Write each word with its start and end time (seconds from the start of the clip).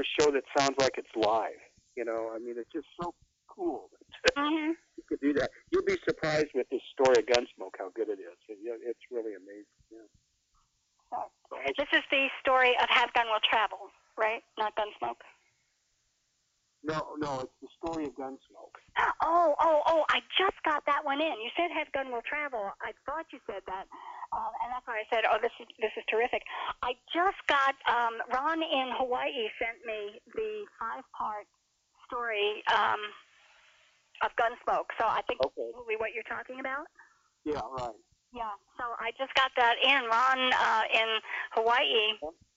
a 0.00 0.08
show 0.20 0.30
that 0.30 0.44
sounds 0.56 0.76
like 0.78 0.94
it's 0.96 1.10
live. 1.16 1.60
You 1.96 2.04
know, 2.04 2.30
I 2.34 2.38
mean, 2.38 2.54
it's 2.56 2.70
just 2.72 2.86
so 3.00 3.14
cool. 3.48 3.90
hmm 4.36 4.72
you 4.96 5.04
could 5.08 5.20
do 5.20 5.32
that. 5.34 5.50
You'll 5.70 5.84
be 5.84 5.96
surprised 6.08 6.52
with 6.54 6.68
this 6.70 6.82
story 6.92 7.18
of 7.18 7.26
Gunsmoke 7.26 7.76
how 7.78 7.90
good 7.94 8.08
it 8.08 8.20
is. 8.20 8.38
It, 8.48 8.58
it's 8.84 9.04
really 9.10 9.34
amazing. 9.34 9.64
Yeah. 9.90 10.06
This 11.76 11.88
is 11.92 12.04
the 12.10 12.28
story 12.40 12.76
of 12.80 12.86
Have 12.88 13.12
Gun 13.14 13.26
Will 13.26 13.42
Travel, 13.42 13.90
right? 14.16 14.42
Not 14.58 14.72
Gunsmoke. 14.76 15.24
No, 16.82 17.14
no, 17.18 17.40
it's 17.44 17.56
the 17.60 17.68
story 17.76 18.06
of 18.06 18.16
Gunsmoke. 18.16 18.76
Oh, 19.22 19.54
oh, 19.60 19.82
oh! 19.86 20.04
I 20.08 20.20
just 20.38 20.56
got 20.64 20.84
that 20.86 21.04
one 21.04 21.20
in. 21.20 21.36
You 21.40 21.50
said 21.56 21.70
Have 21.76 21.92
Gun 21.92 22.10
Will 22.10 22.24
Travel. 22.24 22.72
I 22.80 22.92
thought 23.04 23.26
you 23.32 23.38
said 23.46 23.60
that, 23.66 23.84
um, 24.32 24.52
and 24.64 24.72
that's 24.72 24.86
why 24.88 25.00
I 25.00 25.06
said, 25.12 25.24
"Oh, 25.28 25.38
this 25.40 25.52
is 25.60 25.68
this 25.78 25.92
is 25.96 26.04
terrific." 26.08 26.42
I 26.82 26.96
just 27.12 27.40
got 27.48 27.76
um, 27.84 28.16
Ron 28.32 28.62
in 28.62 28.92
Hawaii 28.96 29.48
sent 29.60 29.84
me 29.84 30.20
the 30.34 30.64
five-part 30.80 31.46
story 32.08 32.64
um, 32.72 33.00
of 34.24 34.32
Gunsmoke. 34.40 34.88
So 34.98 35.04
I 35.06 35.20
think 35.28 35.44
Okay. 35.44 35.70
probably 35.72 35.96
what 35.96 36.12
you're 36.14 36.28
talking 36.28 36.60
about. 36.60 36.88
Yeah, 37.44 37.60
right. 37.76 37.96
Yeah. 38.32 38.56
So 38.78 38.84
I 38.98 39.12
just 39.18 39.34
got 39.34 39.50
that 39.56 39.76
in. 39.82 40.00
Ron 40.08 40.40
uh, 40.52 40.84
in 40.92 41.08
Hawaii 41.52 42.16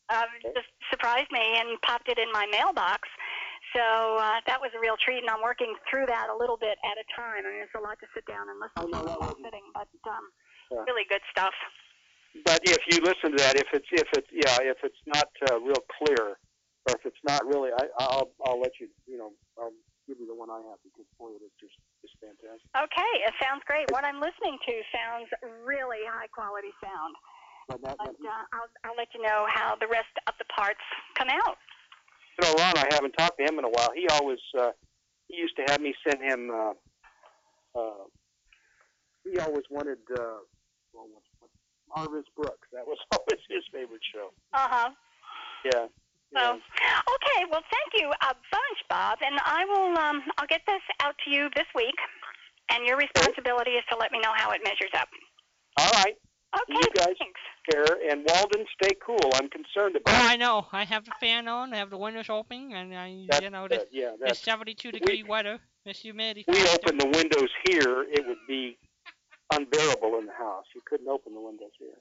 uh, 0.09 0.25
just 0.53 0.69
surprised 0.91 1.31
me 1.31 1.41
and 1.58 1.80
popped 1.81 2.09
it 2.09 2.19
in 2.19 2.31
my 2.31 2.45
mailbox. 2.52 3.08
So 3.73 3.81
uh, 4.21 4.37
that 4.45 4.61
was 4.61 4.69
a 4.77 4.79
real 4.79 4.97
treat, 5.01 5.25
and 5.25 5.29
I'm 5.29 5.41
working 5.41 5.73
through 5.89 6.05
that 6.05 6.29
a 6.29 6.35
little 6.37 6.57
bit 6.61 6.77
at 6.85 6.95
a 7.01 7.05
time. 7.17 7.41
I 7.41 7.49
mean, 7.49 7.65
it's 7.65 7.73
a 7.73 7.81
lot 7.81 7.97
to 8.05 8.07
sit 8.13 8.21
down 8.29 8.45
and 8.49 8.61
listen 8.61 8.85
to 8.85 9.01
while 9.01 9.33
wasn't- 9.33 9.45
sitting, 9.49 9.65
but 9.73 9.89
um, 10.05 10.30
Yeah. 10.69 10.85
really 10.85 11.05
good 11.09 11.21
stuff. 11.33 11.53
But 12.45 12.61
if 12.65 12.81
you 12.89 12.97
listen 13.02 13.31
to 13.33 13.38
that, 13.45 13.57
if 13.57 13.69
it's 13.73 13.85
if 13.93 14.09
it's 14.13 14.30
yeah, 14.33 14.57
if 14.65 14.77
it's 14.83 14.97
not 15.05 15.30
uh, 15.49 15.59
real 15.61 15.81
clear, 16.02 16.38
or 16.85 16.91
if 16.97 17.05
it's 17.05 17.21
not 17.23 17.45
really, 17.45 17.69
I, 17.69 17.85
I'll 17.99 18.33
I'll 18.45 18.59
let 18.59 18.73
you 18.81 18.89
you 19.05 19.17
know 19.17 19.33
I'll 19.57 19.73
give 20.08 20.17
you 20.17 20.25
the 20.25 20.33
one 20.33 20.49
I 20.49 20.58
have 20.58 20.81
because 20.81 21.05
boy, 21.21 21.30
it 21.37 21.45
is 21.45 21.53
just 21.61 21.77
just 22.02 22.17
fantastic. 22.17 22.65
Okay, 22.73 23.11
it 23.21 23.33
sounds 23.37 23.61
great. 23.69 23.85
What 23.93 24.02
I'm 24.03 24.17
listening 24.17 24.58
to 24.65 24.73
sounds 24.89 25.30
really 25.61 26.02
high 26.09 26.25
quality 26.33 26.73
sound. 26.81 27.13
But 27.69 27.81
that, 27.85 27.95
But 28.02 28.17
uh, 28.17 28.43
I'll, 28.58 28.69
I'll 28.83 28.97
let 28.97 29.13
you 29.13 29.21
know 29.21 29.45
how 29.53 29.77
the 29.80 29.87
rest 29.87 30.11
of 30.27 30.33
the 30.41 30.45
parts 30.52 30.83
come 31.15 31.30
out. 31.30 31.58
You 32.42 32.48
know, 32.48 32.53
Ron, 32.58 32.78
I 32.78 32.88
haven't 32.92 33.14
talked 33.17 33.38
to 33.38 33.45
him 33.45 33.59
in 33.59 33.66
a 33.66 33.70
while. 33.70 33.89
He 33.95 34.08
always 34.08 34.39
uh, 34.58 34.72
he 35.28 35.38
used 35.38 35.56
to 35.58 35.64
have 35.70 35.81
me 35.81 35.94
send 36.08 36.22
him. 36.22 36.52
Uh, 36.52 36.73
uh, 37.80 38.03
he 39.23 39.39
always 39.39 39.64
wanted 39.70 40.00
uh, 40.12 40.42
well, 40.94 41.08
what, 41.11 41.23
what, 41.39 41.50
Our 41.95 42.16
Miss 42.16 42.26
Brooks. 42.36 42.67
That 42.73 42.86
was 42.86 42.98
always 43.11 43.42
his 43.50 43.64
favorite 43.72 44.02
show. 44.14 44.31
Uh 44.54 44.67
huh. 44.70 44.89
Yeah. 45.66 45.88
So, 46.34 46.42
yeah. 46.42 47.14
okay. 47.14 47.45
Well, 47.52 47.61
thank 47.70 48.02
you 48.02 48.09
a 48.09 48.34
bunch, 48.34 48.80
Bob, 48.89 49.20
and 49.22 49.38
I 49.45 49.66
will. 49.66 49.98
Um, 49.98 50.23
I'll 50.38 50.48
get 50.48 50.61
this 50.67 50.81
out 51.00 51.16
to 51.26 51.31
you 51.31 51.50
this 51.56 51.67
week, 51.76 51.95
and 52.72 52.86
your 52.86 52.98
responsibility 52.98 53.72
is 53.72 53.84
to 53.92 53.98
let 53.98 54.11
me 54.11 54.20
know 54.20 54.34
how 54.36 54.52
it 54.52 54.61
measures 54.64 54.92
up. 54.98 55.09
All 55.78 55.92
right. 56.04 56.16
Okay. 56.55 56.73
You 56.73 56.87
guys- 56.95 57.15
Thanks. 57.19 57.39
Care 57.71 57.97
and 58.11 58.25
Walden, 58.27 58.65
stay 58.81 58.91
cool. 59.05 59.17
I'm 59.35 59.49
concerned 59.49 59.95
about. 59.95 60.13
Oh, 60.13 60.19
about. 60.19 60.31
I 60.31 60.35
know. 60.35 60.67
I 60.73 60.83
have 60.83 61.05
the 61.05 61.13
fan 61.19 61.47
on. 61.47 61.73
I 61.73 61.77
have 61.77 61.89
the 61.89 61.97
windows 61.97 62.29
open, 62.29 62.73
and 62.73 62.93
I, 62.93 63.25
That's 63.29 63.41
you 63.41 63.49
know, 63.49 63.67
good. 63.69 63.79
this, 63.79 63.87
Yeah, 63.91 64.11
it's 64.19 64.39
72 64.39 64.91
degree 64.91 65.23
weather. 65.23 65.59
This 65.85 65.99
humidity. 65.99 66.43
we 66.47 66.55
factor. 66.55 66.75
opened 66.89 67.01
the 67.01 67.17
windows 67.17 67.49
here, 67.69 68.03
it 68.11 68.25
would 68.27 68.37
be 68.47 68.77
unbearable 69.53 70.19
in 70.19 70.25
the 70.25 70.33
house. 70.33 70.65
You 70.75 70.81
couldn't 70.85 71.07
open 71.07 71.33
the 71.33 71.39
windows 71.41 71.71
here. 71.79 71.99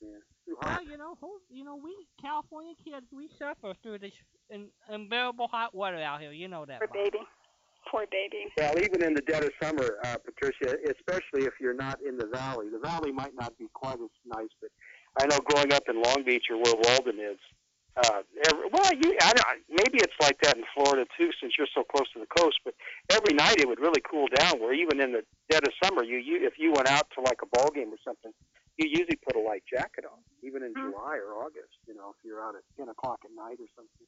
Yeah. 0.00 0.54
Well, 0.62 0.82
you 0.82 0.96
know, 0.96 1.16
who- 1.20 1.40
you 1.50 1.64
know, 1.64 1.76
we 1.76 1.94
California 2.20 2.74
kids, 2.84 3.06
we 3.12 3.28
suffer 3.38 3.74
through 3.82 3.98
this 3.98 4.14
un- 4.52 4.70
unbearable 4.88 5.48
hot 5.48 5.74
weather 5.74 5.98
out 6.02 6.20
here. 6.20 6.32
You 6.32 6.48
know 6.48 6.64
that. 6.66 6.78
Poor 6.78 6.88
baby. 6.88 7.18
Poor 7.88 8.06
baby. 8.10 8.46
Well, 8.56 8.78
even 8.78 9.02
in 9.02 9.14
the 9.14 9.22
dead 9.22 9.42
of 9.44 9.50
summer, 9.62 9.96
uh, 10.04 10.16
Patricia, 10.24 10.76
especially 10.90 11.46
if 11.46 11.54
you're 11.60 11.74
not 11.74 12.00
in 12.02 12.16
the 12.18 12.26
valley, 12.26 12.68
the 12.68 12.78
valley 12.78 13.10
might 13.12 13.34
not 13.34 13.56
be 13.58 13.66
quite 13.72 14.00
as 14.00 14.10
nice, 14.26 14.50
but 14.60 14.70
I 15.20 15.26
know 15.26 15.38
growing 15.44 15.72
up 15.72 15.84
in 15.88 16.00
Long 16.00 16.22
Beach 16.24 16.46
or 16.50 16.56
where 16.56 16.74
Walden 16.76 17.18
is, 17.18 17.38
uh, 17.96 18.22
every, 18.48 18.66
well, 18.72 18.90
you, 18.94 19.18
I 19.20 19.32
don't, 19.32 19.46
maybe 19.68 19.98
it's 19.98 20.14
like 20.22 20.38
that 20.42 20.56
in 20.56 20.62
Florida 20.74 21.04
too, 21.18 21.30
since 21.40 21.54
you're 21.58 21.66
so 21.74 21.82
close 21.82 22.06
to 22.14 22.20
the 22.20 22.30
coast. 22.38 22.60
But 22.64 22.74
every 23.10 23.34
night 23.34 23.58
it 23.58 23.66
would 23.66 23.80
really 23.80 24.00
cool 24.08 24.28
down. 24.32 24.60
Where 24.60 24.72
even 24.72 25.00
in 25.00 25.10
the 25.12 25.22
dead 25.50 25.66
of 25.66 25.72
summer, 25.82 26.04
you, 26.04 26.18
you 26.18 26.46
if 26.46 26.54
you 26.58 26.70
went 26.72 26.88
out 26.88 27.08
to 27.16 27.20
like 27.22 27.38
a 27.42 27.46
ball 27.50 27.70
game 27.74 27.90
or 27.92 27.98
something, 28.04 28.30
you 28.78 28.88
usually 28.88 29.18
put 29.26 29.34
a 29.34 29.40
light 29.40 29.64
jacket 29.68 30.04
on, 30.06 30.20
even 30.42 30.62
in 30.62 30.72
Mhm. 30.72 30.92
July 30.92 31.18
or 31.18 31.42
August. 31.42 31.74
You 31.88 31.94
know, 31.94 32.14
if 32.16 32.24
you're 32.24 32.40
out 32.40 32.54
at 32.54 32.62
ten 32.78 32.88
o'clock 32.88 33.18
at 33.24 33.32
night 33.34 33.58
or 33.58 33.66
something. 33.74 34.06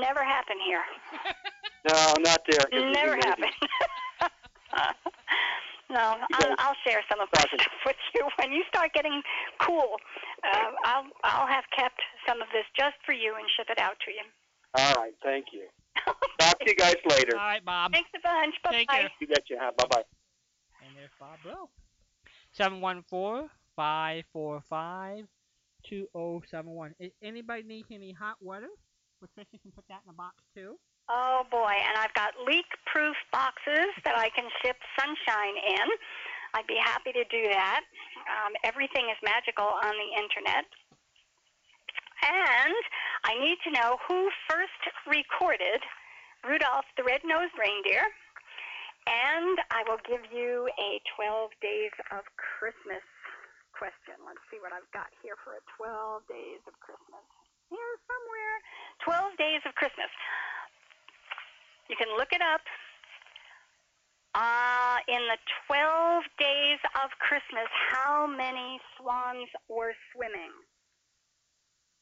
Never 0.00 0.22
happened 0.22 0.60
here. 0.64 0.84
No, 1.88 2.14
not 2.20 2.40
there. 2.48 2.60
'cause 2.60 2.68
the 2.70 2.90
Never 2.90 3.16
happened. 3.16 3.52
no, 5.90 6.16
I'll, 6.32 6.54
I'll 6.58 6.76
share 6.86 7.02
some 7.10 7.20
of 7.20 7.28
my 7.34 7.42
Talking- 7.42 7.58
stuff 7.60 7.72
with 7.86 7.96
you 8.14 8.28
when 8.38 8.52
you 8.52 8.62
start 8.68 8.92
getting 8.94 9.22
cool. 9.60 9.96
Uh, 10.42 10.70
I'll 10.84 11.04
I'll 11.24 11.46
have 11.46 11.64
kept 11.76 12.00
some 12.26 12.40
of 12.40 12.48
this 12.52 12.64
just 12.76 12.96
for 13.04 13.12
you 13.12 13.34
and 13.36 13.44
ship 13.56 13.66
it 13.70 13.78
out 13.78 13.96
to 14.04 14.10
you. 14.10 14.22
All 14.76 14.94
right, 14.94 15.14
thank 15.22 15.46
you. 15.52 15.68
Talk 16.40 16.58
to 16.58 16.66
you 16.66 16.74
guys 16.74 16.96
later. 17.08 17.36
All 17.36 17.44
right, 17.46 17.64
Bob. 17.64 17.92
Thanks 17.92 18.10
a 18.16 18.20
bunch. 18.20 18.54
Bye 18.64 18.72
Take 18.72 18.88
bye. 18.88 18.94
care. 19.00 19.10
You 19.20 19.26
betcha. 19.28 19.72
Bye 19.78 19.84
bye. 19.90 20.02
And 20.84 20.96
there's 20.96 21.10
Bob 21.20 21.38
Blow. 21.42 21.68
714 22.52 23.48
545 23.76 25.26
2071. 25.88 26.94
Anybody 27.22 27.62
need 27.62 27.84
any 27.92 28.12
hot 28.12 28.36
weather, 28.40 28.68
Patricia 29.20 29.58
can 29.62 29.70
put 29.70 29.84
that 29.88 30.00
in 30.04 30.08
the 30.08 30.14
box 30.14 30.36
too. 30.54 30.78
Oh 31.08 31.44
boy, 31.50 31.74
and 31.76 32.00
I've 32.00 32.14
got 32.14 32.32
leak-proof 32.46 33.16
boxes 33.30 33.92
that 34.04 34.16
I 34.16 34.32
can 34.32 34.48
ship 34.64 34.76
sunshine 34.96 35.56
in. 35.60 35.86
I'd 36.54 36.66
be 36.66 36.80
happy 36.80 37.12
to 37.12 37.24
do 37.28 37.44
that. 37.52 37.82
Um, 38.24 38.56
everything 38.64 39.10
is 39.12 39.18
magical 39.20 39.68
on 39.68 39.92
the 39.92 40.10
internet. 40.16 40.64
And 42.24 42.82
I 43.28 43.36
need 43.36 43.60
to 43.68 43.70
know 43.76 44.00
who 44.08 44.30
first 44.48 44.80
recorded 45.04 45.84
Rudolph 46.40 46.88
the 46.96 47.04
Red-Nosed 47.04 47.52
Reindeer. 47.60 48.06
And 49.04 49.60
I 49.68 49.84
will 49.84 50.00
give 50.08 50.24
you 50.32 50.72
a 50.80 51.02
12 51.20 51.52
Days 51.60 51.92
of 52.16 52.24
Christmas 52.40 53.04
question. 53.76 54.16
Let's 54.24 54.40
see 54.48 54.56
what 54.64 54.72
I've 54.72 54.88
got 54.96 55.12
here 55.20 55.36
for 55.44 55.60
a 55.60 55.62
12 55.76 56.24
Days 56.32 56.64
of 56.64 56.72
Christmas. 56.80 57.24
Here 57.68 57.94
somewhere. 58.08 58.56
12 59.04 59.36
Days 59.36 59.62
of 59.68 59.76
Christmas. 59.76 60.08
You 61.88 61.96
can 61.96 62.08
look 62.16 62.32
it 62.32 62.40
up. 62.40 62.60
Uh, 64.34 64.98
in 65.06 65.22
the 65.30 65.38
12 65.70 66.24
days 66.42 66.82
of 66.98 67.10
Christmas, 67.22 67.70
how 67.92 68.26
many 68.26 68.80
swans 68.98 69.46
were 69.70 69.94
swimming? 70.10 70.50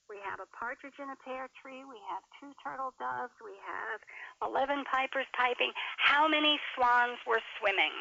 We 0.09 0.16
have 0.25 0.41
a 0.41 0.48
partridge 0.53 0.97
in 0.97 1.09
a 1.12 1.16
pear 1.25 1.48
tree. 1.60 1.84
We 1.84 2.00
have 2.09 2.25
two 2.41 2.53
turtle 2.65 2.93
doves. 2.97 3.32
We 3.44 3.53
have 3.65 4.00
11 4.44 4.84
pipers 4.88 5.26
piping. 5.37 5.72
How 6.00 6.28
many 6.28 6.60
swans 6.75 7.20
were 7.26 7.41
swimming? 7.60 7.93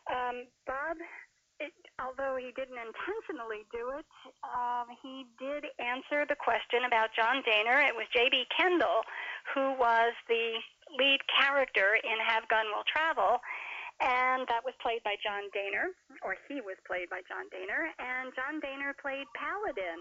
Um, 0.09 0.47
Bob, 0.65 0.97
it, 1.59 1.75
although 1.99 2.39
he 2.39 2.51
didn't 2.55 2.79
intentionally 2.79 3.67
do 3.71 3.91
it, 3.99 4.05
um, 4.43 4.87
he 5.03 5.25
did 5.37 5.67
answer 5.79 6.25
the 6.27 6.35
question 6.35 6.87
about 6.87 7.11
John 7.15 7.43
Dehner. 7.43 7.83
It 7.87 7.95
was 7.95 8.07
J.B. 8.15 8.47
Kendall 8.55 9.03
who 9.53 9.73
was 9.77 10.13
the 10.27 10.59
lead 10.97 11.19
character 11.29 11.97
in 12.03 12.17
Have 12.21 12.47
Gun 12.49 12.65
Will 12.73 12.85
Travel, 12.85 13.41
and 13.99 14.47
that 14.47 14.63
was 14.63 14.73
played 14.81 15.03
by 15.03 15.15
John 15.19 15.49
Dehner, 15.51 15.91
or 16.23 16.37
he 16.47 16.61
was 16.61 16.77
played 16.87 17.09
by 17.09 17.21
John 17.27 17.49
Dehner, 17.51 17.91
and 17.99 18.31
John 18.35 18.61
Dehner 18.61 18.95
played 18.95 19.27
Paladin 19.35 19.99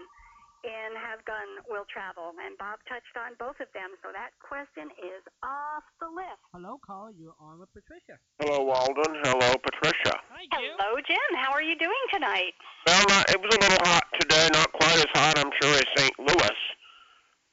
in 0.63 0.89
Have 0.99 1.23
Gun 1.23 1.63
Will 1.69 1.87
Travel, 1.87 2.35
and 2.43 2.57
Bob 2.57 2.79
touched 2.87 3.15
on 3.15 3.35
both 3.39 3.59
of 3.63 3.71
them, 3.71 3.95
so 4.03 4.11
that 4.11 4.35
question 4.43 4.91
is 4.99 5.23
off 5.43 5.83
the 5.99 6.09
list. 6.11 6.41
Hello, 6.51 6.79
caller. 6.83 7.15
You're 7.15 7.37
on 7.39 7.59
with 7.59 7.71
Patricia. 7.71 8.19
Hello, 8.39 8.63
Walden. 8.63 9.19
Hello, 9.23 9.55
Patricia. 9.59 10.19
Hi, 10.31 10.43
Jim. 10.51 10.75
Hello, 10.75 10.99
Jim. 11.03 11.29
How 11.39 11.51
are 11.51 11.63
you 11.63 11.77
doing 11.79 12.05
tonight? 12.11 12.55
Well, 12.87 13.03
not, 13.07 13.29
it 13.31 13.39
was 13.39 13.55
a 13.55 13.59
little 13.59 13.83
hot 13.87 14.03
today, 14.19 14.47
not 14.51 14.71
quite 14.73 14.99
as 14.99 15.11
hot, 15.15 15.39
I'm 15.39 15.51
sure, 15.61 15.75
as 15.75 15.87
St. 15.95 16.15
Louis. 16.19 16.59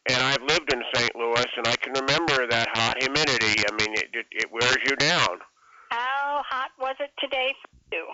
And 0.08 0.22
I've 0.22 0.42
lived 0.42 0.72
in 0.72 0.82
St. 0.94 1.14
Louis, 1.14 1.50
and 1.56 1.66
I 1.66 1.76
can 1.76 1.92
remember 1.94 2.46
that 2.46 2.68
hot 2.74 3.02
humidity. 3.02 3.62
I 3.66 3.72
mean, 3.74 3.94
it, 3.94 4.10
it, 4.14 4.26
it 4.30 4.48
wears 4.52 4.78
you 4.86 4.94
down. 4.96 5.42
How 5.90 6.42
hot 6.46 6.70
was 6.78 6.96
it 7.00 7.10
today 7.18 7.54
for 7.62 7.96
you? 7.96 8.06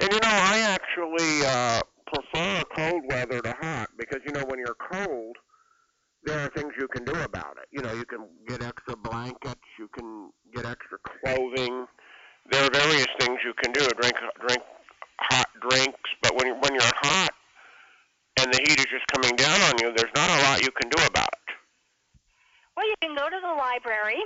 And, 0.00 0.12
you 0.12 0.20
know, 0.20 0.32
I 0.32 0.60
actually 0.64 1.44
uh, 1.44 1.82
prefer 2.12 2.62
cold 2.76 3.02
weather 3.08 3.40
to 3.40 3.54
hot 3.60 3.90
because, 3.98 4.20
you 4.26 4.32
know, 4.32 4.44
when 4.46 4.58
you're 4.58 4.76
cold, 4.92 5.36
there 6.24 6.38
are 6.38 6.48
things 6.50 6.72
you 6.78 6.86
can 6.88 7.04
do 7.04 7.12
about 7.22 7.56
it. 7.62 7.68
You 7.70 7.82
know, 7.82 7.92
you 7.94 8.04
can 8.04 8.28
get 8.46 8.62
extra 8.62 8.96
blankets, 8.96 9.60
you 9.78 9.88
can 9.96 10.30
get 10.54 10.66
extra 10.66 10.98
clothing. 10.98 11.86
There 12.50 12.64
are 12.64 12.70
various 12.72 13.06
things 13.18 13.38
you 13.44 13.54
can 13.62 13.72
do. 13.72 13.86
Drink 14.00 14.14
drink 14.46 14.62
hot 15.20 15.48
drinks, 15.68 16.10
but 16.22 16.34
when 16.36 16.46
you're, 16.46 16.58
when 16.60 16.74
you're 16.74 16.92
hot 17.02 17.30
and 18.40 18.52
the 18.52 18.58
heat 18.58 18.78
is 18.78 18.86
just 18.86 19.06
coming 19.12 19.36
down 19.36 19.60
on 19.62 19.72
you, 19.80 19.92
there's 19.96 20.12
not 20.14 20.28
a 20.30 20.42
lot 20.44 20.62
you 20.62 20.70
can 20.80 20.90
do 20.90 21.02
about 21.06 21.28
it. 21.28 21.54
Well, 22.76 22.86
you 22.88 22.94
can 23.02 23.14
go 23.14 23.28
to 23.28 23.36
the 23.42 23.54
library, 23.58 24.20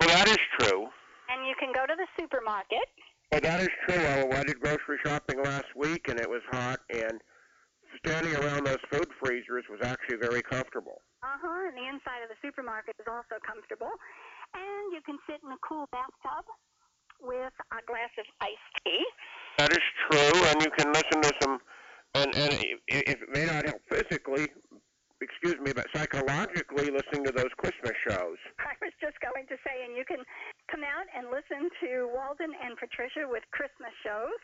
Well, 0.00 0.08
that 0.08 0.26
is 0.28 0.38
true. 0.58 0.88
and 1.30 1.46
you 1.46 1.54
can 1.60 1.72
go 1.72 1.86
to 1.86 1.94
the 1.96 2.06
supermarket. 2.18 2.82
Well, 3.30 3.40
that 3.42 3.60
is 3.60 3.68
true. 3.88 3.94
I, 4.04 4.40
I 4.40 4.42
did 4.42 4.58
grocery 4.60 4.98
shopping 5.04 5.42
last 5.44 5.66
week, 5.76 6.08
and 6.08 6.18
it 6.18 6.28
was 6.28 6.42
hot, 6.50 6.80
and 6.92 7.20
standing 7.98 8.34
around 8.36 8.66
those 8.66 8.82
food 8.90 9.08
freezers 9.18 9.64
was 9.70 9.80
actually 9.82 10.16
very 10.16 10.42
comfortable. 10.42 11.02
Uh 11.22 11.36
huh. 11.40 11.68
And 11.68 11.76
the 11.76 11.86
inside 11.86 12.22
of 12.22 12.30
the 12.30 12.40
supermarket 12.42 12.96
is 12.98 13.06
also 13.06 13.38
comfortable. 13.42 13.90
And 14.54 14.92
you 14.92 15.00
can 15.04 15.18
sit 15.26 15.40
in 15.42 15.50
a 15.50 15.60
cool 15.62 15.86
bathtub 15.92 16.46
with 17.20 17.54
a 17.72 17.80
glass 17.86 18.10
of 18.18 18.26
iced 18.40 18.74
tea. 18.84 19.04
That 19.58 19.72
is 19.72 19.84
true, 20.08 20.36
and 20.48 20.56
you 20.62 20.70
can 20.72 20.88
listen 20.92 21.20
to 21.20 21.32
some, 21.42 21.60
and 22.14 22.30
and 22.34 22.52
if 22.88 23.20
it 23.20 23.28
may 23.28 23.44
not 23.44 23.68
help 23.68 23.82
physically, 23.92 24.48
excuse 25.20 25.60
me, 25.60 25.72
but 25.76 25.86
psychologically, 25.94 26.88
listening 26.88 27.28
to 27.28 27.32
those 27.32 27.52
Christmas 27.60 27.92
shows. 28.08 28.40
I 28.58 28.72
was 28.80 28.92
just 29.00 29.20
going 29.20 29.44
to 29.52 29.56
say, 29.60 29.84
and 29.84 29.94
you 29.96 30.04
can 30.08 30.24
come 30.72 30.82
out 30.82 31.06
and 31.12 31.28
listen 31.28 31.68
to 31.84 32.08
Walden 32.08 32.50
and 32.56 32.76
Patricia 32.80 33.28
with 33.28 33.44
Christmas 33.52 33.92
shows. 34.00 34.40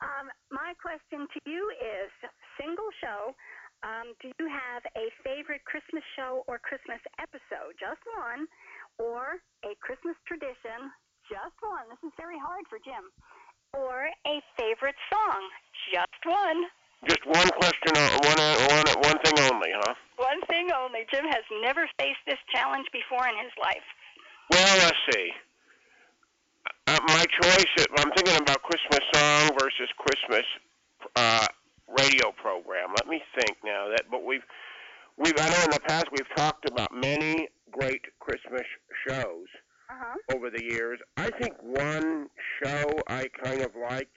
Um, 0.00 0.32
my 0.48 0.72
question 0.80 1.28
to 1.28 1.38
you 1.44 1.60
is 1.76 2.08
single 2.60 2.92
show. 3.00 3.32
Um, 3.80 4.12
do 4.20 4.28
you 4.36 4.44
have 4.44 4.84
a 4.92 5.08
favorite 5.24 5.64
Christmas 5.64 6.04
show 6.12 6.44
or 6.44 6.60
Christmas 6.60 7.00
episode? 7.16 7.72
Just 7.80 8.04
one. 8.20 8.44
Or 9.00 9.40
a 9.64 9.72
Christmas 9.80 10.20
tradition? 10.28 10.92
Just 11.24 11.56
one. 11.64 11.88
This 11.88 12.04
is 12.04 12.12
very 12.20 12.36
hard 12.36 12.68
for 12.68 12.76
Jim. 12.84 13.08
Or 13.72 14.12
a 14.28 14.36
favorite 14.60 14.98
song? 15.08 15.40
Just 15.88 16.20
one. 16.28 16.68
Just 17.08 17.24
one 17.24 17.48
question, 17.56 17.96
uh, 17.96 18.20
one 18.28 18.36
uh, 18.36 18.56
one 18.68 18.84
one 19.08 19.18
thing 19.24 19.32
only, 19.48 19.72
huh? 19.72 19.94
One 20.20 20.42
thing 20.52 20.68
only. 20.68 21.08
Jim 21.08 21.24
has 21.24 21.44
never 21.64 21.88
faced 21.96 22.20
this 22.26 22.36
challenge 22.52 22.84
before 22.92 23.24
in 23.24 23.40
his 23.40 23.54
life. 23.56 23.86
Well, 24.52 24.76
let's 24.84 25.00
see. 25.08 25.32
Uh, 26.88 26.98
my 27.08 27.24
choice, 27.40 27.86
I'm 27.96 28.10
thinking 28.12 28.36
about 28.36 28.60
Christmas 28.60 29.00
song 29.14 29.56
versus 29.56 29.88
Christmas 29.96 30.44
uh, 31.16 31.46
radio 31.98 32.32
program. 32.32 32.90
Let 32.96 33.06
me 33.08 33.22
think 33.38 33.58
now. 33.64 33.88
That, 33.88 34.04
but 34.10 34.24
we've 34.24 34.42
we've 35.16 35.34
I 35.38 35.48
know 35.48 35.64
in 35.64 35.70
the 35.70 35.80
past 35.80 36.06
we've 36.12 36.36
talked 36.36 36.68
about 36.68 36.94
many 36.94 37.48
great 37.70 38.02
Christmas 38.20 38.62
shows 39.06 39.46
Uh 39.90 39.94
huh. 39.98 40.36
over 40.36 40.50
the 40.50 40.62
years. 40.62 40.98
I 41.16 41.30
think 41.30 41.54
one 41.62 42.28
show 42.62 42.84
I 43.08 43.26
kind 43.42 43.62
of 43.62 43.70
liked. 43.74 44.16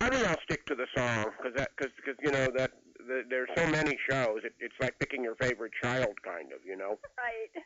I 0.00 0.08
think 0.08 0.26
I'll 0.26 0.40
stick 0.44 0.64
to 0.66 0.74
the 0.74 0.86
song 0.96 1.26
because 1.36 1.54
that 1.56 1.70
because 1.76 1.92
because 1.96 2.16
you 2.22 2.30
know 2.32 2.48
that 2.56 2.72
the, 3.06 3.22
there's 3.28 3.48
so 3.56 3.66
many 3.68 3.96
shows. 4.10 4.40
It, 4.44 4.54
it's 4.60 4.74
like 4.80 4.98
picking 4.98 5.22
your 5.22 5.34
favorite 5.36 5.72
child, 5.82 6.14
kind 6.24 6.52
of. 6.52 6.60
You 6.66 6.76
know. 6.76 6.98
Right. 7.18 7.64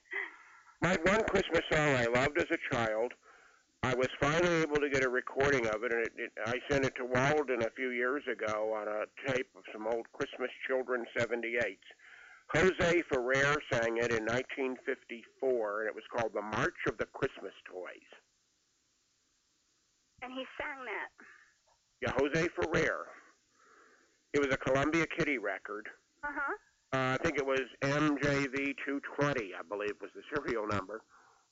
My 0.83 0.97
one 1.13 1.23
Christmas 1.25 1.63
song 1.73 1.95
I 1.97 2.07
loved 2.07 2.39
as 2.39 2.47
a 2.51 2.75
child. 2.75 3.13
I 3.85 3.95
was 3.95 4.09
finally 4.19 4.63
able 4.63 4.79
to 4.79 4.89
get 4.89 5.05
a 5.05 5.11
recording 5.11 5.67
of 5.67 5.85
it, 5.85 5.93
and 5.93 6.07
it, 6.07 6.13
it, 6.17 6.33
I 6.47 6.55
sent 6.71 6.87
it 6.87 6.95
to 6.97 7.05
Walden 7.05 7.63
a 7.63 7.71
few 7.77 7.91
years 7.91 8.23
ago 8.33 8.73
on 8.73 8.89
a 8.89 9.05
tape 9.31 9.51
of 9.55 9.63
some 9.75 9.87
old 9.87 10.07
Christmas 10.15 10.49
Children 10.67 11.05
78s. 11.15 11.77
Jose 12.55 13.03
Ferrer 13.13 13.57
sang 13.71 13.99
it 13.99 14.11
in 14.11 14.25
1954, 14.25 15.81
and 15.81 15.89
it 15.89 15.95
was 15.95 16.05
called 16.11 16.33
The 16.33 16.41
March 16.41 16.81
of 16.89 16.97
the 16.97 17.05
Christmas 17.13 17.53
Toys. 17.71 18.09
And 20.23 20.33
he 20.33 20.47
sang 20.57 20.81
that. 20.89 21.13
Yeah, 22.01 22.13
Jose 22.17 22.49
Ferrer. 22.57 23.05
It 24.33 24.39
was 24.39 24.49
a 24.55 24.57
Columbia 24.57 25.05
Kitty 25.15 25.37
record. 25.37 25.89
Uh 26.23 26.29
huh. 26.33 26.55
Uh, 26.95 27.19
I 27.21 27.23
think 27.23 27.37
it 27.37 27.45
was 27.45 27.61
MJV 27.83 28.77
220, 28.87 29.53
I 29.53 29.63
believe 29.69 29.93
was 30.01 30.11
the 30.15 30.23
serial 30.35 30.67
number. 30.67 31.03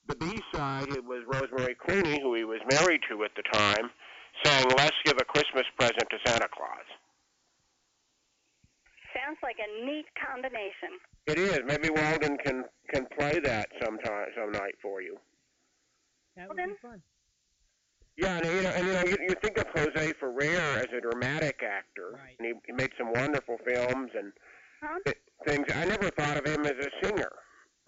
The 0.08 0.16
B-side, 0.16 0.88
it 0.90 1.04
was 1.04 1.22
Rosemary 1.26 1.76
Clooney, 1.76 2.20
who 2.20 2.34
he 2.34 2.44
was 2.44 2.60
married 2.70 3.00
to 3.08 3.24
at 3.24 3.30
the 3.36 3.42
time, 3.52 3.90
sang 4.44 4.66
Let's 4.76 4.96
Give 5.04 5.16
a 5.20 5.24
Christmas 5.24 5.64
Present 5.78 6.04
to 6.10 6.18
Santa 6.26 6.48
Claus. 6.52 6.86
Sounds 9.14 9.38
like 9.42 9.56
a 9.58 9.84
neat 9.86 10.06
combination. 10.18 10.98
It 11.26 11.38
is. 11.38 11.60
Maybe 11.66 11.90
Walden 11.90 12.36
can, 12.38 12.64
can 12.92 13.06
play 13.18 13.38
that 13.40 13.68
sometime, 13.82 14.26
some 14.36 14.52
night 14.52 14.74
for 14.82 15.02
you. 15.02 15.16
That 16.36 16.48
Well, 16.48 16.56
would 16.56 16.66
be 16.74 16.78
fun. 16.80 17.02
Yeah, 18.16 18.38
and 18.38 18.46
you 18.46 18.62
know, 18.62 18.70
and, 18.70 18.86
you, 18.86 18.92
know 18.92 19.02
you, 19.04 19.16
you 19.28 19.34
think 19.42 19.58
of 19.58 19.66
Jose 19.74 20.12
Ferrer 20.18 20.78
as 20.78 20.86
a 20.96 21.00
dramatic 21.00 21.62
actor, 21.62 22.12
Right. 22.14 22.36
and 22.38 22.46
he, 22.46 22.52
he 22.66 22.72
made 22.72 22.90
some 22.98 23.12
wonderful 23.12 23.58
films 23.64 24.10
and 24.14 24.32
Huh? 24.82 24.98
th- 25.06 25.16
things. 25.46 25.66
I 25.74 25.84
never 25.84 26.10
thought 26.10 26.36
of 26.38 26.44
him 26.46 26.64
as 26.66 26.74
a 26.84 26.90
singer, 27.06 27.30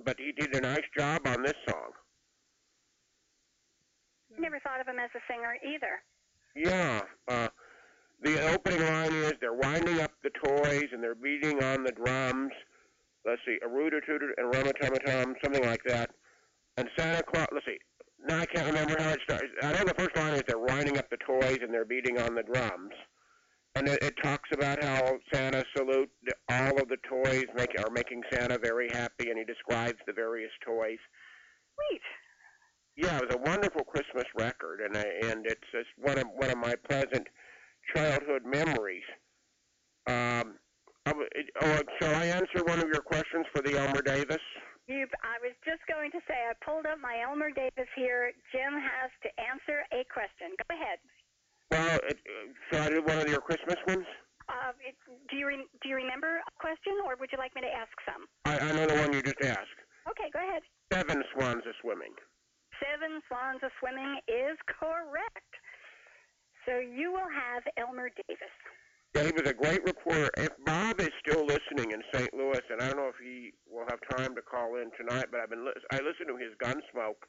but 0.04 0.16
he 0.18 0.30
did 0.32 0.54
a 0.54 0.60
nice 0.60 0.84
job 0.96 1.22
on 1.26 1.42
this 1.42 1.54
song. 1.68 1.90
Never 4.38 4.58
thought 4.60 4.80
of 4.80 4.88
him 4.88 4.98
as 4.98 5.10
a 5.14 5.20
singer 5.30 5.56
either. 5.64 6.02
Yeah. 6.56 7.02
Uh, 7.28 7.48
the 8.22 8.52
opening 8.52 8.80
line 8.80 9.12
is 9.12 9.34
they're 9.40 9.52
winding 9.52 10.00
up 10.00 10.12
the 10.22 10.30
toys 10.30 10.88
and 10.92 11.02
they're 11.02 11.14
beating 11.14 11.62
on 11.62 11.84
the 11.84 11.92
drums. 11.92 12.52
Let's 13.24 13.40
see, 13.46 13.58
a 13.64 13.68
rooter 13.68 14.00
tooter 14.00 14.34
and 14.36 14.52
rummatummatum, 14.52 15.34
something 15.42 15.64
like 15.64 15.82
that. 15.86 16.10
And 16.76 16.88
Santa 16.98 17.22
Claus. 17.22 17.46
Let's 17.52 17.66
see. 17.66 17.78
Now 18.26 18.40
I 18.40 18.46
can't 18.46 18.66
remember 18.66 18.96
how 18.98 19.10
it 19.10 19.20
starts. 19.24 19.44
I 19.62 19.72
know 19.72 19.84
the 19.84 19.94
first 19.94 20.16
line 20.16 20.34
is 20.34 20.42
they're 20.46 20.58
winding 20.58 20.98
up 20.98 21.10
the 21.10 21.18
toys 21.18 21.58
and 21.62 21.72
they're 21.72 21.84
beating 21.84 22.18
on 22.18 22.34
the 22.34 22.42
drums. 22.42 22.92
And 23.76 23.88
it, 23.88 24.02
it 24.02 24.14
talks 24.22 24.48
about 24.52 24.82
how 24.82 25.18
Santa 25.32 25.64
salute 25.76 26.10
all 26.48 26.80
of 26.80 26.88
the 26.88 26.96
toys 27.08 27.46
make, 27.56 27.70
are 27.78 27.90
making 27.90 28.22
Santa 28.32 28.56
very 28.56 28.88
happy, 28.88 29.30
and 29.30 29.38
he 29.38 29.44
describes 29.44 29.98
the 30.06 30.12
various 30.12 30.52
toys. 30.64 30.98
Sweet. 31.74 32.02
Yeah, 32.96 33.18
it 33.18 33.26
was 33.26 33.34
a 33.34 33.50
wonderful 33.50 33.82
Christmas 33.82 34.24
record, 34.36 34.80
and 34.80 34.96
I, 34.96 35.04
and 35.30 35.46
it's 35.46 35.66
just 35.72 35.90
one 35.98 36.18
of 36.18 36.26
one 36.34 36.50
of 36.50 36.58
my 36.58 36.74
pleasant 36.88 37.26
childhood 37.94 38.46
memories. 38.46 39.02
Um, 40.06 40.54
I 41.06 41.12
oh, 41.12 41.80
shall 42.00 42.14
I 42.14 42.26
answer 42.26 42.62
one 42.64 42.78
of 42.78 42.88
your 42.88 43.02
questions 43.02 43.46
for 43.52 43.62
the 43.62 43.76
Elmer 43.78 44.00
Davis? 44.00 44.40
You, 44.86 45.08
I 45.24 45.40
was 45.40 45.56
just 45.64 45.80
going 45.88 46.12
to 46.12 46.20
say, 46.28 46.36
I 46.36 46.52
pulled 46.64 46.84
up 46.84 47.00
my 47.00 47.24
Elmer 47.24 47.50
Davis 47.50 47.88
here. 47.96 48.32
Jim 48.52 48.72
has 48.72 49.10
to 49.24 49.28
answer 49.40 49.80
a 49.92 50.04
question. 50.12 50.52
Go 50.60 50.76
ahead. 50.76 50.98
Well, 51.72 51.98
it, 52.08 52.20
uh, 52.20 52.52
shall 52.68 52.86
I 52.86 52.90
do 52.90 53.02
one 53.02 53.18
of 53.18 53.28
your 53.28 53.40
Christmas 53.40 53.80
ones? 53.88 54.04
Uh, 54.48 54.76
it, 54.84 54.94
do 55.32 55.36
you 55.36 55.48
re, 55.48 55.64
do 55.80 55.88
you 55.88 55.96
remember 55.96 56.36
a 56.36 56.52
question, 56.60 57.00
or 57.08 57.16
would 57.16 57.32
you 57.32 57.38
like 57.40 57.54
me 57.56 57.64
to 57.64 57.72
ask 57.72 57.92
some? 58.04 58.28
I, 58.44 58.60
I 58.60 58.72
know 58.76 58.86
the 58.86 59.00
one 59.00 59.12
you 59.12 59.22
just 59.24 59.40
asked. 59.40 59.80
Okay, 60.04 60.28
go 60.32 60.40
ahead. 60.44 60.60
Seven 60.92 61.24
swans 61.32 61.64
a 61.64 61.72
swimming. 61.80 62.12
Swans 63.54 63.62
a 63.62 63.70
swimming 63.78 64.18
is 64.28 64.58
correct. 64.66 65.52
So 66.66 66.78
you 66.78 67.12
will 67.12 67.28
have 67.30 67.62
Elmer 67.76 68.10
Davis. 68.10 68.54
Yeah, 69.14 69.24
he 69.24 69.32
was 69.32 69.48
a 69.48 69.54
great 69.54 69.84
reporter. 69.84 70.30
If 70.36 70.50
Bob 70.64 71.00
is 71.00 71.10
still 71.20 71.46
listening 71.46 71.92
in 71.92 72.02
St. 72.12 72.32
Louis, 72.34 72.60
and 72.70 72.80
I 72.80 72.88
don't 72.88 72.96
know 72.96 73.08
if 73.08 73.20
he 73.22 73.52
will 73.70 73.86
have 73.88 74.00
time 74.16 74.34
to 74.34 74.42
call 74.42 74.76
in 74.76 74.90
tonight, 74.96 75.26
but 75.30 75.40
I've 75.40 75.50
been 75.50 75.64
lis- 75.64 75.84
I 75.92 75.96
listen 75.96 76.26
to 76.26 76.36
his 76.36 76.54
Gunsmoke 76.62 77.28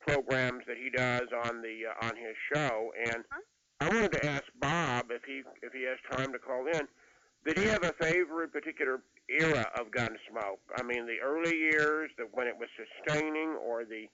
programs 0.00 0.64
that 0.66 0.76
he 0.76 0.90
does 0.90 1.28
on 1.46 1.62
the 1.62 1.88
uh, 1.88 2.06
on 2.06 2.16
his 2.16 2.36
show, 2.52 2.90
and 3.06 3.24
Huh? 3.30 3.40
I 3.80 3.88
wanted 3.88 4.12
to 4.12 4.26
ask 4.26 4.44
Bob 4.60 5.06
if 5.10 5.22
he 5.24 5.42
if 5.62 5.72
he 5.72 5.84
has 5.84 5.98
time 6.18 6.32
to 6.32 6.38
call 6.38 6.66
in. 6.66 6.86
Did 7.46 7.58
he 7.58 7.64
have 7.66 7.84
a 7.84 7.94
favorite 7.94 8.52
particular 8.52 9.00
era 9.30 9.64
of 9.78 9.90
Gunsmoke? 9.90 10.60
I 10.76 10.82
mean, 10.82 11.06
the 11.06 11.16
early 11.24 11.56
years, 11.56 12.10
the, 12.18 12.24
when 12.32 12.46
it 12.46 12.56
was 12.58 12.68
sustaining, 12.76 13.56
or 13.56 13.86
the 13.86 14.04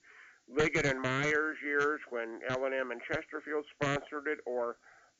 Liggett 0.48 0.86
and 0.86 1.00
Myers 1.00 1.56
years 1.62 2.00
when 2.10 2.40
L&M 2.48 2.90
and 2.90 3.00
Chesterfield 3.10 3.64
sponsored 3.74 4.28
it, 4.28 4.38
or 4.46 4.76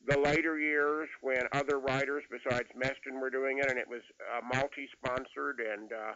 the 0.06 0.18
later 0.18 0.59
years 0.59 1.09
when 1.21 1.42
other 1.52 1.78
writers 1.80 2.23
besides 2.30 2.68
Meston 2.76 3.21
were 3.21 3.30
doing 3.30 3.59
it, 3.59 3.68
and 3.68 3.78
it 3.78 3.88
was 3.88 4.02
uh, 4.33 4.40
multi-sponsored 4.54 5.61
and 5.61 5.92
uh, 5.92 6.12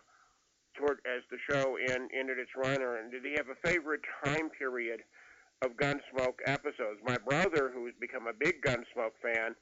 toward 0.74 0.98
as 1.06 1.22
the 1.30 1.38
show 1.50 1.76
in, 1.76 2.08
ended 2.16 2.38
its 2.38 2.50
run. 2.56 2.82
Or 2.82 2.96
and 2.96 3.10
did 3.10 3.24
he 3.24 3.34
have 3.36 3.48
a 3.48 3.66
favorite 3.66 4.02
time 4.24 4.50
period 4.50 5.00
of 5.62 5.76
Gunsmoke 5.76 6.38
episodes? 6.46 7.00
My 7.04 7.16
brother, 7.18 7.70
who 7.74 7.86
has 7.86 7.94
become 8.00 8.26
a 8.28 8.32
big 8.32 8.62
Gunsmoke 8.62 9.18
fan, 9.22 9.56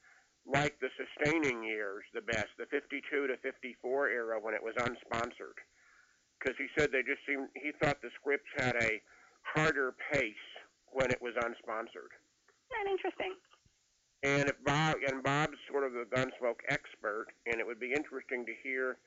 liked 0.46 0.80
the 0.80 0.90
sustaining 0.96 1.62
years 1.62 2.04
the 2.12 2.20
best, 2.20 2.48
the 2.58 2.66
52 2.66 3.26
to 3.26 3.36
54 3.38 4.08
era 4.08 4.38
when 4.40 4.54
it 4.54 4.62
was 4.62 4.74
unsponsored, 4.76 5.56
because 6.38 6.56
he 6.58 6.68
said 6.76 6.90
they 6.92 7.02
just 7.02 7.24
seemed. 7.26 7.48
He 7.54 7.72
thought 7.80 8.02
the 8.02 8.10
scripts 8.20 8.50
had 8.58 8.76
a 8.76 9.00
harder 9.54 9.94
pace 10.12 10.34
when 10.92 11.10
it 11.10 11.20
was 11.20 11.34
unsponsored. 11.36 12.12
Isn't 12.70 12.92
interesting? 12.92 13.34
And 14.22 14.48
if 14.48 14.56
Bob 14.64 14.96
and 15.06 15.22
Bob's 15.22 15.58
sort 15.70 15.84
of 15.84 15.94
a 15.94 16.04
Gunsmoke 16.04 16.60
expert, 16.68 17.26
and 17.46 17.60
it 17.60 17.66
would 17.66 17.78
be 17.80 17.92
interesting 17.92 18.44
to 18.46 18.52
hear 18.62 18.98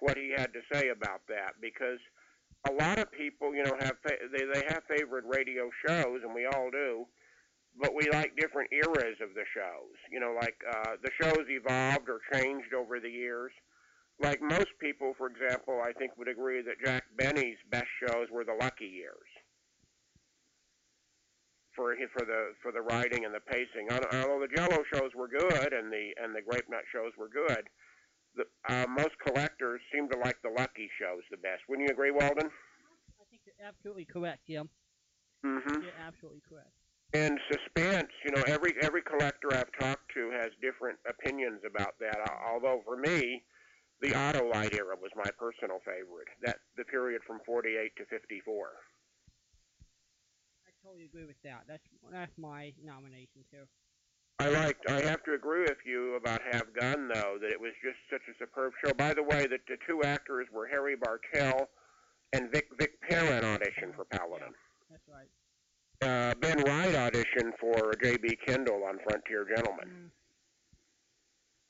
what 0.00 0.16
he 0.16 0.30
had 0.36 0.52
to 0.52 0.60
say 0.72 0.88
about 0.90 1.22
that 1.28 1.54
because 1.60 1.98
a 2.68 2.72
lot 2.72 2.98
of 2.98 3.10
people, 3.12 3.54
you 3.54 3.62
know, 3.64 3.76
have 3.80 3.96
fa- 4.02 4.28
they 4.32 4.44
they 4.52 4.64
have 4.68 4.82
favorite 4.88 5.24
radio 5.26 5.70
shows, 5.86 6.20
and 6.22 6.34
we 6.34 6.44
all 6.46 6.70
do, 6.70 7.06
but 7.80 7.94
we 7.94 8.08
like 8.10 8.36
different 8.36 8.70
eras 8.72 9.16
of 9.22 9.34
the 9.34 9.44
shows. 9.54 9.96
You 10.10 10.20
know, 10.20 10.36
like 10.40 10.56
uh, 10.70 10.96
the 11.02 11.10
shows 11.20 11.46
evolved 11.48 12.08
or 12.08 12.20
changed 12.32 12.74
over 12.74 13.00
the 13.00 13.10
years. 13.10 13.52
like 14.20 14.42
most 14.42 14.74
people, 14.80 15.14
for 15.16 15.28
example, 15.28 15.80
I 15.82 15.92
think 15.92 16.16
would 16.18 16.28
agree 16.28 16.60
that 16.62 16.82
Jack 16.84 17.04
Benny's 17.16 17.58
best 17.70 17.86
shows 18.02 18.26
were 18.30 18.44
the 18.44 18.58
Lucky 18.60 18.86
Years. 18.86 19.27
For 21.78 21.94
for 22.10 22.26
the 22.26 22.58
for 22.60 22.72
the 22.72 22.82
writing 22.82 23.24
and 23.24 23.32
the 23.32 23.38
pacing, 23.38 23.86
although 23.86 24.42
the 24.42 24.50
Jello 24.50 24.82
shows 24.92 25.14
were 25.14 25.28
good 25.28 25.72
and 25.72 25.92
the 25.92 26.10
and 26.20 26.34
the 26.34 26.42
Grape 26.42 26.66
Nut 26.68 26.82
shows 26.90 27.12
were 27.16 27.30
good, 27.30 27.70
the, 28.34 28.42
uh, 28.68 28.86
most 28.90 29.14
collectors 29.24 29.80
seem 29.94 30.08
to 30.10 30.18
like 30.18 30.42
the 30.42 30.50
Lucky 30.50 30.90
shows 30.98 31.22
the 31.30 31.36
best. 31.36 31.62
Wouldn't 31.68 31.86
you 31.86 31.94
agree, 31.94 32.10
Walden? 32.10 32.50
I 32.50 33.24
think 33.30 33.42
you're 33.46 33.62
absolutely 33.62 34.06
correct, 34.06 34.42
Jim. 34.48 34.68
Mm-hmm. 35.46 35.82
You're 35.82 36.02
absolutely 36.04 36.42
correct. 36.48 36.74
And 37.14 37.38
suspense, 37.46 38.10
you 38.26 38.34
know, 38.34 38.42
every 38.48 38.74
every 38.82 39.02
collector 39.02 39.54
I've 39.54 39.70
talked 39.78 40.10
to 40.14 40.30
has 40.34 40.50
different 40.60 40.98
opinions 41.08 41.60
about 41.64 41.94
that. 42.00 42.18
Although 42.42 42.82
for 42.84 42.96
me, 42.96 43.44
the 44.02 44.10
Autolite 44.18 44.74
era 44.74 44.96
was 45.00 45.12
my 45.14 45.30
personal 45.38 45.78
favorite. 45.86 46.26
That 46.42 46.58
the 46.76 46.84
period 46.84 47.22
from 47.24 47.38
48 47.46 47.94
to 47.98 48.04
54. 48.06 48.66
I 50.88 50.90
totally 50.90 51.04
agree 51.04 51.26
with 51.26 51.36
that. 51.44 51.64
That's 51.68 51.82
that's 52.10 52.32
my 52.38 52.72
nomination 52.82 53.44
too. 53.50 53.64
I 54.38 54.48
liked. 54.48 54.88
I 54.88 55.00
have 55.02 55.22
to 55.24 55.34
agree 55.34 55.62
with 55.62 55.78
you 55.84 56.14
about 56.14 56.40
Have 56.50 56.72
Gun 56.72 57.08
though 57.12 57.36
that 57.40 57.50
it 57.50 57.60
was 57.60 57.72
just 57.82 57.98
such 58.10 58.22
a 58.32 58.38
superb 58.38 58.72
show. 58.82 58.94
By 58.94 59.12
the 59.12 59.22
way, 59.22 59.46
that 59.46 59.60
the 59.68 59.76
two 59.86 60.02
actors 60.02 60.46
were 60.52 60.66
Harry 60.66 60.96
Bartell 60.96 61.68
and 62.32 62.50
Vic 62.50 62.68
Vic 62.78 63.00
Perrin 63.02 63.42
auditioned 63.42 63.94
for 63.96 64.04
Paladin. 64.06 64.48
Yeah, 64.48 64.96
that's 64.96 65.08
right 65.08 65.28
uh, 66.02 66.34
Ben 66.40 66.62
Wright 66.62 66.94
auditioned 66.94 67.52
for 67.60 67.92
J.B. 68.02 68.38
Kendall 68.46 68.84
on 68.84 68.98
Frontier 69.04 69.44
Gentleman, 69.44 69.88
mm. 69.88 70.10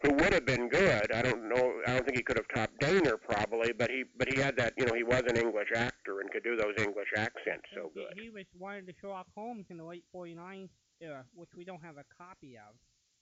Who 0.02 0.12
would 0.12 0.32
have 0.32 0.46
been 0.46 0.68
good. 0.68 1.10
I 1.12 1.22
don't 1.22 1.48
know. 1.48 1.72
I 1.86 1.94
don't 1.94 2.04
think 2.04 2.16
he 2.16 2.22
could 2.22 2.38
have 2.38 2.46
topped 2.54 2.80
Dehner 2.80 3.16
probably, 3.20 3.72
but 3.72 3.90
he 3.90 4.04
but 4.16 4.32
he 4.32 4.40
had 4.40 4.56
that. 4.56 4.74
You 4.76 4.86
know, 4.86 4.94
he 4.94 5.02
was 5.02 5.22
an 5.26 5.36
English 5.36 5.68
actor 5.74 6.20
and 6.20 6.30
could 6.30 6.44
do 6.44 6.56
those 6.56 6.74
English 6.78 7.08
accents 7.16 7.64
so 7.74 7.90
he, 7.94 8.00
good. 8.00 8.12
He 8.14 8.30
was 8.30 8.44
one 8.56 8.76
of 8.76 8.86
the 8.86 8.94
Sherlock 9.00 9.26
Holmes 9.34 9.66
in 9.70 9.76
the 9.76 9.84
late 9.84 10.04
'49 10.12 10.68
era, 11.00 11.24
which 11.34 11.50
we 11.56 11.64
don't 11.64 11.82
have 11.82 11.96
a 11.96 12.04
copy 12.16 12.56
of. 12.56 12.76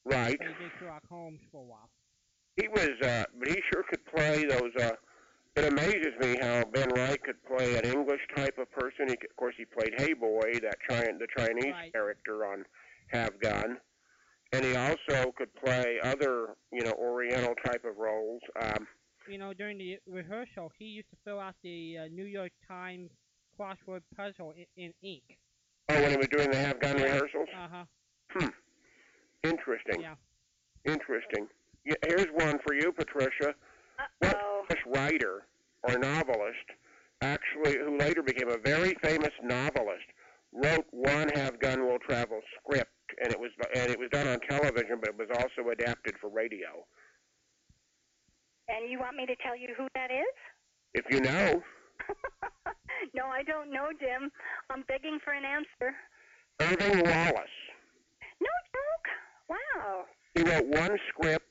Right. 0.05 0.37
But 0.39 0.49
he 0.49 0.65
did 0.65 0.73
Sherlock 0.79 1.03
Holmes 1.09 1.41
for 1.51 1.63
a 1.63 1.65
while. 1.65 1.89
He 2.57 2.69
was, 2.69 2.91
uh, 3.03 3.25
but 3.39 3.49
he 3.49 3.57
sure 3.73 3.85
could 3.89 4.05
play 4.07 4.45
those. 4.45 4.73
Uh, 4.79 4.93
it 5.57 5.73
amazes 5.73 6.13
me 6.21 6.37
how 6.41 6.65
Ben 6.65 6.91
Wright 6.91 7.23
could 7.23 7.43
play 7.45 7.77
an 7.77 7.87
English 7.87 8.21
type 8.35 8.59
of 8.59 8.71
person. 8.73 9.09
He, 9.09 9.17
could, 9.17 9.31
of 9.31 9.37
course, 9.37 9.55
he 9.57 9.65
played 9.65 9.95
Hey 9.99 10.13
Boy, 10.13 10.59
that 10.63 10.77
Chi- 10.87 11.07
the 11.19 11.27
Chinese 11.37 11.73
right. 11.73 11.93
character 11.93 12.45
on 12.45 12.65
Have 13.09 13.41
Gun, 13.41 13.79
and 14.53 14.65
he 14.65 14.77
also 14.77 15.33
could 15.37 15.55
play 15.55 15.99
other, 16.03 16.57
you 16.73 16.83
know, 16.83 16.93
Oriental 16.93 17.55
type 17.65 17.85
of 17.85 17.97
roles. 17.99 18.41
Um, 18.61 18.87
you 19.29 19.39
know, 19.39 19.53
during 19.53 19.79
the 19.79 19.99
rehearsal, 20.07 20.71
he 20.79 20.85
used 20.85 21.11
to 21.11 21.17
fill 21.25 21.41
out 21.41 21.55
the 21.63 21.99
uh, 21.99 22.09
New 22.13 22.25
York 22.25 22.53
Times 22.69 23.11
crossword 23.59 24.03
puzzle 24.17 24.53
in, 24.57 24.67
in 24.77 24.93
ink. 25.03 25.39
Oh, 25.89 26.01
when 26.01 26.11
he 26.11 26.17
was 26.17 26.29
doing 26.29 26.51
the 26.51 26.59
Have 26.59 26.81
Gun 26.81 26.99
yeah. 26.99 27.05
rehearsals. 27.05 27.49
Uh 27.57 27.69
huh. 27.71 27.85
Hmm. 28.31 28.49
Interesting. 29.45 30.01
Yeah. 30.01 30.15
Interesting. 30.85 31.47
Yeah, 31.85 31.95
here's 32.05 32.27
one 32.35 32.59
for 32.67 32.75
you, 32.75 32.93
Patricia. 32.93 33.55
What 34.19 34.35
Uh-oh. 34.35 34.65
famous 34.69 34.83
writer 34.87 35.47
or 35.83 35.99
novelist, 35.99 36.67
actually, 37.21 37.79
who 37.79 37.97
later 37.97 38.23
became 38.23 38.49
a 38.49 38.59
very 38.59 38.95
famous 39.03 39.33
novelist, 39.43 40.07
wrote 40.53 40.87
one 40.91 41.29
Have 41.35 41.59
Gun 41.61 41.87
Will 41.87 41.99
Travel 41.99 42.41
script, 42.59 42.91
and 43.23 43.33
it 43.33 43.39
was 43.39 43.51
and 43.75 43.91
it 43.91 43.99
was 43.99 44.09
done 44.11 44.27
on 44.27 44.41
television, 44.49 44.99
but 45.01 45.11
it 45.11 45.19
was 45.19 45.29
also 45.39 45.71
adapted 45.71 46.15
for 46.21 46.29
radio. 46.29 46.85
And 48.69 48.91
you 48.91 48.99
want 48.99 49.17
me 49.17 49.27
to 49.27 49.37
tell 49.37 49.57
you 49.57 49.69
who 49.77 49.87
that 49.95 50.11
is? 50.11 50.35
If 50.95 51.05
you 51.11 51.21
know, 51.21 51.63
no, 53.15 53.27
I 53.27 53.43
don't 53.43 53.73
know, 53.73 53.89
Jim. 54.01 54.31
I'm 54.71 54.85
begging 54.89 55.19
for 55.23 55.33
an 55.33 55.45
answer. 55.45 55.95
Irving 56.61 57.03
Wallace. 57.05 57.57
No 58.41 58.49
joke. 58.75 59.07
Wow. 59.49 60.05
He 60.35 60.43
wrote 60.43 60.67
one 60.67 60.99
script. 61.09 61.45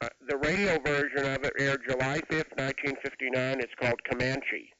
Uh, 0.00 0.08
the 0.28 0.36
radio 0.36 0.78
version 0.80 1.24
of 1.32 1.44
it 1.44 1.52
aired 1.58 1.80
July 1.88 2.20
5th, 2.28 2.52
1959. 2.58 3.60
It's 3.60 3.72
called 3.80 3.98
Comanche. 4.10 4.75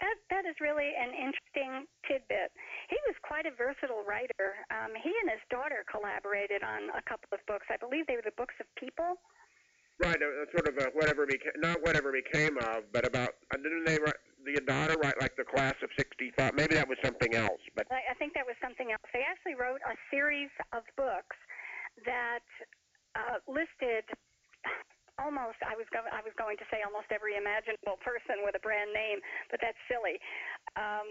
That 0.00 0.16
that 0.28 0.44
is 0.44 0.56
really 0.60 0.92
an 0.92 1.16
interesting 1.16 1.88
tidbit. 2.04 2.52
He 2.92 2.98
was 3.08 3.16
quite 3.24 3.48
a 3.48 3.54
versatile 3.56 4.04
writer. 4.04 4.60
Um, 4.68 4.92
he 4.92 5.08
and 5.24 5.32
his 5.32 5.40
daughter 5.48 5.88
collaborated 5.88 6.60
on 6.60 6.92
a 6.92 7.00
couple 7.08 7.32
of 7.32 7.40
books. 7.48 7.64
I 7.72 7.80
believe 7.80 8.04
they 8.04 8.20
were 8.20 8.26
the 8.26 8.36
books 8.36 8.54
of 8.60 8.68
people. 8.76 9.16
Right, 9.96 10.20
uh, 10.20 10.44
sort 10.52 10.68
of 10.68 10.76
a 10.76 10.92
whatever 10.92 11.24
became, 11.24 11.56
not 11.56 11.80
whatever 11.80 12.12
became 12.12 12.60
of, 12.68 12.84
but 12.92 13.08
about, 13.08 13.32
uh, 13.48 13.56
didn't 13.56 13.88
they 13.88 13.96
write, 13.96 14.20
the 14.44 14.60
daughter 14.68 14.92
write 15.00 15.16
like 15.24 15.32
the 15.40 15.48
class 15.48 15.72
of 15.80 15.88
65? 15.96 16.52
Maybe 16.52 16.74
that 16.76 16.86
was 16.86 16.98
something 17.02 17.32
else, 17.34 17.64
but. 17.74 17.88
I, 17.88 18.12
I 18.12 18.14
think 18.20 18.34
that 18.34 18.44
was 18.44 18.56
something 18.60 18.92
else. 18.92 19.00
They 19.16 19.24
actually 19.24 19.56
wrote 19.56 19.80
a 19.88 19.96
series 20.12 20.52
of 20.76 20.84
books 21.00 21.40
that 22.04 22.44
uh, 23.16 23.40
listed 23.48 24.04
almost 25.18 25.58
I 25.64 25.74
was 25.76 25.88
go- 25.92 26.08
I 26.12 26.20
was 26.22 26.32
going 26.36 26.56
to 26.58 26.66
say 26.70 26.82
almost 26.84 27.08
every 27.12 27.36
imaginable 27.36 27.96
person 28.04 28.44
with 28.44 28.56
a 28.56 28.62
brand 28.62 28.92
name, 28.92 29.20
but 29.50 29.60
that's 29.60 29.78
silly. 29.88 30.16
Um, 30.76 31.06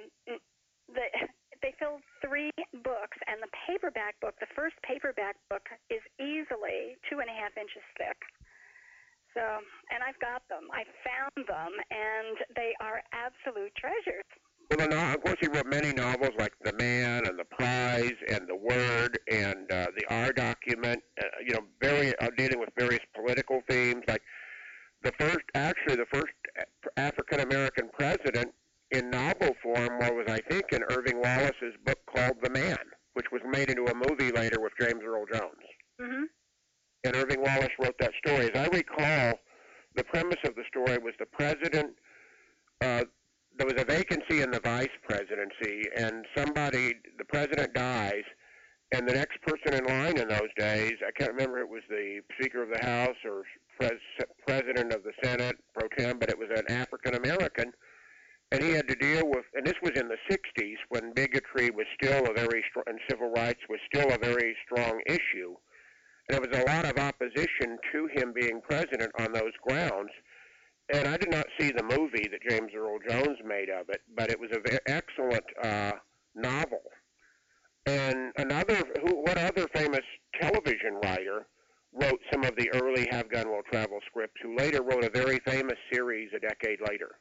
the, 0.90 1.06
they 1.64 1.74
filled 1.80 2.04
three 2.22 2.54
books, 2.86 3.18
and 3.26 3.42
the 3.42 3.52
paperback 3.66 4.20
book, 4.22 4.36
the 4.38 4.52
first 4.54 4.76
paperback 4.86 5.36
book, 5.50 5.66
is 5.90 6.04
easily 6.22 7.00
two 7.10 7.24
and 7.24 7.30
a 7.30 7.36
half 7.36 7.56
inches 7.58 7.84
thick. 7.98 8.18
So, 9.34 9.44
and 9.92 10.00
I've 10.00 10.20
got 10.24 10.48
them. 10.48 10.72
I 10.72 10.88
found 11.04 11.44
them, 11.44 11.72
and 11.92 12.36
they 12.56 12.72
are 12.80 13.04
absolute 13.12 13.76
treasures. 13.76 14.24
Well, 14.70 14.90
no, 14.90 15.14
of 15.14 15.22
course, 15.22 15.38
he 15.40 15.48
wrote 15.48 15.68
many 15.68 15.94
novels 15.94 16.32
like 16.40 16.54
The 16.64 16.74
Man 16.74 17.28
and 17.28 17.38
The 17.38 17.46
Prize 17.46 18.16
and 18.30 18.48
The 18.48 18.56
Word 18.56 19.20
and 19.32 19.72
uh, 19.72 19.88
The 19.96 20.06
R 20.10 20.34
Document. 20.34 21.02
Uh, 21.20 21.26
you 21.46 21.54
know, 21.54 21.62
very 21.82 22.18
uh, 22.20 22.30
dealing 22.36 22.60
with 22.60 22.70
various 22.78 23.02
political 23.16 23.62
themes. 23.70 24.04
Like 24.08 24.22
the 25.04 25.12
first, 25.20 25.46
actually, 25.54 25.98
the 25.98 26.08
first 26.12 26.34
African 26.98 27.42
American 27.42 27.90
president 27.94 28.54
in 28.92 29.10
novel 29.10 29.52
form 29.62 30.00
was, 30.00 30.26
I 30.28 30.40
think, 30.50 30.66
in 30.72 30.82
Irving 30.90 31.22
Wallace's 31.22 31.76
book 31.86 32.00
called 32.14 32.38
The 32.42 32.50
Man, 32.50 32.78
which 33.14 33.28
was 33.32 33.42
made 33.48 33.70
into 33.70 33.86
a 33.86 33.94
movie 33.94 34.32
later 34.32 34.60
with 34.60 34.74
James 34.80 35.02
Earl 35.06 35.26
Jones. 35.32 35.64
Mm-hmm. 36.02 36.24
And 37.04 37.16
Irving 37.16 37.42
Wallace 37.42 37.70
wrote 37.80 37.96
that 38.00 38.14
story. 38.26 38.52
As 38.52 38.68
I 38.68 38.76
recall, 38.76 39.40
the 39.96 40.04
premise 40.04 40.40
of 40.44 40.56
the 40.56 40.64
story 40.68 40.98
was 40.98 41.14
the 41.20 41.28
president. 41.28 41.92
Uh, 42.82 43.04
there 43.58 43.68
was 43.68 43.82
a 43.82 43.86
vacancy 43.86 44.42
in 44.42 44.52
the 44.52 44.60
vice 44.60 44.90
presidency, 45.08 45.84
and 45.96 46.26
somebody, 46.36 46.94
the 47.18 47.26
president 47.26 47.74
dies, 47.74 48.24
and 48.92 49.08
the 49.08 49.14
next 49.14 49.42
person 49.42 49.74
in 49.74 49.86
line 49.86 50.18
in 50.18 50.28
those 50.28 50.54
days, 50.58 50.94
I 51.06 51.12
can't 51.12 51.32
remember 51.32 51.60
it 51.60 51.70
was 51.70 51.82
the 51.90 52.22
Speaker 52.38 52.64
of 52.64 52.70
the 52.70 52.86
House 52.86 53.16
or 53.24 53.44
pres- 53.80 54.28
President 54.46 54.94
of 54.94 55.04
the 55.04 55.14
Senate 55.24 55.56
pro 55.74 55.88
tem, 55.98 56.20
but 56.20 56.30
it 56.30 56.38
was 56.38 56.50
an 56.56 56.70
African 56.70 57.16
American, 57.16 57.72
and 58.52 58.62
he 58.62 58.72
had 58.72 58.88
to 58.88 58.96
deal 58.96 59.24
with, 59.26 59.46
and 59.54 59.66
this 59.66 59.82
was 59.82 59.92
in 59.96 60.08
the 60.08 60.18
60s 60.30 60.78
when 60.90 61.14
bigotry 61.14 61.72
was 61.72 61.88
still 62.02 62.26
a 62.26 62.34
very 62.34 62.64
strong, 62.70 62.84
and 62.88 63.00
civil 63.10 63.32
rights 63.32 63.62
was 63.70 63.80
still 63.94 64.12
a 64.12 64.18
very 64.18 64.56
strong 64.66 65.02
issue. 65.08 65.56
And 66.28 66.38
there 66.38 66.42
was 66.42 66.60
a 66.60 66.66
lot 66.66 66.86
of 66.86 66.98
opposition 66.98 67.78
to 67.92 68.08
him 68.14 68.34
being 68.34 68.62
president 68.68 69.12
on 69.20 69.32
those 69.32 69.54
grounds 69.68 70.12
and 70.94 71.08
I 71.08 71.18
did 71.18 71.32
not 71.32 71.46
see 71.60 71.72
the 71.72 71.84
movie 71.84 72.28
that 72.30 72.42
James 72.48 72.72
Earl 72.76 73.00
Jones 73.10 73.38
made 73.44 73.70
of 73.70 73.90
it, 73.90 74.02
but 74.16 74.30
it 74.30 74.40
was 74.40 74.52
an 74.52 74.62
ve- 74.64 74.78
excellent 74.88 75.46
uh, 75.64 75.94
novel. 76.36 76.82
And 77.86 78.32
another, 78.38 78.82
who, 79.02 79.22
what 79.22 79.38
other 79.38 79.68
famous 79.74 80.02
television 80.40 80.96
writer 81.04 81.48
wrote 81.94 82.20
some 82.32 82.44
of 82.44 82.56
the 82.58 82.70
early 82.74 83.08
Have 83.12 83.30
Gun 83.30 83.50
Will 83.50 83.62
Travel 83.72 84.00
scripts, 84.08 84.40
who 84.42 84.56
later 84.56 84.82
wrote 84.82 85.04
a 85.04 85.10
very 85.10 85.40
famous 85.46 85.78
series 85.92 86.30
a 86.36 86.40
decade 86.40 86.80
later? 86.88 87.12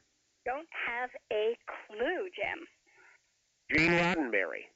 Don't 0.45 0.69
have 0.87 1.11
a 1.33 1.57
clue, 1.67 2.29
Jim. 2.35 2.67
Gene 3.73 3.93
Roddenberry. 3.93 4.69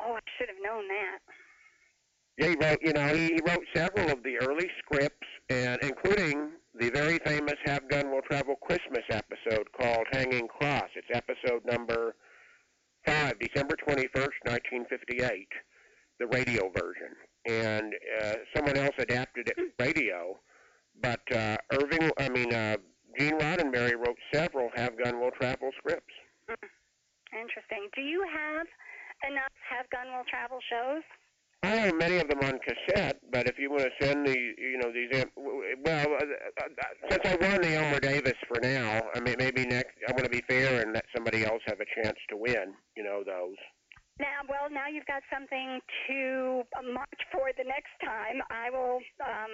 Oh, 0.00 0.14
I 0.14 0.20
should 0.38 0.48
have 0.48 0.62
known 0.62 0.84
that. 0.88 1.18
Yeah, 2.36 2.48
he 2.48 2.56
wrote, 2.56 2.78
you 2.82 2.92
know, 2.92 3.14
he, 3.14 3.26
he 3.34 3.40
wrote 3.46 3.64
several 3.74 4.10
of 4.10 4.22
the 4.22 4.38
early 4.38 4.68
scripts, 4.78 5.26
and 5.48 5.78
including 5.82 6.50
the 6.74 6.90
very 6.90 7.18
famous 7.24 7.54
Have 7.66 7.88
Gun 7.88 8.10
Will 8.10 8.22
Travel 8.22 8.56
Christmas 8.56 9.04
episode 9.10 9.68
called 9.78 10.06
Hanging 10.12 10.48
Cross. 10.48 10.90
It's 10.96 11.08
episode 11.12 11.64
number 11.64 12.14
five, 13.06 13.38
December 13.38 13.76
21st, 13.86 14.34
1958, 14.44 15.48
the 16.18 16.26
radio 16.26 16.70
version. 16.76 17.14
And 17.46 17.94
uh, 18.22 18.34
someone 18.54 18.76
else 18.76 18.94
adapted 18.98 19.48
it 19.48 19.72
radio, 19.78 20.38
but 21.00 21.20
uh, 21.32 21.56
Irving, 21.72 22.10
I 22.18 22.28
mean, 22.30 22.52
uh, 22.52 22.76
Gene 23.18 23.38
Roddenberry 23.38 23.94
wrote 23.94 24.18
several 24.32 24.70
Have 24.74 24.96
Gun 24.98 25.20
Will 25.20 25.30
Travel 25.30 25.70
scripts. 25.78 26.14
Interesting. 27.32 27.88
Do 27.94 28.00
you 28.00 28.22
have 28.22 28.66
enough 29.30 29.52
Have 29.70 29.90
Gun 29.90 30.06
Will 30.16 30.24
Travel 30.28 30.58
shows? 30.70 31.02
I 31.62 31.68
have 31.68 31.94
many 31.96 32.18
of 32.18 32.28
them 32.28 32.40
on 32.40 32.58
cassette, 32.58 33.20
but 33.32 33.48
if 33.48 33.58
you 33.58 33.70
want 33.70 33.84
to 33.84 34.06
send 34.06 34.26
the, 34.26 34.36
you 34.36 34.78
know, 34.78 34.92
these, 34.92 35.24
well, 35.36 36.06
uh, 36.12 36.24
uh, 36.60 37.08
since 37.08 37.22
I 37.24 37.36
won 37.40 37.62
the 37.62 37.74
Elmer 37.74 38.00
Davis 38.00 38.34
for 38.46 38.60
now, 38.60 39.02
I 39.14 39.20
mean, 39.20 39.36
maybe 39.38 39.64
next 39.64 39.96
I 40.06 40.12
want 40.12 40.24
to 40.24 40.30
be 40.30 40.42
fair 40.46 40.82
and 40.82 40.92
let 40.92 41.04
somebody 41.14 41.44
else 41.44 41.62
have 41.66 41.80
a 41.80 42.02
chance 42.02 42.18
to 42.28 42.36
win. 42.36 42.74
You 42.96 43.04
know 43.04 43.22
those. 43.24 43.56
Now, 44.20 44.46
well, 44.48 44.70
now 44.70 44.86
you've 44.86 45.06
got 45.06 45.22
something 45.32 45.80
to 46.06 46.62
uh, 46.78 46.86
march 46.92 47.22
for 47.32 47.50
the 47.58 47.64
next 47.64 47.90
time. 48.04 48.38
I 48.46 48.70
will, 48.70 49.00
um, 49.18 49.52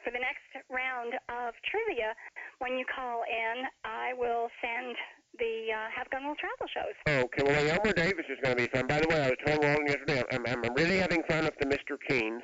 for 0.00 0.10
the 0.10 0.22
next 0.22 0.64
round 0.70 1.12
of 1.28 1.52
trivia, 1.68 2.16
when 2.60 2.78
you 2.78 2.86
call 2.88 3.24
in, 3.28 3.68
I 3.84 4.14
will 4.16 4.48
send 4.64 4.96
the 5.38 5.72
uh, 5.72 5.88
Have 5.96 6.10
Gun 6.10 6.26
Will 6.26 6.36
Travel 6.36 6.66
shows. 6.72 6.96
Okay, 7.08 7.42
well, 7.42 7.68
Elmer 7.68 7.92
Davis 7.92 8.26
is 8.28 8.38
going 8.42 8.56
to 8.56 8.62
be 8.62 8.68
fun. 8.68 8.86
By 8.86 9.00
the 9.00 9.08
way, 9.08 9.22
I 9.22 9.28
was 9.28 9.38
telling 9.44 9.62
Walden 9.62 9.86
yesterday, 9.86 10.22
I'm, 10.32 10.44
I'm 10.46 10.74
really 10.74 10.98
having 10.98 11.22
fun 11.28 11.44
with 11.44 11.58
the 11.58 11.66
Mr. 11.66 11.96
Keens. 12.08 12.42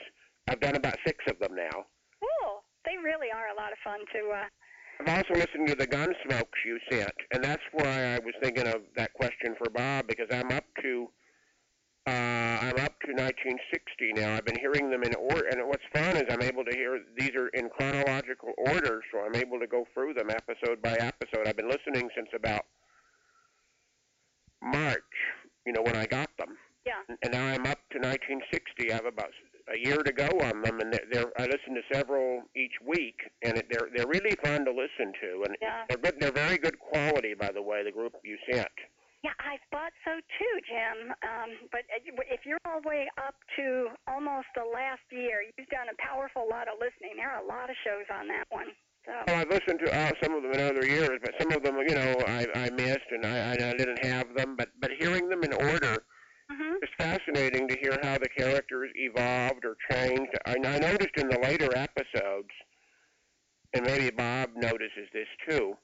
I've 0.49 0.61
done 0.61 0.77
about 0.77 0.97
six 1.07 1.25
of 1.29 1.39
them 1.39 1.55
now. 1.55 1.85
Cool. 2.21 2.65
They 2.85 2.97
really 2.97 3.29
are 3.35 3.49
a 3.53 3.57
lot 3.57 3.73
of 3.73 3.79
fun 3.85 4.01
to. 4.13 4.31
Uh, 4.31 4.47
I've 5.01 5.19
also 5.19 5.35
listened 5.35 5.69
to 5.69 5.75
the 5.75 5.87
Gunsmokes 5.87 6.65
you 6.67 6.79
sent, 6.91 7.15
and 7.33 7.45
that's 7.45 7.63
why 7.73 8.15
I 8.15 8.19
was 8.19 8.35
thinking 8.43 8.67
of 8.67 8.83
that 8.97 9.13
question 9.15 9.55
for 9.57 9.71
Bob 9.71 10.09
because 10.09 10.27
I'm 10.31 10.51
up 10.51 10.65
to 10.83 11.09
uh, 12.09 12.59
I'm 12.73 12.79
up 12.81 12.97
to 13.05 13.13
1960 13.13 14.17
now. 14.17 14.35
I've 14.35 14.45
been 14.45 14.59
hearing 14.59 14.89
them 14.89 15.03
in 15.03 15.15
order, 15.15 15.47
and 15.49 15.61
what's 15.69 15.85
fun 15.93 16.17
is 16.17 16.25
I'm 16.31 16.41
able 16.43 16.65
to 16.65 16.75
hear 16.75 16.99
these 17.19 17.35
are 17.37 17.49
in 17.49 17.69
chronological 17.69 18.55
order, 18.57 19.03
so 19.13 19.21
I'm 19.21 19.37
able 19.37 19.61
to 19.61 19.67
go 19.67 19.85
through 19.93 20.15
them 20.15 20.31
episode 20.31 20.81
by 20.81 20.95
episode. 20.95 21.47
I've 21.47 21.57
been 21.57 21.69
listening 21.69 22.09
since 22.17 22.29
about 22.35 22.65
March, 24.63 25.03
you 25.67 25.73
know, 25.73 25.83
when 25.83 25.97
I 25.97 26.07
got 26.07 26.31
them. 26.39 26.57
Yeah. 26.87 27.05
And 27.23 27.33
now 27.33 27.45
I'm 27.45 27.67
up 27.67 27.79
to 27.93 27.99
1960. 27.99 28.91
I 28.91 28.95
have 28.95 29.05
about 29.05 29.31
a 29.69 29.77
year 29.79 30.03
to 30.03 30.13
go 30.13 30.29
on 30.41 30.63
them, 30.63 30.81
and 30.81 30.93
they're, 30.93 31.05
they're 31.13 31.33
I 31.37 31.45
listen 31.45 31.75
to 31.77 31.83
several 31.93 32.43
each 32.57 32.73
week, 32.87 33.17
and 33.43 33.59
it, 33.59 33.67
they're 33.71 33.89
they're 33.95 34.09
really 34.09 34.35
fun 34.43 34.65
to 34.65 34.73
listen 34.73 35.13
to, 35.21 35.45
and 35.45 35.57
Yeah. 35.61 35.85
they're 35.89 35.99
good. 35.99 36.17
They're 36.19 36.33
very 36.33 36.57
good 36.57 36.79
quality, 36.79 37.35
by 37.35 37.53
the 37.53 37.61
way. 37.63 37.85
The 37.85 37.93
group 37.93 38.15
you 38.25 38.39
sent. 38.51 38.69
Yeah, 39.23 39.35
I 39.43 39.59
thought 39.75 39.91
so 40.07 40.15
too, 40.39 40.55
Jim. 40.63 41.11
Um, 41.27 41.51
but 41.75 41.83
uh, 41.91 42.23
if 42.31 42.47
you're 42.47 42.63
all 42.65 42.81
the 42.81 42.89
way 42.89 43.11
up 43.19 43.35
to 43.59 43.91
almost 44.07 44.47
the 44.55 44.63
last 44.63 45.03
year, 45.11 45.43
you've 45.43 45.69
done 45.69 45.91
a 45.91 45.97
powerful 45.99 46.47
lot 46.49 46.71
of 46.71 46.79
listening. 46.79 47.19
There 47.19 47.29
are 47.29 47.43
a 47.43 47.47
lot 47.47 47.69
of 47.69 47.77
shows 47.83 48.07
on 48.15 48.29
that 48.29 48.47
one. 48.49 48.71
Well, 49.27 49.37
I've 49.41 49.49
listened 49.51 49.81
to 49.85 49.95
uh, 49.95 50.11
some 50.23 50.35
of 50.35 50.43
them 50.43 50.53
in 50.53 50.61
other 50.61 50.87
years, 50.87 51.19
but 51.23 51.33
some 51.41 51.53
of 51.53 51.63
them, 51.63 51.77
you 51.79 51.95
know, 51.95 52.15
I, 52.27 52.47
I 52.55 52.71
missed 52.71 53.09
and 53.11 53.25
I, 53.25 53.53
I 53.53 53.73
didn't 53.73 54.05
have 54.05 54.35
them. 54.35 54.55
But 54.57 54.69
but 54.81 54.91
hearing 54.99 55.29
them 55.29 55.43
in 55.43 55.53
order, 55.53 56.05
hmm 56.51 56.75
it's 56.81 56.93
fascinating 56.97 57.67
to 57.69 57.77
hear 57.81 57.99
how 58.03 58.19
the 58.19 58.29
characters 58.29 58.91
evolved 58.95 59.65
or 59.65 59.77
changed. 59.91 60.33
I, 60.47 60.53
I 60.53 60.79
noticed 60.79 61.17
in 61.17 61.29
the 61.29 61.39
later 61.41 61.69
episodes, 61.77 62.51
and 63.75 63.85
maybe 63.85 64.11
Bob 64.11 64.51
notices 64.57 65.09
this 65.13 65.27
too. 65.49 65.75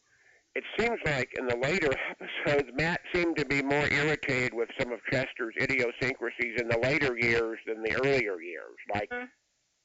It 0.54 0.62
seems 0.78 1.00
like 1.04 1.30
in 1.36 1.46
the 1.48 1.56
later 1.56 1.90
episodes, 2.10 2.68
Matt 2.74 3.00
seemed 3.12 3.36
to 3.38 3.44
be 3.44 3.62
more 3.62 3.88
irritated 3.88 4.54
with 4.54 4.68
some 4.78 4.92
of 4.92 5.00
Chester's 5.10 5.54
idiosyncrasies 5.60 6.60
in 6.60 6.68
the 6.68 6.78
later 6.78 7.16
years 7.18 7.58
than 7.66 7.82
the 7.82 7.96
earlier 7.96 8.40
years. 8.40 8.78
Like, 8.94 9.10
Mhm. 9.10 9.28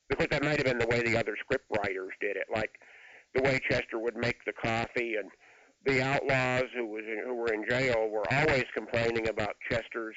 because 0.09 0.27
that 0.27 0.43
might 0.43 0.57
have 0.57 0.65
been 0.65 0.77
the 0.77 0.87
way 0.87 1.01
the 1.01 1.17
other 1.17 1.35
script 1.39 1.65
writers 1.75 2.13
did 2.19 2.35
it. 2.35 2.45
Like 2.53 2.71
the 3.35 3.41
way 3.41 3.59
Chester 3.69 3.99
would 3.99 4.17
make 4.17 4.43
the 4.45 4.53
coffee, 4.53 5.15
and 5.15 5.29
the 5.85 6.01
outlaws 6.01 6.65
who 6.75 6.85
was 6.85 7.03
in, 7.05 7.23
who 7.25 7.35
were 7.35 7.53
in 7.53 7.63
jail 7.69 8.09
were 8.09 8.25
always 8.31 8.65
complaining 8.75 9.27
about 9.27 9.55
Chester's 9.69 10.15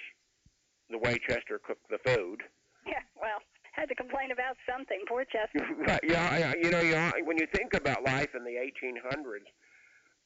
the 0.91 0.99
way 0.99 1.17
Chester 1.29 1.61
cooked 1.65 1.89
the 1.89 1.99
food. 2.05 2.43
yeah, 2.87 3.01
well, 3.17 3.39
had 3.73 3.89
to 3.89 3.95
complain 3.95 4.31
about 4.31 4.57
something. 4.69 5.01
Poor 5.09 5.25
Chester. 5.25 5.67
Right, 5.87 6.01
yeah, 6.05 6.53
you 6.63 6.71
know, 6.71 6.81
you, 6.81 6.95
when 7.25 7.39
you 7.39 7.47
think 7.55 7.75
about 7.75 8.05
life 8.05 8.35
in 8.35 8.45
the 8.45 8.57
1800s, 8.61 9.49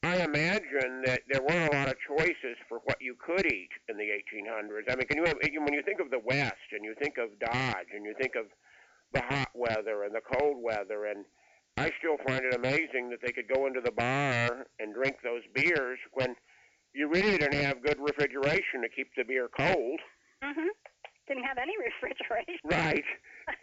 I 0.03 0.23
imagine 0.23 1.01
that 1.05 1.21
there 1.29 1.41
weren't 1.41 1.73
a 1.73 1.77
lot 1.77 1.87
of 1.87 1.95
choices 2.07 2.57
for 2.69 2.79
what 2.83 3.01
you 3.01 3.15
could 3.19 3.45
eat 3.47 3.71
in 3.89 3.97
the 3.97 4.03
1800s. 4.03 4.91
I 4.91 4.95
mean, 4.95 5.07
can 5.07 5.17
you 5.17 5.61
when 5.61 5.73
you 5.73 5.81
think 5.81 5.99
of 5.99 6.11
the 6.11 6.19
West 6.19 6.69
and 6.71 6.83
you 6.83 6.93
think 7.01 7.17
of 7.17 7.29
Dodge 7.39 7.87
and 7.95 8.05
you 8.05 8.13
think 8.19 8.35
of 8.35 8.45
the 9.13 9.21
hot 9.21 9.49
weather 9.55 10.03
and 10.03 10.13
the 10.13 10.21
cold 10.21 10.61
weather, 10.61 11.05
and 11.05 11.25
I 11.77 11.91
still 11.99 12.17
find 12.27 12.43
it 12.43 12.55
amazing 12.55 13.09
that 13.11 13.19
they 13.21 13.31
could 13.31 13.47
go 13.47 13.67
into 13.67 13.81
the 13.81 13.91
bar 13.91 14.65
and 14.79 14.93
drink 14.93 15.17
those 15.23 15.43
beers 15.53 15.99
when 16.13 16.35
you 16.93 17.07
really 17.07 17.37
didn't 17.37 17.61
have 17.61 17.83
good 17.83 17.99
refrigeration 17.99 18.81
to 18.81 18.89
keep 18.89 19.09
the 19.15 19.23
beer 19.23 19.47
cold. 19.55 19.99
hmm 20.41 20.67
Didn't 21.27 21.43
have 21.43 21.57
any 21.57 21.73
refrigeration. 22.01 22.59
Right. 22.65 23.05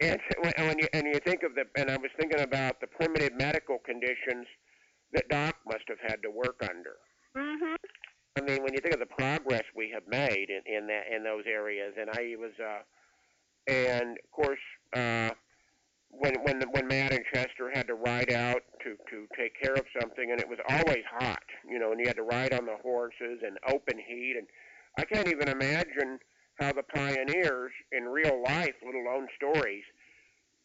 And 0.01 0.19
when, 0.57 0.79
you 0.79 0.87
and 0.93 1.07
you 1.07 1.19
think 1.19 1.43
of 1.43 1.55
the 1.55 1.65
and 1.75 1.91
I 1.91 1.97
was 1.97 2.11
thinking 2.17 2.39
about 2.39 2.79
the 2.79 2.87
primitive 2.87 3.33
medical 3.37 3.79
conditions 3.79 4.47
that 5.13 5.27
Doc 5.29 5.55
must 5.65 5.83
have 5.89 5.99
had 6.01 6.21
to 6.23 6.31
work 6.31 6.57
under. 6.61 6.95
hmm 7.35 7.75
I 8.37 8.41
mean, 8.41 8.63
when 8.63 8.73
you 8.73 8.79
think 8.79 8.93
of 8.93 8.99
the 8.99 9.05
progress 9.05 9.63
we 9.75 9.89
have 9.93 10.03
made 10.07 10.47
in 10.49 10.61
in 10.65 10.87
that 10.87 11.03
in 11.13 11.23
those 11.23 11.43
areas, 11.47 11.93
and 11.99 12.09
I 12.09 12.35
was, 12.37 12.51
uh, 12.59 13.71
and 13.71 14.17
of 14.23 14.31
course, 14.31 14.59
uh, 14.93 15.31
when 16.19 16.35
when 16.43 16.61
when 16.71 16.87
Matt 16.87 17.13
and 17.13 17.23
Chester 17.33 17.71
had 17.73 17.87
to 17.87 17.95
ride 17.95 18.31
out 18.31 18.61
to 18.83 18.95
to 19.09 19.27
take 19.37 19.59
care 19.61 19.73
of 19.73 19.85
something, 19.99 20.31
and 20.31 20.39
it 20.39 20.47
was 20.47 20.59
always 20.69 21.03
hot, 21.19 21.43
you 21.67 21.79
know, 21.79 21.91
and 21.91 21.99
you 21.99 22.07
had 22.07 22.15
to 22.17 22.23
ride 22.23 22.53
on 22.53 22.65
the 22.65 22.77
horses 22.81 23.41
and 23.45 23.57
open 23.67 23.97
heat, 23.97 24.35
and 24.37 24.47
I 24.97 25.05
can't 25.05 25.27
even 25.27 25.49
imagine 25.49 26.19
how 26.59 26.71
the 26.71 26.83
pioneers 26.83 27.71
in 27.91 28.05
real 28.05 28.41
life, 28.41 28.75
let 28.85 28.95
alone 28.95 29.27
stories, 29.35 29.83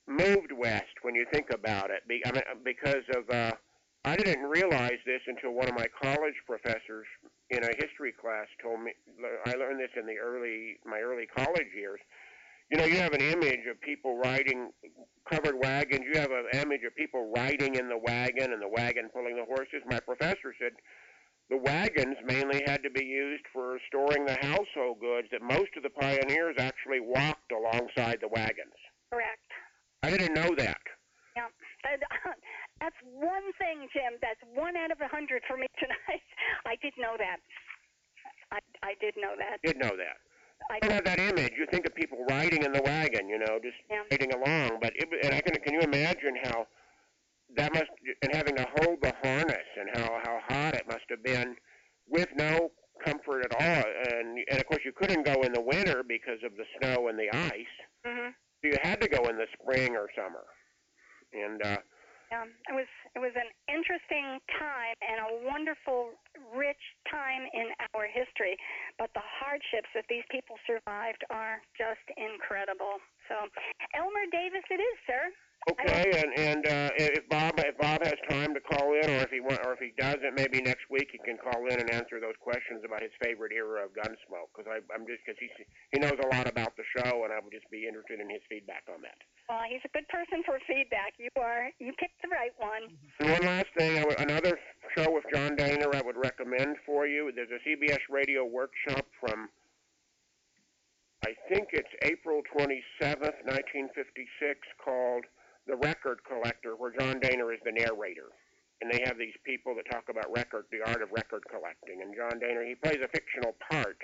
moved 0.07 0.53
west 0.53 1.03
when 1.03 1.15
you 1.15 1.27
think 1.33 1.47
about 1.53 1.91
it. 1.91 2.07
Be, 2.09 2.23
I 2.25 2.33
mean, 2.33 2.43
because 2.65 3.05
of 3.17 3.29
uh, 3.31 3.53
I 4.05 4.17
didn't 4.17 4.45
realize 4.45 4.99
this 5.05 5.21
until 5.27 5.53
one 5.53 5.69
of 5.69 5.75
my 5.75 5.87
college 6.01 6.35
professors 6.47 7.07
in 7.51 7.63
a 7.65 7.77
history 7.79 8.13
class 8.13 8.47
told 8.63 8.81
me. 8.81 8.93
I 9.47 9.55
learned 9.55 9.81
this 9.81 9.91
in 9.99 10.07
the 10.07 10.17
early 10.17 10.79
my 10.87 11.01
early 11.01 11.27
college 11.27 11.69
years. 11.77 12.01
You 12.71 12.79
know, 12.79 12.85
you 12.85 12.97
have 12.99 13.13
an 13.13 13.21
image 13.21 13.67
of 13.69 13.81
people 13.81 14.17
riding 14.19 14.71
covered 15.29 15.57
wagons. 15.59 16.05
You 16.13 16.21
have 16.21 16.31
an 16.31 16.47
image 16.55 16.83
of 16.87 16.95
people 16.95 17.33
riding 17.35 17.75
in 17.75 17.89
the 17.89 17.99
wagon 17.99 18.53
and 18.53 18.63
the 18.63 18.69
wagon 18.69 19.11
pulling 19.13 19.37
the 19.37 19.45
horses. 19.45 19.83
My 19.87 20.01
professor 20.01 20.55
said 20.59 20.73
the 21.49 21.57
wagons 21.57 22.17
mainly 22.25 22.63
had 22.67 22.83
to 22.85 22.91
be 22.91 23.05
used 23.05 23.45
for 23.53 23.79
storing 23.89 24.25
the 24.25 24.39
household 24.41 25.01
goods. 25.01 25.29
That 25.33 25.43
most 25.43 25.71
of 25.77 25.83
the 25.83 25.91
pioneers 25.91 26.57
actually 26.59 27.01
walked 27.01 27.51
alongside 27.51 28.19
the 28.21 28.29
wagons. 28.29 28.79
Correct. 29.11 29.51
I 30.03 30.11
didn't 30.11 30.35
know 30.35 30.55
that. 30.57 30.81
That, 31.85 32.01
that's 32.81 33.01
one 33.09 33.47
thing, 33.57 33.89
Jim. 33.93 34.21
That's 34.21 34.41
one 34.53 34.77
out 34.77 34.93
of 34.93 35.01
a 35.01 35.09
hundred 35.09 35.43
for 35.49 35.57
me 35.57 35.67
tonight. 35.79 36.25
I 36.67 36.77
did 36.81 36.93
know 36.99 37.17
that. 37.17 37.41
I 38.53 38.59
I 38.83 38.93
did 39.01 39.15
know 39.17 39.35
that. 39.39 39.63
Did 39.65 39.79
know 39.79 39.97
that. 39.97 40.21
I 40.71 40.79
don't 40.81 40.93
have 40.93 41.05
that 41.05 41.19
image. 41.19 41.53
You 41.57 41.67
think 41.71 41.87
of 41.87 41.95
people 41.95 42.25
riding 42.29 42.63
in 42.63 42.73
the 42.73 42.83
wagon, 42.83 43.29
you 43.29 43.39
know, 43.39 43.59
just 43.63 43.77
Yeah. 43.91 44.03
riding 44.11 44.33
along. 44.33 44.79
But 44.81 44.93
it, 44.97 45.09
and 45.25 45.35
I 45.35 45.41
can 45.41 45.55
can 45.63 45.75
you 45.75 45.81
imagine 45.81 46.37
how 46.45 46.67
that 47.57 47.73
must 47.75 47.91
and 48.23 48.35
having 48.35 48.57
to 48.57 48.67
hold 48.79 49.01
the 49.03 49.13
harness 49.23 49.67
and 49.79 49.91
how 49.95 50.21
how 50.25 50.41
hot 50.49 50.75
it 50.75 50.87
must 50.87 51.05
have 51.11 51.23
been 51.23 51.57
with 52.09 52.29
no 52.37 52.71
comfort 53.05 53.45
at 53.45 53.53
all. 53.55 53.85
And 54.15 54.39
and 54.51 54.61
of 54.61 54.67
course 54.67 54.83
you 54.85 54.93
couldn't 54.93 55.25
go 55.25 55.43
in 55.43 55.53
the 55.53 55.61
winter 55.61 56.03
because 56.07 56.43
of 56.45 56.57
the 56.57 56.65
snow 56.79 57.09
and 57.09 57.19
the 57.19 57.31
ice. 57.35 57.75
hmm 58.05 58.31
So 58.63 58.69
you 58.71 58.77
had 58.83 59.01
to 59.01 59.09
go 59.09 59.29
in 59.29 59.37
the 59.37 59.47
spring 59.61 59.97
or 59.97 60.09
summer. 60.15 60.45
And 61.33 61.63
uh, 61.63 61.79
Yeah, 62.31 62.47
it 62.47 62.75
was 62.79 62.87
it 63.15 63.19
was 63.19 63.35
an 63.35 63.51
interesting 63.67 64.39
time 64.55 64.95
and 65.03 65.19
a 65.19 65.31
wonderful, 65.43 66.15
rich 66.55 66.79
time 67.11 67.43
in 67.51 67.75
our 67.91 68.07
history. 68.07 68.55
But 69.03 69.11
the 69.19 69.25
hardships 69.43 69.91
that 69.99 70.07
these 70.07 70.23
people 70.31 70.55
survived 70.63 71.27
are 71.35 71.59
just 71.75 72.07
incredible. 72.15 73.03
So, 73.27 73.51
Elmer 73.99 74.31
Davis, 74.31 74.63
it 74.71 74.79
is, 74.79 74.97
sir. 75.11 75.35
Okay, 75.69 76.09
and 76.17 76.33
and 76.41 76.65
uh, 76.65 76.89
if 76.97 77.29
Bob 77.29 77.61
if 77.61 77.77
Bob 77.77 78.01
has 78.01 78.17
time 78.31 78.55
to 78.57 78.61
call 78.65 78.97
in, 78.97 79.05
or 79.13 79.21
if 79.21 79.31
he 79.31 79.41
want, 79.41 79.61
or 79.67 79.77
if 79.77 79.79
he 79.79 79.93
doesn't, 80.01 80.33
maybe 80.33 80.63
next 80.65 80.89
week 80.89 81.13
he 81.13 81.21
can 81.21 81.37
call 81.37 81.69
in 81.69 81.77
and 81.77 81.93
answer 81.93 82.17
those 82.17 82.39
questions 82.41 82.81
about 82.81 83.03
his 83.03 83.13
favorite 83.21 83.53
era 83.53 83.85
of 83.85 83.93
Gunsmoke. 83.93 84.49
Because 84.57 84.73
I'm 84.73 85.05
just 85.05 85.21
because 85.21 85.37
he 85.37 85.53
he 85.93 86.01
knows 86.01 86.17
a 86.17 86.29
lot 86.33 86.49
about 86.49 86.73
the 86.81 86.85
show, 86.97 87.29
and 87.29 87.33
I 87.33 87.45
would 87.45 87.53
just 87.53 87.69
be 87.69 87.85
interested 87.85 88.25
in 88.25 88.31
his 88.31 88.41
feedback 88.49 88.89
on 88.89 89.05
that. 89.05 89.21
Well, 89.53 89.61
he's 89.69 89.85
a 89.85 89.93
good 89.93 90.09
person 90.09 90.41
for 90.49 90.57
feedback. 90.65 91.13
You 91.21 91.29
are 91.37 91.69
you 91.77 91.93
picked 92.01 92.25
the 92.25 92.33
right 92.33 92.57
one. 92.57 92.97
And 93.21 93.29
one 93.29 93.45
last 93.45 93.69
thing, 93.77 94.01
I 94.01 94.05
would, 94.09 94.19
another 94.19 94.57
show 94.97 95.13
with 95.13 95.29
John 95.29 95.61
Dehner 95.61 95.93
I 95.95 96.01
would 96.01 96.17
recommend 96.17 96.81
for 96.87 97.07
you. 97.07 97.33
There's 97.37 97.53
a 97.53 97.61
CBS 97.69 98.01
radio 98.09 98.49
workshop 98.49 99.05
from 99.21 99.53
I 101.23 101.37
think 101.53 101.69
it's 101.73 101.93
April 102.01 102.41
27th, 102.57 103.45
1956, 103.45 104.57
called 104.83 105.29
The 105.67 105.77
Record 105.77 106.21
Collector, 106.25 106.75
where 106.77 106.93
John 106.99 107.21
Dehner 107.21 107.53
is 107.55 107.61
the 107.65 107.73
narrator. 107.73 108.31
And 108.81 108.91
they 108.91 109.03
have 109.05 109.19
these 109.19 109.37
people 109.45 109.75
that 109.77 109.85
talk 109.93 110.09
about 110.09 110.33
record, 110.33 110.65
the 110.73 110.81
art 110.89 111.03
of 111.05 111.13
record 111.13 111.45
collecting. 111.53 112.01
And 112.01 112.17
John 112.17 112.41
Dehner, 112.41 112.65
he 112.67 112.75
plays 112.75 112.99
a 113.05 113.09
fictional 113.13 113.53
part, 113.71 113.99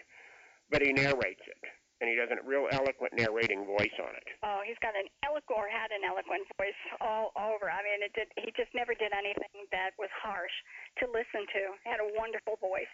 but 0.70 0.82
he 0.82 0.92
narrates 0.92 1.40
it. 1.48 1.62
and 1.98 2.10
he 2.12 2.14
does 2.14 2.28
a 2.28 2.36
real 2.44 2.68
eloquent 2.76 3.08
narrating 3.16 3.64
voice 3.64 3.96
on 4.04 4.12
it. 4.12 4.28
Oh, 4.44 4.60
he's 4.68 4.76
got 4.84 4.92
an 4.92 5.08
eloquent, 5.24 5.56
or 5.56 5.64
had 5.64 5.88
an 5.96 6.04
eloquent 6.04 6.44
voice 6.60 6.76
all 7.00 7.32
over. 7.40 7.72
I 7.72 7.80
mean, 7.80 8.04
it 8.04 8.12
did. 8.12 8.28
He 8.36 8.52
just 8.52 8.68
never 8.76 8.92
did 8.92 9.16
anything 9.16 9.64
that 9.72 9.96
was 9.96 10.12
harsh 10.12 10.52
to 11.00 11.08
listen 11.08 11.48
to. 11.56 11.62
He 11.80 11.88
had 11.88 12.04
a 12.04 12.12
wonderful 12.12 12.60
voice. 12.60 12.92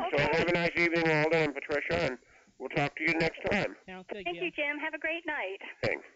So 0.00 0.16
Okay. 0.16 0.24
have 0.32 0.48
a 0.48 0.52
nice 0.56 0.72
evening, 0.80 1.04
Walden 1.12 1.52
and 1.52 1.54
Patricia, 1.54 2.08
and 2.08 2.18
we'll 2.58 2.72
talk 2.72 2.96
to 2.96 3.02
you 3.04 3.12
next 3.20 3.44
time. 3.52 3.76
Sounds 3.84 4.08
good, 4.08 4.24
Thank 4.24 4.40
Jim. 4.40 4.44
you, 4.48 4.50
Jim. 4.56 4.78
Have 4.80 4.94
a 4.96 4.98
great 4.98 5.26
night. 5.28 5.60
Thanks. 5.84 6.06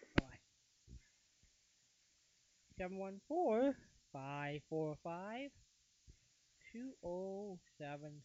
714 2.79 3.75
545 4.15 5.51
2071. 6.71 8.23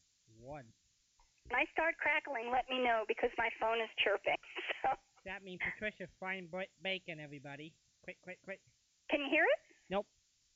When 1.49 1.57
I 1.57 1.65
start 1.73 1.97
crackling, 1.97 2.53
let 2.53 2.69
me 2.69 2.79
know 2.79 3.03
because 3.09 3.33
my 3.35 3.49
phone 3.57 3.81
is 3.81 3.89
chirping. 4.05 4.37
So. 4.83 4.91
That 5.23 5.47
means 5.47 5.63
Patricia 5.63 6.11
frying 6.19 6.51
bacon, 6.83 7.23
everybody. 7.23 7.71
Quick, 8.03 8.19
quick, 8.19 8.35
quick. 8.43 8.59
Can 9.07 9.23
you 9.23 9.31
hear 9.31 9.47
it? 9.47 9.59
Nope. 9.87 10.03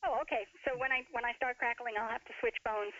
Oh, 0.03 0.19
okay. 0.27 0.43
So 0.67 0.75
when 0.75 0.91
I 0.91 1.07
when 1.15 1.23
I 1.23 1.31
start 1.39 1.55
crackling, 1.55 1.95
I'll 1.95 2.11
have 2.11 2.27
to 2.27 2.35
switch 2.43 2.59
phones. 2.67 2.91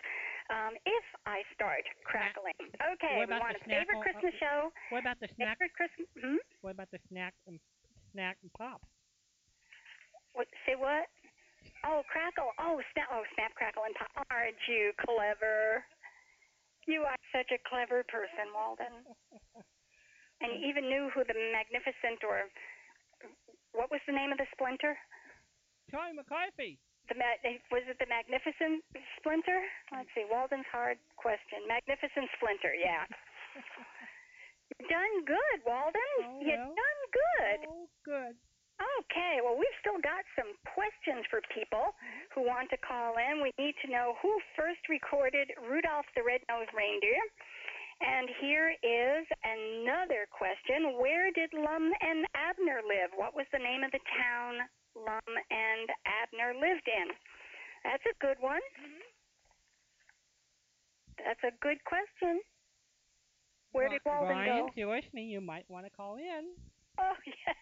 Um, 0.48 0.72
if 0.88 1.06
I 1.28 1.44
start 1.52 1.84
crackling, 2.08 2.56
uh, 2.80 2.96
okay. 2.96 3.20
What 3.20 3.28
about 3.28 3.52
the 3.52 3.60
snack 3.68 3.84
favorite 3.84 4.00
Christmas 4.00 4.32
oh, 4.32 4.40
show. 4.40 4.58
What 4.88 5.04
about 5.04 5.20
the 5.20 5.28
snack? 5.36 5.60
Favorite 5.60 5.76
Christmas. 5.76 6.08
Hmm? 6.16 6.40
What 6.64 6.72
about 6.72 6.88
the 6.88 7.04
snack 7.12 7.36
and 7.44 7.60
snack 8.16 8.40
and 8.40 8.48
pop? 8.56 8.80
What? 10.38 10.46
Say 10.62 10.78
what? 10.78 11.10
Oh, 11.82 12.06
crackle. 12.06 12.54
Oh, 12.62 12.78
snap. 12.94 13.10
Oh, 13.10 13.26
snap, 13.34 13.50
crackle, 13.58 13.82
and 13.82 13.94
pop. 13.98 14.22
Aren't 14.30 14.62
you 14.70 14.94
clever? 15.02 15.82
You 16.86 17.02
are 17.02 17.18
such 17.34 17.50
a 17.50 17.58
clever 17.66 18.06
person, 18.06 18.54
Walden. 18.54 19.02
And 20.38 20.54
you 20.54 20.70
even 20.70 20.86
knew 20.86 21.10
who 21.10 21.26
the 21.26 21.34
magnificent 21.34 22.22
or 22.22 22.46
what 23.74 23.90
was 23.90 23.98
the 24.06 24.14
name 24.14 24.30
of 24.30 24.38
the 24.38 24.46
splinter? 24.54 24.94
Tommy 25.90 26.14
McCarthy. 26.14 26.78
The 27.10 27.16
ma- 27.18 27.42
was 27.72 27.82
it 27.88 27.98
the 27.98 28.06
Magnificent 28.06 28.84
Splinter? 29.16 29.64
Let's 29.90 30.12
see. 30.14 30.28
Walden's 30.28 30.68
hard 30.70 31.00
question. 31.16 31.64
Magnificent 31.66 32.28
Splinter. 32.36 32.70
Yeah. 32.76 33.02
You've 34.78 34.92
done 34.92 35.14
good, 35.24 35.58
Walden. 35.64 36.14
Oh, 36.22 36.38
You've 36.38 36.70
done 36.76 37.00
good. 37.10 37.60
Oh, 37.66 37.88
good. 38.04 38.34
Okay, 38.78 39.42
well, 39.42 39.58
we've 39.58 39.78
still 39.82 39.98
got 39.98 40.22
some 40.38 40.54
questions 40.70 41.26
for 41.26 41.42
people 41.50 41.98
who 42.30 42.46
want 42.46 42.70
to 42.70 42.78
call 42.78 43.18
in. 43.18 43.42
We 43.42 43.50
need 43.58 43.74
to 43.82 43.90
know 43.90 44.14
who 44.22 44.30
first 44.54 44.82
recorded 44.86 45.50
Rudolph 45.58 46.06
the 46.14 46.22
Red-Nosed 46.22 46.70
Reindeer. 46.70 47.18
And 47.98 48.30
here 48.38 48.70
is 48.78 49.26
another 49.42 50.30
question. 50.30 50.94
Where 51.02 51.34
did 51.34 51.50
Lum 51.50 51.90
and 51.90 52.22
Abner 52.38 52.78
live? 52.86 53.10
What 53.18 53.34
was 53.34 53.46
the 53.50 53.58
name 53.58 53.82
of 53.82 53.90
the 53.90 54.02
town 54.14 54.62
Lum 54.94 55.30
and 55.50 55.86
Abner 56.06 56.54
lived 56.54 56.86
in? 56.86 57.10
That's 57.82 58.06
a 58.06 58.14
good 58.22 58.38
one. 58.38 58.62
That's 61.18 61.42
a 61.42 61.54
good 61.58 61.82
question. 61.82 62.38
Where 63.72 63.88
did 63.88 64.00
Ri- 64.06 64.12
Walden 64.12 64.36
Ryan, 64.38 64.58
go? 64.62 64.66
if 64.70 64.76
you're 64.76 64.94
listening, 64.94 65.28
you 65.28 65.40
might 65.40 65.66
want 65.68 65.84
to 65.84 65.90
call 65.90 66.16
in. 66.16 66.54
Oh 66.98 67.18
yeah. 67.26 67.54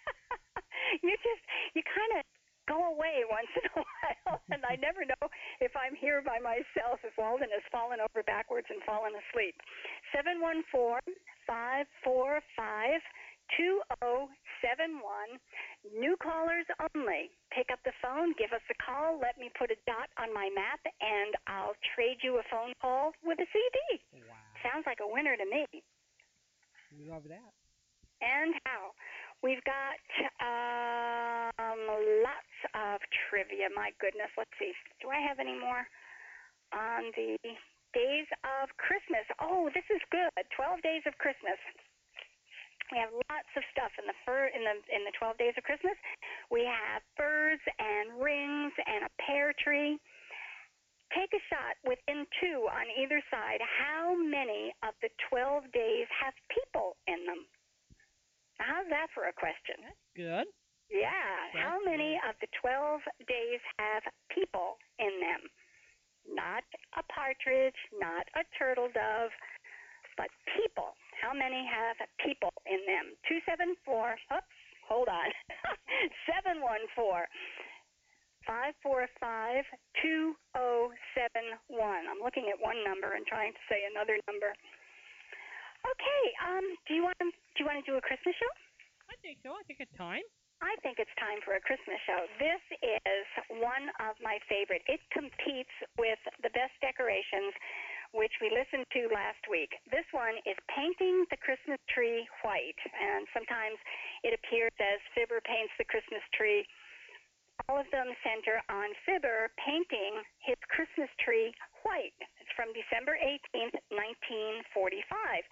You 1.03 1.15
just 1.23 1.43
you 1.75 1.83
kind 1.85 2.21
of 2.21 2.23
go 2.67 2.91
away 2.91 3.23
once 3.31 3.51
in 3.55 3.65
a 3.71 3.75
while, 3.83 4.43
and 4.51 4.63
I 4.67 4.75
never 4.77 5.07
know 5.07 5.31
if 5.63 5.73
I'm 5.79 5.95
here 5.95 6.21
by 6.23 6.43
myself. 6.43 7.01
If 7.07 7.15
Walden 7.17 7.51
has 7.55 7.63
fallen 7.71 8.03
over 8.03 8.27
backwards 8.27 8.67
and 8.71 8.83
fallen 8.83 9.15
asleep. 9.15 9.55
Seven 10.15 10.43
one 10.43 10.67
four 10.71 11.01
five 11.47 11.87
four 12.03 12.43
five 12.59 13.01
two 13.55 13.79
zero 14.03 14.29
seven 14.59 14.99
one. 14.99 15.39
New 15.95 16.19
callers 16.19 16.67
only. 16.83 17.31
Pick 17.55 17.71
up 17.71 17.79
the 17.87 17.95
phone, 18.03 18.35
give 18.35 18.51
us 18.51 18.65
a 18.67 18.77
call. 18.83 19.23
Let 19.23 19.39
me 19.39 19.55
put 19.55 19.71
a 19.71 19.79
dot 19.87 20.11
on 20.19 20.35
my 20.35 20.51
map, 20.51 20.83
and 20.83 21.33
I'll 21.47 21.79
trade 21.95 22.19
you 22.27 22.43
a 22.43 22.45
phone 22.51 22.75
call 22.83 23.15
with 23.23 23.39
a 23.39 23.49
CD. 23.55 24.03
Wow. 24.27 24.35
Sounds 24.67 24.85
like 24.85 24.99
a 24.99 25.07
winner 25.07 25.39
to 25.39 25.47
me. 25.47 25.65
We 26.91 27.07
love 27.07 27.23
that. 27.31 27.53
And 28.25 28.57
how? 28.65 28.97
We've 29.43 29.63
got 29.63 30.01
um, 30.43 31.85
lots 32.25 32.57
of 32.75 32.99
trivia. 33.29 33.69
My 33.75 33.93
goodness, 34.01 34.33
let's 34.37 34.51
see. 34.59 34.73
Do 35.03 35.09
I 35.13 35.21
have 35.23 35.39
any 35.39 35.55
more 35.55 35.87
on 36.75 37.13
the 37.15 37.39
days 37.95 38.29
of 38.43 38.73
Christmas? 38.81 39.25
Oh, 39.39 39.71
this 39.71 39.87
is 39.93 40.03
good. 40.11 40.33
Twelve 40.57 40.83
days 40.83 41.05
of 41.07 41.15
Christmas. 41.23 41.61
We 42.91 42.99
have 43.03 43.11
lots 43.31 43.51
of 43.59 43.63
stuff 43.75 43.91
in 43.99 44.07
the 44.07 44.15
fur 44.23 44.47
in 44.51 44.63
the 44.63 44.77
in 44.91 45.03
the 45.07 45.15
twelve 45.19 45.39
days 45.39 45.55
of 45.59 45.63
Christmas. 45.67 45.99
We 46.51 46.67
have 46.67 47.03
furs 47.15 47.59
and 47.79 48.19
rings 48.19 48.73
and 48.83 49.07
a 49.07 49.13
pear 49.23 49.55
tree. 49.59 49.99
Take 51.15 51.31
a 51.35 51.43
shot 51.47 51.79
within 51.87 52.27
two 52.43 52.67
on 52.67 52.87
either 52.99 53.23
side. 53.31 53.63
How 53.63 54.15
many 54.15 54.75
of 54.83 54.95
the 55.03 55.11
twelve 55.31 55.71
days 55.71 56.07
have 56.19 56.35
people 56.51 56.99
in 57.07 57.27
them? 57.27 57.47
How's 58.59 58.89
that 58.89 59.09
for 59.15 59.29
a 59.29 59.35
question? 59.37 59.85
Good. 60.17 60.47
Yeah. 60.91 61.11
That's 61.53 61.65
How 61.65 61.77
many 61.83 62.17
of 62.29 62.39
the 62.41 62.49
12 62.61 63.01
days 63.27 63.61
have 63.79 64.03
people 64.31 64.79
in 64.99 65.13
them? 65.21 65.43
Not 66.27 66.65
a 66.99 67.03
partridge, 67.07 67.79
not 67.95 68.27
a 68.35 68.43
turtle 68.59 68.91
dove, 68.91 69.31
but 70.17 70.27
people. 70.59 70.97
How 71.23 71.33
many 71.33 71.63
have 71.67 71.97
people 72.19 72.51
in 72.67 72.83
them? 72.87 73.15
274, 73.29 74.19
oops, 74.35 74.57
hold 74.89 75.09
on. 75.09 75.29
714 76.27 77.27
545 78.47 79.67
2071. 80.03 81.59
I'm 82.07 82.23
looking 82.23 82.47
at 82.47 82.63
one 82.63 82.79
number 82.87 83.19
and 83.19 83.27
trying 83.27 83.51
to 83.51 83.63
say 83.67 83.83
another 83.91 84.23
number. 84.31 84.55
Okay, 85.87 86.23
um, 86.43 86.67
do 86.91 86.99
you 86.99 87.03
want 87.07 87.15
to, 87.23 87.31
do 87.31 87.57
you 87.63 87.67
want 87.67 87.79
to 87.79 87.87
do 87.87 87.95
a 87.95 88.03
Christmas 88.03 88.35
show? 88.35 88.53
I 89.07 89.15
think 89.23 89.39
so. 89.47 89.55
I 89.55 89.63
think 89.71 89.79
it's 89.79 89.95
time. 89.95 90.27
I 90.65 90.73
think 90.81 90.97
it's 90.99 91.13
time 91.21 91.39
for 91.45 91.55
a 91.55 91.63
Christmas 91.63 92.01
show. 92.09 92.27
This 92.41 92.63
is 92.81 93.27
one 93.61 93.93
of 94.01 94.17
my 94.25 94.41
favorite. 94.49 94.81
It 94.89 95.05
competes 95.13 95.73
with 96.01 96.19
the 96.41 96.49
best 96.57 96.73
decorations, 96.81 97.53
which 98.17 98.33
we 98.41 98.49
listened 98.49 98.89
to 98.97 99.13
last 99.13 99.45
week. 99.53 99.69
This 99.93 100.09
one 100.17 100.41
is 100.49 100.57
painting 100.73 101.29
the 101.29 101.37
Christmas 101.45 101.79
tree 101.93 102.25
white, 102.41 102.81
and 102.97 103.29
sometimes 103.37 103.77
it 104.25 104.33
appears 104.33 104.73
as 104.81 104.99
Fibber 105.13 105.45
paints 105.45 105.77
the 105.77 105.85
Christmas 105.85 106.25
tree. 106.33 106.65
All 107.67 107.83
of 107.83 107.91
them 107.91 108.07
center 108.23 108.63
on 108.71 108.95
Fibber 109.03 109.51
painting 109.59 110.23
his 110.47 110.55
Christmas 110.71 111.11
tree 111.19 111.51
white. 111.83 112.15
It's 112.39 112.53
from 112.55 112.71
December 112.71 113.19
18th, 113.19 113.75
1945. 113.91 115.43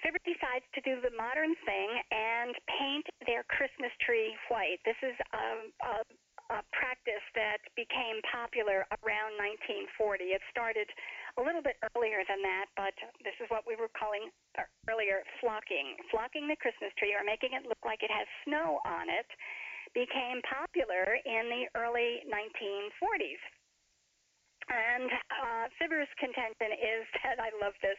Fibber 0.00 0.20
decides 0.24 0.64
to 0.72 0.80
do 0.80 1.04
the 1.04 1.12
modern 1.12 1.52
thing 1.68 1.88
and 2.12 2.56
paint 2.80 3.06
their 3.28 3.44
Christmas 3.52 3.92
tree 4.00 4.32
white. 4.48 4.80
This 4.88 4.96
is 5.04 5.16
a, 5.36 5.44
a, 5.84 5.94
a 6.48 6.58
practice 6.72 7.24
that 7.36 7.60
became 7.76 8.24
popular 8.24 8.88
around 9.04 9.36
1940. 9.36 10.32
It 10.32 10.40
started 10.48 10.88
a 11.36 11.44
little 11.44 11.64
bit 11.64 11.76
earlier 11.92 12.24
than 12.24 12.40
that, 12.40 12.72
but 12.72 12.96
this 13.20 13.36
is 13.40 13.52
what 13.52 13.68
we 13.68 13.76
were 13.76 13.92
calling 13.92 14.32
uh, 14.56 14.64
earlier 14.88 15.20
flocking. 15.44 15.96
Flocking 16.08 16.48
the 16.48 16.56
Christmas 16.56 16.92
tree 16.96 17.12
or 17.12 17.24
making 17.24 17.52
it 17.52 17.68
look 17.68 17.80
like 17.84 18.00
it 18.00 18.12
has 18.12 18.24
snow 18.48 18.80
on 18.88 19.12
it 19.12 19.28
became 19.94 20.42
popular 20.44 21.16
in 21.24 21.48
the 21.48 21.64
early 21.78 22.26
1940s. 22.26 23.42
And 24.68 25.08
uh, 25.10 25.64
Fibber's 25.78 26.10
contention 26.18 26.74
is 26.74 27.04
that 27.22 27.38
I 27.40 27.54
love 27.62 27.74
this 27.80 27.98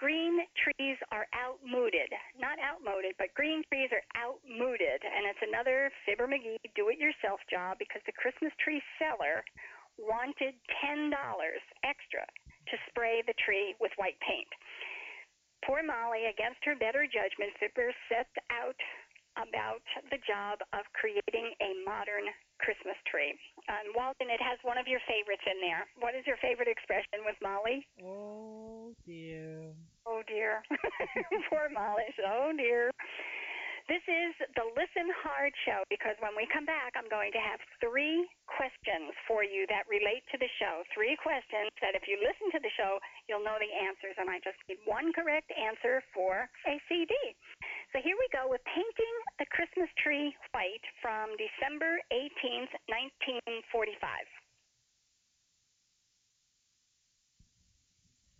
green 0.00 0.40
trees 0.56 0.96
are 1.12 1.28
outmoded. 1.36 2.08
Not 2.40 2.56
outmoded, 2.56 3.20
but 3.20 3.36
green 3.36 3.60
trees 3.68 3.92
are 3.92 4.06
outmoded. 4.16 5.00
And 5.04 5.28
it's 5.28 5.44
another 5.44 5.92
Fibber 6.08 6.24
McGee 6.24 6.56
do 6.72 6.88
it 6.88 6.96
yourself 6.96 7.38
job 7.52 7.76
because 7.76 8.00
the 8.08 8.16
Christmas 8.16 8.52
tree 8.64 8.80
seller 8.96 9.44
wanted 10.00 10.56
$10 10.80 11.12
extra 11.84 12.24
to 12.24 12.74
spray 12.88 13.20
the 13.28 13.36
tree 13.44 13.76
with 13.76 13.92
white 14.00 14.16
paint. 14.24 14.48
Poor 15.68 15.84
Molly, 15.84 16.32
against 16.32 16.64
her 16.64 16.72
better 16.72 17.04
judgment, 17.04 17.52
Fibber 17.60 17.92
set 18.08 18.32
out 18.48 18.76
about 19.38 19.84
the 20.10 20.18
job 20.26 20.58
of 20.72 20.82
creating 20.96 21.54
a 21.62 21.70
modern 21.86 22.26
Christmas 22.58 22.98
tree. 23.08 23.32
And 23.68 23.94
Walden, 23.96 24.28
it 24.28 24.42
has 24.42 24.60
one 24.62 24.76
of 24.76 24.86
your 24.86 25.00
favorites 25.08 25.44
in 25.46 25.58
there. 25.62 25.88
What 25.98 26.14
is 26.14 26.26
your 26.26 26.36
favorite 26.42 26.68
expression 26.68 27.24
with 27.24 27.38
Molly? 27.40 27.86
Oh 28.02 28.92
dear. 29.06 29.72
Oh 30.06 30.22
dear. 30.26 30.62
Poor 31.50 31.70
Molly. 31.72 32.08
Oh 32.26 32.52
dear. 32.56 32.90
This 33.90 34.06
is 34.06 34.54
the 34.54 34.70
Listen 34.78 35.10
Hard 35.18 35.50
show 35.66 35.82
because 35.90 36.14
when 36.22 36.38
we 36.38 36.46
come 36.54 36.62
back, 36.62 36.94
I'm 36.94 37.10
going 37.10 37.34
to 37.34 37.42
have 37.42 37.58
three 37.82 38.22
questions 38.46 39.10
for 39.26 39.42
you 39.42 39.66
that 39.66 39.82
relate 39.90 40.22
to 40.30 40.38
the 40.38 40.46
show. 40.62 40.86
Three 40.94 41.18
questions 41.18 41.74
that 41.82 41.98
if 41.98 42.06
you 42.06 42.14
listen 42.22 42.54
to 42.54 42.62
the 42.62 42.70
show, 42.78 43.02
you'll 43.26 43.42
know 43.42 43.58
the 43.58 43.66
answers. 43.66 44.14
And 44.14 44.30
I 44.30 44.38
just 44.46 44.62
need 44.70 44.78
one 44.86 45.10
correct 45.10 45.50
answer 45.58 46.06
for 46.14 46.46
a 46.70 46.78
CD. 46.86 47.10
So 47.90 47.98
here 47.98 48.14
we 48.14 48.30
go 48.30 48.46
with 48.46 48.62
Painting 48.70 49.16
the 49.42 49.50
Christmas 49.50 49.90
Tree 49.98 50.30
White 50.54 50.86
from 51.02 51.34
December 51.34 51.98
18th, 52.14 52.70
1945. 53.74 54.06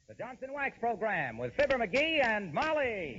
The 0.06 0.14
Johnson 0.14 0.54
Wax 0.54 0.78
Program 0.78 1.42
with 1.42 1.50
Fibber 1.58 1.74
McGee 1.74 2.22
and 2.22 2.54
Molly. 2.54 3.18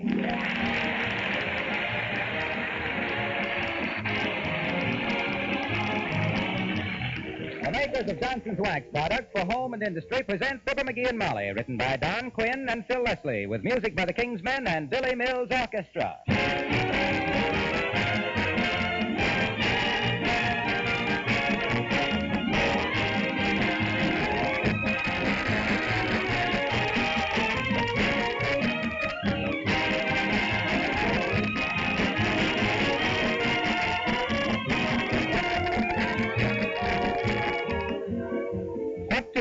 The 7.62 7.72
makers 7.72 8.10
of 8.10 8.20
Johnson's 8.20 8.60
Wax 8.60 8.88
products 8.92 9.32
for 9.34 9.46
home 9.46 9.74
and 9.74 9.84
industry 9.84 10.24
present 10.24 10.62
Fibber 10.68 10.84
McGee 10.84 11.10
and 11.10 11.18
Molly, 11.18 11.52
written 11.52 11.78
by 11.78 11.96
Don 11.96 12.32
Quinn 12.32 12.68
and 12.68 12.84
Phil 12.88 13.04
Leslie, 13.04 13.46
with 13.46 13.64
music 13.64 13.96
by 13.96 14.06
the 14.06 14.14
Kingsmen 14.14 14.68
and 14.68 14.90
Billy 14.90 15.14
Mills 15.14 15.50
Orchestra. 15.52 16.18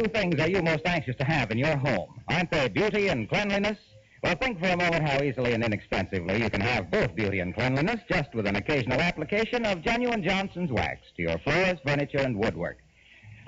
Two 0.00 0.08
things 0.08 0.40
are 0.40 0.48
you 0.48 0.62
most 0.62 0.86
anxious 0.86 1.16
to 1.16 1.24
have 1.24 1.50
in 1.50 1.58
your 1.58 1.76
home? 1.76 2.08
Aren't 2.28 2.50
they 2.50 2.68
beauty 2.68 3.08
and 3.08 3.28
cleanliness? 3.28 3.76
Well, 4.22 4.34
think 4.34 4.58
for 4.58 4.68
a 4.68 4.76
moment 4.76 5.06
how 5.06 5.22
easily 5.22 5.52
and 5.52 5.62
inexpensively 5.62 6.42
you 6.42 6.48
can 6.48 6.62
have 6.62 6.90
both 6.90 7.14
beauty 7.14 7.40
and 7.40 7.54
cleanliness 7.54 8.00
just 8.10 8.34
with 8.34 8.46
an 8.46 8.56
occasional 8.56 9.00
application 9.00 9.66
of 9.66 9.82
genuine 9.82 10.22
Johnson's 10.22 10.72
wax 10.72 11.00
to 11.16 11.22
your 11.22 11.38
floors, 11.40 11.78
furniture, 11.84 12.20
and 12.20 12.38
woodwork. 12.38 12.78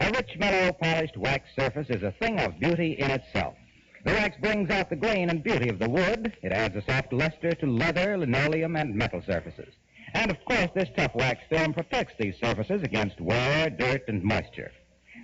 A 0.01 0.11
rich, 0.11 0.37
mellow, 0.39 0.73
polished 0.73 1.17
wax 1.17 1.49
surface 1.59 1.87
is 1.89 2.03
a 2.03 2.15
thing 2.21 2.39
of 2.39 2.59
beauty 2.59 2.99
in 2.99 3.11
itself. 3.11 3.55
The 4.05 4.13
wax 4.13 4.37
brings 4.39 4.69
out 4.69 4.91
the 4.91 4.97
grain 4.97 5.31
and 5.31 5.43
beauty 5.43 5.71
of 5.71 5.79
the 5.79 5.89
wood. 5.89 6.37
It 6.43 6.53
adds 6.53 6.77
a 6.77 6.83
soft 6.83 7.15
luster 7.15 7.53
to 7.53 7.67
leather, 7.67 8.19
linoleum, 8.19 8.77
and 8.77 8.95
metal 8.95 9.23
surfaces. 9.27 9.73
And 10.13 10.31
of 10.31 10.45
course, 10.45 10.69
this 10.75 10.91
tough 10.97 11.15
wax 11.15 11.41
film 11.49 11.73
protects 11.73 12.15
these 12.19 12.35
surfaces 12.43 12.83
against 12.83 13.23
wear, 13.23 13.71
dirt, 13.71 14.03
and 14.09 14.23
moisture. 14.23 14.71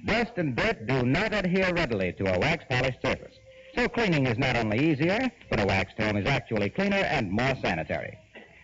Dust 0.05 0.33
and 0.37 0.55
dirt 0.55 0.87
do 0.87 1.05
not 1.05 1.35
adhere 1.35 1.73
readily 1.75 2.13
to 2.15 2.35
a 2.35 2.39
wax 2.39 2.65
polished 2.69 3.01
surface. 3.03 3.35
So 3.75 3.89
cleaning 3.89 4.27
is 4.27 4.39
not 4.39 4.57
only 4.57 4.91
easier, 4.91 5.31
but 5.51 5.61
a 5.61 5.67
waxed 5.67 5.99
home 5.99 6.17
is 6.17 6.27
actually 6.27 6.71
cleaner 6.71 6.97
and 6.97 7.31
more 7.31 7.55
sanitary. 7.63 8.19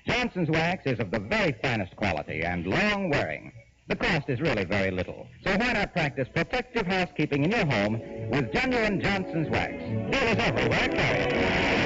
Johnson's 0.06 0.50
wax 0.50 0.86
is 0.86 0.98
of 1.00 1.10
the 1.10 1.20
very 1.20 1.52
finest 1.62 1.96
quality 1.96 2.42
and 2.42 2.66
long 2.66 3.10
wearing. 3.10 3.52
The 3.88 3.96
cost 3.96 4.28
is 4.28 4.40
really 4.40 4.64
very 4.64 4.90
little. 4.90 5.28
So 5.44 5.56
why 5.56 5.72
not 5.72 5.92
practice 5.92 6.28
protective 6.34 6.86
housekeeping 6.86 7.44
in 7.44 7.50
your 7.50 7.66
home 7.66 8.00
with 8.30 8.52
genuine 8.52 9.00
Johnson's 9.00 9.50
wax? 9.50 9.74
Dealers 9.74 10.38
everywhere 10.38 10.88
carry 10.88 11.20
it. 11.20 11.83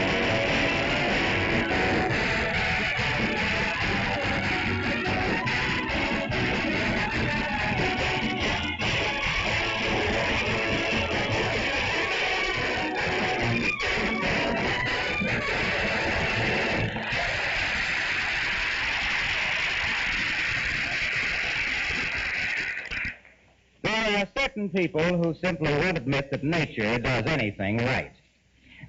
There 24.09 24.21
are 24.21 24.43
certain 24.43 24.71
people 24.71 25.03
who 25.03 25.35
simply 25.35 25.71
won't 25.71 25.99
admit 25.99 26.31
that 26.31 26.43
nature 26.43 26.99
does 26.99 27.25
anything 27.27 27.77
right. 27.77 28.15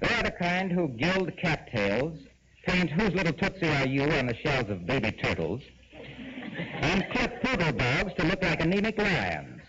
They 0.00 0.14
are 0.14 0.22
the 0.22 0.30
kind 0.30 0.72
who 0.72 0.88
gild 0.88 1.36
cattails, 1.36 2.18
paint 2.66 2.88
Whose 2.88 3.10
Little 3.10 3.34
Tootsie 3.34 3.68
Are 3.68 3.86
You 3.86 4.04
on 4.04 4.28
the 4.28 4.36
shells 4.36 4.70
of 4.70 4.86
baby 4.86 5.12
turtles, 5.12 5.60
and 6.56 7.04
clip 7.12 7.42
poodle 7.42 7.72
dogs 7.72 8.14
to 8.14 8.24
look 8.24 8.42
like 8.42 8.62
anemic 8.62 8.96
lions. 8.96 9.60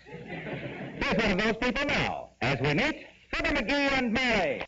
Here's 1.02 1.22
one 1.22 1.32
of 1.32 1.38
those 1.38 1.56
people 1.58 1.84
now, 1.84 2.30
as 2.40 2.58
we 2.58 2.72
meet 2.72 3.06
Fibber 3.30 3.50
McGee 3.50 3.92
and 3.92 4.10
Mary. 4.10 4.62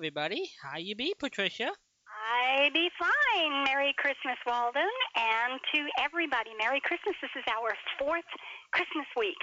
Everybody. 0.00 0.48
How 0.64 0.78
you 0.78 0.96
be, 0.96 1.12
Patricia? 1.12 1.68
I 2.08 2.70
be 2.72 2.88
fine. 2.96 3.64
Merry 3.68 3.92
Christmas, 3.98 4.40
Walden. 4.46 4.88
And 5.12 5.60
to 5.74 5.80
everybody, 6.00 6.56
Merry 6.56 6.80
Christmas. 6.80 7.12
This 7.20 7.28
is 7.36 7.44
our 7.52 7.76
fourth 8.00 8.24
Christmas 8.72 9.04
week. 9.12 9.36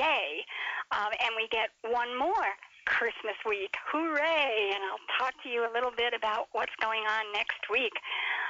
Yay. 0.00 0.40
Um, 0.88 1.12
and 1.20 1.36
we 1.36 1.52
get 1.52 1.68
one 1.84 2.16
more 2.16 2.48
Christmas 2.88 3.36
week. 3.44 3.76
Hooray. 3.92 4.72
And 4.72 4.80
I'll 4.88 5.04
talk 5.20 5.36
to 5.44 5.52
you 5.52 5.68
a 5.68 5.72
little 5.76 5.92
bit 5.92 6.16
about 6.16 6.48
what's 6.56 6.72
going 6.80 7.04
on 7.04 7.28
next 7.36 7.60
week. 7.68 7.92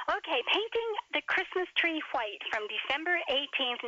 Okay, 0.09 0.41
painting 0.49 0.89
the 1.13 1.21
Christmas 1.29 1.69
tree 1.77 2.01
white 2.09 2.41
from 2.49 2.65
December 2.65 3.21
18th, 3.29 3.85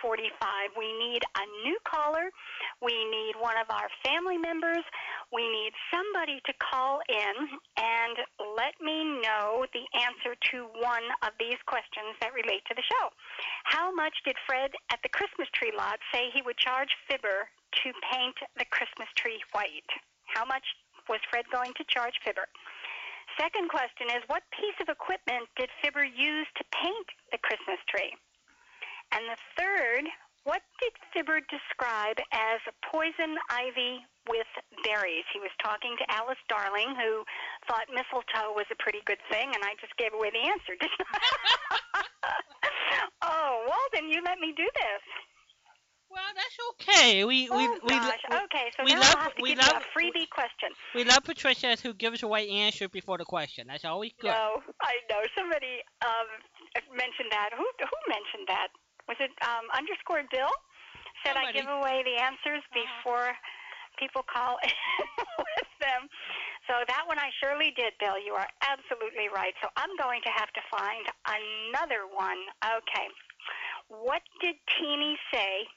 1945. 0.00 0.32
We 0.78 0.88
need 0.96 1.22
a 1.36 1.44
new 1.68 1.76
caller. 1.84 2.32
We 2.80 2.96
need 3.10 3.36
one 3.36 3.60
of 3.60 3.68
our 3.68 3.86
family 4.00 4.38
members. 4.38 4.80
We 5.32 5.48
need 5.48 5.72
somebody 5.88 6.44
to 6.44 6.52
call 6.60 7.00
in 7.08 7.34
and 7.80 8.14
let 8.52 8.76
me 8.84 9.00
know 9.24 9.64
the 9.72 9.88
answer 9.96 10.36
to 10.52 10.68
one 10.76 11.08
of 11.24 11.32
these 11.40 11.56
questions 11.64 12.12
that 12.20 12.36
relate 12.36 12.60
to 12.68 12.76
the 12.76 12.84
show. 12.84 13.08
How 13.64 13.88
much 13.88 14.12
did 14.28 14.36
Fred 14.44 14.76
at 14.92 15.00
the 15.02 15.08
Christmas 15.08 15.48
tree 15.56 15.72
lot 15.72 15.96
say 16.12 16.28
he 16.36 16.44
would 16.44 16.60
charge 16.60 16.92
Fibber 17.08 17.48
to 17.80 17.88
paint 18.12 18.36
the 18.60 18.68
Christmas 18.68 19.08
tree 19.16 19.40
white? 19.56 19.88
How 20.28 20.44
much 20.44 20.64
was 21.08 21.24
Fred 21.32 21.48
going 21.48 21.72
to 21.80 21.84
charge 21.88 22.20
Fibber? 22.24 22.44
Second 23.40 23.72
question 23.72 24.12
is 24.12 24.20
what 24.28 24.44
piece 24.52 24.76
of 24.84 24.92
equipment 24.92 25.48
did 25.56 25.72
Fibber 25.80 26.04
use 26.04 26.48
to 26.60 26.64
paint 26.76 27.08
the 27.32 27.40
Christmas 27.40 27.80
tree? 27.88 28.12
And 29.16 29.24
the 29.28 29.40
third, 29.56 30.04
what 30.44 30.62
did 30.80 30.92
Fibber 31.14 31.40
describe 31.46 32.18
as 32.32 32.60
poison 32.90 33.38
ivy 33.50 34.02
with 34.28 34.50
berries? 34.82 35.26
He 35.32 35.38
was 35.38 35.54
talking 35.62 35.94
to 35.98 36.04
Alice 36.10 36.40
Darling, 36.48 36.94
who 36.98 37.22
thought 37.68 37.86
mistletoe 37.94 38.50
was 38.54 38.66
a 38.72 38.78
pretty 38.82 39.00
good 39.06 39.22
thing, 39.30 39.54
and 39.54 39.62
I 39.62 39.78
just 39.80 39.94
gave 39.96 40.14
away 40.14 40.30
the 40.30 40.42
answer, 40.42 40.74
didn't 40.80 41.06
I? 41.06 42.02
oh, 43.22 43.66
Walden, 43.70 44.10
you 44.10 44.22
let 44.24 44.38
me 44.38 44.52
do 44.56 44.66
this. 44.66 45.04
Well, 46.12 46.28
that's 46.36 46.58
okay. 46.76 47.24
We 47.24 47.48
we 47.48 47.56
oh, 47.56 47.78
we, 47.84 47.88
gosh. 47.88 48.20
we, 48.28 48.36
okay, 48.36 48.68
so 48.76 48.84
we 48.84 48.92
now 48.92 49.00
love- 49.00 49.14
I'll 49.16 49.22
have 49.22 49.34
to 49.34 49.42
we 49.42 49.54
give 49.54 49.64
love- 49.64 49.80
you 49.80 49.80
a 49.80 49.96
freebie 49.96 50.28
question. 50.28 50.68
we 50.94 51.04
love 51.04 51.24
Patricia 51.24 51.74
who 51.82 51.94
gives 51.94 52.22
a 52.22 52.26
right 52.26 52.48
answer 52.50 52.86
before 52.86 53.16
the 53.16 53.24
question. 53.24 53.66
That's 53.66 53.86
always 53.86 54.12
good. 54.20 54.28
No, 54.28 54.60
I 54.82 55.00
know. 55.08 55.22
Somebody 55.34 55.80
um, 56.04 56.28
mentioned 56.92 57.32
that. 57.32 57.50
Who 57.56 57.64
who 57.64 57.98
mentioned 58.12 58.44
that? 58.48 58.68
Was 59.12 59.28
it 59.28 59.36
um, 59.44 59.68
underscore 59.76 60.24
Bill? 60.32 60.48
Said 61.20 61.36
I 61.36 61.52
give 61.52 61.68
away 61.68 62.00
the 62.00 62.16
answers 62.16 62.64
Uh-huh. 62.64 62.80
before 62.80 63.28
people 64.00 64.24
call 64.24 64.56
with 65.44 65.70
them. 65.84 66.08
So 66.64 66.80
that 66.88 67.04
one 67.04 67.20
I 67.20 67.28
surely 67.36 67.76
did, 67.76 67.92
Bill. 68.00 68.16
You 68.16 68.32
are 68.32 68.48
absolutely 68.64 69.28
right. 69.28 69.52
So 69.60 69.68
I'm 69.76 69.92
going 70.00 70.24
to 70.24 70.32
have 70.32 70.48
to 70.56 70.62
find 70.72 71.04
another 71.28 72.08
one. 72.08 72.40
Okay. 72.64 73.04
What 73.92 74.22
did 74.40 74.56
Teeny 74.80 75.20
say 75.28 75.68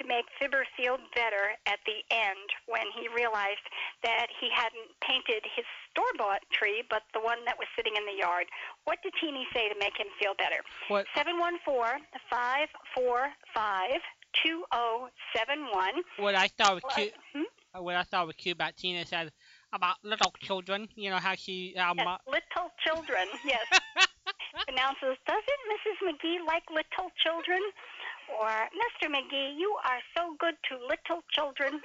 to 0.00 0.06
make 0.06 0.24
Fibber 0.38 0.64
feel 0.76 0.98
better 1.14 1.54
at 1.66 1.78
the 1.86 2.02
end 2.10 2.48
when 2.66 2.86
he 2.96 3.08
realized 3.08 3.62
that 4.02 4.26
he 4.40 4.48
hadn't 4.54 4.90
painted 5.00 5.42
his 5.54 5.64
store 5.90 6.10
bought 6.18 6.40
tree, 6.50 6.82
but 6.90 7.02
the 7.14 7.20
one 7.20 7.38
that 7.46 7.56
was 7.58 7.68
sitting 7.76 7.94
in 7.96 8.04
the 8.06 8.18
yard? 8.18 8.46
What 8.84 8.98
did 9.02 9.12
Teeny 9.20 9.46
say 9.54 9.68
to 9.68 9.76
make 9.78 9.96
him 9.96 10.08
feel 10.20 10.34
better? 10.38 10.60
What? 10.88 11.06
714 11.14 12.02
545 12.30 14.00
2071. 14.42 16.02
What 16.18 16.34
I 16.34 16.48
thought 16.48 16.74
was 16.74 16.82
What? 16.82 16.94
cute. 16.96 17.14
Hmm? 17.32 17.42
uh, 17.74 17.82
What 17.82 17.96
I 17.96 18.02
thought 18.02 18.26
was 18.26 18.36
cute 18.36 18.54
about 18.56 18.76
Tina 18.76 19.06
said 19.06 19.30
about 19.72 19.96
little 20.02 20.32
children. 20.40 20.88
You 20.96 21.10
know 21.10 21.16
how 21.18 21.34
she 21.34 21.74
um, 21.76 21.98
Yes, 21.98 22.18
little 22.26 22.70
children, 22.84 23.26
yes. 23.44 23.64
Announces, 24.68 25.18
doesn't 25.26 25.62
Mrs. 25.70 25.98
McGee 26.06 26.38
like 26.46 26.62
little 26.70 27.10
children? 27.22 27.60
Or, 28.28 28.68
Mr. 28.72 29.10
McGee, 29.10 29.58
you 29.58 29.76
are 29.84 30.00
so 30.16 30.34
good 30.38 30.54
to 30.70 30.74
little 30.76 31.22
children. 31.30 31.80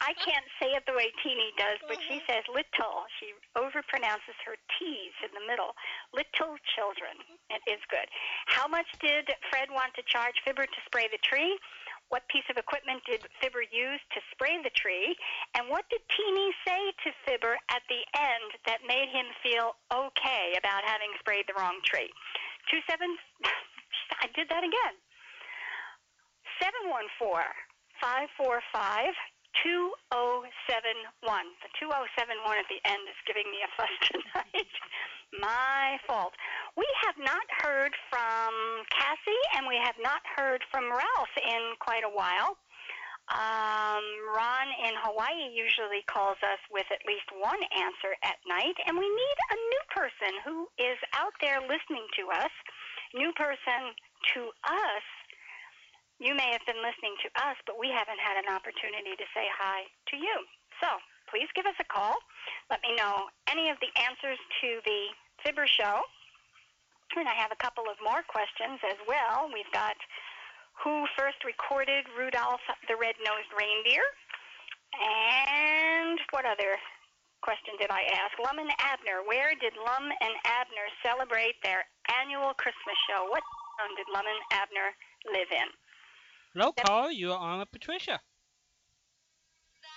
I 0.00 0.14
can't 0.14 0.46
say 0.62 0.78
it 0.78 0.86
the 0.86 0.94
way 0.94 1.10
Teeny 1.26 1.50
does, 1.58 1.82
but 1.90 1.98
she 2.06 2.22
uh-huh. 2.22 2.30
says 2.30 2.44
little. 2.54 3.02
She 3.18 3.34
overpronounces 3.58 4.38
her 4.46 4.54
T's 4.78 5.14
in 5.26 5.32
the 5.34 5.42
middle. 5.42 5.74
Little 6.14 6.54
children. 6.78 7.18
It 7.50 7.62
is 7.66 7.82
good. 7.90 8.06
How 8.46 8.70
much 8.70 8.86
did 9.02 9.26
Fred 9.50 9.74
want 9.74 9.94
to 9.98 10.06
charge 10.06 10.38
Fibber 10.46 10.70
to 10.70 10.80
spray 10.86 11.10
the 11.10 11.18
tree? 11.26 11.58
What 12.14 12.24
piece 12.30 12.46
of 12.48 12.56
equipment 12.56 13.02
did 13.04 13.26
Fibber 13.42 13.66
use 13.68 14.00
to 14.14 14.20
spray 14.32 14.56
the 14.62 14.72
tree? 14.72 15.18
And 15.58 15.68
what 15.68 15.84
did 15.90 16.00
Teeny 16.14 16.54
say 16.64 16.94
to 17.04 17.08
Fibber 17.26 17.58
at 17.68 17.82
the 17.90 18.00
end 18.16 18.48
that 18.64 18.86
made 18.86 19.10
him 19.10 19.26
feel 19.42 19.76
okay 19.92 20.54
about 20.56 20.86
having 20.86 21.10
sprayed 21.18 21.50
the 21.50 21.58
wrong 21.58 21.82
tree? 21.84 22.08
Two 22.70 22.80
seven. 22.88 23.18
I 24.24 24.30
did 24.32 24.48
that 24.48 24.64
again. 24.64 24.96
Seven 26.58 26.90
one 26.90 27.06
four 27.18 27.42
five 28.02 28.28
four 28.36 28.60
five 28.72 29.14
two 29.62 29.94
zero 30.12 30.42
seven 30.66 30.96
one. 31.22 31.46
The 31.62 31.70
two 31.78 31.90
zero 31.90 32.06
seven 32.18 32.38
one 32.44 32.58
at 32.58 32.68
the 32.70 32.82
end 32.86 33.02
is 33.06 33.18
giving 33.26 33.46
me 33.50 33.62
a 33.62 33.70
fuss 33.78 33.94
tonight. 34.10 34.74
My 35.38 35.98
fault. 36.06 36.32
We 36.76 36.86
have 37.04 37.18
not 37.20 37.44
heard 37.62 37.92
from 38.08 38.50
Cassie 38.90 39.44
and 39.56 39.66
we 39.66 39.76
have 39.76 39.98
not 40.00 40.22
heard 40.36 40.64
from 40.70 40.90
Ralph 40.90 41.34
in 41.36 41.76
quite 41.78 42.02
a 42.02 42.10
while. 42.10 42.56
Um, 43.28 44.04
Ron 44.32 44.68
in 44.88 44.96
Hawaii 45.04 45.52
usually 45.52 46.00
calls 46.08 46.40
us 46.40 46.62
with 46.72 46.88
at 46.88 47.04
least 47.04 47.28
one 47.36 47.60
answer 47.76 48.16
at 48.24 48.40
night, 48.48 48.72
and 48.88 48.96
we 48.96 49.04
need 49.04 49.38
a 49.52 49.58
new 49.68 49.82
person 49.92 50.32
who 50.48 50.64
is 50.80 50.96
out 51.12 51.36
there 51.44 51.60
listening 51.60 52.08
to 52.16 52.32
us. 52.32 52.54
New 53.12 53.28
person 53.36 53.92
to 54.32 54.48
us. 54.64 55.04
You 56.18 56.34
may 56.34 56.50
have 56.50 56.66
been 56.66 56.82
listening 56.82 57.14
to 57.22 57.28
us, 57.46 57.54
but 57.62 57.78
we 57.78 57.94
haven't 57.94 58.18
had 58.18 58.42
an 58.42 58.50
opportunity 58.50 59.14
to 59.14 59.26
say 59.30 59.46
hi 59.54 59.86
to 60.10 60.16
you. 60.18 60.36
So 60.82 60.90
please 61.30 61.46
give 61.54 61.66
us 61.66 61.78
a 61.78 61.86
call. 61.86 62.18
Let 62.70 62.82
me 62.82 62.94
know 62.98 63.30
any 63.46 63.70
of 63.70 63.78
the 63.78 63.90
answers 64.02 64.38
to 64.62 64.82
the 64.82 65.14
Fibber 65.46 65.66
Show. 65.66 66.02
And 67.14 67.26
I 67.30 67.34
have 67.38 67.54
a 67.54 67.62
couple 67.62 67.86
of 67.86 67.96
more 68.02 68.26
questions 68.26 68.78
as 68.86 68.98
well. 69.06 69.50
We've 69.50 69.70
got 69.72 69.96
who 70.82 71.06
first 71.18 71.42
recorded 71.42 72.06
Rudolph 72.14 72.62
the 72.86 72.94
Red-Nosed 72.94 73.50
Reindeer? 73.54 74.02
And 74.94 76.18
what 76.30 76.46
other 76.46 76.78
question 77.42 77.74
did 77.78 77.90
I 77.90 78.06
ask? 78.14 78.34
Lum 78.38 78.58
and 78.58 78.70
Abner. 78.78 79.26
Where 79.26 79.54
did 79.58 79.74
Lum 79.74 80.06
and 80.06 80.34
Abner 80.46 80.86
celebrate 81.02 81.58
their 81.62 81.86
annual 82.22 82.54
Christmas 82.54 82.98
show? 83.10 83.26
What 83.26 83.42
town 83.78 83.90
did 83.98 84.06
Lum 84.10 84.26
and 84.26 84.42
Abner 84.54 84.94
live 85.34 85.50
in? 85.50 85.68
Hello, 86.58 86.72
caller. 86.72 87.10
You 87.10 87.30
are 87.30 87.38
on 87.38 87.60
with 87.60 87.70
Patricia. 87.70 88.18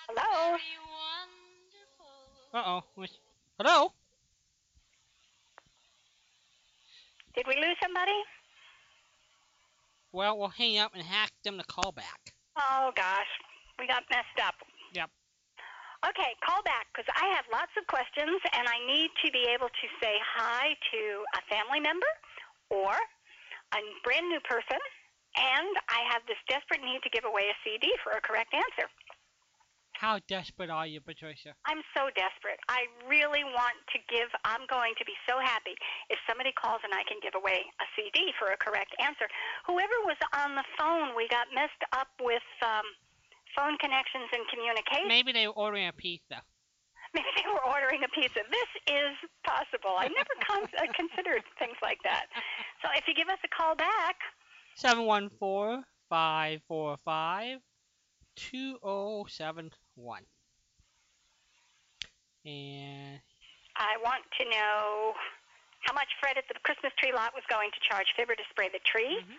Hello? 0.08 0.58
Uh 2.54 2.63
oh. 2.63 2.84
Hello. 3.58 3.93
Did 7.34 7.47
we 7.47 7.56
lose 7.56 7.78
somebody? 7.82 8.13
Well, 10.12 10.38
we'll 10.38 10.50
hang 10.50 10.78
up 10.78 10.91
and 10.93 11.02
hack 11.02 11.32
them 11.43 11.58
to 11.58 11.63
call 11.63 11.91
back. 11.93 12.36
Oh 12.56 12.91
gosh, 12.95 13.32
we 13.80 13.88
got 13.88 14.04
messed 14.12 14.45
up. 14.45 14.54
Yep. 14.93 15.10
Okay, 16.10 16.36
call 16.45 16.62
back 16.62 16.86
because 16.93 17.10
I 17.19 17.26
have 17.34 17.45
lots 17.52 17.71
of 17.76 17.88
questions 17.88 18.39
and 18.54 18.67
I 18.67 18.78
need 18.86 19.10
to 19.26 19.32
be 19.32 19.47
able 19.50 19.69
to 19.69 19.88
say 20.00 20.13
hi 20.38 20.76
to 20.93 21.24
a 21.34 21.41
family 21.50 21.80
member 21.80 22.06
or 22.69 22.93
a 23.74 23.80
brand 24.04 24.30
new 24.30 24.39
person, 24.41 24.78
and 25.38 25.74
I 25.88 26.04
have 26.12 26.24
this 26.28 26.39
desperate 26.48 26.84
need 26.84 27.02
to 27.04 27.12
give 27.12 27.24
away 27.24 27.48
a 27.52 27.58
CD 27.63 27.91
for 28.04 28.12
a 28.15 28.22
correct 28.22 28.54
answer. 28.54 28.89
How 30.02 30.17
desperate 30.26 30.74
are 30.74 30.89
you, 30.89 30.98
Patricia? 30.98 31.54
I'm 31.70 31.86
so 31.94 32.10
desperate. 32.17 32.58
I 32.65 32.89
really 33.06 33.46
want 33.46 33.78
to 33.94 34.02
give. 34.10 34.34
I'm 34.41 34.65
going 34.65 34.98
to 34.98 35.06
be 35.06 35.13
so 35.30 35.38
happy 35.38 35.78
if 36.10 36.17
somebody 36.26 36.50
calls 36.58 36.82
and 36.82 36.89
I 36.89 37.06
can 37.06 37.22
give 37.22 37.38
away 37.38 37.62
a 37.78 37.86
CD 37.94 38.34
for 38.41 38.50
a 38.50 38.58
correct 38.58 38.98
answer. 38.98 39.30
Whoever 39.70 39.94
was 40.10 40.17
on 40.34 40.58
the 40.58 40.65
phone, 40.74 41.13
we 41.13 41.30
got 41.30 41.54
messed 41.54 41.86
up 41.94 42.10
with 42.17 42.41
um, 42.65 42.82
phone 43.54 43.78
connections 43.78 44.26
and 44.34 44.41
communication. 44.50 45.06
Maybe 45.06 45.38
they 45.38 45.46
were 45.46 45.54
ordering 45.54 45.86
a 45.86 45.94
pizza. 45.94 46.41
Maybe 47.13 47.30
they 47.38 47.46
were 47.46 47.62
ordering 47.62 48.02
a 48.02 48.10
pizza. 48.10 48.41
This 48.50 48.72
is 48.89 49.13
possible. 49.46 50.02
I 50.02 50.10
never 50.10 50.34
con- 50.41 50.72
uh, 50.82 50.89
considered 50.98 51.46
things 51.62 51.78
like 51.86 52.02
that. 52.04 52.26
So 52.82 52.89
if 52.98 53.06
you 53.06 53.13
give 53.13 53.30
us 53.30 53.38
a 53.46 53.52
call 53.54 53.78
back, 53.78 54.17
Seven 54.76 55.06
one 55.06 55.30
four 55.40 55.84
five 56.10 56.62
four 56.68 56.98
five 56.98 57.60
two 58.36 58.78
oh 58.84 59.26
seven 59.26 59.72
one. 59.96 60.24
And 62.46 63.22
I 63.76 63.98
want 64.04 64.24
to 64.40 64.50
know 64.50 65.14
how 65.82 65.94
much 65.94 66.10
Fred 66.20 66.38
at 66.38 66.46
the 66.48 66.56
Christmas 66.64 66.94
tree 66.98 67.14
lot 67.14 67.34
was 67.34 67.44
going 67.50 67.70
to 67.70 67.80
charge 67.88 68.08
Fibber 68.18 68.36
to 68.36 68.44
spray 68.50 68.70
the 68.70 68.82
tree. 68.86 69.22
Mhm. 69.22 69.38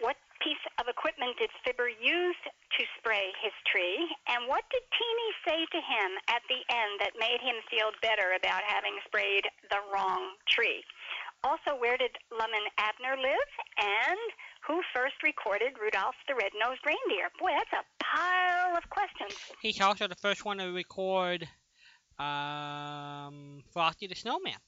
What 0.00 0.16
piece 0.40 0.62
of 0.78 0.86
equipment 0.86 1.36
did 1.38 1.50
Fibber 1.64 1.88
use 1.88 2.38
to 2.44 2.86
spray 2.98 3.32
his 3.42 3.52
tree? 3.66 4.14
And 4.28 4.46
what 4.46 4.62
did 4.70 4.82
Teeny 4.94 5.30
say 5.44 5.66
to 5.66 5.80
him 5.82 6.18
at 6.28 6.42
the 6.48 6.62
end 6.70 7.00
that 7.00 7.18
made 7.18 7.40
him 7.40 7.56
feel 7.68 7.90
better 8.00 8.32
about 8.34 8.62
having 8.62 8.94
sprayed 9.06 9.50
the 9.70 9.80
wrong 9.92 10.36
tree? 10.48 10.84
Also, 11.44 11.78
where 11.78 11.96
did 11.96 12.10
Lum 12.32 12.50
and 12.52 12.66
Abner 12.78 13.16
live? 13.16 13.50
And 13.78 14.18
who 14.66 14.82
first 14.94 15.14
recorded 15.22 15.78
Rudolph 15.80 16.16
the 16.26 16.34
Red-Nosed 16.34 16.80
Reindeer? 16.84 17.30
Boy, 17.38 17.50
that's 17.56 17.72
a 17.72 17.84
pile 18.02 18.76
of 18.76 18.88
questions. 18.90 19.38
he's 19.62 19.80
also 19.80 20.08
the 20.08 20.16
first 20.16 20.44
one 20.44 20.58
to 20.58 20.66
record 20.72 21.46
um, 22.18 23.62
Frosty 23.72 24.06
the 24.08 24.16
Snowman. 24.16 24.58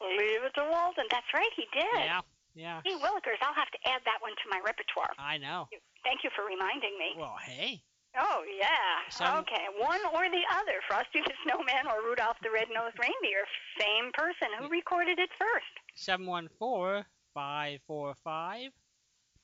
Leave 0.00 0.42
it 0.46 0.54
to 0.54 0.62
Walden. 0.70 1.04
That's 1.10 1.26
right, 1.34 1.50
he 1.56 1.66
did. 1.74 2.04
Yeah, 2.06 2.20
yeah. 2.54 2.80
Hey, 2.84 2.94
Willikers, 2.94 3.42
I'll 3.42 3.54
have 3.54 3.70
to 3.74 3.78
add 3.90 4.00
that 4.04 4.18
one 4.22 4.30
to 4.30 4.46
my 4.50 4.60
repertoire. 4.64 5.10
I 5.18 5.38
know. 5.38 5.66
Thank 6.04 6.22
you 6.22 6.30
for 6.36 6.44
reminding 6.46 6.94
me. 6.98 7.18
Well, 7.18 7.36
hey. 7.44 7.82
Oh, 8.18 8.42
yeah. 8.58 9.08
Some- 9.10 9.38
Okay, 9.40 9.66
one 9.78 10.00
or 10.12 10.28
the 10.30 10.42
other, 10.60 10.80
Frosty 10.88 11.20
the 11.20 11.32
Snowman 11.44 11.86
or 11.86 12.02
Rudolph 12.02 12.36
the 12.42 12.50
Red-Nosed 12.50 12.98
Reindeer. 12.98 13.44
Same 13.78 14.10
person. 14.12 14.48
Who 14.58 14.68
recorded 14.68 15.18
it 15.18 15.30
first? 15.38 15.66
Seven 15.94 16.26
one 16.26 16.48
four 16.58 17.06
five 17.34 17.80
four 17.86 18.14
five 18.24 18.70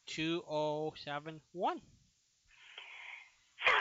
two 0.06 0.42
oh 0.48 0.92
seven 0.96 1.40
one. 1.52 1.80
So, 3.66 3.72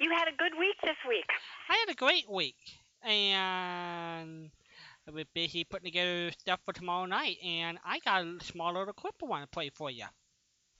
you 0.00 0.10
had 0.10 0.28
a 0.28 0.36
good 0.36 0.52
week 0.58 0.76
this 0.82 0.96
week. 1.08 1.24
I 1.68 1.76
had 1.86 1.92
a 1.92 1.96
great 1.96 2.30
week, 2.30 2.56
and 3.02 4.50
I 5.08 5.10
was 5.10 5.24
busy 5.34 5.64
putting 5.64 5.86
together 5.86 6.30
stuff 6.38 6.60
for 6.64 6.72
tomorrow 6.72 7.06
night, 7.06 7.36
and 7.44 7.78
I 7.84 7.98
got 8.00 8.22
a 8.24 8.36
small 8.44 8.72
little 8.74 8.92
clip 8.92 9.14
I 9.22 9.26
want 9.26 9.42
to 9.42 9.48
play 9.48 9.70
for 9.70 9.90
you. 9.90 10.04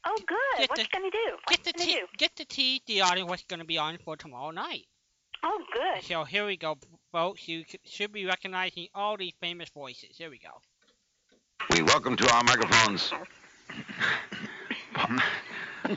Oh, 0.06 0.16
good. 0.26 0.36
Get 0.58 0.68
What's 0.70 0.80
the- 0.82 0.86
it 0.86 0.90
going 0.92 1.10
to 1.10 1.16
do? 1.16 1.36
What's 1.46 1.56
Get 1.56 1.64
the 1.64 1.70
it 1.70 1.76
going 1.76 1.88
to 1.88 1.94
do? 2.00 2.06
get 2.18 2.36
the 2.36 2.44
tease 2.44 2.80
the 2.86 3.00
audience 3.00 3.28
what's 3.28 3.44
going 3.44 3.60
to 3.60 3.66
be 3.66 3.78
on 3.78 3.98
for 4.04 4.16
tomorrow 4.16 4.50
night. 4.50 4.86
Oh, 5.42 5.62
good. 5.72 6.02
So 6.04 6.24
here 6.24 6.46
we 6.46 6.56
go, 6.56 6.76
folks. 7.12 7.46
You 7.48 7.64
should 7.84 8.12
be 8.12 8.24
recognizing 8.26 8.88
all 8.94 9.16
these 9.16 9.32
famous 9.40 9.68
voices. 9.70 10.16
Here 10.16 10.30
we 10.30 10.38
go. 10.38 10.60
We 11.70 11.82
welcome 11.82 12.16
to 12.16 12.30
our 12.32 12.42
microphones. 12.44 13.12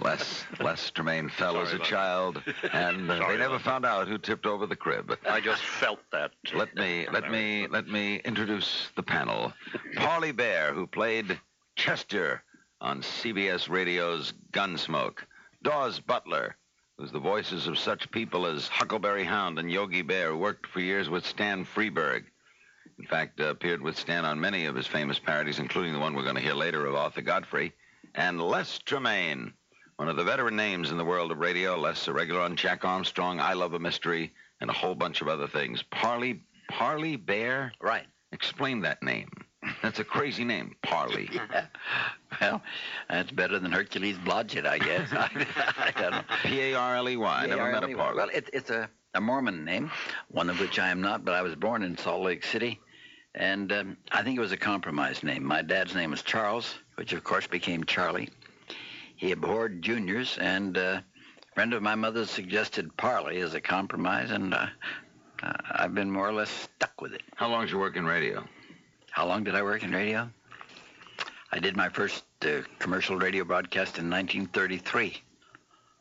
Les, 0.02 0.46
Les 0.60 0.92
Tremayne 0.92 1.30
fell 1.32 1.54
Sorry 1.54 1.64
as 1.66 1.72
a 1.72 1.76
about 1.78 1.88
child, 1.88 2.44
and 2.74 3.10
uh, 3.10 3.20
they 3.30 3.38
never 3.38 3.56
about 3.56 3.62
found 3.62 3.86
out 3.86 4.08
who 4.08 4.18
tipped 4.18 4.46
over 4.46 4.66
the 4.66 4.76
crib. 4.76 5.18
I 5.30 5.40
just 5.40 5.62
felt 5.64 6.00
that. 6.12 6.32
Let 6.54 6.76
me, 6.76 7.08
let 7.14 7.32
me, 7.32 7.68
let 7.68 7.88
me 7.88 8.18
introduce 8.26 8.90
the 8.98 9.04
panel. 9.04 9.54
Parley 9.96 10.34
Baer, 10.34 10.74
who 10.74 10.88
played 10.88 11.40
Chester 11.78 12.44
on 12.82 13.02
CBS 13.02 13.70
Radio's 13.70 14.34
Gunsmoke. 14.52 15.20
Daws 15.64 16.00
Butler, 16.00 16.56
who's 16.98 17.12
the 17.12 17.20
voices 17.20 17.68
of 17.68 17.78
such 17.78 18.12
people 18.12 18.46
as 18.46 18.68
Huckleberry 18.68 19.24
Hound 19.24 19.60
and 19.60 19.72
Yogi 19.72 20.02
Bear, 20.02 20.32
who 20.32 20.38
worked 20.38 20.68
for 20.68 20.80
years 20.80 21.10
with 21.10 21.26
Stan 21.26 21.66
Freberg. 21.66 22.26
In 23.00 23.06
fact, 23.06 23.40
uh, 23.40 23.46
appeared 23.46 23.82
with 23.82 23.98
Stan 23.98 24.26
on 24.26 24.40
many 24.40 24.66
of 24.66 24.76
his 24.76 24.88
famous 24.88 25.20
parodies, 25.20 25.60
including 25.60 25.94
the 25.94 26.00
one 26.00 26.14
we're 26.16 26.24
going 26.24 26.36
to 26.36 26.42
hear 26.42 26.54
later 26.54 26.86
of 26.86 26.96
Arthur 26.96 27.22
Godfrey. 27.22 27.74
And 28.16 28.42
Les 28.42 28.80
Tremayne, 28.80 29.54
One 29.98 30.10
of 30.10 30.16
the 30.16 30.24
veteran 30.24 30.56
names 30.56 30.92
in 30.92 30.98
the 30.98 31.06
world 31.06 31.32
of 31.32 31.40
radio, 31.40 31.76
Les 31.76 32.08
regular 32.08 32.42
on 32.42 32.56
Jack 32.56 32.86
Armstrong, 32.86 33.40
I 33.40 33.54
Love 33.54 33.74
a 33.74 33.80
Mystery, 33.80 34.34
and 34.62 34.70
a 34.70 34.74
whole 34.74 34.96
bunch 34.96 35.22
of 35.22 35.28
other 35.28 35.48
things. 35.48 35.84
Parley, 35.84 36.42
Parley 36.70 37.16
Baer? 37.16 37.72
Right. 37.82 38.06
Explain 38.32 38.82
that 38.82 39.02
name. 39.02 39.30
That's 39.82 40.00
a 40.00 40.04
crazy 40.04 40.44
name, 40.44 40.76
Parley. 40.82 41.30
Yeah. 41.50 41.66
Well, 42.42 42.62
that's 43.10 43.32
better 43.32 43.58
than 43.58 43.72
Hercules 43.72 44.18
Blodgett, 44.18 44.68
I 44.68 44.80
guess. 44.80 45.10
I, 45.14 45.30
I 45.96 46.02
don't 46.02 46.12
know. 46.12 46.22
P-A-R-L-E-Y. 46.44 47.42
I 47.44 47.46
never 47.48 47.72
met 47.72 47.84
a 47.84 47.96
Parley. 47.96 48.18
Well, 48.18 48.30
it, 48.34 48.50
it's 48.52 48.70
a, 48.70 48.90
a 49.14 49.22
Mormon 49.22 49.64
name, 49.64 49.90
one 50.30 50.50
of 50.50 50.60
which 50.60 50.78
I 50.78 50.90
am 50.90 51.02
not, 51.02 51.24
but 51.24 51.34
I 51.34 51.42
was 51.42 51.56
born 51.56 51.84
in 51.84 51.98
Salt 51.98 52.22
Lake 52.22 52.44
City. 52.44 52.80
And 53.34 53.72
um, 53.72 53.98
I 54.12 54.24
think 54.24 54.38
it 54.38 54.42
was 54.42 54.52
a 54.52 54.58
compromise 54.58 55.24
name. 55.24 55.44
My 55.44 55.62
dad's 55.62 55.96
name 55.96 56.12
was 56.12 56.22
Charles, 56.22 56.76
which 56.96 57.14
of 57.14 57.24
course 57.24 57.48
became 57.48 57.84
Charlie. 57.86 58.30
He 59.16 59.32
abhorred 59.32 59.82
juniors, 59.82 60.38
and 60.40 60.78
uh, 60.78 61.02
a 61.02 61.56
friend 61.56 61.74
of 61.74 61.82
my 61.82 61.96
mother's 61.96 62.30
suggested 62.30 62.96
Parley 62.98 63.40
as 63.40 63.54
a 63.54 63.62
compromise, 63.62 64.32
and 64.32 64.54
uh, 64.54 64.68
uh, 65.42 65.54
I've 65.72 65.96
been 65.96 66.12
more 66.12 66.28
or 66.28 66.34
less 66.34 66.50
stuck 66.50 67.00
with 67.02 67.14
it. 67.14 67.22
How 67.36 67.48
long 67.48 67.62
did 67.62 67.72
you 67.72 67.80
work 67.80 67.96
in 67.96 68.06
radio? 68.06 68.44
How 69.18 69.26
long 69.26 69.44
did 69.44 69.56
I 69.56 69.64
work 69.64 69.82
in 69.82 69.92
radio? 69.92 70.30
I 71.52 71.58
did 71.58 71.76
my 71.76 71.90
first 71.90 72.24
uh, 72.44 72.62
commercial 72.78 73.18
radio 73.18 73.44
broadcast 73.44 73.98
in 73.98 74.08
1933 74.12 75.20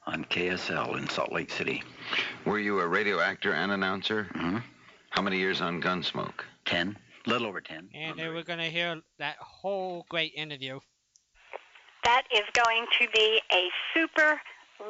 on 0.06 0.22
KSL 0.26 0.98
in 0.98 1.08
Salt 1.08 1.32
Lake 1.32 1.48
City. 1.50 1.82
Were 2.44 2.58
you 2.58 2.78
a 2.80 2.86
radio 2.86 3.18
actor 3.20 3.54
and 3.54 3.72
announcer? 3.72 4.24
hmm 4.34 4.58
How 5.08 5.22
many 5.22 5.38
years 5.38 5.62
on 5.62 5.80
Gunsmoke? 5.80 6.42
Ten, 6.66 6.94
little 7.24 7.46
over 7.48 7.62
ten. 7.62 7.88
And 7.94 8.16
we're 8.18 8.42
going 8.42 8.58
to 8.58 8.66
hear 8.68 9.00
that 9.18 9.36
whole 9.40 10.04
great 10.10 10.34
interview. 10.36 10.78
That 12.04 12.24
is 12.30 12.42
going 12.52 12.84
to 13.00 13.08
be 13.14 13.40
a 13.50 13.70
super 13.94 14.38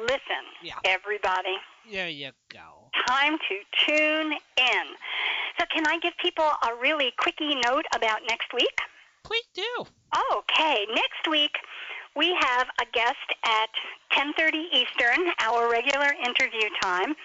listen, 0.01 0.43
Yeah. 0.61 0.73
everybody. 0.83 1.55
There 1.89 2.09
you 2.09 2.31
go. 2.51 2.91
Time 3.07 3.37
to 3.37 3.85
tune 3.85 4.33
in. 4.57 4.85
So, 5.59 5.65
can 5.73 5.87
I 5.87 5.97
give 5.99 6.13
people 6.21 6.45
a 6.45 6.75
really 6.79 7.11
quickie 7.17 7.55
note 7.55 7.85
about 7.95 8.21
next 8.27 8.53
week? 8.53 8.77
Please 9.23 9.45
do. 9.53 9.85
Okay, 10.33 10.85
next 10.93 11.27
week 11.29 11.57
we 12.15 12.35
have 12.39 12.67
a 12.81 12.85
guest 12.93 13.29
at 13.45 13.69
10:30 14.11 14.69
Eastern, 14.71 15.31
our 15.39 15.69
regular 15.69 16.13
interview 16.25 16.67
time. 16.81 17.15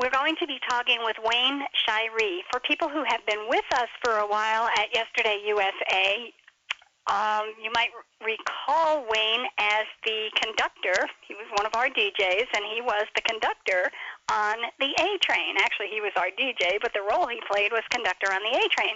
We're 0.00 0.10
going 0.10 0.36
to 0.36 0.46
be 0.46 0.58
talking 0.68 0.98
with 1.04 1.16
Wayne 1.22 1.62
Shiree. 1.84 2.40
For 2.50 2.60
people 2.60 2.88
who 2.88 3.04
have 3.04 3.24
been 3.26 3.46
with 3.48 3.64
us 3.74 3.88
for 4.02 4.18
a 4.18 4.26
while 4.26 4.68
at 4.78 4.94
Yesterday 4.94 5.38
USA, 5.46 6.32
um, 7.10 7.50
you 7.62 7.70
might 7.74 7.90
recall 8.22 9.04
Wayne 9.10 9.46
as 9.58 9.86
the 10.04 10.30
conductor. 10.40 11.08
He 11.26 11.34
was 11.34 11.46
one 11.56 11.66
of 11.66 11.74
our 11.74 11.88
DJs, 11.88 12.46
and 12.54 12.64
he 12.72 12.80
was 12.80 13.06
the 13.16 13.22
conductor 13.22 13.90
on 14.30 14.56
the 14.78 14.94
A 15.00 15.18
train. 15.18 15.56
Actually, 15.58 15.88
he 15.90 16.00
was 16.00 16.12
our 16.16 16.30
DJ, 16.38 16.78
but 16.80 16.92
the 16.94 17.02
role 17.02 17.26
he 17.26 17.40
played 17.50 17.72
was 17.72 17.82
conductor 17.90 18.30
on 18.32 18.40
the 18.42 18.56
A 18.56 18.68
train. 18.68 18.94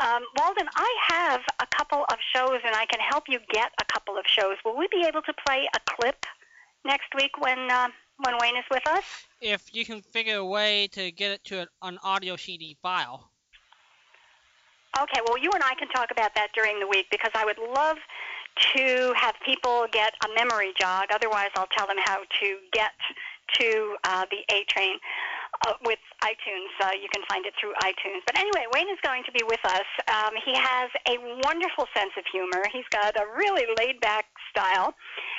Um, 0.00 0.22
Walden, 0.36 0.68
I 0.74 0.96
have 1.08 1.40
a 1.60 1.66
couple 1.74 2.04
of 2.10 2.18
shows, 2.34 2.60
and 2.64 2.74
I 2.74 2.84
can 2.86 3.00
help 3.00 3.24
you 3.28 3.38
get 3.50 3.72
a 3.80 3.84
couple 3.86 4.18
of 4.18 4.24
shows. 4.26 4.56
Will 4.64 4.76
we 4.76 4.88
be 4.90 5.04
able 5.06 5.22
to 5.22 5.32
play 5.46 5.68
a 5.74 5.80
clip 5.90 6.26
next 6.84 7.08
week 7.16 7.38
when 7.38 7.70
uh, 7.70 7.88
when 8.18 8.34
Wayne 8.40 8.56
is 8.56 8.64
with 8.70 8.86
us? 8.86 9.04
If 9.40 9.74
you 9.74 9.84
can 9.86 10.02
figure 10.02 10.36
a 10.36 10.44
way 10.44 10.88
to 10.92 11.10
get 11.10 11.32
it 11.32 11.44
to 11.44 11.66
an 11.82 11.98
audio 12.02 12.36
CD 12.36 12.76
file. 12.82 13.29
Okay, 14.98 15.20
well, 15.26 15.38
you 15.38 15.50
and 15.54 15.62
I 15.62 15.74
can 15.74 15.88
talk 15.88 16.10
about 16.10 16.34
that 16.34 16.48
during 16.54 16.80
the 16.80 16.86
week 16.86 17.06
because 17.10 17.30
I 17.34 17.44
would 17.44 17.58
love 17.58 17.96
to 18.74 19.14
have 19.16 19.34
people 19.44 19.86
get 19.92 20.14
a 20.24 20.34
memory 20.34 20.72
jog. 20.78 21.06
Otherwise, 21.14 21.50
I'll 21.54 21.70
tell 21.76 21.86
them 21.86 21.96
how 21.98 22.18
to 22.18 22.58
get 22.72 22.90
to 23.60 23.96
uh, 24.04 24.26
the 24.30 24.42
A 24.54 24.64
train 24.64 24.96
uh, 25.66 25.74
with 25.84 25.98
iTunes. 26.22 26.74
Uh, 26.82 26.90
you 27.00 27.08
can 27.12 27.22
find 27.28 27.46
it 27.46 27.54
through 27.60 27.72
iTunes. 27.82 28.22
But 28.26 28.38
anyway, 28.38 28.66
Wayne 28.72 28.88
is 28.88 28.98
going 29.02 29.22
to 29.24 29.32
be 29.32 29.42
with 29.46 29.60
us. 29.64 29.86
Um, 30.08 30.34
he 30.44 30.54
has 30.54 30.90
a 31.06 31.18
wonderful 31.44 31.86
sense 31.94 32.12
of 32.18 32.24
humor. 32.30 32.64
He's 32.72 32.88
got 32.90 33.16
a 33.16 33.26
really 33.36 33.66
laid 33.78 34.00
back 34.00 34.26
style. 34.50 34.94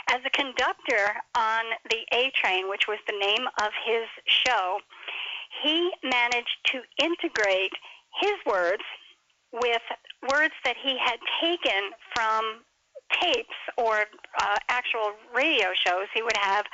As 0.10 0.20
a 0.26 0.30
conductor 0.30 1.20
on 1.36 1.66
the 1.90 2.08
A 2.14 2.32
train, 2.36 2.70
which 2.70 2.88
was 2.88 3.00
the 3.08 3.18
name 3.20 3.48
of 3.62 3.72
his 3.86 4.08
show, 4.26 4.80
he 5.64 5.92
managed 6.04 6.58
to 6.72 6.82
integrate 6.98 7.74
his 8.20 8.34
words 8.46 8.84
with 9.54 9.82
words 10.32 10.54
that 10.64 10.76
he 10.82 10.98
had 10.98 11.20
taken 11.42 11.92
from 12.16 12.64
tapes 13.20 13.60
or 13.78 14.06
uh, 14.40 14.58
actual 14.70 15.12
radio 15.36 15.70
shows. 15.86 16.08
He 16.14 16.22
would 16.22 16.38
have 16.38 16.66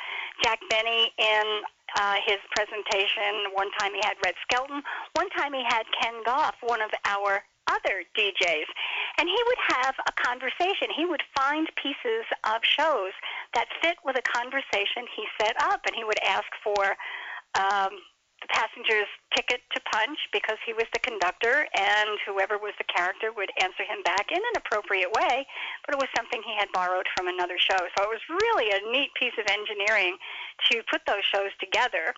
Jack 0.44 0.60
Benny 0.70 1.12
in 1.18 1.62
uh, 1.98 2.16
his 2.26 2.38
presentation. 2.56 3.52
One 3.54 3.72
time 3.80 3.94
he 3.94 4.02
had 4.04 4.16
Red 4.24 4.36
Skelton. 4.44 4.82
One 5.14 5.30
time 5.32 5.54
he 5.54 5.64
had 5.68 5.84
Ken 6.00 6.14
Goff, 6.26 6.56
one 6.62 6.82
of 6.82 6.92
our 7.06 7.44
other 7.68 8.04
DJs. 8.18 8.70
And 9.20 9.28
he 9.28 9.42
would 9.48 9.78
have 9.78 9.96
a 10.08 10.12
conversation. 10.24 10.88
He 10.96 11.06
would 11.06 11.24
find 11.36 11.68
pieces 11.82 12.26
of 12.46 12.62
shows 12.64 13.12
that 13.54 13.68
fit 13.82 13.98
with 14.06 14.18
a 14.18 14.22
conversation 14.22 15.04
he 15.16 15.26
set 15.42 15.56
up, 15.62 15.82
and 15.86 15.96
he 15.96 16.04
would 16.04 16.20
ask 16.24 16.48
for 16.64 16.96
um, 17.56 17.92
the 18.42 18.48
passenger's 18.54 19.10
ticket 19.34 19.66
to 19.74 19.80
punch 19.90 20.18
because 20.32 20.58
he 20.66 20.74
was 20.74 20.86
the 20.94 21.02
conductor, 21.02 21.66
and 21.74 22.22
whoever 22.26 22.62
was 22.62 22.74
the 22.78 22.86
character 22.86 23.34
would 23.34 23.50
answer 23.62 23.82
him 23.82 24.06
back 24.06 24.30
in 24.30 24.38
an 24.38 24.56
appropriate 24.62 25.10
way, 25.10 25.46
but 25.86 25.98
it 25.98 26.00
was 26.00 26.10
something 26.16 26.42
he 26.46 26.54
had 26.54 26.70
borrowed 26.72 27.10
from 27.18 27.28
another 27.28 27.58
show. 27.58 27.78
So 27.98 28.06
it 28.06 28.12
was 28.14 28.22
really 28.30 28.70
a 28.70 28.86
neat 28.94 29.10
piece 29.18 29.34
of 29.42 29.50
engineering 29.50 30.18
to 30.70 30.86
put 30.86 31.02
those 31.10 31.26
shows 31.26 31.50
together. 31.58 32.14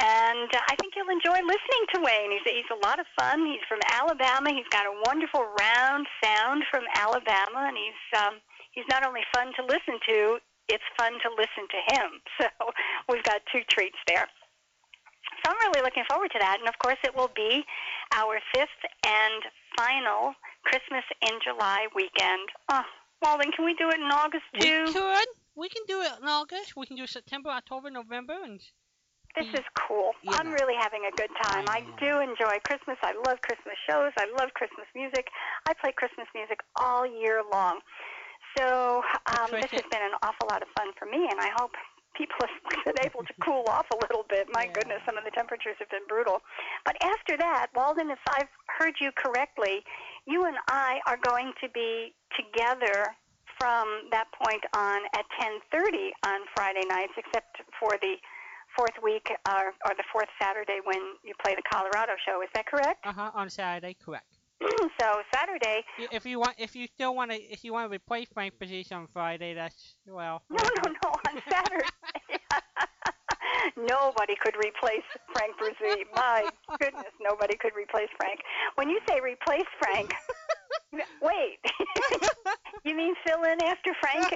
And 0.00 0.48
uh, 0.48 0.64
I 0.64 0.74
think 0.80 0.96
you'll 0.96 1.12
enjoy 1.12 1.36
listening 1.44 1.84
to 1.92 1.98
Wayne. 2.00 2.32
He's, 2.32 2.64
he's 2.64 2.72
a 2.72 2.80
lot 2.80 2.96
of 2.96 3.06
fun. 3.18 3.44
He's 3.44 3.64
from 3.68 3.84
Alabama. 3.92 4.48
He's 4.48 4.68
got 4.72 4.88
a 4.88 4.96
wonderful 5.04 5.44
round 5.60 6.06
sound 6.24 6.64
from 6.70 6.88
Alabama, 6.96 7.68
and 7.68 7.76
he's 7.76 8.02
um, 8.16 8.40
he's 8.72 8.88
not 8.88 9.04
only 9.04 9.22
fun 9.34 9.52
to 9.60 9.62
listen 9.68 10.00
to, 10.08 10.40
it's 10.68 10.86
fun 10.96 11.12
to 11.20 11.28
listen 11.36 11.68
to 11.68 11.80
him. 11.94 12.08
So 12.40 12.72
we've 13.08 13.24
got 13.24 13.42
two 13.52 13.60
treats 13.68 13.98
there. 14.06 14.26
So 15.44 15.50
I'm 15.50 15.56
really 15.70 15.82
looking 15.84 16.04
forward 16.08 16.30
to 16.32 16.38
that. 16.40 16.58
And 16.60 16.68
of 16.68 16.78
course, 16.78 16.98
it 17.04 17.14
will 17.14 17.30
be 17.34 17.64
our 18.14 18.38
fifth 18.54 18.82
and 19.06 19.42
final 19.78 20.34
Christmas 20.64 21.04
in 21.22 21.38
July 21.42 21.86
weekend. 21.94 22.48
Oh, 22.70 22.84
well, 23.22 23.38
then 23.38 23.52
can 23.52 23.64
we 23.64 23.74
do 23.74 23.88
it 23.88 24.00
in 24.00 24.10
August 24.10 24.44
We 24.54 24.60
too? 24.60 24.84
could. 24.92 25.28
We 25.54 25.68
can 25.68 25.82
do 25.86 26.00
it 26.00 26.12
in 26.20 26.28
August. 26.28 26.76
We 26.76 26.86
can 26.86 26.96
do 26.96 27.06
September, 27.06 27.50
October, 27.50 27.90
November, 27.90 28.38
and 28.42 28.60
This 29.36 29.46
is 29.52 29.66
cool. 29.76 30.12
You 30.22 30.32
I'm 30.32 30.50
really 30.52 30.74
having 30.78 31.02
a 31.04 31.14
good 31.16 31.30
time. 31.42 31.64
I 31.68 31.84
I 31.84 32.00
do 32.00 32.20
enjoy 32.20 32.58
Christmas. 32.64 32.96
I 33.02 33.12
love 33.26 33.40
Christmas 33.42 33.76
shows. 33.88 34.12
I 34.18 34.26
love 34.38 34.52
Christmas 34.54 34.86
music. 34.94 35.28
I 35.68 35.74
play 35.74 35.92
Christmas 35.92 36.26
music 36.34 36.60
all 36.76 37.04
year 37.06 37.42
long. 37.52 37.80
So 38.58 39.02
um, 39.26 39.48
this 39.52 39.70
has 39.70 39.86
been 39.90 40.02
an 40.02 40.16
awful 40.22 40.48
lot 40.50 40.62
of 40.62 40.68
fun 40.76 40.88
for 40.98 41.06
me, 41.06 41.28
and 41.30 41.38
I 41.40 41.50
hope 41.56 41.72
people 42.20 42.36
have 42.44 42.84
been 42.84 43.00
able 43.08 43.24
to 43.24 43.32
cool 43.40 43.64
off 43.68 43.88
a 43.88 43.98
little 44.04 44.24
bit. 44.28 44.44
My 44.52 44.64
Yeah. 44.68 44.76
goodness, 44.76 45.00
some 45.08 45.16
of 45.16 45.24
the 45.24 45.32
temperatures 45.32 45.76
have 45.80 45.88
been 45.88 46.04
brutal. 46.06 46.42
But 46.84 46.96
after 47.00 47.36
that, 47.38 47.68
Walden, 47.74 48.10
if 48.10 48.20
I've 48.28 48.52
heard 48.68 48.94
you 49.00 49.10
correctly, 49.16 49.80
you 50.26 50.44
and 50.44 50.56
I 50.68 51.00
are 51.06 51.16
going 51.16 51.52
to 51.64 51.68
be 51.72 52.12
together 52.36 53.16
from 53.58 54.08
that 54.12 54.28
point 54.32 54.64
on 54.76 55.00
at 55.16 55.24
10:30 55.40 56.12
on 56.24 56.40
Friday 56.54 56.84
nights, 56.88 57.12
except 57.16 57.60
for 57.78 57.92
the 58.00 58.16
fourth 58.76 58.96
week 59.02 59.26
or, 59.48 59.74
or 59.84 59.92
the 59.96 60.04
fourth 60.12 60.28
Saturday 60.40 60.78
when 60.84 61.00
you 61.24 61.34
play 61.42 61.54
the 61.54 61.62
Colorado 61.72 62.12
show. 62.24 62.40
Is 62.42 62.48
that 62.54 62.66
correct? 62.66 63.04
uh 63.04 63.12
huh 63.12 63.30
on 63.34 63.50
Saturday, 63.50 63.94
correct. 63.94 64.39
so 65.00 65.22
Saturday. 65.34 65.82
If 66.12 66.26
you 66.26 66.38
want, 66.38 66.54
if 66.58 66.76
you 66.76 66.86
still 66.86 67.14
want 67.14 67.30
to, 67.30 67.36
if 67.36 67.64
you 67.64 67.72
want 67.72 67.90
to 67.90 67.94
replace 67.94 68.28
Frank 68.32 68.58
position 68.58 68.96
on 68.96 69.06
Friday, 69.06 69.54
that's 69.54 69.96
well. 70.06 70.42
No, 70.50 70.62
no, 70.82 70.92
no. 71.02 71.10
On 71.28 71.42
Saturday. 71.48 71.86
nobody 73.76 74.34
could 74.36 74.54
replace 74.56 75.04
Frank 75.32 75.54
Bresee. 75.56 76.04
My 76.14 76.48
goodness, 76.78 77.12
nobody 77.20 77.56
could 77.56 77.72
replace 77.76 78.08
Frank. 78.18 78.40
When 78.74 78.88
you 78.90 79.00
say 79.08 79.20
replace 79.20 79.68
Frank, 79.78 80.12
wait. 80.92 81.58
you 82.84 82.96
mean 82.96 83.14
fill 83.26 83.42
in 83.44 83.62
after 83.64 83.92
Frank 84.00 84.28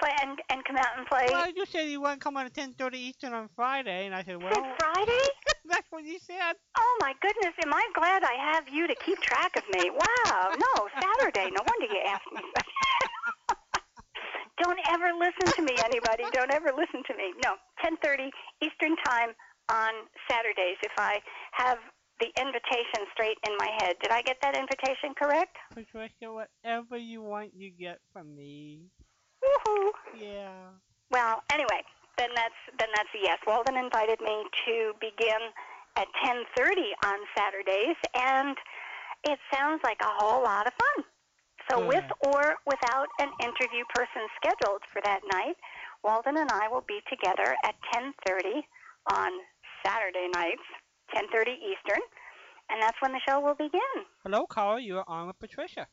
play 0.00 0.12
and, 0.22 0.38
and 0.50 0.64
come 0.64 0.76
out 0.76 0.98
and 0.98 1.06
play? 1.06 1.26
Well, 1.28 1.50
you 1.54 1.64
said 1.66 1.88
you 1.88 2.00
want 2.00 2.20
to 2.20 2.24
come 2.24 2.36
on 2.36 2.46
at 2.46 2.54
10:30 2.54 2.94
Eastern 2.94 3.32
on 3.32 3.48
Friday, 3.54 4.06
and 4.06 4.14
I 4.14 4.22
said, 4.22 4.42
well, 4.42 4.52
Said 4.52 4.64
Friday? 4.78 5.28
that's 5.68 5.86
what 5.90 6.04
you 6.04 6.18
said. 6.18 6.54
Oh 6.76 6.98
my 7.00 7.14
goodness, 7.20 7.54
am 7.64 7.72
I 7.72 7.86
glad 7.94 8.24
I 8.24 8.34
have 8.52 8.68
you 8.68 8.86
to 8.86 8.94
keep 9.04 9.20
track 9.20 9.56
of 9.56 9.64
me. 9.72 9.90
Wow, 9.90 10.50
no, 10.56 10.88
Saturday. 11.00 11.50
No 11.50 11.62
wonder 11.66 11.94
you 11.94 12.00
asked 12.06 12.32
me. 12.32 12.42
Don't 14.62 14.78
ever 14.90 15.10
listen 15.18 15.52
to 15.56 15.62
me, 15.62 15.76
anybody. 15.82 16.24
Don't 16.32 16.52
ever 16.52 16.70
listen 16.76 17.02
to 17.06 17.14
me. 17.16 17.32
No, 17.44 17.56
10:30 17.84 18.30
Eastern 18.62 18.96
Time 19.04 19.30
on 19.70 19.92
Saturdays 20.28 20.76
if 20.82 20.92
I 20.98 21.20
have 21.52 21.78
the 22.20 22.28
invitation 22.40 23.06
straight 23.12 23.38
in 23.46 23.56
my 23.58 23.68
head. 23.78 23.96
Did 24.02 24.12
I 24.12 24.22
get 24.22 24.36
that 24.42 24.56
invitation 24.56 25.14
correct? 25.16 25.56
Patricia, 25.74 26.32
whatever 26.32 26.96
you 26.96 27.22
want, 27.22 27.50
you 27.56 27.70
get 27.70 28.00
from 28.12 28.34
me. 28.34 28.80
Woohoo. 29.42 29.90
Yeah. 30.18 30.70
Well, 31.10 31.42
anyway, 31.52 31.82
then 32.18 32.30
that's 32.34 32.60
then 32.78 32.88
that's 32.94 33.08
a 33.14 33.20
yes. 33.22 33.38
Walden 33.46 33.76
invited 33.76 34.20
me 34.20 34.44
to 34.66 34.92
begin 35.00 35.52
at 35.96 36.06
10:30 36.24 36.94
on 37.04 37.18
Saturdays, 37.36 37.96
and 38.14 38.56
it 39.24 39.38
sounds 39.52 39.80
like 39.84 40.00
a 40.00 40.12
whole 40.18 40.42
lot 40.42 40.66
of 40.66 40.72
fun. 40.74 41.04
So, 41.70 41.86
with 41.86 42.04
or 42.20 42.56
without 42.66 43.08
an 43.18 43.30
interview 43.40 43.84
person 43.94 44.26
scheduled 44.36 44.82
for 44.92 45.00
that 45.04 45.20
night, 45.32 45.56
Walden 46.02 46.36
and 46.36 46.50
I 46.50 46.68
will 46.68 46.84
be 46.86 47.00
together 47.08 47.56
at 47.64 47.74
10:30 47.92 48.62
on 49.12 49.32
Saturday 49.84 50.28
nights, 50.34 50.62
10:30 51.14 51.56
Eastern, 51.60 52.02
and 52.70 52.80
that's 52.80 52.96
when 53.00 53.12
the 53.12 53.20
show 53.28 53.40
will 53.40 53.54
begin. 53.54 53.96
Hello, 54.24 54.46
caller. 54.46 54.78
You 54.78 54.98
are 54.98 55.08
on 55.08 55.26
with 55.26 55.38
Patricia. 55.38 55.86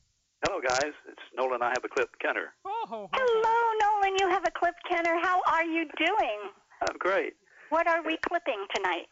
Hello, 0.45 0.61
guys. 0.61 0.95
It's 1.07 1.27
Nolan. 1.35 1.61
I 1.61 1.69
have 1.75 1.83
a 1.83 1.89
clip 1.89 2.09
Kenner. 2.21 2.53
Oh, 2.63 2.85
ho, 2.87 2.95
ho, 2.95 3.09
ho. 3.11 3.19
Hello, 3.19 3.57
Nolan. 3.83 4.15
You 4.19 4.29
have 4.29 4.43
a 4.47 4.51
clip, 4.51 4.75
Kenner. 4.89 5.19
How 5.21 5.41
are 5.51 5.65
you 5.65 5.85
doing? 5.97 6.39
I'm 6.89 6.97
great. 6.97 7.33
What 7.69 7.87
are 7.87 8.01
we 8.03 8.17
clipping 8.27 8.65
tonight? 8.73 9.07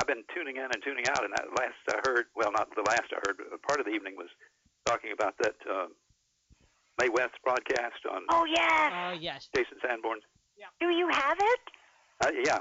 I've 0.00 0.06
been 0.06 0.22
tuning 0.32 0.56
in 0.56 0.62
and 0.62 0.80
tuning 0.84 1.04
out, 1.10 1.24
and 1.24 1.34
that 1.34 1.46
last 1.58 1.74
I 1.90 1.98
heard, 2.06 2.26
well, 2.36 2.52
not 2.52 2.68
the 2.76 2.86
last 2.86 3.10
I 3.10 3.18
heard, 3.26 3.36
but 3.38 3.60
part 3.66 3.80
of 3.80 3.86
the 3.86 3.92
evening 3.92 4.14
was 4.16 4.28
talking 4.86 5.10
about 5.12 5.34
that 5.42 5.56
uh, 5.68 5.86
Mae 7.02 7.08
West 7.08 7.34
broadcast 7.42 8.06
on 8.10 8.22
Oh 8.30 8.46
yes. 8.46 8.92
Oh, 8.94 9.12
yes. 9.18 9.48
Chase 9.54 9.66
and 9.70 9.80
Sanborn's. 9.82 10.22
Do 10.80 10.90
you 10.90 11.08
have 11.10 11.38
it? 11.40 11.60
Uh, 12.24 12.30
yeah, 12.44 12.58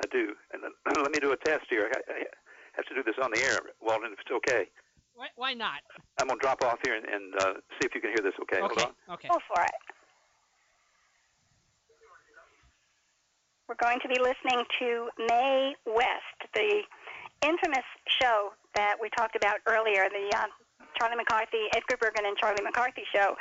I 0.00 0.06
do. 0.10 0.34
And 0.52 0.62
then, 0.62 0.72
let 1.02 1.12
me 1.12 1.20
do 1.20 1.32
a 1.32 1.36
test 1.36 1.64
here. 1.68 1.90
I, 1.92 2.12
I 2.12 2.24
have 2.72 2.86
to 2.86 2.94
do 2.94 3.02
this 3.02 3.16
on 3.22 3.30
the 3.32 3.40
air, 3.44 3.58
Walden, 3.80 4.12
if 4.12 4.20
it's 4.20 4.32
okay. 4.32 4.66
Why, 5.14 5.28
why 5.36 5.54
not? 5.54 5.84
I'm 6.18 6.28
going 6.28 6.38
to 6.38 6.42
drop 6.42 6.64
off 6.64 6.78
here 6.84 6.96
and, 6.96 7.04
and 7.04 7.34
uh, 7.40 7.52
see 7.76 7.84
if 7.84 7.94
you 7.94 8.00
can 8.00 8.10
hear 8.10 8.24
this 8.24 8.32
okay. 8.42 8.62
okay. 8.62 8.80
Hold 8.80 8.94
on. 8.96 9.14
Okay. 9.14 9.28
Go 9.28 9.38
for 9.52 9.62
it. 9.62 9.78
We're 13.68 13.78
going 13.78 14.00
to 14.00 14.08
be 14.08 14.18
listening 14.18 14.64
to 14.80 15.08
Mae 15.28 15.74
West, 15.86 16.38
the 16.54 16.82
infamous 17.46 17.86
show 18.20 18.50
that 18.74 18.96
we 19.00 19.08
talked 19.16 19.36
about 19.36 19.58
earlier, 19.68 20.08
the 20.10 20.36
uh, 20.36 20.46
Charlie 20.98 21.16
McCarthy, 21.16 21.70
Edgar 21.74 21.96
Bergen 22.00 22.26
and 22.26 22.36
Charlie 22.36 22.64
McCarthy 22.64 23.04
show 23.14 23.36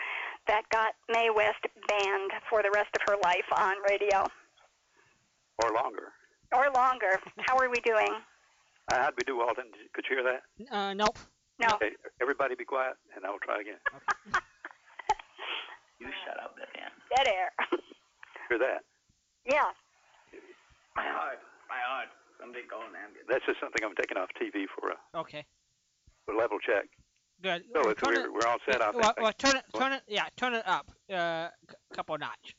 that 0.47 0.63
got 0.71 0.93
Mae 1.09 1.29
West 1.33 1.63
banned 1.87 2.31
for 2.49 2.61
the 2.61 2.69
rest 2.73 2.89
of 2.93 3.01
her 3.07 3.17
life 3.23 3.47
on 3.57 3.75
radio 3.89 4.27
Or 5.63 5.73
longer. 5.73 6.13
Or 6.53 6.69
longer. 6.73 7.19
How 7.39 7.57
are 7.57 7.69
we 7.69 7.79
doing? 7.81 8.13
Uh, 8.91 8.95
how'd 9.03 9.13
we 9.17 9.23
do, 9.25 9.37
Walden? 9.37 9.65
Could 9.93 10.05
you 10.09 10.17
hear 10.17 10.25
that? 10.25 10.75
Uh, 10.75 10.93
nope. 10.93 11.17
No. 11.59 11.67
Okay, 11.75 11.91
everybody 12.21 12.55
be 12.55 12.65
quiet, 12.65 12.95
and 13.15 13.25
I 13.25 13.29
will 13.29 13.39
try 13.39 13.61
again. 13.61 13.79
You 15.99 16.07
shut 16.25 16.39
up, 16.41 16.55
then. 16.55 16.65
Dead 17.17 17.27
air. 17.27 17.49
Hear 18.47 18.57
that? 18.57 18.83
yeah. 19.45 19.63
My 20.95 21.03
heart. 21.03 21.39
My 21.67 21.75
heart. 21.85 22.07
Somebody 22.39 22.63
call 22.71 22.79
an 22.83 22.95
ambulance. 22.95 23.27
That's 23.29 23.45
just 23.45 23.59
something 23.59 23.83
I'm 23.83 23.93
taking 23.95 24.15
off 24.17 24.29
TV 24.41 24.63
for 24.79 24.91
a, 24.91 25.19
Okay. 25.19 25.43
for 26.25 26.35
a 26.35 26.37
level 26.37 26.57
check. 26.65 26.85
Good. 27.43 27.65
So 27.75 27.89
it's, 27.89 28.01
Turn 28.01 28.13
we're, 28.15 28.25
it- 28.27 28.31
we're 28.33 28.47
all 28.47 28.59
set 28.71 28.79
up. 28.81 28.95
well, 28.95 29.13
well, 29.19 29.33
turn 29.33 29.57
it, 29.57 29.65
turn 29.77 29.91
it, 29.91 30.03
yeah, 30.07 30.27
turn 30.37 30.53
it 30.53 30.63
up 30.65 30.89
uh, 31.13 31.49
c- 31.69 31.75
couple 31.93 32.17
notch. 32.17 32.55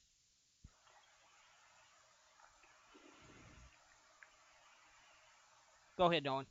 Go 6.01 6.09
ahead, 6.09 6.25
Nolan. 6.25 6.49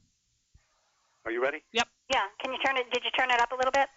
Are 1.26 1.32
you 1.34 1.42
ready? 1.42 1.66
Yep. 1.74 1.88
Yeah. 2.14 2.30
Can 2.38 2.54
you 2.54 2.60
turn 2.64 2.78
it? 2.78 2.86
Did 2.94 3.02
you 3.04 3.10
turn 3.18 3.34
it 3.34 3.42
up 3.42 3.50
a 3.52 3.56
little 3.58 3.74
bit? 3.74 3.90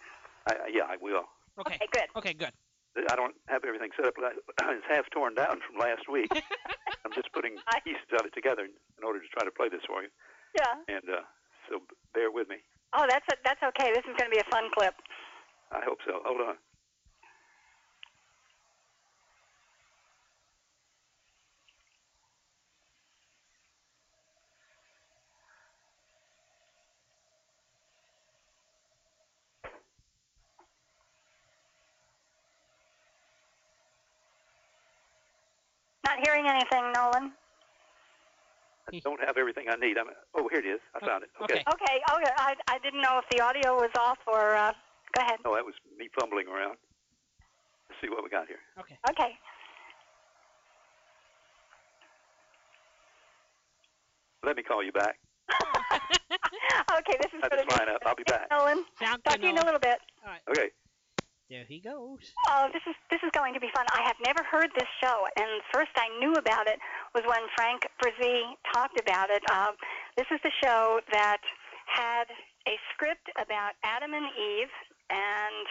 I, 0.49 0.65
I- 0.65 0.71
yeah, 0.73 0.89
I 0.89 0.97
will. 0.97 1.29
Okay. 1.61 1.77
Okay, 1.77 1.87
good. 1.93 2.09
Okay, 2.17 2.33
good. 2.33 2.49
I 2.97 3.13
don't 3.15 3.35
have 3.53 3.61
everything 3.63 3.91
set 3.95 4.07
up. 4.09 4.15
It's 4.17 4.87
half 4.89 5.05
torn 5.13 5.35
down 5.35 5.61
from 5.61 5.77
last 5.77 6.09
week. 6.09 6.33
I'm 7.05 7.13
just 7.13 7.29
putting 7.37 7.61
I- 7.69 7.81
pieces 7.85 8.01
of 8.17 8.25
it 8.25 8.33
together 8.33 8.65
in 8.65 9.03
order 9.05 9.19
to 9.21 9.27
try 9.29 9.45
to 9.45 9.53
play 9.53 9.69
this 9.69 9.85
for 9.85 10.01
you. 10.01 10.09
Yeah. 10.57 10.73
And 10.97 11.05
uh, 11.05 11.21
so 11.69 11.85
bear 12.17 12.31
with 12.33 12.49
me. 12.49 12.57
Oh, 12.97 13.05
that's 13.07 13.25
a, 13.29 13.37
that's 13.45 13.61
okay. 13.61 13.93
This 13.93 14.09
is 14.09 14.17
going 14.17 14.33
to 14.33 14.33
be 14.33 14.41
a 14.41 14.49
fun 14.49 14.73
clip. 14.73 14.95
I 15.69 15.85
hope 15.85 15.99
so. 16.01 16.17
Hold 16.25 16.41
on. 16.41 16.57
Not 36.13 36.27
hearing 36.27 36.47
anything, 36.47 36.93
Nolan. 36.93 37.33
I 38.93 38.99
don't 38.99 39.19
have 39.25 39.37
everything 39.37 39.65
I 39.69 39.75
need. 39.77 39.97
I'm, 39.97 40.05
oh, 40.35 40.47
here 40.51 40.59
it 40.59 40.65
is. 40.67 40.79
I 40.93 40.99
found 40.99 41.23
it. 41.23 41.31
Okay. 41.41 41.53
Okay. 41.55 41.63
Okay. 41.73 41.97
Okay. 42.13 42.31
I 42.37 42.53
I 42.69 42.77
didn't 42.83 43.01
know 43.01 43.17
if 43.17 43.25
the 43.31 43.41
audio 43.43 43.73
was 43.73 43.89
off 43.97 44.19
or. 44.27 44.55
Uh, 44.55 44.73
go 45.15 45.21
ahead. 45.23 45.39
Oh, 45.45 45.55
that 45.55 45.65
was 45.65 45.73
me 45.97 46.09
fumbling 46.19 46.47
around. 46.47 46.77
Let's 47.89 47.99
see 48.01 48.09
what 48.09 48.23
we 48.23 48.29
got 48.29 48.47
here. 48.47 48.59
Okay. 48.79 48.97
Okay. 49.09 49.31
Let 54.43 54.55
me 54.57 54.61
call 54.61 54.83
you 54.83 54.91
back. 54.91 55.17
okay. 56.99 57.17
This 57.23 57.33
is 57.33 57.41
I 57.41 57.49
going 57.49 57.65
just 57.65 57.79
line 57.79 57.89
up. 57.89 58.01
I'll 58.05 58.13
be 58.15 58.23
back. 58.23 58.47
Nolan. 58.51 58.85
Sound 59.01 59.23
Talk 59.23 59.37
to 59.37 59.41
you 59.41 59.49
in 59.49 59.57
a 59.57 59.61
Nolan. 59.61 59.65
little 59.65 59.79
bit. 59.79 59.97
All 60.23 60.29
right. 60.29 60.41
Okay. 60.51 60.69
There 61.53 61.69
he 61.69 61.77
goes. 61.77 62.33
Oh, 62.49 62.65
this 62.73 62.81
is 62.89 62.97
this 63.13 63.21
is 63.21 63.29
going 63.29 63.53
to 63.53 63.61
be 63.61 63.69
fun. 63.77 63.85
I 63.93 64.01
have 64.09 64.17
never 64.25 64.41
heard 64.41 64.73
this 64.73 64.89
show, 64.97 65.29
and 65.37 65.61
first 65.69 65.93
I 65.93 66.09
knew 66.17 66.33
about 66.33 66.65
it 66.65 66.81
was 67.13 67.21
when 67.29 67.45
Frank 67.53 67.85
Bresee 68.01 68.57
talked 68.73 68.97
about 68.97 69.29
it. 69.29 69.45
Um, 69.53 69.77
this 70.17 70.25
is 70.33 70.41
the 70.41 70.49
show 70.65 70.97
that 71.13 71.45
had 71.85 72.25
a 72.65 72.73
script 72.89 73.29
about 73.37 73.77
Adam 73.85 74.17
and 74.17 74.25
Eve, 74.33 74.73
and 75.13 75.65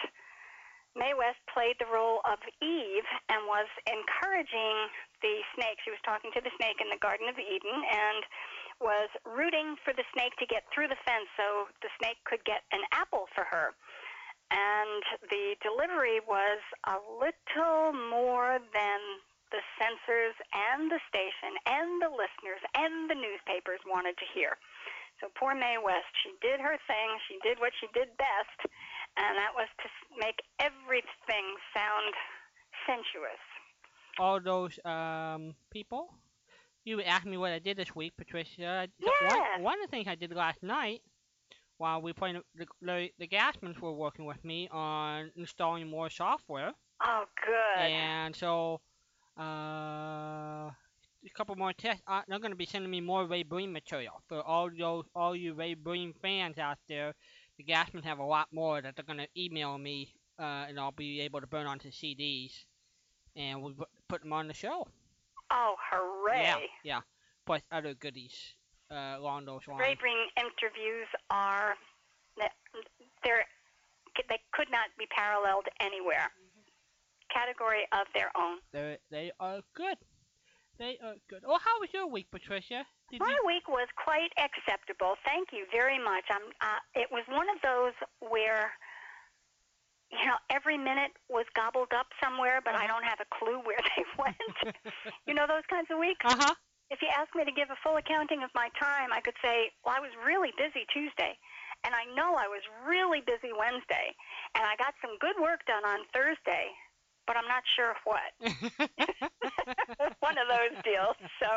Mae 0.95 1.11
West 1.19 1.43
played 1.51 1.75
the 1.83 1.91
role 1.91 2.23
of 2.23 2.39
Eve 2.63 3.03
and 3.27 3.43
was 3.43 3.67
encouraging 3.83 4.87
the 5.19 5.43
snake. 5.59 5.83
She 5.83 5.91
was 5.91 5.99
talking 6.07 6.31
to 6.31 6.39
the 6.39 6.53
snake 6.63 6.79
in 6.79 6.87
the 6.95 7.01
Garden 7.03 7.27
of 7.27 7.35
Eden 7.35 7.75
and 7.75 8.23
was 8.79 9.11
rooting 9.27 9.75
for 9.83 9.91
the 9.91 10.07
snake 10.15 10.31
to 10.39 10.47
get 10.47 10.63
through 10.71 10.87
the 10.87 11.01
fence 11.03 11.27
so 11.35 11.67
the 11.83 11.91
snake 11.99 12.23
could 12.23 12.39
get 12.47 12.63
an 12.71 12.87
apple 12.95 13.27
for 13.35 13.43
her 13.51 13.75
and 14.53 15.01
the 15.33 15.57
delivery 15.65 16.21
was 16.21 16.61
a 16.85 17.01
little 17.17 17.89
more 18.09 18.61
than 18.73 18.99
the 19.49 19.61
censors 19.81 20.37
and 20.53 20.89
the 20.89 21.01
station 21.09 21.53
and 21.65 22.01
the 22.01 22.09
listeners 22.09 22.61
and 22.77 23.09
the 23.09 23.17
newspapers 23.17 23.81
wanted 23.89 24.17
to 24.17 24.27
hear. 24.33 24.57
So 25.21 25.29
poor 25.37 25.53
Mae 25.53 25.77
West, 25.81 26.09
she 26.21 26.33
did 26.41 26.59
her 26.61 26.77
thing. 26.85 27.07
She 27.29 27.37
did 27.41 27.59
what 27.59 27.71
she 27.79 27.87
did 27.93 28.13
best, 28.17 28.59
and 29.17 29.37
that 29.37 29.53
was 29.53 29.69
to 29.81 29.87
make 30.17 30.41
everything 30.59 31.45
sound 31.73 32.13
sensuous. 32.85 33.41
All 34.19 34.39
those 34.41 34.77
um 34.85 35.55
people. 35.69 36.13
You 36.83 37.01
asked 37.01 37.25
me 37.25 37.37
what 37.37 37.53
I 37.53 37.59
did 37.59 37.77
this 37.77 37.95
week, 37.95 38.13
Patricia. 38.17 38.89
Yes. 38.99 39.31
One, 39.31 39.63
one 39.63 39.79
of 39.79 39.89
the 39.89 39.91
things 39.91 40.07
I 40.07 40.15
did 40.15 40.33
last 40.35 40.61
night 40.61 41.01
while 41.83 42.01
we 42.01 42.13
playing 42.13 42.39
the 42.55 42.65
the, 42.81 43.09
the 43.19 43.27
Gasmans 43.27 43.77
were 43.81 43.91
working 43.91 44.23
with 44.23 44.41
me 44.45 44.69
on 44.71 45.31
installing 45.35 45.89
more 45.89 46.09
software. 46.09 46.71
Oh, 47.05 47.25
good. 47.45 47.83
And 47.83 48.33
so, 48.33 48.79
uh, 49.37 49.43
a 50.71 51.33
couple 51.35 51.57
more 51.57 51.73
tests. 51.73 52.01
Uh, 52.07 52.21
they're 52.25 52.39
going 52.39 52.53
to 52.53 52.57
be 52.57 52.65
sending 52.65 52.89
me 52.89 53.01
more 53.01 53.25
Ray 53.25 53.43
Briem 53.43 53.73
material 53.73 54.23
for 54.29 54.41
all 54.41 54.69
those, 54.79 55.03
all 55.13 55.35
you 55.35 55.55
Ray 55.55 55.73
Briem 55.73 56.13
fans 56.21 56.57
out 56.57 56.77
there. 56.87 57.13
The 57.57 57.65
Gasmans 57.65 58.05
have 58.05 58.19
a 58.19 58.23
lot 58.23 58.47
more 58.53 58.81
that 58.81 58.95
they're 58.95 59.03
going 59.03 59.19
to 59.19 59.27
email 59.37 59.77
me, 59.77 60.13
uh, 60.39 60.67
and 60.69 60.79
I'll 60.79 60.93
be 60.93 61.19
able 61.19 61.41
to 61.41 61.47
burn 61.47 61.67
onto 61.67 61.91
CDs, 61.91 62.53
and 63.35 63.61
we'll 63.61 63.75
put 64.07 64.21
them 64.21 64.31
on 64.31 64.47
the 64.47 64.53
show. 64.53 64.87
Oh, 65.51 65.75
hooray. 65.91 66.43
Yeah, 66.43 66.57
yeah. 66.85 67.01
Plus 67.45 67.61
other 67.73 67.93
goodies 67.93 68.53
uh, 68.93 69.17
those 69.45 69.61
lines. 69.67 69.79
Ray 69.79 69.95
Briem 69.99 70.27
interviews 70.37 71.07
are 71.29 71.75
they're 73.23 73.45
they 74.29 74.39
could 74.53 74.69
not 74.69 74.89
be 74.97 75.05
paralleled 75.09 75.65
anywhere. 75.79 76.29
Category 77.33 77.87
of 77.91 78.05
their 78.13 78.29
own. 78.37 78.59
They 78.71 78.97
they 79.09 79.31
are 79.39 79.61
good. 79.75 79.97
They 80.77 80.97
are 81.03 81.15
good. 81.29 81.41
Oh, 81.45 81.57
how 81.57 81.79
was 81.79 81.89
your 81.93 82.07
week, 82.07 82.27
Patricia? 82.31 82.85
Did 83.09 83.21
My 83.21 83.29
you, 83.29 83.47
week 83.47 83.67
was 83.67 83.87
quite 83.95 84.33
acceptable. 84.37 85.15
Thank 85.25 85.49
you 85.51 85.65
very 85.71 85.97
much. 86.03 86.25
I'm. 86.29 86.45
Uh, 86.61 86.79
it 86.95 87.09
was 87.11 87.23
one 87.29 87.47
of 87.49 87.61
those 87.61 87.93
where, 88.19 88.71
you 90.11 90.25
know, 90.25 90.37
every 90.49 90.77
minute 90.77 91.11
was 91.29 91.45
gobbled 91.55 91.93
up 91.93 92.07
somewhere, 92.23 92.59
but 92.63 92.73
I 92.73 92.85
Uh-huh. 92.85 92.87
don't 92.87 93.03
have 93.05 93.19
a 93.21 93.29
clue 93.33 93.59
where 93.65 93.77
they 93.95 94.03
went. 94.17 94.37
you 95.27 95.33
know 95.33 95.45
those 95.47 95.65
kinds 95.69 95.89
of 95.91 95.97
weeks. 95.99 96.25
uh 96.25 96.35
huh. 96.37 96.55
If 96.93 97.01
you 97.01 97.09
asked 97.09 97.33
me 97.33 97.41
to 97.41 97.51
give 97.51 97.73
a 97.73 97.79
full 97.81 97.97
accounting 97.97 98.45
of 98.45 98.53
my 98.53 98.69
time, 98.77 99.09
I 99.09 99.17
could 99.17 99.33
say, 99.41 99.73
well, 99.81 99.97
I 99.97 99.99
was 99.99 100.13
really 100.21 100.53
busy 100.53 100.85
Tuesday, 100.93 101.33
and 101.81 101.97
I 101.97 102.05
know 102.13 102.37
I 102.37 102.45
was 102.45 102.61
really 102.85 103.25
busy 103.25 103.49
Wednesday, 103.49 104.13
and 104.53 104.61
I 104.61 104.77
got 104.77 104.93
some 105.01 105.17
good 105.17 105.33
work 105.41 105.65
done 105.65 105.81
on 105.81 106.05
Thursday, 106.13 106.69
but 107.25 107.33
I'm 107.33 107.49
not 107.49 107.65
sure 107.73 107.97
what. 108.05 108.29
One 110.21 110.37
of 110.37 110.45
those 110.45 110.77
deals. 110.85 111.17
So, 111.41 111.49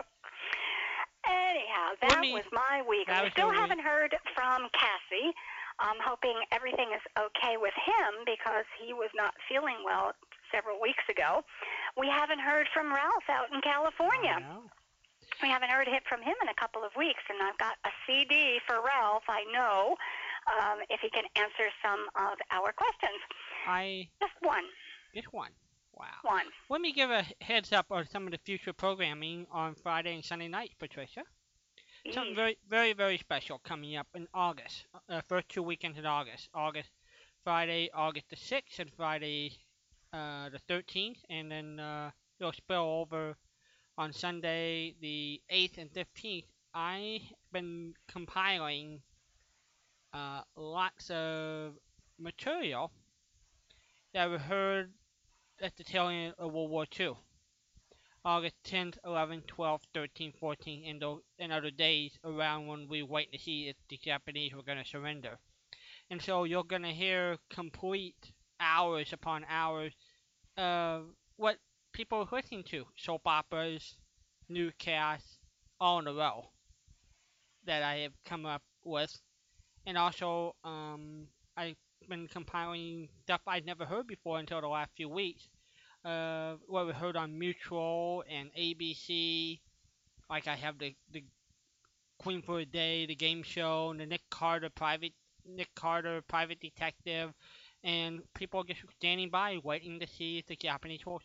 anyhow, 1.28 2.01
that 2.01 2.24
me- 2.24 2.32
was 2.32 2.49
my 2.49 2.80
week. 2.89 3.05
We 3.05 3.28
still 3.37 3.53
haven't 3.53 3.84
heard 3.84 4.16
from 4.32 4.72
Cassie. 4.72 5.37
I'm 5.78 6.01
hoping 6.01 6.32
everything 6.53 6.97
is 6.97 7.05
okay 7.12 7.61
with 7.61 7.76
him 7.76 8.24
because 8.24 8.64
he 8.80 8.97
was 8.97 9.12
not 9.12 9.34
feeling 9.53 9.84
well 9.84 10.16
several 10.49 10.80
weeks 10.80 11.05
ago. 11.12 11.45
We 12.01 12.09
haven't 12.09 12.41
heard 12.41 12.66
from 12.72 12.89
Ralph 12.89 13.28
out 13.28 13.53
in 13.53 13.61
California. 13.61 14.41
We 15.43 15.49
haven't 15.49 15.70
heard 15.70 15.87
hit 15.87 16.03
from 16.09 16.22
him 16.22 16.34
in 16.43 16.49
a 16.49 16.55
couple 16.55 16.82
of 16.82 16.93
weeks, 16.97 17.20
and 17.28 17.39
I've 17.43 17.59
got 17.59 17.76
a 17.84 17.91
CD 18.07 18.59
for 18.66 18.76
Ralph. 18.76 19.24
I 19.28 19.45
know 19.53 19.97
um, 20.47 20.78
if 20.89 21.01
he 21.01 21.11
can 21.11 21.24
answer 21.37 21.68
some 21.82 22.07
of 22.16 22.39
our 22.51 22.72
questions. 22.72 23.20
I 23.66 24.09
Just 24.20 24.34
one, 24.41 24.64
just 25.14 25.32
one. 25.32 25.51
Wow. 25.99 26.07
one. 26.22 26.45
Let 26.68 26.80
me 26.80 26.93
give 26.93 27.11
a 27.11 27.24
heads 27.41 27.72
up 27.72 27.87
on 27.91 28.07
some 28.07 28.26
of 28.26 28.32
the 28.32 28.39
future 28.39 28.72
programming 28.72 29.47
on 29.51 29.74
Friday 29.74 30.14
and 30.14 30.24
Sunday 30.24 30.49
nights, 30.49 30.74
Patricia. 30.78 31.22
Something 32.12 32.37
very, 32.37 32.59
very, 32.68 32.93
very 32.93 33.18
special 33.18 33.59
coming 33.59 33.97
up 33.97 34.07
in 34.14 34.28
August. 34.32 34.84
Uh, 35.09 35.20
first 35.26 35.49
two 35.49 35.62
weekends 35.62 35.99
in 35.99 36.07
August. 36.07 36.49
August, 36.55 36.91
Friday, 37.43 37.91
August 37.95 38.26
the 38.30 38.37
6th, 38.37 38.78
and 38.78 38.93
Friday, 38.93 39.53
uh, 40.12 40.51
the 40.51 40.61
13th, 40.72 41.16
and 41.30 41.51
then 41.51 41.80
uh, 41.80 42.11
it'll 42.39 42.53
spill 42.53 42.82
over 43.01 43.37
on 43.99 44.13
Sunday, 44.13 44.95
the 45.01 45.41
8th 45.51 45.79
and 45.79 45.91
15th. 45.93 46.45
I've 46.75 47.23
been 47.53 47.95
compiling 48.09 49.01
uh, 50.13 50.43
lots 50.57 51.11
of 51.11 51.73
material 52.19 52.93
that 54.13 54.31
we 54.31 54.37
heard 54.37 54.91
at 55.63 55.77
the 55.77 55.85
tail 55.85 56.09
end 56.09 56.35
of 56.39 56.53
World 56.53 56.71
War 56.71 56.87
II. 56.99 57.15
August 58.25 58.57
10th, 58.65 58.99
11th, 59.07 59.45
12th, 59.47 59.83
13th, 59.95 60.35
14th, 60.43 60.91
and, 60.91 61.01
those, 61.01 61.21
and 61.39 61.53
other 61.53 61.71
days 61.71 62.19
around 62.25 62.67
when 62.67 62.89
we 62.89 63.03
wait 63.03 63.31
to 63.33 63.39
see 63.39 63.69
if 63.69 63.77
the 63.89 63.97
Japanese 63.97 64.53
were 64.53 64.65
going 64.65 64.83
to 64.83 64.85
surrender. 64.85 65.39
And 66.11 66.21
so 66.21 66.45
you're 66.45 66.65
going 66.65 66.83
to 66.83 66.89
hear 66.89 67.37
complete 67.51 68.33
hours 68.59 69.13
upon 69.13 69.47
hours 69.49 69.93
of 70.57 71.05
what 71.37 71.59
people 71.97 72.29
listening 72.31 72.63
to 72.63 72.85
soap 72.95 73.23
operas, 73.25 73.97
newscasts, 74.51 75.39
all 75.81 75.99
in 75.99 76.07
a 76.07 76.13
row 76.13 76.45
that 77.65 77.83
I 77.83 78.01
have 78.01 78.13
come 78.27 78.45
up 78.45 78.63
with. 78.85 79.19
And 79.87 79.97
also, 79.97 80.55
um, 80.63 81.27
I've 81.57 81.77
been 82.07 82.29
compiling 82.29 83.09
stuff 83.23 83.41
I'd 83.47 83.65
never 83.65 83.87
heard 83.87 84.07
before 84.07 84.39
until 84.39 84.61
the 84.61 84.69
last 84.69 84.91
few 84.95 85.09
weeks 85.09 85.49
uh, 86.05 86.57
what 86.67 86.87
we 86.87 86.93
heard 86.93 87.17
on 87.17 87.39
Mutual 87.39 88.25
and 88.31 88.51
ABC. 88.59 89.59
Like 90.29 90.49
I 90.49 90.55
have 90.55 90.79
the 90.79 90.95
the 91.13 91.25
Queen 92.19 92.43
for 92.43 92.61
a 92.61 92.67
Day, 92.67 93.07
the 93.07 93.15
game 93.15 93.43
show, 93.43 93.91
and 93.91 94.01
the 94.01 94.07
Nick 94.07 94.23
Carter 94.31 94.69
private 94.69 95.15
Nick 95.47 95.75
Carter 95.75 96.21
private 96.29 96.61
detective, 96.61 97.33
and 97.83 98.21
people 98.35 98.65
just 98.65 98.81
standing 98.99 99.31
by 99.31 99.59
waiting 99.65 99.99
to 100.01 100.07
see 100.07 100.39
if 100.39 100.47
the 100.47 100.57
Japanese 100.57 101.07
will. 101.07 101.23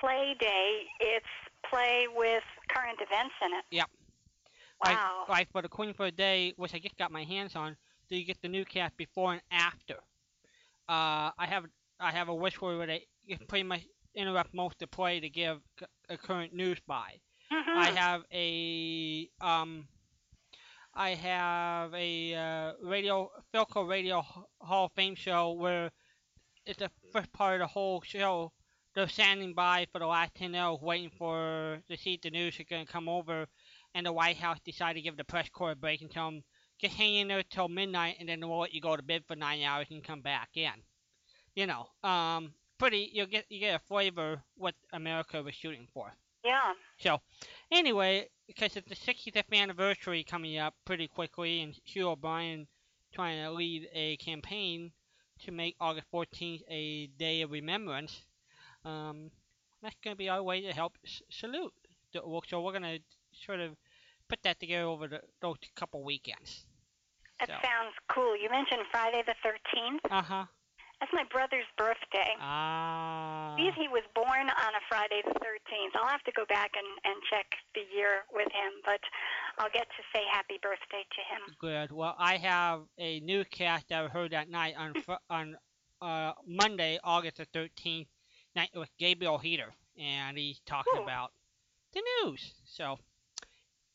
Play 0.00 0.34
Day. 0.38 0.82
It's 1.00 1.26
play 1.70 2.06
with 2.14 2.42
current 2.68 2.98
events 3.00 3.34
in 3.44 3.52
it. 3.52 3.64
Yep. 3.70 3.90
Wow. 4.84 5.24
Like, 5.28 5.28
like 5.28 5.52
for 5.52 5.62
the 5.62 5.68
Queen 5.68 5.94
for 5.94 6.06
a 6.06 6.10
Day, 6.10 6.52
which 6.56 6.74
I 6.74 6.78
just 6.78 6.96
got 6.98 7.10
my 7.10 7.24
hands 7.24 7.56
on, 7.56 7.76
so 8.08 8.14
you 8.14 8.24
get 8.24 8.40
the 8.42 8.48
new 8.48 8.64
cast 8.64 8.96
before 8.96 9.32
and 9.32 9.42
after. 9.50 9.96
Uh, 10.88 11.30
I 11.38 11.46
have 11.46 11.64
I 11.98 12.12
have 12.12 12.28
a 12.28 12.34
wish 12.34 12.56
for 12.56 12.76
where 12.76 12.86
they 12.86 13.06
you 13.24 13.36
pretty 13.48 13.64
much 13.64 13.82
interrupt 14.14 14.54
most 14.54 14.74
of 14.74 14.78
the 14.80 14.86
play 14.88 15.20
to 15.20 15.28
give 15.28 15.60
a 16.08 16.16
current 16.16 16.52
news 16.54 16.78
by. 16.86 17.20
Mhm. 17.52 17.76
I 17.76 17.90
have 17.90 18.22
a 18.32 19.30
um 19.40 19.88
I 20.94 21.10
have 21.10 21.92
a 21.94 22.34
uh, 22.34 22.72
radio 22.82 23.30
Philco 23.52 23.88
Radio 23.88 24.22
Hall 24.60 24.86
of 24.86 24.92
Fame 24.92 25.14
show 25.14 25.52
where 25.52 25.90
it's 26.64 26.78
the 26.78 26.90
first 27.12 27.32
part 27.32 27.54
of 27.54 27.60
the 27.60 27.66
whole 27.66 28.00
show. 28.02 28.52
They're 28.96 29.08
standing 29.08 29.52
by 29.52 29.86
for 29.92 29.98
the 29.98 30.06
last 30.06 30.34
ten 30.34 30.54
hours 30.54 30.80
waiting 30.80 31.10
for 31.18 31.82
to 31.88 31.96
see 31.98 32.14
if 32.14 32.22
the 32.22 32.30
news 32.30 32.58
is 32.58 32.66
gonna 32.68 32.86
come 32.86 33.08
over 33.08 33.46
and 33.94 34.06
the 34.06 34.12
White 34.12 34.38
House 34.38 34.58
decided 34.64 34.94
to 34.98 35.02
give 35.02 35.18
the 35.18 35.24
press 35.24 35.48
corps 35.50 35.72
a 35.72 35.76
break 35.76 36.00
and 36.00 36.10
tell 36.10 36.30
them 36.30 36.42
just 36.80 36.94
hang 36.94 37.16
in 37.16 37.28
there 37.28 37.42
till 37.42 37.68
midnight 37.68 38.16
and 38.18 38.28
then 38.28 38.40
we'll 38.40 38.60
let 38.60 38.72
you 38.74 38.80
go 38.80 38.96
to 38.96 39.02
bed 39.02 39.22
for 39.28 39.36
nine 39.36 39.62
hours 39.62 39.86
and 39.90 40.02
come 40.02 40.22
back 40.22 40.48
in. 40.54 40.72
You 41.54 41.66
know, 41.66 41.86
um 42.02 42.54
pretty 42.78 43.10
you 43.12 43.26
get 43.26 43.44
you 43.50 43.60
get 43.60 43.76
a 43.80 43.84
flavor 43.86 44.42
what 44.56 44.74
America 44.92 45.42
was 45.42 45.54
shooting 45.54 45.88
for. 45.92 46.12
yeah. 46.44 46.72
So, 46.98 47.20
anyway, 47.70 48.28
because 48.46 48.76
it's 48.76 48.88
the 48.88 48.94
65th 48.94 49.52
anniversary 49.52 50.24
coming 50.24 50.58
up 50.58 50.74
pretty 50.86 51.08
quickly, 51.08 51.60
and 51.62 51.74
Hugh 51.84 52.08
O'Brien 52.08 52.66
trying 53.12 53.42
to 53.44 53.50
lead 53.50 53.88
a 53.92 54.16
campaign 54.18 54.92
to 55.44 55.52
make 55.52 55.76
August 55.80 56.06
14th 56.12 56.62
a 56.68 57.08
day 57.18 57.42
of 57.42 57.50
remembrance, 57.50 58.24
um, 58.86 59.30
that's 59.82 59.96
going 60.02 60.14
to 60.14 60.18
be 60.18 60.28
our 60.28 60.42
way 60.42 60.60
to 60.62 60.72
help 60.72 60.96
s- 61.04 61.22
salute 61.30 61.72
the 62.12 62.26
work. 62.26 62.44
So 62.48 62.60
we're 62.62 62.72
going 62.72 62.82
to 62.82 62.98
sort 63.44 63.60
of 63.60 63.72
put 64.28 64.42
that 64.44 64.58
together 64.60 64.84
over 64.86 65.08
the, 65.08 65.20
those 65.40 65.56
couple 65.74 66.02
weekends. 66.02 66.66
That 67.40 67.48
So. 67.48 67.54
sounds 67.62 67.94
cool. 68.10 68.36
You 68.36 68.48
mentioned 68.50 68.82
Friday 68.90 69.22
the 69.26 69.34
13th. 69.46 69.98
Uh 70.10 70.22
huh. 70.22 70.44
That's 71.00 71.12
my 71.12 71.24
brother's 71.30 71.66
birthday. 71.76 72.32
Ah. 72.40 73.52
Believe 73.58 73.74
he 73.74 73.86
was 73.86 74.02
born 74.14 74.48
on 74.48 74.72
a 74.72 74.82
Friday 74.88 75.20
the 75.26 75.34
13th. 75.40 75.92
I'll 75.94 76.08
have 76.08 76.22
to 76.22 76.32
go 76.34 76.44
back 76.48 76.70
and, 76.74 76.86
and 77.04 77.22
check 77.30 77.44
the 77.74 77.82
year 77.94 78.24
with 78.32 78.46
him, 78.50 78.72
but 78.82 79.00
I'll 79.58 79.68
get 79.74 79.86
to 79.88 80.02
say 80.14 80.22
happy 80.32 80.54
birthday 80.62 81.04
to 81.04 81.20
him. 81.34 81.54
Good. 81.60 81.92
Well, 81.94 82.14
I 82.18 82.38
have 82.38 82.80
a 82.96 83.20
newscast 83.20 83.90
that 83.90 84.04
I 84.04 84.08
heard 84.08 84.30
that 84.32 84.48
night 84.48 84.74
on 84.78 84.94
fr- 85.02 85.22
on 85.28 85.56
uh, 86.00 86.32
Monday, 86.46 86.98
August 87.04 87.36
the 87.36 87.44
thirteenth, 87.52 88.08
night 88.56 88.70
with 88.74 88.88
Gabriel 88.98 89.38
Heatter, 89.38 89.70
and 90.00 90.36
he 90.36 90.56
talking 90.66 90.98
Ooh. 90.98 91.02
about 91.02 91.32
the 91.92 92.02
news. 92.24 92.54
So, 92.64 92.98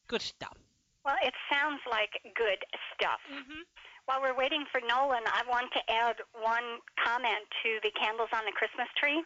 good 0.07 0.21
stuff. 0.21 0.57
Well, 1.03 1.17
it 1.23 1.33
sounds 1.51 1.81
like 1.89 2.21
good 2.37 2.61
stuff. 2.93 3.19
Mm-hmm. 3.27 3.65
While 4.05 4.21
we're 4.21 4.37
waiting 4.37 4.65
for 4.71 4.81
Nolan, 4.81 5.25
I 5.25 5.41
want 5.49 5.73
to 5.73 5.81
add 5.91 6.15
one 6.39 6.79
comment 7.03 7.45
to 7.63 7.79
the 7.81 7.91
candles 7.99 8.29
on 8.33 8.45
the 8.45 8.51
Christmas 8.51 8.87
tree. 8.97 9.23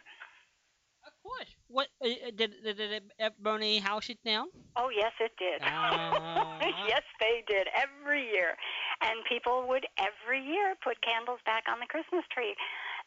Of 1.06 1.12
course. 1.22 1.50
What 1.68 1.88
uh, 2.02 2.08
uh, 2.08 2.30
did 2.34 2.52
did, 2.64 2.76
did 2.76 3.02
it 3.18 3.32
burn 3.40 3.62
any 3.62 3.78
houses 3.78 4.16
down? 4.24 4.48
Oh, 4.74 4.90
yes, 4.90 5.12
it 5.20 5.32
did. 5.38 5.62
Ah. 5.62 6.58
yes, 6.88 7.02
they 7.20 7.44
did 7.46 7.68
every 7.76 8.26
year. 8.26 8.56
And 9.02 9.20
people 9.28 9.66
would 9.68 9.86
every 9.98 10.42
year 10.42 10.74
put 10.82 11.00
candles 11.02 11.40
back 11.44 11.64
on 11.70 11.78
the 11.80 11.86
Christmas 11.86 12.24
tree. 12.32 12.54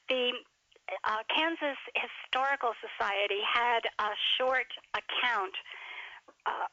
The 0.07 0.31
uh, 1.05 1.21
Kansas 1.29 1.79
Historical 1.95 2.73
Society 2.81 3.41
had 3.45 3.81
a 3.99 4.11
short 4.37 4.69
account 4.93 5.55
uh, 6.45 6.69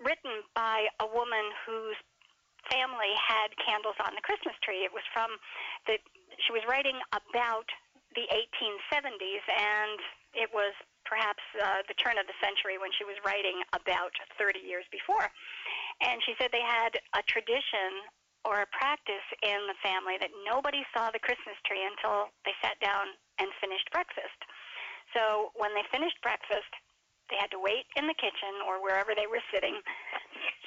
written 0.00 0.44
by 0.54 0.86
a 1.00 1.06
woman 1.06 1.44
whose 1.66 1.96
family 2.70 3.12
had 3.20 3.52
candles 3.60 3.96
on 4.00 4.16
the 4.16 4.24
Christmas 4.24 4.56
tree. 4.64 4.84
It 4.84 4.92
was 4.92 5.04
from 5.12 5.28
the, 5.86 6.00
she 6.40 6.52
was 6.52 6.64
writing 6.64 6.96
about 7.12 7.68
the 8.16 8.24
1870s, 8.30 9.44
and 9.52 9.98
it 10.32 10.48
was 10.54 10.72
perhaps 11.04 11.42
uh, 11.60 11.84
the 11.86 11.96
turn 12.00 12.16
of 12.16 12.24
the 12.24 12.36
century 12.40 12.80
when 12.80 12.90
she 12.96 13.04
was 13.04 13.20
writing 13.26 13.60
about 13.76 14.14
30 14.40 14.64
years 14.64 14.88
before. 14.88 15.28
And 16.00 16.18
she 16.24 16.32
said 16.40 16.48
they 16.50 16.64
had 16.64 16.96
a 17.14 17.22
tradition 17.28 18.08
or 18.44 18.62
a 18.62 18.68
practice 18.76 19.24
in 19.42 19.60
the 19.66 19.78
family 19.80 20.20
that 20.20 20.32
nobody 20.44 20.84
saw 20.92 21.10
the 21.10 21.20
Christmas 21.20 21.56
tree 21.64 21.82
until 21.82 22.28
they 22.44 22.52
sat 22.60 22.76
down 22.80 23.16
and 23.40 23.48
finished 23.60 23.88
breakfast. 23.90 24.38
So 25.16 25.52
when 25.56 25.72
they 25.72 25.84
finished 25.90 26.20
breakfast, 26.20 26.68
they 27.32 27.40
had 27.40 27.50
to 27.56 27.60
wait 27.60 27.88
in 27.96 28.04
the 28.06 28.16
kitchen 28.20 28.64
or 28.68 28.84
wherever 28.84 29.16
they 29.16 29.26
were 29.26 29.40
sitting, 29.48 29.74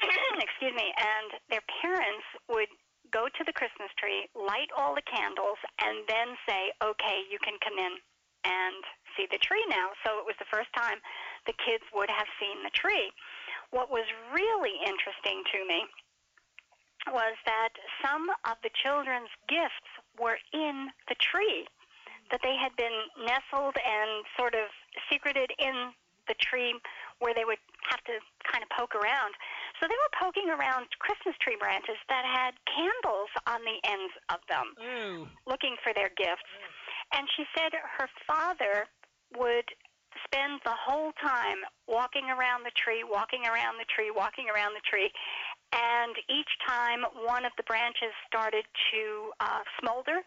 excuse 0.41 0.73
me, 0.73 0.89
and 0.97 1.37
their 1.53 1.63
parents 1.81 2.25
would 2.49 2.69
go 3.13 3.29
to 3.29 3.43
the 3.45 3.55
Christmas 3.55 3.93
tree, 3.95 4.27
light 4.35 4.67
all 4.75 4.97
the 4.97 5.05
candles, 5.05 5.59
and 5.79 6.03
then 6.09 6.33
say, 6.49 6.73
okay, 6.83 7.23
you 7.29 7.37
can 7.45 7.55
come 7.63 7.77
in 7.77 7.93
and 8.43 8.81
see 9.15 9.27
the 9.29 9.39
tree 9.39 9.63
now. 9.69 9.93
So 10.05 10.19
it 10.19 10.25
was 10.25 10.35
the 10.39 10.49
first 10.51 10.69
time 10.75 10.99
the 11.45 11.55
kids 11.61 11.83
would 11.93 12.09
have 12.09 12.27
seen 12.39 12.63
the 12.63 12.73
tree. 12.73 13.11
What 13.71 13.91
was 13.91 14.07
really 14.31 14.75
interesting 14.83 15.43
to 15.53 15.59
me 15.67 15.85
was 17.13 17.35
that 17.45 17.69
some 18.03 18.29
of 18.45 18.57
the 18.63 18.69
children's 18.83 19.31
gifts 19.47 19.87
were 20.19 20.37
in 20.53 20.89
the 21.07 21.15
tree. 21.19 21.67
that 22.31 22.41
they 22.43 22.55
had 22.59 22.75
been 22.75 23.07
nestled 23.23 23.75
and 23.79 24.25
sort 24.37 24.53
of 24.53 24.67
secreted 25.09 25.47
in 25.59 25.95
the 26.27 26.35
tree 26.43 26.75
where 27.19 27.33
they 27.33 27.45
would 27.47 27.59
have 27.87 28.03
to 28.03 28.19
kind 28.43 28.59
of 28.61 28.69
poke 28.75 28.93
around. 28.99 29.31
So 29.79 29.87
they 29.87 29.95
were 29.95 30.13
poking 30.19 30.51
around 30.51 30.91
Christmas 30.99 31.35
tree 31.39 31.55
branches 31.55 31.95
that 32.11 32.27
had 32.27 32.51
candles 32.67 33.31
on 33.47 33.63
the 33.63 33.79
ends 33.87 34.13
of 34.27 34.43
them, 34.51 34.75
Ooh. 34.83 35.27
looking 35.47 35.79
for 35.81 35.95
their 35.95 36.11
gifts. 36.19 36.43
Mm. 36.51 37.19
And 37.19 37.23
she 37.35 37.47
said 37.55 37.71
her 37.71 38.09
father 38.27 38.91
would 39.39 39.71
spend 40.25 40.59
the 40.65 40.75
whole 40.75 41.13
time 41.21 41.63
walking 41.87 42.27
around 42.27 42.65
the 42.65 42.75
tree, 42.75 43.07
walking 43.07 43.45
around 43.45 43.77
the 43.79 43.87
tree, 43.87 44.11
walking 44.11 44.49
around 44.51 44.73
the 44.75 44.83
tree. 44.83 45.07
And 45.75 46.15
each 46.31 46.49
time 46.67 47.03
one 47.27 47.43
of 47.43 47.51
the 47.57 47.63
branches 47.67 48.15
started 48.27 48.63
to 48.91 49.01
uh, 49.39 49.61
smolder, 49.79 50.23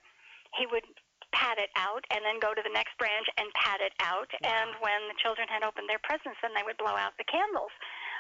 he 0.59 0.67
would 0.69 0.85
pat 1.33 1.59
it 1.59 1.71
out 1.79 2.03
and 2.11 2.21
then 2.27 2.43
go 2.43 2.53
to 2.53 2.63
the 2.63 2.75
next 2.75 2.99
branch 2.99 3.27
and 3.39 3.47
pat 3.55 3.81
it 3.81 3.95
out. 4.03 4.29
And 4.43 4.77
when 4.83 5.09
the 5.09 5.17
children 5.23 5.47
had 5.49 5.63
opened 5.63 5.89
their 5.89 6.03
presents, 6.03 6.37
then 6.43 6.53
they 6.53 6.67
would 6.67 6.77
blow 6.77 6.93
out 6.93 7.17
the 7.17 7.29
candles. 7.31 7.73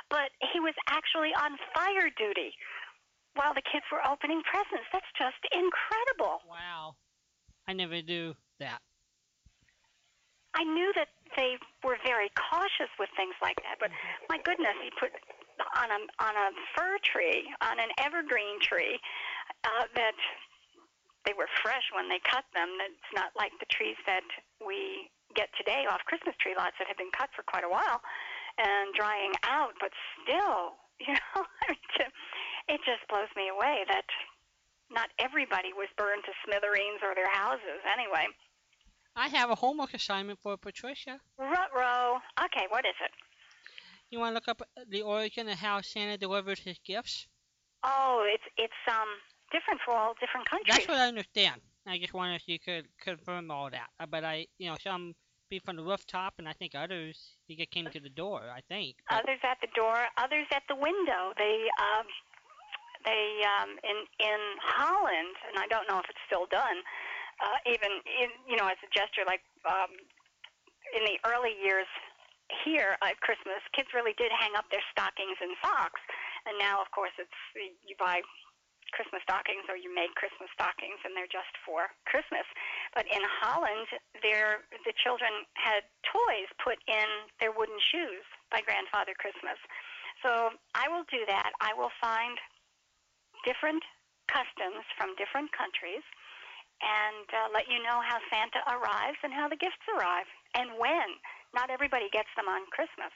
But 0.09 0.33
he 0.55 0.59
was 0.59 0.75
actually 0.89 1.35
on 1.37 1.59
fire 1.75 2.09
duty 2.17 2.55
while 3.35 3.55
the 3.55 3.63
kids 3.63 3.85
were 3.93 4.03
opening 4.07 4.43
presents. 4.47 4.89
That's 4.91 5.13
just 5.19 5.43
incredible. 5.53 6.43
Wow. 6.49 6.97
I 7.69 7.73
never 7.75 8.03
do 8.03 8.35
that. 8.59 8.81
I 10.55 10.65
knew 10.65 10.91
that 10.97 11.15
they 11.37 11.55
were 11.85 11.99
very 12.03 12.31
cautious 12.35 12.91
with 12.99 13.09
things 13.15 13.35
like 13.39 13.55
that, 13.63 13.79
but 13.79 13.91
my 14.29 14.39
goodness, 14.43 14.75
he 14.83 14.91
put 14.99 15.15
on 15.77 15.89
a 15.91 16.01
on 16.23 16.35
a 16.37 16.49
fir 16.77 16.99
tree, 17.05 17.47
on 17.61 17.79
an 17.79 17.91
evergreen 17.99 18.61
tree, 18.61 18.99
uh, 19.65 19.87
that 19.95 20.17
they 21.27 21.33
were 21.37 21.49
fresh 21.63 21.85
when 21.93 22.09
they 22.09 22.21
cut 22.25 22.45
them. 22.55 22.69
It's 22.81 23.13
not 23.15 23.33
like 23.37 23.53
the 23.61 23.69
trees 23.69 23.97
that 24.07 24.25
we 24.65 25.11
get 25.35 25.49
today 25.57 25.85
off 25.91 26.01
Christmas 26.07 26.35
tree 26.41 26.55
lots 26.57 26.75
that 26.79 26.89
have 26.89 26.99
been 26.99 27.13
cut 27.15 27.31
for 27.37 27.45
quite 27.45 27.65
a 27.65 27.71
while 27.71 28.01
and 28.59 28.93
drying 28.97 29.33
out, 29.47 29.75
but 29.81 29.93
still, 30.21 30.81
you 31.01 31.15
know, 31.15 31.45
I 31.45 31.77
mean, 31.77 32.11
it 32.69 32.81
just 32.85 33.07
blows 33.09 33.31
me 33.37 33.49
away 33.49 33.85
that 33.89 34.07
not 34.91 35.09
everybody 35.19 35.73
was 35.73 35.89
burned 35.97 36.25
to 36.27 36.35
smithereens 36.45 37.01
or 37.03 37.15
their 37.15 37.31
houses 37.31 37.81
anyway. 37.87 38.27
I 39.17 39.29
have 39.29 39.51
a 39.51 39.55
homework 39.55 39.95
assignment 39.95 40.39
for 40.41 40.57
Patricia. 40.57 41.21
Rut-row. 41.39 42.19
Okay, 42.45 42.67
what 42.71 42.85
is 42.87 42.95
it? 43.03 43.11
You 44.11 44.19
want 44.19 44.33
to 44.33 44.35
look 44.35 44.49
up 44.49 44.63
the 44.89 45.03
origin 45.03 45.49
of 45.49 45.59
how 45.59 45.81
Santa 45.81 46.19
delivers 46.19 46.61
his 46.61 46.79
gifts? 46.85 47.29
Oh, 47.85 48.27
it's 48.27 48.45
it's 48.57 48.73
um 48.91 49.09
different 49.53 49.81
for 49.85 49.95
all 49.95 50.15
different 50.21 50.49
countries. 50.49 50.75
That's 50.75 50.89
what 50.89 50.99
I 50.99 51.07
understand. 51.07 51.61
I 51.87 51.99
just 51.99 52.13
wondered 52.13 52.37
if 52.37 52.49
you 52.49 52.59
could 52.59 52.87
confirm 53.01 53.51
all 53.51 53.71
that. 53.71 53.89
Uh, 53.99 54.07
But 54.07 54.25
I, 54.25 54.47
you 54.59 54.69
know, 54.69 54.77
some 54.83 55.15
be 55.49 55.59
from 55.59 55.77
the 55.77 55.83
rooftop, 55.83 56.35
and 56.39 56.49
I 56.49 56.53
think 56.53 56.75
others 56.75 57.37
he 57.47 57.55
came 57.67 57.87
to 57.91 58.01
the 58.01 58.11
door. 58.11 58.51
I 58.55 58.61
think. 58.61 58.97
But 59.09 59.25
others 59.25 59.41
at 59.43 59.59
the 59.61 59.69
door, 59.75 60.07
others 60.19 60.47
at 60.55 60.63
the 60.69 60.77
window. 60.77 61.33
They 61.39 61.69
um 61.79 62.07
they 63.05 63.43
um 63.47 63.71
in 63.83 63.99
in 64.19 64.41
Holland, 64.63 65.37
and 65.49 65.59
I 65.59 65.67
don't 65.69 65.89
know 65.89 65.99
if 65.99 66.07
it's 66.11 66.25
still 66.27 66.47
done. 66.51 66.83
Uh, 67.41 67.57
even 67.73 67.91
in, 68.21 68.29
you 68.47 68.57
know 68.57 68.67
as 68.67 68.77
a 68.85 68.91
gesture, 68.93 69.23
like 69.27 69.41
um, 69.65 69.89
in 70.95 71.03
the 71.05 71.17
early 71.25 71.55
years 71.65 71.87
here 72.65 72.99
at 73.03 73.21
Christmas, 73.21 73.63
kids 73.73 73.91
really 73.95 74.15
did 74.19 74.33
hang 74.33 74.55
up 74.57 74.67
their 74.71 74.85
stockings 74.91 75.39
and 75.41 75.55
socks, 75.63 76.01
and 76.47 76.59
now 76.59 76.81
of 76.81 76.91
course 76.91 77.15
it's 77.19 77.41
you 77.57 77.95
buy 77.99 78.21
Christmas 78.93 79.23
stockings 79.23 79.67
or 79.71 79.79
you 79.79 79.91
make 79.91 80.11
Christmas 80.19 80.51
stockings 80.55 80.99
and 81.07 81.15
they're 81.15 81.31
just 81.31 81.51
for 81.63 81.91
Christmas. 82.11 82.45
But 82.95 83.07
in 83.07 83.23
Holland, 83.39 83.87
there 84.23 84.67
the 84.85 84.95
children 85.03 85.47
had 85.55 85.87
toys 86.03 86.51
put 86.59 86.79
in 86.91 87.09
their 87.39 87.55
wooden 87.55 87.79
shoes 87.95 88.27
by 88.51 88.63
Grandfather 88.67 89.15
Christmas. 89.19 89.59
So 90.27 90.53
I 90.75 90.91
will 90.91 91.07
do 91.09 91.25
that. 91.31 91.55
I 91.63 91.73
will 91.73 91.93
find 92.03 92.37
different 93.47 93.83
customs 94.29 94.85
from 94.99 95.17
different 95.17 95.51
countries 95.55 96.05
and 96.81 97.27
uh, 97.29 97.49
let 97.53 97.69
you 97.69 97.81
know 97.85 98.01
how 98.01 98.21
Santa 98.33 98.61
arrives 98.69 99.21
and 99.23 99.33
how 99.33 99.49
the 99.49 99.57
gifts 99.57 99.85
arrive 99.93 100.29
and 100.57 100.77
when. 100.81 101.09
Not 101.55 101.71
everybody 101.71 102.09
gets 102.13 102.29
them 102.37 102.47
on 102.49 102.63
Christmas. 102.71 103.13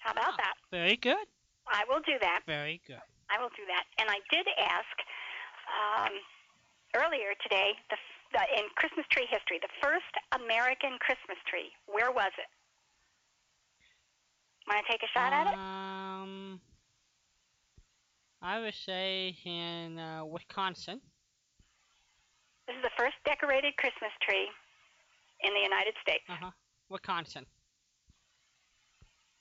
How 0.00 0.12
about 0.12 0.34
Ah. 0.34 0.36
that? 0.38 0.54
very 0.70 0.96
good. 0.96 1.26
I 1.66 1.84
will 1.88 2.00
do 2.00 2.18
that. 2.20 2.42
Very 2.46 2.80
good. 2.86 3.02
I 3.30 3.38
will 3.40 3.50
do 3.50 3.66
that. 3.66 3.84
And 3.98 4.08
I 4.10 4.20
did 4.30 4.46
ask 4.58 4.96
um, 5.68 6.12
earlier 6.96 7.34
today, 7.42 7.74
the, 7.90 7.96
the, 8.32 8.40
in 8.58 8.64
Christmas 8.76 9.04
tree 9.10 9.26
history, 9.28 9.58
the 9.60 9.68
first 9.82 10.08
American 10.32 10.96
Christmas 11.00 11.36
tree. 11.46 11.70
Where 11.86 12.10
was 12.10 12.32
it? 12.38 12.48
Want 14.66 14.84
to 14.86 14.92
take 14.92 15.02
a 15.02 15.08
shot 15.08 15.32
at 15.32 15.46
it? 15.48 15.54
Um, 15.54 16.60
I 18.40 18.60
would 18.60 18.74
say 18.74 19.36
in 19.44 19.98
uh, 19.98 20.24
Wisconsin. 20.24 21.00
This 22.66 22.76
is 22.76 22.82
the 22.82 22.90
first 22.98 23.16
decorated 23.24 23.76
Christmas 23.76 24.12
tree 24.22 24.48
in 25.42 25.52
the 25.54 25.60
United 25.60 25.94
States. 26.02 26.24
Uh 26.28 26.36
huh. 26.40 26.50
Wisconsin. 26.88 27.46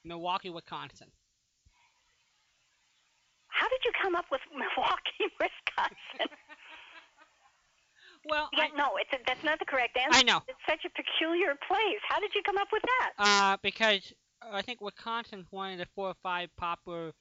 Milwaukee, 0.04 0.50
Wisconsin. 0.50 1.08
How 3.48 3.68
did 3.70 3.80
you 3.86 3.92
come 4.02 4.16
up 4.16 4.26
with 4.32 4.42
Milwaukee, 4.52 5.28
Wisconsin? 5.42 6.30
Well, 8.30 8.50
yeah, 8.54 8.68
no, 8.76 8.98
it's 8.98 9.12
a, 9.14 9.18
that's 9.26 9.44
not 9.44 9.60
the 9.60 9.66
correct 9.66 9.98
answer. 9.98 10.20
I 10.20 10.24
know. 10.24 10.42
It's 10.48 10.60
such 10.68 10.84
a 10.86 10.90
peculiar 10.90 11.56
place. 11.68 12.02
How 12.08 12.20
did 12.20 12.32
you 12.36 12.42
come 12.44 12.58
up 12.58 12.68
with 12.72 12.84
that? 12.84 13.12
Uh, 13.18 13.58
because 13.64 14.14
I 14.42 14.62
think 14.62 14.82
Wisconsin's 14.82 15.48
one 15.50 15.74
of 15.74 15.80
the 15.80 15.88
four 15.96 16.10
or 16.10 16.16
five 16.22 16.50
popular 16.58 17.14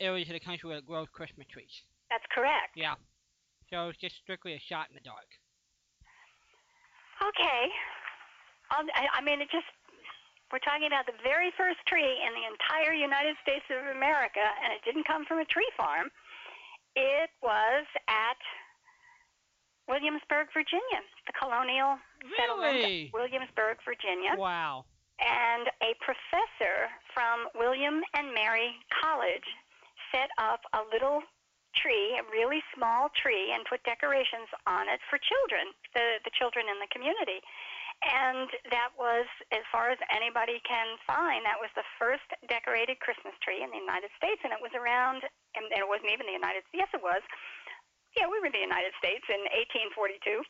areas 0.00 0.28
of 0.28 0.34
the 0.34 0.40
country 0.40 0.68
where 0.68 0.78
it 0.78 0.86
grows 0.86 1.08
Christmas 1.12 1.46
trees. 1.46 1.82
That's 2.10 2.24
correct. 2.34 2.74
Yeah. 2.74 2.94
So 3.70 3.88
it's 3.88 3.98
just 3.98 4.16
strictly 4.16 4.54
a 4.54 4.60
shot 4.60 4.86
in 4.88 4.94
the 4.94 5.04
dark. 5.04 5.26
Okay. 7.22 7.68
I, 8.70 9.18
I 9.18 9.20
mean, 9.22 9.40
it 9.40 9.50
just, 9.50 9.68
we're 10.52 10.62
talking 10.62 10.86
about 10.86 11.06
the 11.06 11.18
very 11.22 11.50
first 11.56 11.78
tree 11.86 12.22
in 12.22 12.30
the 12.34 12.46
entire 12.46 12.94
United 12.94 13.34
States 13.42 13.64
of 13.70 13.94
America, 13.94 14.42
and 14.62 14.72
it 14.74 14.82
didn't 14.84 15.06
come 15.06 15.24
from 15.26 15.38
a 15.38 15.48
tree 15.50 15.68
farm. 15.76 16.10
It 16.94 17.30
was 17.42 17.84
at 18.08 18.40
Williamsburg, 19.88 20.48
Virginia, 20.54 21.02
the 21.26 21.34
colonial 21.38 21.98
Really? 22.38 23.06
of 23.06 23.14
Williamsburg, 23.14 23.78
Virginia. 23.84 24.34
Wow. 24.34 24.84
And 25.22 25.70
a 25.80 25.94
professor 26.02 26.90
from 27.14 27.48
William 27.54 28.02
and 28.14 28.34
Mary 28.34 28.76
College 29.00 29.46
set 30.12 30.28
up 30.38 30.60
a 30.74 30.82
little 30.92 31.22
tree, 31.76 32.16
a 32.16 32.24
really 32.32 32.60
small 32.74 33.08
tree, 33.16 33.52
and 33.52 33.64
put 33.68 33.84
decorations 33.84 34.48
on 34.66 34.88
it 34.88 35.00
for 35.08 35.20
children, 35.20 35.72
the, 35.94 36.20
the 36.24 36.32
children 36.36 36.66
in 36.68 36.80
the 36.80 36.88
community. 36.92 37.40
And 38.04 38.48
that 38.70 38.92
was, 38.94 39.24
as 39.50 39.64
far 39.72 39.88
as 39.88 39.98
anybody 40.12 40.60
can 40.68 41.00
find, 41.08 41.42
that 41.48 41.56
was 41.56 41.72
the 41.74 41.86
first 41.96 42.28
decorated 42.46 43.00
Christmas 43.00 43.32
tree 43.40 43.64
in 43.64 43.72
the 43.72 43.80
United 43.80 44.12
States. 44.20 44.38
And 44.44 44.52
it 44.52 44.60
was 44.60 44.70
around, 44.76 45.24
and 45.56 45.64
it 45.72 45.88
wasn't 45.88 46.12
even 46.12 46.28
the 46.28 46.36
United 46.36 46.62
States, 46.68 46.86
yes, 46.86 46.90
it 46.92 47.02
was. 47.02 47.24
Yeah, 48.14 48.28
we 48.28 48.40
were 48.40 48.48
in 48.48 48.56
the 48.56 48.62
United 48.62 48.92
States 49.00 49.24
in 49.28 49.40
1842. 49.96 50.44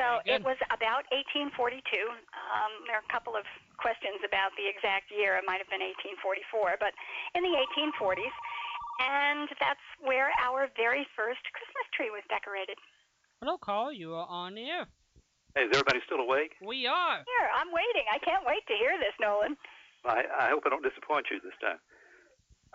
So 0.00 0.24
it 0.24 0.40
was 0.40 0.56
about 0.72 1.04
1842. 1.12 1.52
Um, 1.52 2.72
there 2.88 2.96
are 2.96 3.04
a 3.04 3.12
couple 3.12 3.36
of 3.36 3.44
questions 3.76 4.16
about 4.24 4.56
the 4.56 4.64
exact 4.64 5.12
year. 5.12 5.36
It 5.36 5.44
might 5.44 5.60
have 5.60 5.68
been 5.68 5.84
1844, 5.84 6.80
but 6.80 6.96
in 7.36 7.44
the 7.44 7.52
1840s. 7.52 8.36
And 9.00 9.48
that's 9.60 9.84
where 10.00 10.32
our 10.40 10.72
very 10.76 11.04
first 11.12 11.44
Christmas 11.52 11.86
tree 11.92 12.08
was 12.08 12.24
decorated. 12.32 12.80
Hello, 13.44 13.58
Carl. 13.60 13.92
You 13.92 14.14
are 14.14 14.26
on 14.26 14.54
the 14.56 14.64
air. 14.64 14.88
Hey, 15.54 15.70
is 15.70 15.72
everybody 15.72 16.02
still 16.02 16.18
awake? 16.18 16.58
We 16.58 16.82
are. 16.90 17.22
Here, 17.22 17.48
I'm 17.54 17.70
waiting. 17.70 18.02
I 18.10 18.18
can't 18.18 18.42
wait 18.42 18.66
to 18.66 18.74
hear 18.74 18.98
this, 18.98 19.14
Nolan. 19.22 19.54
I, 20.02 20.26
I 20.26 20.46
hope 20.50 20.66
I 20.66 20.70
don't 20.74 20.82
disappoint 20.82 21.30
you 21.30 21.38
this 21.38 21.54
time. 21.62 21.78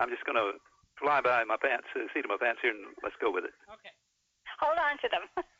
I'm 0.00 0.08
just 0.08 0.24
going 0.24 0.40
to 0.40 0.56
fly 0.96 1.20
by 1.20 1.44
my 1.44 1.60
pants, 1.60 1.92
uh, 1.92 2.08
seat 2.16 2.24
of 2.24 2.32
my 2.32 2.40
pants 2.40 2.64
here, 2.64 2.72
and 2.72 2.96
let's 3.04 3.16
go 3.20 3.28
with 3.28 3.44
it. 3.44 3.52
Okay. 3.68 3.92
Hold 4.64 4.80
on 4.80 4.96
to 5.04 5.08
them. 5.12 5.24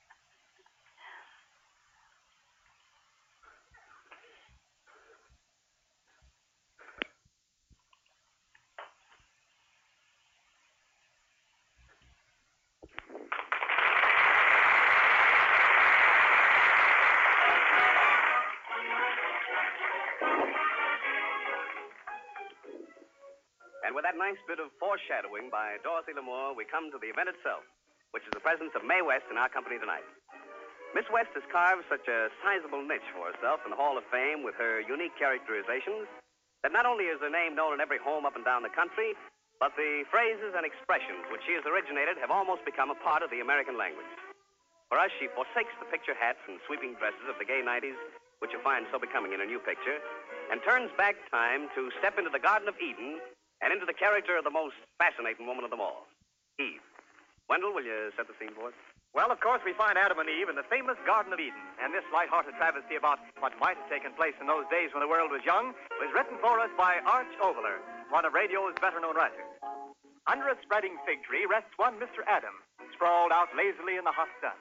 And 23.91 23.99
with 23.99 24.07
that 24.07 24.14
nice 24.14 24.38
bit 24.47 24.62
of 24.62 24.70
foreshadowing 24.78 25.51
by 25.51 25.82
Dorothy 25.82 26.14
Lamour, 26.14 26.55
we 26.55 26.62
come 26.62 26.95
to 26.95 26.99
the 27.03 27.11
event 27.11 27.26
itself, 27.26 27.66
which 28.14 28.22
is 28.22 28.30
the 28.30 28.38
presence 28.38 28.70
of 28.78 28.86
Mae 28.86 29.03
West 29.03 29.26
in 29.26 29.34
our 29.34 29.51
company 29.51 29.82
tonight. 29.82 30.07
Miss 30.95 31.11
West 31.11 31.34
has 31.34 31.43
carved 31.51 31.82
such 31.91 32.07
a 32.07 32.30
sizable 32.38 32.86
niche 32.86 33.11
for 33.11 33.26
herself 33.26 33.59
in 33.66 33.74
the 33.74 33.80
Hall 33.82 33.99
of 33.99 34.07
Fame 34.14 34.47
with 34.47 34.55
her 34.62 34.78
unique 34.86 35.18
characterizations 35.18 36.07
that 36.62 36.70
not 36.70 36.86
only 36.86 37.11
is 37.11 37.18
her 37.18 37.34
name 37.34 37.59
known 37.59 37.74
in 37.74 37.82
every 37.82 37.99
home 37.99 38.22
up 38.22 38.38
and 38.38 38.47
down 38.47 38.62
the 38.62 38.70
country, 38.70 39.18
but 39.59 39.74
the 39.74 40.07
phrases 40.07 40.55
and 40.55 40.62
expressions 40.62 41.26
which 41.34 41.43
she 41.43 41.59
has 41.59 41.66
originated 41.66 42.14
have 42.22 42.30
almost 42.30 42.62
become 42.62 42.95
a 42.95 42.99
part 43.03 43.26
of 43.26 43.30
the 43.34 43.43
American 43.43 43.74
language. 43.74 44.07
For 44.86 45.03
us, 45.03 45.11
she 45.18 45.26
forsakes 45.34 45.74
the 45.82 45.91
picture 45.91 46.14
hats 46.14 46.38
and 46.47 46.62
sweeping 46.70 46.95
dresses 47.03 47.26
of 47.26 47.43
the 47.43 47.49
gay 47.51 47.59
90s, 47.59 47.99
which 48.38 48.55
you 48.55 48.62
find 48.62 48.86
so 48.95 49.03
becoming 49.03 49.34
in 49.34 49.43
her 49.43 49.51
new 49.51 49.59
picture, 49.59 49.99
and 50.55 50.62
turns 50.62 50.95
back 50.95 51.18
time 51.34 51.66
to 51.74 51.91
step 51.99 52.22
into 52.22 52.30
the 52.30 52.38
Garden 52.38 52.70
of 52.70 52.78
Eden 52.78 53.18
and 53.61 53.72
into 53.72 53.84
the 53.84 53.96
character 53.96 54.36
of 54.36 54.44
the 54.44 54.52
most 54.52 54.76
fascinating 54.98 55.46
woman 55.46 55.64
of 55.64 55.70
them 55.70 55.80
all, 55.80 56.08
Eve. 56.58 56.80
Wendell, 57.48 57.74
will 57.74 57.84
you 57.84 58.11
set 58.16 58.26
the 58.26 58.36
scene 58.38 58.54
for 58.54 58.70
us? 58.70 58.78
Well, 59.11 59.34
of 59.34 59.42
course, 59.42 59.58
we 59.66 59.74
find 59.74 59.98
Adam 59.98 60.22
and 60.22 60.30
Eve 60.30 60.46
in 60.46 60.54
the 60.54 60.66
famous 60.70 60.94
Garden 61.02 61.34
of 61.34 61.42
Eden, 61.42 61.58
and 61.82 61.90
this 61.90 62.06
light-hearted 62.14 62.54
travesty 62.54 62.94
about 62.94 63.18
what 63.42 63.58
might 63.58 63.74
have 63.74 63.90
taken 63.90 64.14
place 64.14 64.38
in 64.38 64.46
those 64.46 64.70
days 64.70 64.94
when 64.94 65.02
the 65.02 65.11
world 65.11 65.34
was 65.34 65.42
young 65.42 65.74
was 65.98 66.14
written 66.14 66.38
for 66.38 66.62
us 66.62 66.70
by 66.78 67.02
Arch 67.02 67.34
Oboler, 67.42 67.82
one 68.14 68.22
of 68.22 68.38
radio's 68.38 68.78
better-known 68.78 69.18
writers. 69.18 69.50
Under 70.30 70.46
a 70.46 70.56
spreading 70.62 70.94
fig 71.02 71.26
tree 71.26 71.42
rests 71.42 71.74
one 71.74 71.98
Mr. 71.98 72.22
Adam, 72.30 72.54
sprawled 72.94 73.34
out 73.34 73.50
lazily 73.58 73.98
in 73.98 74.06
the 74.06 74.14
hot 74.14 74.30
sun. 74.38 74.54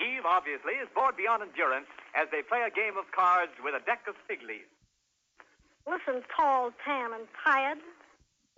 Eve, 0.00 0.24
obviously, 0.24 0.80
is 0.80 0.88
bored 0.96 1.12
beyond 1.20 1.44
endurance 1.44 1.92
as 2.16 2.24
they 2.32 2.40
play 2.40 2.64
a 2.64 2.72
game 2.72 2.96
of 2.96 3.04
cards 3.12 3.52
with 3.60 3.76
a 3.76 3.84
deck 3.84 4.00
of 4.08 4.16
fig 4.24 4.40
leaves. 4.40 4.72
Listen, 5.84 6.24
tall, 6.32 6.72
tan, 6.80 7.12
and 7.12 7.28
tired. 7.44 7.84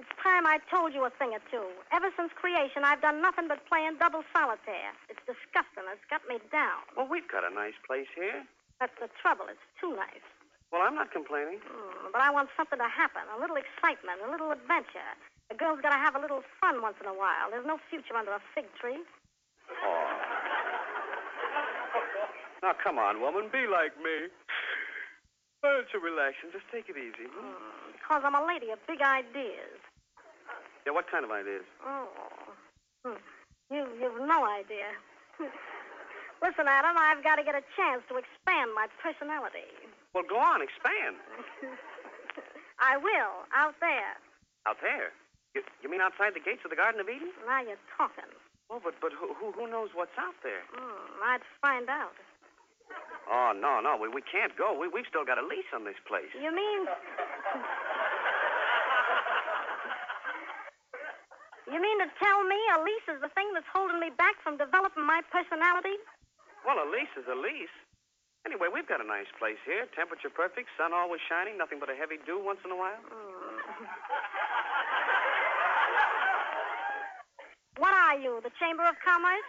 It's 0.02 0.18
time 0.18 0.50
I 0.50 0.58
told 0.66 0.90
you 0.98 1.06
a 1.06 1.14
thing 1.14 1.30
or 1.30 1.38
two. 1.46 1.62
Ever 1.94 2.10
since 2.18 2.34
creation, 2.34 2.82
I've 2.82 2.98
done 2.98 3.22
nothing 3.22 3.46
but 3.46 3.62
playing 3.70 4.02
double 4.02 4.26
solitaire. 4.34 4.90
It's 5.06 5.22
disgusting. 5.30 5.86
It's 5.94 6.02
got 6.10 6.26
me 6.26 6.42
down. 6.50 6.82
Well, 6.98 7.06
we've 7.06 7.30
got 7.30 7.46
a 7.46 7.54
nice 7.54 7.78
place 7.86 8.10
here. 8.18 8.42
That's 8.82 8.98
the 8.98 9.06
trouble. 9.22 9.46
It's 9.46 9.62
too 9.78 9.94
nice. 9.94 10.26
Well, 10.74 10.82
I'm 10.82 10.98
not 10.98 11.14
complaining. 11.14 11.62
Mm, 11.62 12.10
but 12.10 12.18
I 12.18 12.34
want 12.34 12.50
something 12.58 12.82
to 12.82 12.90
happen. 12.90 13.22
A 13.30 13.38
little 13.38 13.54
excitement, 13.54 14.18
a 14.26 14.30
little 14.32 14.50
adventure. 14.50 15.06
A 15.50 15.54
girl's 15.54 15.78
got 15.78 15.94
to 15.94 16.02
have 16.02 16.18
a 16.18 16.22
little 16.22 16.42
fun 16.58 16.82
once 16.82 16.98
in 16.98 17.06
a 17.06 17.14
while. 17.14 17.54
There's 17.54 17.68
no 17.68 17.78
future 17.86 18.18
under 18.18 18.34
a 18.34 18.42
fig 18.58 18.66
tree. 18.82 18.98
Oh. 19.86 20.06
Now, 22.66 22.74
come 22.74 22.98
on, 22.98 23.22
woman. 23.22 23.54
Be 23.54 23.70
like 23.70 23.94
me. 24.02 24.34
Oh, 25.62 25.78
it's 25.78 25.94
a 25.94 26.02
relaxing. 26.02 26.50
Just 26.50 26.66
take 26.74 26.90
it 26.90 26.98
easy. 26.98 27.30
hmm? 27.30 27.38
Mm, 27.38 27.94
because 27.94 28.22
I'm 28.26 28.34
a 28.34 28.42
lady 28.42 28.74
of 28.74 28.82
big 28.90 28.98
ideas. 28.98 29.81
Yeah, 30.86 30.92
what 30.92 31.10
kind 31.10 31.24
of 31.24 31.30
ideas? 31.30 31.64
Oh. 31.86 32.08
Hmm. 33.04 33.18
You, 33.70 33.86
you've 34.00 34.20
no 34.26 34.44
idea. 34.44 34.90
Listen, 36.42 36.66
Adam, 36.66 36.98
I've 36.98 37.22
got 37.22 37.36
to 37.36 37.44
get 37.46 37.54
a 37.54 37.62
chance 37.78 38.02
to 38.10 38.18
expand 38.18 38.74
my 38.74 38.90
personality. 38.98 39.70
Well, 40.12 40.26
go 40.26 40.36
on, 40.36 40.60
expand. 40.60 41.16
I 42.82 42.98
will, 42.98 43.46
out 43.54 43.78
there. 43.78 44.18
Out 44.66 44.82
there? 44.82 45.14
You, 45.54 45.62
you 45.82 45.88
mean 45.88 46.00
outside 46.02 46.34
the 46.34 46.42
gates 46.42 46.66
of 46.66 46.70
the 46.74 46.76
Garden 46.76 46.98
of 47.00 47.08
Eden? 47.08 47.30
Now 47.46 47.62
you're 47.62 47.80
talking. 47.96 48.26
Oh, 48.72 48.80
but 48.82 48.96
but 49.04 49.12
who 49.12 49.36
who, 49.36 49.52
who 49.52 49.68
knows 49.68 49.90
what's 49.92 50.16
out 50.16 50.34
there? 50.42 50.64
Mm, 50.72 51.20
I'd 51.22 51.44
find 51.60 51.88
out. 51.92 52.16
Oh 53.28 53.52
no 53.52 53.80
no, 53.84 54.00
we 54.00 54.08
we 54.08 54.22
can't 54.24 54.56
go. 54.56 54.72
We 54.72 54.88
we've 54.88 55.04
still 55.04 55.28
got 55.28 55.36
a 55.36 55.44
lease 55.44 55.68
on 55.76 55.84
this 55.84 56.00
place. 56.08 56.32
You 56.32 56.54
mean. 56.54 56.88
You 61.72 61.80
mean 61.80 61.98
to 62.04 62.08
tell 62.20 62.44
me 62.44 62.60
a 62.76 62.84
lease 62.84 63.08
is 63.08 63.20
the 63.24 63.32
thing 63.32 63.48
that's 63.56 63.68
holding 63.72 63.96
me 63.96 64.12
back 64.12 64.36
from 64.44 64.60
developing 64.60 65.08
my 65.08 65.24
personality? 65.32 65.96
Well, 66.68 66.76
a 66.76 66.84
lease 66.84 67.08
is 67.16 67.24
a 67.32 67.34
lease. 67.34 67.72
Anyway, 68.44 68.68
we've 68.68 68.84
got 68.84 69.00
a 69.00 69.08
nice 69.08 69.30
place 69.40 69.56
here. 69.64 69.88
Temperature 69.96 70.28
perfect, 70.28 70.68
sun 70.76 70.92
always 70.92 71.24
shining, 71.32 71.56
nothing 71.56 71.80
but 71.80 71.88
a 71.88 71.96
heavy 71.96 72.20
dew 72.28 72.36
once 72.44 72.60
in 72.64 72.70
a 72.70 72.76
while. 72.76 73.00
What 77.80 77.96
are 77.96 78.20
you, 78.20 78.38
the 78.44 78.52
Chamber 78.60 78.84
of 78.84 78.94
Commerce? 79.00 79.48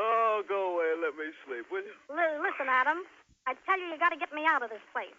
Oh, 0.00 0.42
go 0.48 0.74
away. 0.74 0.96
Let 0.96 1.12
me 1.12 1.28
sleep, 1.44 1.68
will 1.70 1.84
you? 1.84 1.92
L- 2.08 2.40
listen, 2.40 2.72
Adam. 2.72 3.04
I 3.46 3.52
tell 3.68 3.78
you, 3.78 3.92
you 3.92 3.98
got 4.00 4.08
to 4.08 4.16
get 4.16 4.32
me 4.32 4.48
out 4.48 4.64
of 4.64 4.70
this 4.70 4.82
place. 4.96 5.14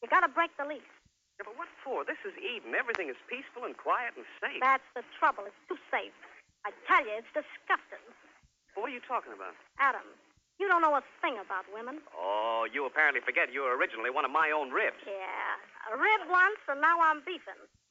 You 0.00 0.08
got 0.08 0.20
to 0.22 0.30
break 0.30 0.54
the 0.56 0.64
lease. 0.64 1.01
Yeah, 1.42 1.50
but 1.50 1.58
what 1.58 1.74
for? 1.82 2.06
This 2.06 2.22
is 2.22 2.30
Eden. 2.38 2.78
Everything 2.78 3.10
is 3.10 3.18
peaceful 3.26 3.66
and 3.66 3.74
quiet 3.74 4.14
and 4.14 4.22
safe. 4.38 4.62
That's 4.62 4.86
the 4.94 5.02
trouble. 5.18 5.42
It's 5.42 5.58
too 5.66 5.74
safe. 5.90 6.14
I 6.62 6.70
tell 6.86 7.02
you, 7.02 7.18
it's 7.18 7.26
disgusting. 7.34 7.98
What 8.78 8.86
are 8.86 8.94
you 8.94 9.02
talking 9.02 9.34
about? 9.34 9.58
Adam, 9.82 10.06
you 10.62 10.70
don't 10.70 10.86
know 10.86 10.94
a 10.94 11.02
thing 11.18 11.42
about 11.42 11.66
women. 11.74 11.98
Oh, 12.14 12.70
you 12.70 12.86
apparently 12.86 13.18
forget 13.26 13.50
you 13.50 13.66
were 13.66 13.74
originally 13.74 14.14
one 14.14 14.22
of 14.22 14.30
my 14.30 14.54
own 14.54 14.70
ribs. 14.70 15.02
Yeah. 15.02 15.58
A 15.90 15.98
rib 15.98 16.30
once, 16.30 16.62
and 16.70 16.78
now 16.78 17.02
I'm 17.02 17.26
beefing. 17.26 17.58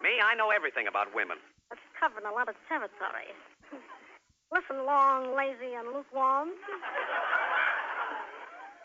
Me, 0.00 0.24
I 0.24 0.32
know 0.40 0.48
everything 0.48 0.88
about 0.88 1.12
women. 1.12 1.36
That's 1.68 1.84
covering 2.00 2.24
a 2.24 2.32
lot 2.32 2.48
of 2.48 2.56
territory. 2.64 3.28
Listen, 4.56 4.88
long, 4.88 5.36
lazy, 5.36 5.76
and 5.76 5.92
lukewarm. 5.92 6.56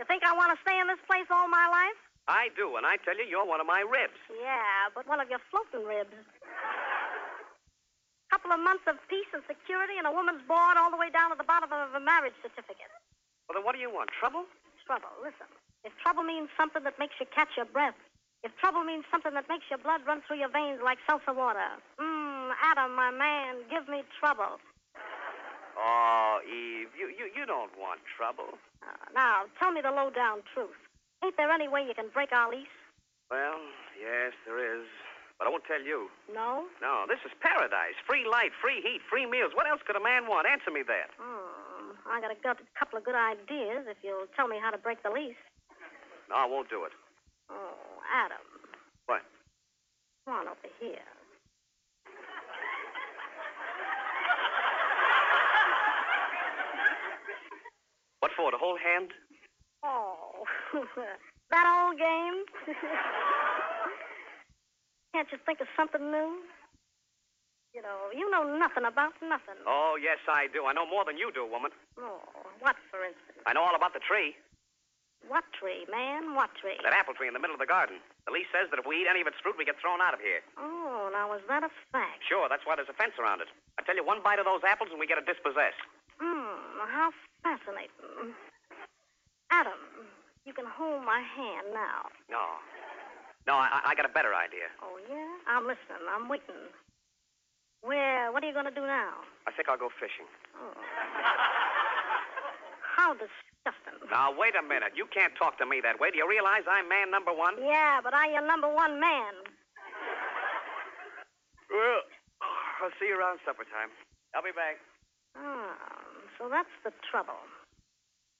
You 0.04 0.12
think 0.12 0.28
I 0.28 0.36
want 0.36 0.52
to 0.52 0.60
stay 0.68 0.76
in 0.76 0.92
this 0.92 1.00
place 1.08 1.24
all 1.32 1.48
my 1.48 1.64
life? 1.72 1.96
I 2.28 2.52
do, 2.60 2.76
and 2.76 2.84
I 2.84 3.00
tell 3.08 3.16
you, 3.16 3.24
you're 3.24 3.48
one 3.48 3.64
of 3.64 3.68
my 3.72 3.88
ribs. 3.88 4.20
Yeah, 4.36 4.92
but 4.92 5.08
one 5.08 5.24
of 5.24 5.32
your 5.32 5.40
floating 5.48 5.88
ribs. 5.88 6.12
A 6.12 8.28
couple 8.28 8.52
of 8.52 8.60
months 8.60 8.84
of 8.84 9.00
peace 9.08 9.32
and 9.32 9.40
security, 9.48 9.96
and 9.96 10.04
a 10.04 10.12
woman's 10.12 10.44
bored 10.44 10.76
all 10.76 10.92
the 10.92 11.00
way 11.00 11.08
down 11.08 11.32
to 11.32 11.40
the 11.40 11.48
bottom 11.48 11.72
of 11.72 11.96
a 11.96 12.04
marriage 12.04 12.36
certificate. 12.44 12.92
Well, 13.48 13.56
then 13.56 13.64
what 13.64 13.72
do 13.72 13.80
you 13.80 13.88
want? 13.88 14.12
Trouble? 14.12 14.44
Trouble. 14.84 15.08
Listen, 15.24 15.48
if 15.88 15.96
trouble 16.04 16.28
means 16.28 16.52
something 16.60 16.84
that 16.84 17.00
makes 17.00 17.16
you 17.24 17.26
catch 17.32 17.56
your 17.56 17.72
breath, 17.72 17.96
if 18.44 18.52
trouble 18.60 18.84
means 18.84 19.08
something 19.08 19.32
that 19.40 19.48
makes 19.48 19.72
your 19.72 19.80
blood 19.80 20.04
run 20.04 20.20
through 20.28 20.44
your 20.44 20.52
veins 20.52 20.84
like 20.84 21.00
seltzer 21.08 21.32
water, 21.32 21.80
mmm, 21.96 22.52
Adam, 22.60 22.92
my 22.92 23.08
man, 23.08 23.64
give 23.72 23.88
me 23.88 24.04
trouble. 24.20 24.60
Oh, 25.78 26.40
Eve, 26.46 26.90
you, 26.98 27.10
you, 27.10 27.30
you 27.34 27.46
don't 27.46 27.74
want 27.78 28.02
trouble. 28.06 28.58
Uh, 28.82 29.10
now, 29.14 29.50
tell 29.60 29.72
me 29.72 29.82
the 29.82 29.92
low-down 29.92 30.44
truth. 30.54 30.78
Ain't 31.24 31.38
there 31.38 31.50
any 31.50 31.68
way 31.68 31.86
you 31.88 31.94
can 31.96 32.10
break 32.14 32.32
our 32.32 32.52
lease? 32.52 32.68
Well, 33.32 33.58
yes, 33.98 34.34
there 34.46 34.60
is. 34.62 34.86
But 35.40 35.48
I 35.48 35.50
won't 35.50 35.66
tell 35.66 35.82
you. 35.82 36.10
No? 36.30 36.70
No, 36.82 37.06
this 37.10 37.20
is 37.26 37.32
paradise. 37.42 37.98
Free 38.06 38.26
light, 38.30 38.52
free 38.62 38.82
heat, 38.86 39.02
free 39.10 39.26
meals. 39.26 39.52
What 39.56 39.66
else 39.66 39.82
could 39.82 39.96
a 39.96 40.04
man 40.04 40.28
want? 40.28 40.46
Answer 40.46 40.70
me 40.70 40.84
that. 40.86 41.10
Hmm. 41.18 41.98
I 42.06 42.22
got 42.22 42.32
a 42.32 42.38
couple 42.78 43.00
of 43.00 43.04
good 43.04 43.16
ideas 43.16 43.88
if 43.90 43.98
you'll 44.04 44.28
tell 44.36 44.48
me 44.48 44.58
how 44.62 44.70
to 44.70 44.78
break 44.78 45.02
the 45.02 45.10
lease. 45.10 45.40
No, 46.30 46.36
I 46.36 46.46
won't 46.46 46.70
do 46.70 46.84
it. 46.84 46.92
Oh, 47.50 47.74
Adam. 48.14 48.44
What? 49.08 49.22
Come 50.26 50.36
on 50.36 50.48
over 50.48 50.70
here. 50.80 51.08
What 58.20 58.32
for? 58.44 58.52
To 58.52 58.60
hold 58.60 58.76
hand? 58.84 59.16
Oh, 59.88 60.44
that 61.52 61.64
old 61.64 61.96
game? 61.96 62.44
Can't 65.16 65.32
you 65.32 65.40
think 65.48 65.64
of 65.64 65.72
something 65.80 66.04
new? 66.12 66.44
You 67.72 67.82
know, 67.82 68.12
you 68.12 68.28
know 68.30 68.44
nothing 68.44 68.84
about 68.84 69.16
nothing. 69.24 69.56
Oh, 69.66 69.96
yes, 69.96 70.20
I 70.28 70.52
do. 70.52 70.68
I 70.68 70.76
know 70.76 70.86
more 70.86 71.08
than 71.08 71.18
you 71.18 71.32
do, 71.32 71.48
woman. 71.48 71.72
Oh, 71.98 72.20
what, 72.60 72.76
for 72.92 73.02
instance? 73.02 73.40
I 73.48 73.56
know 73.56 73.64
all 73.64 73.74
about 73.80 73.96
the 73.96 74.04
tree. 74.04 74.36
What 75.26 75.48
tree, 75.56 75.88
man? 75.88 76.36
What 76.36 76.52
tree? 76.60 76.76
That 76.84 76.92
apple 76.92 77.16
tree 77.16 77.32
in 77.32 77.34
the 77.34 77.40
middle 77.40 77.56
of 77.56 77.64
the 77.64 77.70
garden. 77.70 78.04
The 78.28 78.36
lease 78.36 78.52
says 78.52 78.68
that 78.76 78.78
if 78.78 78.86
we 78.86 79.00
eat 79.02 79.08
any 79.10 79.24
of 79.24 79.28
its 79.32 79.40
fruit, 79.40 79.56
we 79.56 79.64
get 79.64 79.80
thrown 79.80 80.04
out 80.04 80.12
of 80.14 80.20
here. 80.20 80.44
Oh, 80.60 81.08
now 81.16 81.32
is 81.32 81.42
that 81.48 81.64
a 81.64 81.72
fact? 81.96 82.28
Sure, 82.28 82.52
that's 82.52 82.68
why 82.68 82.76
there's 82.76 82.92
a 82.92 82.98
fence 83.00 83.16
around 83.16 83.40
it. 83.40 83.48
I 83.80 83.88
tell 83.88 83.96
you, 83.96 84.04
one 84.04 84.20
bite 84.20 84.44
of 84.44 84.46
those 84.46 84.62
apples 84.68 84.92
and 84.92 85.00
we 85.00 85.08
get 85.08 85.18
a 85.18 85.24
dispossess. 85.24 85.74
Hmm, 86.20 86.84
how 86.92 87.16
fascinating. 87.44 88.34
Adam, 89.52 90.08
you 90.46 90.54
can 90.54 90.66
hold 90.66 91.06
my 91.06 91.22
hand 91.22 91.68
now. 91.76 92.10
No. 92.32 92.42
No, 93.46 93.60
I, 93.60 93.92
I 93.92 93.96
got 93.96 94.08
a 94.08 94.14
better 94.16 94.32
idea. 94.34 94.72
Oh, 94.82 94.96
yeah? 95.12 95.28
I'm 95.52 95.68
listening. 95.68 96.08
I'm 96.08 96.32
waiting. 96.32 96.72
Where, 97.84 98.32
what 98.32 98.42
are 98.44 98.48
you 98.48 98.56
going 98.56 98.72
to 98.72 98.74
do 98.74 98.88
now? 98.88 99.20
I 99.46 99.52
think 99.52 99.68
I'll 99.68 99.78
go 99.78 99.92
fishing. 100.00 100.26
Oh. 100.56 100.72
How 102.96 103.12
disgusting. 103.12 104.00
Now, 104.08 104.32
wait 104.32 104.56
a 104.56 104.64
minute. 104.64 104.96
You 104.96 105.06
can't 105.12 105.36
talk 105.36 105.60
to 105.60 105.66
me 105.68 105.84
that 105.84 106.00
way. 106.00 106.12
Do 106.12 106.18
you 106.18 106.28
realize 106.30 106.64
I'm 106.64 106.88
man 106.88 107.12
number 107.12 107.36
one? 107.36 107.60
Yeah, 107.60 108.00
but 108.00 108.16
I'm 108.16 108.32
your 108.32 108.48
number 108.48 108.72
one 108.72 109.04
man. 109.04 109.36
Well, 111.68 112.08
I'll 112.80 112.96
see 113.00 113.12
you 113.12 113.20
around 113.20 113.44
supper 113.44 113.68
time. 113.68 113.92
I'll 114.32 114.46
be 114.46 114.56
back. 114.56 114.80
Ah, 115.36 115.76
so 116.38 116.50
that's 116.50 116.72
the 116.84 116.92
trouble. 117.10 117.40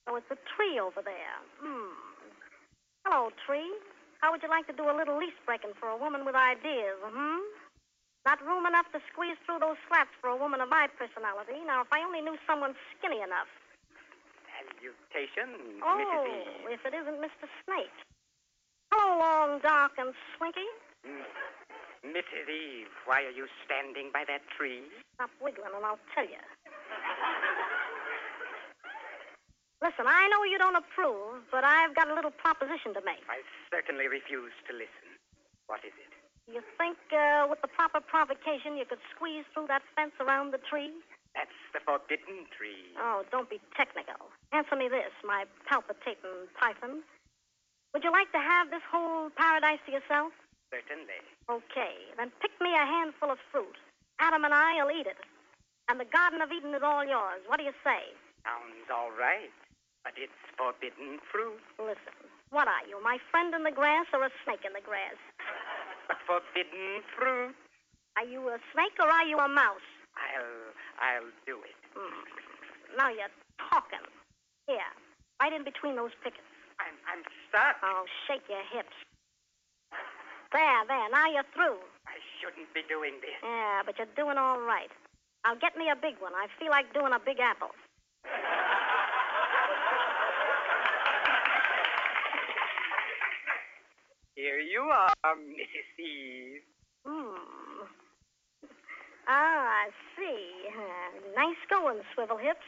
So 0.08 0.16
it's 0.16 0.30
a 0.30 0.38
tree 0.56 0.78
over 0.78 1.00
there. 1.00 1.38
Hmm. 1.60 1.94
Hello, 3.06 3.30
tree. 3.46 3.68
How 4.20 4.32
would 4.32 4.42
you 4.42 4.48
like 4.48 4.66
to 4.68 4.76
do 4.76 4.88
a 4.88 4.96
little 4.96 5.18
lease 5.18 5.36
breaking 5.44 5.72
for 5.78 5.88
a 5.88 5.96
woman 5.96 6.24
with 6.24 6.34
ideas, 6.34 6.96
hmm? 7.04 7.40
Not 8.24 8.40
room 8.40 8.64
enough 8.64 8.88
to 8.96 9.00
squeeze 9.12 9.36
through 9.44 9.60
those 9.60 9.76
slats 9.88 10.08
for 10.20 10.32
a 10.32 10.36
woman 10.36 10.60
of 10.64 10.68
my 10.72 10.88
personality. 10.96 11.60
Now, 11.66 11.82
if 11.84 11.92
I 11.92 12.00
only 12.00 12.24
knew 12.24 12.36
someone 12.48 12.72
skinny 12.96 13.20
enough. 13.20 13.48
Salutations, 14.48 15.80
Oh, 15.84 15.92
Mrs. 16.00 16.24
Eve. 16.24 16.64
Oh, 16.64 16.72
if 16.72 16.80
it 16.88 16.94
isn't 16.96 17.20
Mr. 17.20 17.44
Snake. 17.64 17.92
Hello, 18.92 19.18
long, 19.20 19.60
dark, 19.60 19.92
and 19.98 20.14
slinky. 20.38 20.64
Mm. 21.04 21.24
Mrs. 22.16 22.48
Eve, 22.48 22.92
why 23.04 23.24
are 23.24 23.32
you 23.36 23.44
standing 23.64 24.08
by 24.12 24.24
that 24.28 24.40
tree? 24.56 24.84
Stop 25.16 25.30
wiggling 25.40 25.72
and 25.76 25.84
I'll 25.84 26.00
tell 26.14 26.24
you. 26.24 26.40
Listen, 29.82 30.06
I 30.06 30.28
know 30.28 30.44
you 30.44 30.58
don't 30.58 30.76
approve, 30.76 31.44
but 31.50 31.64
I've 31.64 31.94
got 31.94 32.08
a 32.08 32.14
little 32.14 32.30
proposition 32.32 32.94
to 32.94 33.02
make. 33.04 33.20
I 33.28 33.42
certainly 33.70 34.08
refuse 34.08 34.54
to 34.68 34.72
listen. 34.72 35.18
What 35.66 35.80
is 35.84 35.92
it? 35.96 36.12
You 36.46 36.60
think 36.76 37.00
uh, 37.12 37.48
with 37.48 37.60
the 37.64 37.72
proper 37.72 38.00
provocation 38.04 38.76
you 38.76 38.84
could 38.84 39.00
squeeze 39.14 39.48
through 39.52 39.68
that 39.72 39.82
fence 39.96 40.12
around 40.20 40.52
the 40.52 40.60
tree? 40.60 40.92
That's 41.34 41.56
the 41.72 41.80
forbidden 41.82 42.46
tree. 42.52 42.94
Oh, 43.00 43.24
don't 43.32 43.48
be 43.48 43.58
technical. 43.74 44.30
Answer 44.52 44.76
me 44.76 44.86
this, 44.88 45.10
my 45.24 45.48
palpitating 45.66 46.46
python. 46.54 47.02
Would 47.92 48.04
you 48.04 48.12
like 48.12 48.30
to 48.32 48.42
have 48.42 48.70
this 48.70 48.84
whole 48.86 49.30
paradise 49.34 49.80
to 49.86 49.92
yourself? 49.92 50.30
Certainly. 50.70 51.20
Okay, 51.48 51.94
then 52.16 52.30
pick 52.40 52.52
me 52.60 52.70
a 52.74 52.86
handful 52.86 53.30
of 53.30 53.38
fruit. 53.50 53.74
Adam 54.20 54.44
and 54.44 54.54
I'll 54.54 54.90
eat 54.90 55.06
it. 55.06 55.18
And 55.88 55.98
the 55.98 56.08
Garden 56.08 56.40
of 56.40 56.52
Eden 56.52 56.74
is 56.74 56.82
all 56.84 57.04
yours. 57.04 57.42
What 57.46 57.58
do 57.58 57.64
you 57.64 57.74
say? 57.82 58.14
Sounds 58.44 58.88
all 58.92 59.10
right, 59.16 59.52
but 60.04 60.12
it's 60.20 60.36
forbidden 60.54 61.18
fruit. 61.32 61.58
Listen, 61.80 62.14
what 62.52 62.68
are 62.68 62.84
you, 62.86 63.00
my 63.02 63.18
friend 63.32 63.56
in 63.56 63.64
the 63.64 63.72
grass 63.72 64.06
or 64.12 64.22
a 64.22 64.30
snake 64.44 64.62
in 64.62 64.76
the 64.76 64.84
grass? 64.84 65.16
But 66.06 66.20
forbidden 66.28 67.00
fruit. 67.16 67.56
Are 68.20 68.28
you 68.28 68.46
a 68.52 68.60
snake 68.70 68.94
or 69.00 69.08
are 69.08 69.26
you 69.26 69.40
a 69.40 69.48
mouse? 69.48 69.88
I'll, 70.14 70.70
I'll 71.02 71.32
do 71.48 71.58
it. 71.64 71.78
Hmm. 71.96 72.22
Now 72.94 73.10
you're 73.10 73.32
talking. 73.58 74.04
Here, 74.68 74.92
right 75.42 75.52
in 75.52 75.64
between 75.64 75.96
those 75.96 76.14
pickets. 76.22 76.46
I'm, 76.78 76.94
I'm 77.10 77.22
stuck. 77.48 77.76
Oh, 77.82 78.06
shake 78.28 78.46
your 78.48 78.62
hips. 78.70 78.94
There, 80.52 80.80
there. 80.86 81.08
Now 81.10 81.26
you're 81.26 81.50
through. 81.50 81.82
I 82.06 82.22
shouldn't 82.38 82.70
be 82.70 82.86
doing 82.86 83.18
this. 83.18 83.34
Yeah, 83.42 83.82
but 83.82 83.98
you're 83.98 84.14
doing 84.14 84.38
all 84.38 84.60
right. 84.62 84.90
Now 85.44 85.58
get 85.58 85.76
me 85.76 85.90
a 85.90 85.98
big 85.98 86.22
one. 86.22 86.32
I 86.32 86.46
feel 86.58 86.70
like 86.70 86.94
doing 86.94 87.12
a 87.12 87.18
big 87.18 87.40
apple. 87.40 87.74
Here 94.44 94.60
you 94.60 94.84
are, 94.92 95.16
Mrs. 95.24 95.88
Eve. 95.96 96.68
Hmm. 97.00 97.88
Ah, 99.24 99.88
I 99.88 99.88
see. 100.12 100.68
Uh, 100.68 101.32
nice 101.32 101.56
going, 101.72 102.04
swivel 102.12 102.36
hips. 102.36 102.60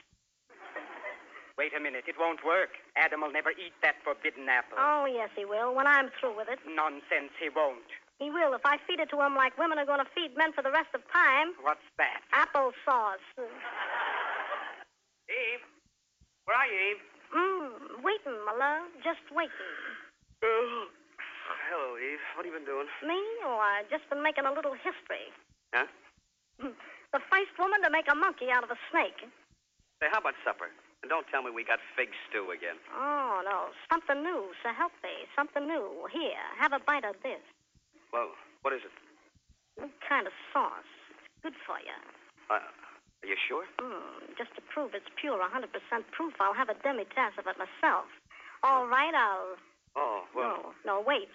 Wait 1.60 1.76
a 1.76 1.80
minute, 1.80 2.08
it 2.08 2.16
won't 2.16 2.40
work. 2.48 2.80
Adam 2.96 3.20
will 3.20 3.30
never 3.30 3.52
eat 3.52 3.76
that 3.84 4.00
forbidden 4.00 4.48
apple. 4.48 4.80
Oh, 4.80 5.04
yes, 5.04 5.28
he 5.36 5.44
will, 5.44 5.76
when 5.76 5.84
I'm 5.86 6.08
through 6.16 6.40
with 6.40 6.48
it. 6.48 6.64
Nonsense, 6.64 7.36
he 7.36 7.52
won't. 7.52 7.92
He 8.16 8.32
will 8.32 8.56
if 8.56 8.64
I 8.64 8.80
feed 8.88 8.96
it 8.96 9.12
to 9.12 9.20
him 9.20 9.36
like 9.36 9.60
women 9.60 9.76
are 9.76 9.84
going 9.84 10.00
to 10.00 10.08
feed 10.16 10.32
men 10.32 10.56
for 10.56 10.64
the 10.64 10.72
rest 10.72 10.96
of 10.96 11.04
time. 11.12 11.52
What's 11.60 11.84
that? 12.00 12.24
Applesauce. 12.32 13.20
Eve? 15.28 15.60
Where 16.48 16.56
are 16.56 16.68
you, 16.72 16.96
Eve? 16.96 17.04
Mmm, 17.36 18.00
waiting, 18.00 18.40
my 18.48 18.56
love. 18.56 18.88
Just 19.04 19.28
waiting. 19.28 19.76
Eve. 21.96 22.22
What 22.36 22.44
have 22.44 22.52
you 22.52 22.56
been 22.56 22.68
doing? 22.68 22.86
Me? 23.02 23.18
Oh, 23.44 23.58
I've 23.58 23.88
just 23.90 24.08
been 24.08 24.22
making 24.22 24.44
a 24.44 24.52
little 24.52 24.76
history. 24.76 25.32
Huh? 25.74 25.88
The 27.12 27.22
first 27.32 27.52
woman 27.58 27.80
to 27.84 27.90
make 27.90 28.08
a 28.10 28.16
monkey 28.16 28.48
out 28.52 28.64
of 28.64 28.70
a 28.70 28.78
snake. 28.90 29.20
Say, 30.00 30.08
how 30.12 30.20
about 30.20 30.36
supper? 30.44 30.68
And 31.02 31.08
don't 31.08 31.24
tell 31.28 31.42
me 31.44 31.50
we 31.52 31.64
got 31.64 31.80
fig 31.96 32.12
stew 32.28 32.52
again. 32.52 32.76
Oh, 32.92 33.40
no. 33.44 33.72
Something 33.92 34.22
new, 34.24 34.52
so 34.64 34.72
help 34.72 34.92
me. 35.04 35.28
Something 35.36 35.66
new. 35.68 36.08
Here, 36.12 36.44
have 36.60 36.72
a 36.72 36.80
bite 36.80 37.04
of 37.04 37.16
this. 37.22 37.40
Well, 38.12 38.32
what 38.62 38.72
is 38.72 38.84
it? 38.84 38.92
New 39.80 39.92
kind 40.08 40.26
of 40.26 40.32
sauce. 40.52 40.88
It's 41.12 41.28
good 41.42 41.56
for 41.64 41.80
you. 41.80 41.96
Uh, 42.48 42.60
are 42.64 43.28
you 43.28 43.36
sure? 43.48 43.64
Mm, 43.80 44.36
just 44.36 44.54
to 44.56 44.62
prove 44.72 44.92
it's 44.94 45.08
pure, 45.20 45.40
100% 45.40 45.68
proof, 46.12 46.34
I'll 46.40 46.54
have 46.54 46.68
a 46.68 46.76
demi-tasse 46.80 47.36
of 47.38 47.46
it 47.46 47.56
myself. 47.56 48.06
All 48.62 48.86
right, 48.86 49.14
I'll... 49.14 49.56
Oh, 49.96 50.24
well. 50.34 50.74
No, 50.84 51.00
no, 51.00 51.04
wait. 51.06 51.28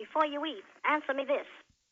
Before 0.00 0.24
you 0.24 0.40
eat, 0.48 0.64
answer 0.88 1.12
me 1.12 1.28
this. 1.28 1.44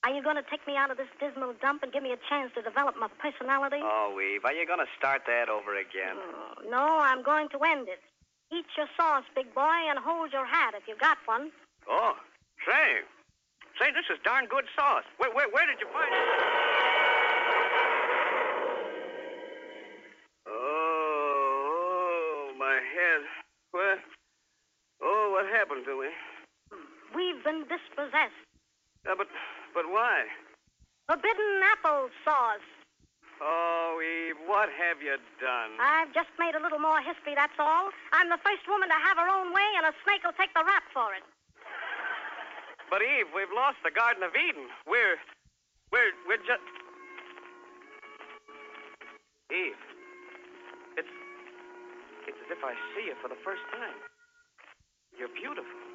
Are 0.03 0.09
you 0.09 0.25
going 0.25 0.41
to 0.41 0.47
take 0.49 0.65
me 0.67 0.81
out 0.81 0.91
of 0.91 0.97
this 0.97 1.13
dismal 1.21 1.53
dump 1.61 1.83
and 1.85 1.93
give 1.93 2.03
me 2.03 2.17
a 2.17 2.21
chance 2.25 2.49
to 2.57 2.63
develop 2.65 2.97
my 2.97 3.13
personality? 3.21 3.85
Oh, 3.85 4.17
Eve, 4.17 4.49
are 4.49 4.57
you 4.57 4.65
going 4.65 4.81
to 4.81 4.89
start 4.97 5.29
that 5.29 5.53
over 5.53 5.77
again? 5.77 6.17
Mm, 6.17 6.71
no, 6.71 7.05
I'm 7.05 7.23
going 7.23 7.53
to 7.53 7.59
end 7.61 7.93
it. 7.93 8.01
Eat 8.49 8.65
your 8.79 8.89
sauce, 8.97 9.29
big 9.37 9.53
boy, 9.53 9.77
and 9.93 9.99
hold 10.01 10.33
your 10.33 10.47
hat 10.47 10.73
if 10.73 10.89
you've 10.89 10.99
got 10.99 11.19
one. 11.27 11.53
Oh, 11.85 12.17
say. 12.65 13.05
Say, 13.77 13.93
this 13.93 14.09
is 14.09 14.17
darn 14.25 14.47
good 14.49 14.65
sauce. 14.73 15.05
Where, 15.19 15.29
where, 15.35 15.51
where 15.53 15.67
did 15.67 15.77
you 15.77 15.89
find 15.93 16.09
it? 16.09 16.25
Oh, 20.49 21.69
oh, 21.77 22.57
my 22.57 22.81
head. 22.81 23.21
What? 23.73 23.99
Oh, 25.03 25.37
what 25.37 25.45
happened 25.53 25.85
to 25.85 26.01
me? 26.01 26.09
Been 27.49 27.65
dispossessed. 27.65 28.45
Uh, 29.09 29.17
but, 29.17 29.25
but 29.73 29.89
why? 29.89 30.29
Forbidden 31.09 31.65
apple 31.65 32.13
sauce. 32.21 32.69
Oh, 33.41 33.97
Eve, 34.05 34.37
what 34.45 34.69
have 34.69 35.01
you 35.01 35.17
done? 35.41 35.73
I've 35.81 36.13
just 36.13 36.29
made 36.37 36.53
a 36.53 36.61
little 36.61 36.77
more 36.77 37.01
history, 37.01 37.33
that's 37.33 37.57
all. 37.57 37.89
I'm 38.13 38.29
the 38.29 38.37
first 38.45 38.69
woman 38.69 38.93
to 38.93 39.01
have 39.01 39.17
her 39.17 39.33
own 39.33 39.57
way, 39.57 39.65
and 39.81 39.89
a 39.89 39.97
snake 40.05 40.21
will 40.29 40.37
take 40.37 40.53
the 40.53 40.61
rap 40.61 40.85
for 40.93 41.17
it. 41.17 41.25
But 42.93 43.01
Eve, 43.01 43.33
we've 43.33 43.55
lost 43.57 43.81
the 43.81 43.97
Garden 43.97 44.21
of 44.29 44.37
Eden. 44.37 44.69
We're, 44.85 45.17
we're, 45.89 46.13
we're 46.29 46.45
just. 46.45 46.69
Eve, 49.49 49.81
it's, 51.01 51.15
it's 52.29 52.41
as 52.45 52.51
if 52.53 52.61
I 52.61 52.77
see 52.93 53.09
you 53.09 53.17
for 53.25 53.33
the 53.33 53.41
first 53.41 53.65
time. 53.73 53.97
You're 55.17 55.33
beautiful. 55.33 55.88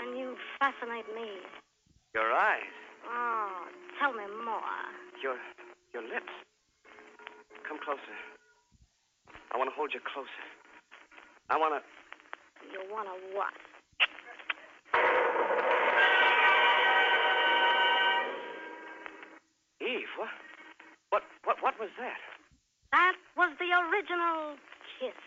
And 0.00 0.18
you 0.18 0.36
fascinate 0.58 1.06
me. 1.14 1.28
Your 2.14 2.32
eyes, 2.32 2.62
Oh, 3.04 3.66
tell 3.98 4.12
me 4.12 4.24
more. 4.44 4.60
your, 5.22 5.36
your 5.92 6.02
lips. 6.02 6.32
Come 7.68 7.78
closer. 7.84 8.16
I 9.52 9.58
want 9.58 9.68
to 9.70 9.74
hold 9.74 9.92
you 9.92 10.00
closer. 10.00 10.44
I 11.50 11.56
want 11.58 11.74
to. 11.74 11.82
You 12.72 12.80
want 12.92 13.08
to 13.08 13.36
what? 13.36 13.52
Eve, 19.80 20.06
what, 20.16 20.28
what, 21.10 21.22
what, 21.44 21.56
what 21.62 21.74
was 21.80 21.90
that? 21.98 22.18
That 22.92 23.14
was 23.36 23.50
the 23.58 23.70
original 23.72 24.56
kiss. 25.00 25.18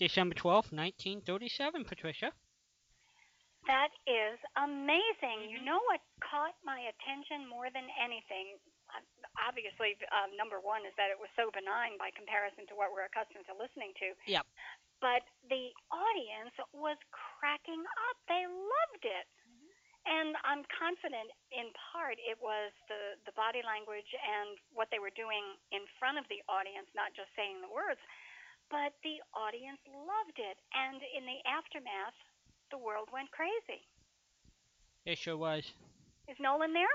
December 0.00 0.32
twelfth, 0.34 0.72
1937, 0.72 1.84
Patricia. 1.84 2.32
That 3.68 3.92
is 4.08 4.40
amazing. 4.56 5.52
You 5.52 5.60
know 5.60 5.84
what 5.84 6.00
caught 6.24 6.56
my 6.64 6.88
attention 6.88 7.44
more 7.44 7.68
than 7.68 7.84
anything? 8.00 8.56
Uh, 8.88 9.04
Obviously, 9.44 9.96
uh, 10.12 10.28
number 10.36 10.60
one 10.60 10.84
is 10.88 10.92
that 11.00 11.08
it 11.12 11.16
was 11.16 11.28
so 11.36 11.48
benign 11.52 11.96
by 12.00 12.12
comparison 12.12 12.64
to 12.68 12.74
what 12.76 12.92
we're 12.92 13.08
accustomed 13.08 13.44
to 13.48 13.54
listening 13.56 13.92
to. 14.00 14.12
Yep. 14.28 14.44
But 15.00 15.24
the 15.48 15.72
audience 15.88 16.52
was 16.76 16.96
cracking 17.12 17.80
up. 17.80 18.16
They 18.28 18.44
loved 18.44 19.04
it. 19.04 19.26
And 20.08 20.36
I'm 20.44 20.64
confident, 20.72 21.28
in 21.52 21.72
part, 21.92 22.16
it 22.20 22.40
was 22.40 22.72
the, 22.88 23.20
the 23.28 23.36
body 23.36 23.60
language 23.64 24.08
and 24.16 24.56
what 24.72 24.88
they 24.88 25.00
were 25.00 25.12
doing 25.12 25.56
in 25.72 25.84
front 26.00 26.16
of 26.16 26.24
the 26.32 26.40
audience, 26.48 26.88
not 26.96 27.12
just 27.12 27.28
saying 27.36 27.60
the 27.60 27.68
words. 27.68 28.00
But 28.70 28.94
the 29.02 29.18
audience 29.34 29.80
loved 29.90 30.38
it. 30.38 30.58
And 30.72 31.02
in 31.16 31.26
the 31.26 31.42
aftermath, 31.48 32.14
the 32.70 32.78
world 32.78 33.08
went 33.12 33.30
crazy. 33.32 33.82
It 35.04 35.18
sure 35.18 35.36
was. 35.36 35.64
Is 36.28 36.36
Nolan 36.38 36.72
there? 36.72 36.94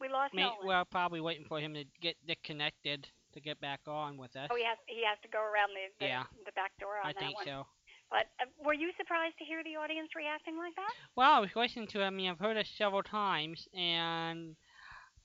We 0.00 0.08
lost 0.08 0.34
Me, 0.34 0.42
Nolan. 0.42 0.66
we're 0.66 0.84
probably 0.86 1.20
waiting 1.20 1.44
for 1.46 1.60
him 1.60 1.74
to 1.74 1.84
get 2.00 2.16
disconnected 2.26 3.08
to 3.32 3.40
get 3.40 3.60
back 3.60 3.80
on 3.86 4.16
with 4.16 4.34
us. 4.36 4.48
oh, 4.50 4.56
he 4.56 4.64
has 4.64 4.76
he 4.86 5.04
has 5.04 5.18
to 5.22 5.28
go 5.28 5.38
around 5.40 5.70
the 5.76 5.88
the, 6.00 6.06
Yeah. 6.06 6.24
the 6.44 6.52
back 6.52 6.72
door 6.80 6.98
on 7.02 7.06
I 7.08 7.12
that 7.12 7.18
think 7.20 7.36
one. 7.36 7.46
so. 7.46 7.66
But 8.10 8.26
uh, 8.42 8.46
were 8.64 8.74
you 8.74 8.90
surprised 8.96 9.38
to 9.38 9.44
hear 9.44 9.62
the 9.62 9.76
audience 9.76 10.08
reacting 10.16 10.56
like 10.58 10.74
that? 10.74 10.90
Well, 11.14 11.30
I 11.30 11.38
was 11.38 11.50
listening 11.54 11.86
to 11.88 12.00
it. 12.00 12.06
I 12.06 12.10
mean, 12.10 12.28
I've 12.30 12.40
heard 12.40 12.56
it 12.56 12.66
several 12.66 13.02
times, 13.04 13.68
and 13.72 14.56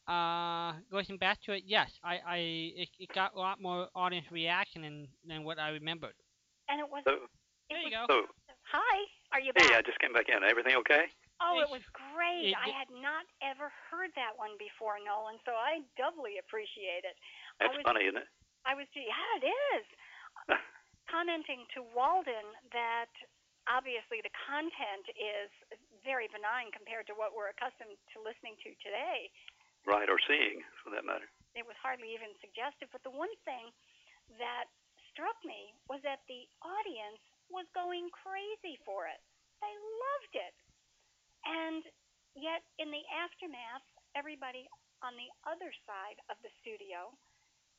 Uh, 0.05 0.77
going 0.93 1.17
back 1.17 1.41
to 1.41 1.53
it, 1.57 1.63
yes, 1.65 1.89
I, 2.05 2.21
I, 2.21 2.37
it, 2.77 2.89
it 2.99 3.09
got 3.13 3.33
a 3.33 3.39
lot 3.39 3.57
more 3.61 3.89
audience 3.97 4.29
reaction 4.29 4.85
than, 4.85 5.07
than 5.25 5.43
what 5.43 5.57
I 5.57 5.69
remembered. 5.73 6.13
And 6.69 6.77
it 6.77 6.85
was. 6.85 7.01
So, 7.09 7.25
There 7.69 7.81
you 7.81 7.89
go. 7.89 8.05
so 8.05 8.29
Hi, 8.69 8.95
are 9.33 9.41
you 9.41 9.53
back? 9.53 9.65
hey, 9.65 9.77
I 9.77 9.81
just 9.81 9.97
came 9.97 10.13
back 10.13 10.29
in. 10.29 10.41
Everything 10.45 10.77
okay? 10.85 11.09
Oh, 11.41 11.57
it 11.59 11.69
was 11.69 11.81
great. 11.93 12.53
it- 12.53 12.57
I 12.57 12.69
had 12.69 12.89
not 12.93 13.25
ever 13.41 13.73
heard 13.89 14.13
that 14.13 14.37
one 14.37 14.53
before, 14.61 15.01
Nolan, 15.01 15.41
so 15.41 15.57
I 15.57 15.81
doubly 15.97 16.37
appreciate 16.37 17.01
it. 17.01 17.17
I 17.61 17.69
That's 17.69 17.81
was, 17.81 17.85
funny, 17.85 18.05
isn't 18.05 18.21
it? 18.21 18.29
I 18.65 18.73
was, 18.77 18.85
yeah, 18.93 19.41
it 19.41 19.45
is. 19.49 19.85
Commenting 21.13 21.65
to 21.77 21.85
Walden 21.97 22.45
that 22.73 23.09
obviously 23.65 24.21
the 24.21 24.33
content 24.45 25.05
is 25.17 25.49
very 26.05 26.29
benign 26.29 26.69
compared 26.69 27.09
to 27.09 27.17
what 27.17 27.33
we're 27.33 27.49
accustomed 27.49 27.97
to 28.13 28.17
listening 28.21 28.53
to 28.61 28.69
today. 28.81 29.29
Right, 29.85 30.09
or 30.09 30.17
seeing, 30.25 30.65
for 30.81 30.89
that 30.91 31.05
matter. 31.05 31.29
It 31.53 31.63
was 31.63 31.77
hardly 31.77 32.11
even 32.17 32.33
suggestive. 32.41 32.89
But 32.89 33.05
the 33.05 33.13
one 33.13 33.31
thing 33.45 33.69
that 34.41 34.67
struck 35.13 35.37
me 35.45 35.77
was 35.87 36.01
that 36.01 36.25
the 36.25 36.49
audience 36.65 37.21
was 37.53 37.69
going 37.77 38.09
crazy 38.11 38.81
for 38.81 39.05
it. 39.05 39.21
They 39.61 39.71
loved 39.71 40.35
it. 40.35 40.55
And 41.45 41.81
yet, 42.33 42.65
in 42.81 42.89
the 42.89 43.05
aftermath, 43.13 43.85
everybody 44.17 44.65
on 45.05 45.13
the 45.13 45.29
other 45.45 45.69
side 45.85 46.17
of 46.33 46.41
the 46.41 46.49
studio 46.59 47.13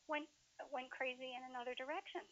went 0.07 0.31
went 0.73 0.89
crazy 0.89 1.37
in 1.37 1.43
another 1.53 1.77
direction. 1.77 2.23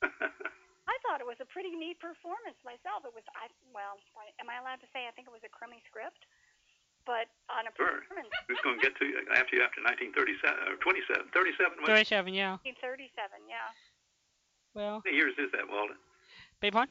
I 0.84 0.96
thought 1.04 1.20
it 1.20 1.28
was 1.28 1.40
a 1.40 1.48
pretty 1.48 1.72
neat 1.72 2.00
performance 2.00 2.56
myself. 2.64 3.04
It 3.04 3.12
was, 3.12 3.24
I 3.36 3.48
well, 3.72 4.00
am 4.40 4.48
I 4.48 4.60
allowed 4.60 4.80
to 4.84 4.88
say 4.92 5.04
I 5.04 5.12
think 5.12 5.28
it 5.28 5.34
was 5.34 5.44
a 5.44 5.52
crummy 5.52 5.80
script? 5.88 6.24
But 7.06 7.28
on 7.52 7.68
a 7.68 7.72
Sure. 7.76 8.00
performance, 8.00 8.32
Who's 8.48 8.60
going 8.64 8.80
to 8.80 8.82
get 8.82 8.96
to 8.96 9.04
you 9.04 9.18
after 9.36 9.56
you 9.56 9.62
after 9.62 9.80
1937 9.84 10.72
or 10.72 10.76
27? 10.80 11.28
37? 11.36 11.76
What 11.84 11.86
37, 11.86 12.32
yeah. 12.32 12.56
1937, 12.64 13.44
yeah. 13.48 13.68
Well, 14.72 14.98
How 14.98 15.02
many 15.04 15.16
years 15.16 15.34
is 15.38 15.52
that, 15.52 15.68
Walden? 15.68 15.96
big 16.60 16.72
one. 16.74 16.88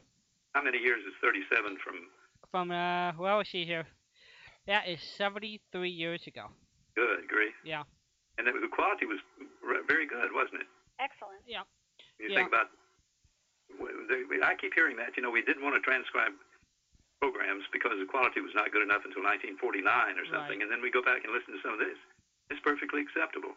How 0.54 0.62
many 0.62 0.78
years 0.78 1.02
is 1.04 1.14
37 1.20 1.76
from 1.82 2.10
From, 2.50 2.70
uh, 2.70 3.12
well, 3.18 3.38
let's 3.38 3.50
see 3.50 3.64
here. 3.66 3.86
That 4.66 4.86
is 4.86 5.02
73 5.18 5.90
years 5.90 6.26
ago. 6.28 6.46
good 6.94 7.26
grief? 7.26 7.54
Yeah. 7.64 7.82
And 8.38 8.46
the, 8.46 8.52
the 8.52 8.68
quality 8.70 9.04
was 9.06 9.18
very 9.88 10.06
good, 10.06 10.30
wasn't 10.32 10.62
it? 10.62 10.68
Excellent. 11.00 11.42
Yeah. 11.46 11.62
You 12.20 12.28
Yeah. 12.30 12.36
think 12.36 12.48
about. 12.48 12.70
w- 13.78 14.42
I 14.44 14.54
keep 14.54 14.74
hearing 14.74 14.96
that. 14.98 15.16
You 15.16 15.22
know, 15.24 15.30
we 15.30 15.42
didn't 15.42 15.62
want 15.64 15.74
to 15.74 15.80
transcribe 15.82 16.32
programs 17.24 17.64
because 17.72 17.96
the 17.96 18.04
quality 18.04 18.44
was 18.44 18.52
not 18.52 18.68
good 18.68 18.84
enough 18.84 19.00
until 19.08 19.24
1949 19.24 20.20
or 20.20 20.26
something, 20.28 20.60
Right. 20.60 20.62
and 20.62 20.68
then 20.68 20.84
we 20.84 20.92
go 20.92 21.00
back 21.00 21.24
and 21.24 21.32
listen 21.32 21.56
to 21.56 21.60
some 21.64 21.72
of 21.72 21.80
this. 21.80 21.96
It's 22.52 22.60
perfectly 22.60 23.00
acceptable. 23.00 23.56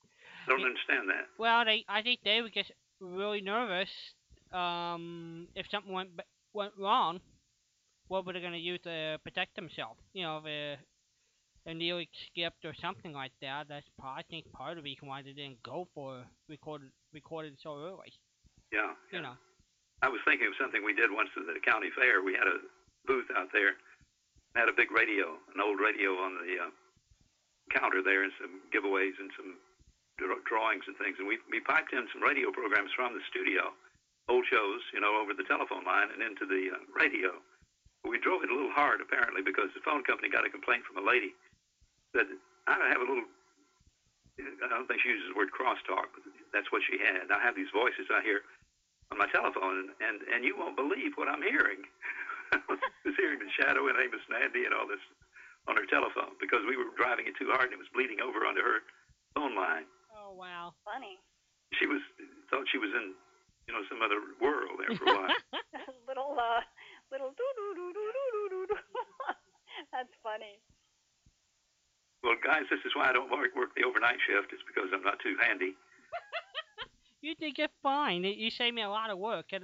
I 0.00 0.48
don't 0.48 0.60
Yeah. 0.60 0.72
understand 0.72 1.10
that. 1.10 1.28
Well, 1.36 1.64
they, 1.64 1.84
I 1.88 2.00
think 2.02 2.22
they 2.22 2.40
would 2.40 2.52
get 2.52 2.70
really 3.00 3.40
nervous 3.42 3.90
um, 4.52 5.48
if 5.54 5.68
something 5.68 5.92
went 5.92 6.10
went 6.54 6.72
wrong. 6.78 7.20
What 8.08 8.24
were 8.24 8.32
they 8.32 8.40
going 8.40 8.52
to 8.52 8.58
use 8.58 8.80
to 8.84 9.18
protect 9.24 9.56
themselves? 9.56 10.00
You 10.14 10.22
know, 10.22 10.38
if 10.38 10.46
a, 11.66 11.74
lyric 11.74 12.08
skipped 12.30 12.64
or 12.64 12.72
something 12.74 13.12
like 13.12 13.32
that. 13.42 13.66
That's 13.68 13.88
part, 13.98 14.20
I 14.20 14.22
think 14.22 14.50
part 14.52 14.70
of 14.70 14.76
the 14.76 14.82
reason 14.82 15.08
why 15.08 15.22
they 15.22 15.32
didn't 15.32 15.60
go 15.64 15.88
for 15.92 16.24
recorded 16.48 16.92
recorded 17.12 17.58
so 17.60 17.76
early. 17.76 18.12
Yeah. 18.72 18.94
You 19.12 19.20
know. 19.20 19.36
I 20.02 20.08
was 20.08 20.20
thinking 20.24 20.46
of 20.46 20.54
something 20.60 20.84
we 20.84 20.94
did 20.94 21.10
once 21.10 21.28
at 21.36 21.42
the 21.46 21.58
county 21.60 21.90
fair. 21.96 22.22
We 22.22 22.34
had 22.34 22.46
a 22.46 22.58
booth 23.06 23.30
out 23.34 23.48
there, 23.54 23.78
had 24.54 24.68
a 24.68 24.76
big 24.76 24.90
radio, 24.90 25.38
an 25.54 25.60
old 25.62 25.78
radio 25.78 26.16
on 26.18 26.36
the 26.42 26.68
uh, 26.68 26.70
counter 27.70 28.02
there, 28.02 28.24
and 28.24 28.32
some 28.40 28.60
giveaways 28.72 29.16
and 29.18 29.30
some 29.36 29.56
drawings 30.48 30.84
and 30.88 30.96
things. 30.96 31.16
And 31.20 31.28
we 31.28 31.38
we 31.50 31.60
piped 31.60 31.92
in 31.92 32.08
some 32.12 32.24
radio 32.24 32.50
programs 32.50 32.90
from 32.96 33.12
the 33.12 33.24
studio, 33.28 33.72
old 34.28 34.44
shows, 34.48 34.80
you 34.92 35.00
know, 35.00 35.20
over 35.20 35.36
the 35.36 35.46
telephone 35.46 35.84
line 35.84 36.08
and 36.12 36.24
into 36.24 36.48
the 36.48 36.72
uh, 36.72 36.80
radio. 36.96 37.36
But 38.02 38.10
we 38.10 38.18
drove 38.18 38.42
it 38.42 38.50
a 38.50 38.56
little 38.56 38.72
hard 38.72 39.00
apparently 39.00 39.42
because 39.44 39.68
the 39.74 39.84
phone 39.84 40.02
company 40.04 40.32
got 40.32 40.46
a 40.46 40.50
complaint 40.50 40.88
from 40.88 41.02
a 41.02 41.06
lady 41.06 41.36
that 42.14 42.26
I 42.66 42.88
have 42.88 43.02
a 43.04 43.08
little. 43.08 43.28
I 44.36 44.68
don't 44.68 44.84
think 44.84 45.00
she 45.00 45.08
uses 45.08 45.32
the 45.32 45.38
word 45.38 45.48
crosstalk, 45.48 46.12
but 46.12 46.20
that's 46.52 46.68
what 46.68 46.84
she 46.84 47.00
had. 47.00 47.32
I 47.32 47.40
have 47.40 47.56
these 47.56 47.72
voices 47.72 48.04
I 48.12 48.20
hear 48.20 48.44
on 49.12 49.16
my 49.16 49.28
telephone, 49.32 49.80
and 49.80 49.90
and, 50.00 50.16
and 50.28 50.40
you 50.44 50.56
won't 50.56 50.76
believe 50.76 51.16
what 51.16 51.28
I'm 51.28 51.42
hearing. 51.44 51.84
was 53.06 53.16
hearing 53.18 53.40
the 53.40 53.50
shadow 53.54 53.88
and 53.88 53.96
Amos 53.98 54.22
and 54.28 54.42
Andy 54.42 54.66
and 54.66 54.74
all 54.74 54.86
this 54.86 55.02
on 55.66 55.74
her 55.74 55.86
telephone 55.86 56.38
because 56.38 56.62
we 56.66 56.78
were 56.78 56.90
driving 56.94 57.26
it 57.26 57.34
too 57.38 57.50
hard 57.50 57.70
and 57.70 57.76
it 57.78 57.82
was 57.82 57.90
bleeding 57.90 58.22
over 58.22 58.46
onto 58.46 58.62
her 58.62 58.86
phone 59.34 59.54
line. 59.54 59.86
Oh 60.14 60.34
wow, 60.34 60.74
funny. 60.86 61.18
She 61.74 61.86
was 61.86 62.00
thought 62.50 62.66
she 62.70 62.78
was 62.78 62.90
in 62.94 63.14
you 63.66 63.72
know 63.74 63.82
some 63.90 64.02
other 64.02 64.22
world 64.38 64.78
there 64.78 64.94
for 64.94 65.06
a 65.10 65.14
while. 65.14 65.34
little 66.10 66.38
uh, 66.38 66.62
little 67.10 67.34
doo 67.34 67.52
doo 67.58 67.72
doo 67.74 67.90
doo 67.92 68.10
doo 68.14 68.46
doo 68.50 68.64
doo. 68.70 68.80
That's 69.92 70.14
funny. 70.22 70.62
Well, 72.22 72.38
guys, 72.42 72.66
this 72.70 72.80
is 72.84 72.90
why 72.96 73.10
I 73.10 73.12
don't 73.12 73.30
work, 73.30 73.54
work 73.54 73.70
the 73.76 73.84
overnight 73.84 74.18
shift. 74.26 74.50
It's 74.50 74.62
because 74.66 74.90
I'm 74.92 75.04
not 75.04 75.20
too 75.22 75.36
handy. 75.38 75.76
you 77.20 77.34
did 77.36 77.54
get 77.54 77.70
fine. 77.82 78.24
You 78.24 78.50
save 78.50 78.74
me 78.74 78.82
a 78.82 78.88
lot 78.88 79.10
of 79.10 79.18
work. 79.18 79.52
It, 79.52 79.62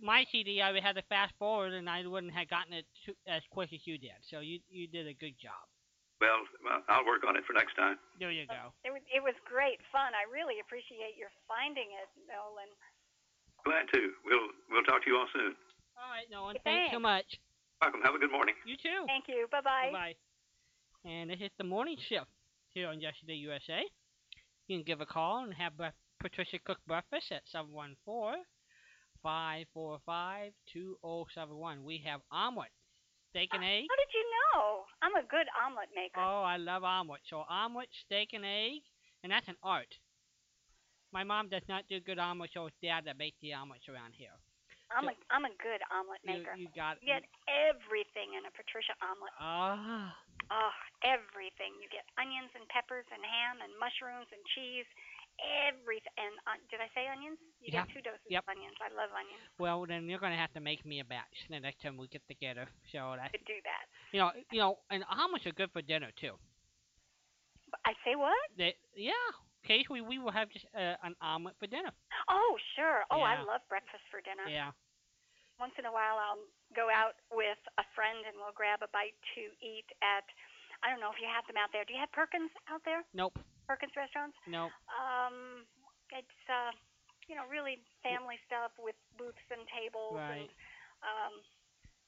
my 0.00 0.24
CD, 0.30 0.60
I 0.60 0.72
would 0.72 0.82
have 0.82 0.96
to 0.96 1.02
fast 1.08 1.32
forward, 1.38 1.72
and 1.72 1.88
I 1.88 2.06
wouldn't 2.06 2.32
have 2.34 2.48
gotten 2.48 2.72
it 2.72 2.86
too, 3.04 3.14
as 3.26 3.42
quick 3.50 3.72
as 3.72 3.80
you 3.84 3.98
did. 3.98 4.16
So 4.30 4.40
you 4.40 4.60
you 4.68 4.86
did 4.86 5.06
a 5.06 5.14
good 5.14 5.38
job. 5.40 5.60
Well, 6.20 6.40
well, 6.64 6.80
I'll 6.88 7.04
work 7.04 7.28
on 7.28 7.36
it 7.36 7.44
for 7.44 7.52
next 7.52 7.76
time. 7.76 8.00
There 8.18 8.32
you 8.32 8.48
go. 8.48 8.72
It 8.84 8.92
was 8.92 9.04
it 9.12 9.22
was 9.22 9.36
great 9.44 9.80
fun. 9.92 10.16
I 10.16 10.24
really 10.32 10.60
appreciate 10.60 11.16
your 11.16 11.32
finding 11.48 11.92
it, 11.92 12.08
Nolan. 12.28 12.72
Glad 13.64 13.88
to. 13.92 14.00
We'll 14.24 14.48
we'll 14.72 14.86
talk 14.88 15.04
to 15.04 15.08
you 15.10 15.16
all 15.16 15.28
soon. 15.32 15.52
All 15.96 16.10
right, 16.12 16.28
Nolan. 16.32 16.56
Thanks. 16.64 16.92
Thanks 16.92 16.96
so 16.96 17.00
much. 17.00 17.28
Welcome. 17.80 18.00
Have 18.04 18.16
a 18.16 18.20
good 18.20 18.32
morning. 18.32 18.56
You 18.64 18.76
too. 18.76 19.04
Thank 19.06 19.28
you. 19.28 19.48
Bye 19.52 19.60
bye. 19.60 19.90
Bye. 19.92 20.16
And 21.04 21.28
this 21.28 21.40
is 21.40 21.52
the 21.58 21.64
morning 21.64 21.96
shift 22.08 22.32
here 22.72 22.88
on 22.88 23.00
Yesterday 23.00 23.36
USA. 23.44 23.84
You 24.66 24.78
can 24.78 24.84
give 24.84 25.00
a 25.00 25.06
call 25.06 25.44
and 25.44 25.54
have 25.54 25.72
Patricia 26.18 26.58
cook 26.64 26.78
breakfast 26.88 27.30
at 27.30 27.42
714 27.52 28.42
545 29.26 30.54
2071. 30.70 31.82
We 31.82 31.98
have 32.06 32.22
omelet, 32.30 32.70
steak 33.34 33.50
and 33.50 33.66
egg. 33.66 33.90
How 33.90 33.98
did 33.98 34.12
you 34.14 34.22
know? 34.22 34.86
I'm 35.02 35.18
a 35.18 35.26
good 35.26 35.50
omelet 35.58 35.90
maker. 35.98 36.22
Oh, 36.22 36.46
I 36.46 36.62
love 36.62 36.86
omelet. 36.86 37.26
So 37.26 37.42
omelet, 37.50 37.90
steak 38.06 38.38
and 38.38 38.46
egg, 38.46 38.86
and 39.26 39.34
that's 39.34 39.50
an 39.50 39.58
art. 39.66 39.90
My 41.10 41.26
mom 41.26 41.50
does 41.50 41.66
not 41.66 41.90
do 41.90 41.98
good 41.98 42.22
omelets, 42.22 42.54
so 42.54 42.70
it's 42.70 42.78
dad 42.78 43.10
that 43.10 43.18
makes 43.18 43.34
the 43.42 43.50
omelets 43.50 43.90
around 43.90 44.14
here. 44.14 44.30
I'm 44.94 45.10
a 45.10 45.18
I'm 45.34 45.42
a 45.42 45.54
good 45.58 45.82
omelet 45.90 46.22
maker. 46.22 46.54
you 46.54 46.70
got 46.70 47.02
You 47.02 47.18
get 47.18 47.26
everything 47.50 48.38
in 48.38 48.46
a 48.46 48.52
Patricia 48.54 48.94
omelet. 49.02 49.34
Ah, 49.42 50.14
Oh, 50.46 50.74
everything. 51.02 51.74
You 51.82 51.90
get 51.90 52.06
onions 52.14 52.54
and 52.54 52.62
peppers 52.70 53.02
and 53.10 53.18
ham 53.18 53.58
and 53.58 53.74
mushrooms 53.82 54.30
and 54.30 54.38
cheese. 54.54 54.86
Everything. 55.40 56.12
And 56.16 56.34
uh, 56.48 56.56
did 56.70 56.80
I 56.80 56.88
say 56.96 57.06
onions? 57.10 57.36
You 57.60 57.70
Yeah. 57.72 57.84
get 57.84 57.92
two 57.94 58.02
doses 58.02 58.24
Yep. 58.28 58.44
of 58.44 58.48
onions. 58.56 58.76
I 58.80 58.88
love 58.94 59.10
onions. 59.12 59.42
well 59.58 59.84
then 59.86 60.08
you're 60.08 60.20
gonna 60.22 60.36
have 60.40 60.52
to 60.54 60.60
make 60.60 60.84
me 60.84 61.00
a 61.00 61.04
batch 61.04 61.36
the 61.50 61.60
next 61.60 61.82
time 61.82 61.96
we 61.96 62.08
get 62.08 62.22
together. 62.28 62.66
So 62.92 63.14
that's 63.16 63.32
Could 63.32 63.44
do 63.46 63.58
that. 63.64 63.84
you 64.12 64.20
know 64.20 64.30
you 64.50 64.58
know 64.60 64.78
and 64.90 65.04
omelets 65.10 65.46
are 65.46 65.52
good 65.52 65.70
for 65.72 65.82
dinner 65.82 66.10
too. 66.16 66.34
I 67.84 67.92
say 68.06 68.14
what? 68.16 68.36
They, 68.56 68.74
yeah, 68.94 69.12
occasionally 69.64 70.00
we 70.00 70.16
we 70.16 70.22
will 70.22 70.32
have 70.32 70.48
just 70.50 70.64
uh, 70.74 70.96
an 71.02 71.14
omelet 71.20 71.56
for 71.58 71.66
dinner. 71.66 71.92
Oh, 72.30 72.56
sure. 72.74 73.04
Oh, 73.10 73.20
I 73.20 73.42
love 73.42 73.60
breakfast 73.68 74.02
for 74.10 74.22
dinner. 74.22 74.46
Yeah. 74.48 74.70
Once 75.58 75.72
in 75.78 75.84
a 75.84 75.92
while, 75.92 76.16
I'll 76.20 76.40
go 76.76 76.88
out 76.92 77.16
with 77.32 77.58
a 77.78 77.84
friend 77.94 78.24
and 78.26 78.36
we'll 78.38 78.54
grab 78.56 78.80
a 78.84 78.88
bite 78.94 79.16
to 79.36 79.42
eat 79.60 79.88
at. 80.00 80.24
I 80.84 80.90
don't 80.92 81.00
know 81.00 81.10
if 81.10 81.18
you 81.20 81.26
have 81.28 81.44
them 81.48 81.56
out 81.56 81.72
there. 81.72 81.84
Do 81.84 81.92
you 81.92 82.00
have 82.00 82.12
Perkins 82.12 82.52
out 82.68 82.80
there? 82.84 83.02
Nope. 83.12 83.38
Perkins 83.66 83.92
restaurants? 83.96 84.36
Nope. 84.46 84.70
Um, 84.90 85.66
it's 86.14 86.40
uh, 86.48 86.70
you 87.28 87.34
know, 87.34 87.44
really 87.50 87.82
family 88.02 88.38
stuff 88.46 88.70
with 88.78 88.94
booths 89.18 89.42
and 89.50 89.66
tables 89.74 90.14
Right. 90.14 90.46
and 90.46 90.48
um, 91.02 91.32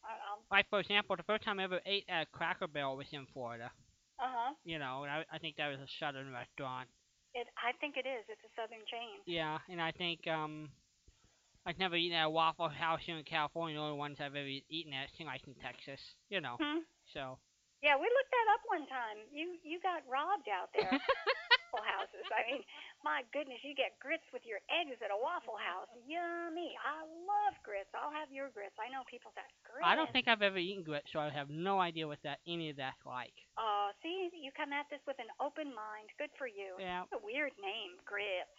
I- 0.06 0.20
I'll. 0.30 0.40
Like 0.50 0.70
for 0.70 0.78
example, 0.80 1.16
the 1.16 1.26
first 1.26 1.42
time 1.44 1.58
I 1.60 1.64
ever 1.64 1.80
ate 1.84 2.06
at 2.08 2.30
Cracker 2.32 2.68
Barrel 2.68 2.96
was 2.96 3.10
in 3.12 3.26
Florida. 3.34 3.70
Uh 4.18 4.30
huh. 4.30 4.50
You 4.64 4.78
know, 4.78 5.02
and 5.04 5.10
I, 5.12 5.24
I 5.32 5.38
think 5.38 5.56
that 5.56 5.68
was 5.68 5.78
a 5.80 5.90
southern 5.98 6.32
restaurant. 6.32 6.88
It. 7.34 7.46
I 7.58 7.70
think 7.78 7.96
it 7.96 8.06
is. 8.08 8.24
It's 8.28 8.40
a 8.42 8.52
southern 8.56 8.82
chain. 8.90 9.20
Yeah, 9.26 9.58
and 9.68 9.80
I 9.82 9.92
think 9.92 10.26
um, 10.26 10.70
I've 11.66 11.78
never 11.78 11.94
eaten 11.94 12.16
at 12.16 12.24
a 12.26 12.30
Waffle 12.30 12.68
House 12.68 13.00
here 13.04 13.16
in 13.18 13.24
California. 13.24 13.76
The 13.76 13.82
only 13.82 13.98
ones 13.98 14.16
I've 14.18 14.34
ever 14.34 14.48
eaten 14.48 14.92
at 14.94 15.10
seem 15.16 15.26
like 15.26 15.42
in 15.46 15.54
Texas. 15.62 16.00
You 16.30 16.40
know, 16.40 16.56
Hmm. 16.58 16.80
so 17.12 17.38
Yeah, 17.78 17.94
we 17.94 18.10
looked 18.10 18.32
that 18.34 18.48
up 18.58 18.62
one 18.66 18.86
time. 18.90 19.18
You 19.30 19.54
you 19.62 19.78
got 19.78 20.02
robbed 20.10 20.50
out 20.50 20.74
there. 20.74 20.90
waffle 21.68 21.84
houses. 21.84 22.26
I 22.32 22.42
mean, 22.48 22.62
my 23.04 23.22
goodness, 23.30 23.60
you 23.62 23.76
get 23.76 24.00
grits 24.00 24.24
with 24.32 24.42
your 24.42 24.58
eggs 24.72 24.98
at 25.04 25.12
a 25.12 25.18
waffle 25.18 25.60
house. 25.60 25.88
Yummy. 26.08 26.74
I 26.80 27.04
love 27.04 27.54
grits. 27.62 27.90
I'll 27.94 28.12
have 28.12 28.32
your 28.32 28.50
grits. 28.50 28.74
I 28.80 28.90
know 28.90 29.04
people 29.06 29.30
that 29.38 29.48
grits. 29.62 29.86
I 29.86 29.94
don't 29.94 30.10
think 30.10 30.26
I've 30.26 30.42
ever 30.42 30.58
eaten 30.58 30.82
grits, 30.82 31.12
so 31.12 31.20
I 31.20 31.30
have 31.30 31.52
no 31.52 31.78
idea 31.78 32.08
what 32.08 32.18
that 32.24 32.42
any 32.48 32.70
of 32.72 32.80
that's 32.80 33.00
like. 33.06 33.34
Oh, 33.60 33.92
see, 34.02 34.30
you 34.32 34.50
come 34.56 34.72
at 34.72 34.88
this 34.90 35.02
with 35.06 35.20
an 35.22 35.30
open 35.38 35.70
mind. 35.70 36.10
Good 36.18 36.32
for 36.40 36.48
you. 36.48 36.76
Yeah. 36.80 37.06
It's 37.06 37.14
a 37.14 37.22
weird 37.22 37.54
name, 37.60 38.00
grits. 38.02 38.52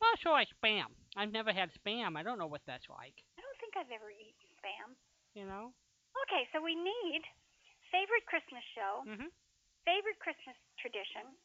Well, 0.00 0.14
so 0.22 0.32
like 0.34 0.48
spam. 0.58 0.90
I've 1.16 1.32
never 1.32 1.52
had 1.52 1.70
spam. 1.76 2.16
I 2.16 2.22
don't 2.22 2.38
know 2.38 2.50
what 2.50 2.64
that's 2.66 2.86
like. 2.90 3.14
I 3.38 3.40
don't 3.44 3.58
think 3.60 3.76
I've 3.76 3.92
ever 3.92 4.10
eaten 4.10 4.48
spam. 4.58 4.96
You 5.34 5.46
know? 5.46 5.74
Okay, 6.26 6.46
so 6.54 6.62
we 6.62 6.78
need 6.78 7.22
favorite 7.94 8.26
Christmas 8.26 8.64
show, 8.74 9.04
Mhm. 9.06 9.30
favorite 9.84 10.18
Christmas 10.18 10.56
tradition, 10.78 11.38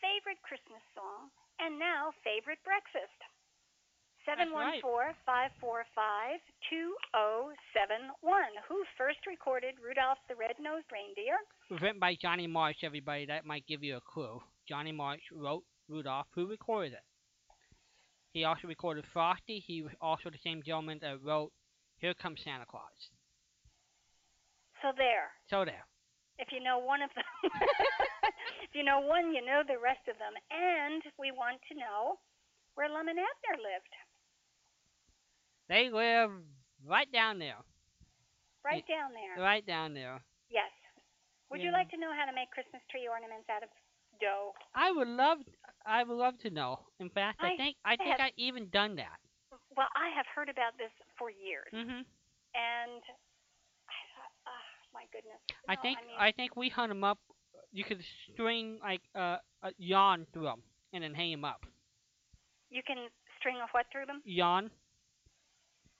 favorite 0.00 0.42
Christmas 0.42 0.82
song, 0.94 1.30
and 1.60 1.78
now 1.78 2.10
favorite 2.26 2.62
breakfast. 2.64 3.22
Seven 4.24 4.52
one 4.52 4.80
four 4.80 5.14
five 5.26 5.52
four 5.58 5.84
five 5.94 6.40
two 6.68 6.96
zero 7.10 7.54
seven 7.72 8.10
one. 8.20 8.54
Who 8.68 8.84
first 8.96 9.24
recorded 9.26 9.78
Rudolph 9.80 10.18
the 10.28 10.36
Red-Nosed 10.36 10.90
Reindeer? 10.92 11.38
Written 11.70 11.98
by 11.98 12.14
Johnny 12.16 12.46
Marks, 12.46 12.82
everybody. 12.84 13.26
That 13.26 13.44
might 13.44 13.66
give 13.66 13.82
you 13.82 13.96
a 13.96 14.00
clue. 14.00 14.42
Johnny 14.66 14.92
Marks 14.92 15.24
wrote 15.32 15.64
Rudolph. 15.88 16.28
Who 16.34 16.46
recorded 16.46 16.94
it? 16.94 17.04
He 18.32 18.44
also 18.44 18.66
recorded 18.68 19.06
Frosty. 19.12 19.58
He 19.60 19.82
was 19.82 19.92
also 20.00 20.30
the 20.30 20.38
same 20.38 20.62
gentleman 20.62 20.98
that 21.00 21.20
wrote 21.22 21.52
Here 21.98 22.14
Comes 22.14 22.40
Santa 22.42 22.64
Claus. 22.66 23.10
So 24.82 24.92
there. 24.92 25.32
So 25.48 25.64
there. 25.64 25.84
If 26.38 26.48
you 26.50 26.60
know 26.60 26.78
one 26.78 27.02
of 27.02 27.10
them, 27.14 27.24
if 28.66 28.72
you 28.74 28.82
know 28.82 29.00
one, 29.00 29.32
you 29.34 29.44
know 29.44 29.62
the 29.66 29.78
rest 29.78 30.04
of 30.08 30.16
them. 30.18 30.32
And 30.50 31.02
we 31.18 31.30
want 31.30 31.60
to 31.70 31.74
know 31.78 32.18
where 32.74 32.88
Lum 32.88 33.08
and 33.08 33.18
Abner 33.20 33.56
lived. 33.60 33.92
They 35.68 35.88
live 35.92 36.30
right 36.86 37.10
down 37.12 37.38
there. 37.38 37.60
Right 38.64 38.84
down 38.86 39.10
there. 39.12 39.42
Right 39.42 39.64
down 39.66 39.94
there. 39.94 40.20
Yes. 40.50 40.70
Would 41.50 41.60
you 41.60 41.70
like 41.72 41.90
to 41.90 42.00
know 42.00 42.10
how 42.16 42.24
to 42.24 42.32
make 42.32 42.48
Christmas 42.50 42.80
tree 42.90 43.04
ornaments 43.10 43.44
out 43.52 43.62
of 43.62 43.68
dough? 44.20 44.56
I 44.74 44.90
would 44.90 45.08
love 45.08 45.38
I 45.84 46.02
would 46.02 46.16
love 46.16 46.38
to 46.46 46.50
know. 46.50 46.80
In 46.98 47.10
fact, 47.10 47.40
I, 47.42 47.52
I 47.52 47.56
think 47.56 47.76
I 47.84 47.96
think 47.96 48.16
have- 48.16 48.20
I 48.20 48.32
even 48.40 48.70
done 48.72 48.96
that. 48.96 49.20
Well, 49.76 49.88
I 49.96 50.08
have 50.16 50.24
heard 50.32 50.48
about 50.48 50.76
this 50.80 50.92
for 51.18 51.28
years, 51.28 51.68
Mhm. 51.72 52.04
and 52.56 53.02
my 55.02 55.06
goodness. 55.10 55.42
I 55.68 55.74
No, 55.74 55.82
think 55.82 55.98
mean, 55.98 56.16
I 56.18 56.30
think 56.32 56.54
we 56.54 56.68
hung 56.70 56.88
them 56.88 57.02
up. 57.02 57.18
You 57.72 57.82
could 57.84 57.98
string 58.32 58.78
like 58.82 59.02
uh, 59.16 59.38
a 59.62 59.70
yarn 59.78 60.26
through 60.32 60.44
them 60.46 60.62
and 60.92 61.02
then 61.02 61.14
hang 61.14 61.32
them 61.32 61.44
up. 61.44 61.66
you 62.70 62.82
can 62.86 63.08
string 63.38 63.56
a 63.58 63.66
what 63.74 63.86
through 63.90 64.06
them? 64.06 64.22
Yarn. 64.24 64.70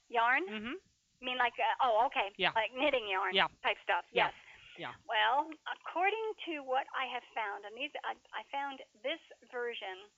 Yarn? 0.09 0.43
Mhm. 0.47 0.75
You 1.19 1.23
mean 1.25 1.37
like 1.37 1.53
uh, 1.59 1.85
oh 1.87 2.05
okay, 2.07 2.29
Yeah. 2.37 2.51
like 2.55 2.71
knitting 2.73 3.07
yarn 3.09 3.33
Yeah. 3.33 3.47
type 3.63 3.77
stuff? 3.83 4.05
Yeah. 4.11 4.27
Yes. 4.29 4.33
Yeah. 4.77 4.93
Well, 5.05 5.49
according 5.69 6.27
to 6.49 6.63
what 6.65 6.85
I 6.97 7.05
have 7.13 7.23
found, 7.37 7.65
and 7.65 7.73
these 7.77 7.93
I, 8.03 8.13
I 8.33 8.41
found 8.51 8.81
this 9.05 9.21
version 9.53 10.09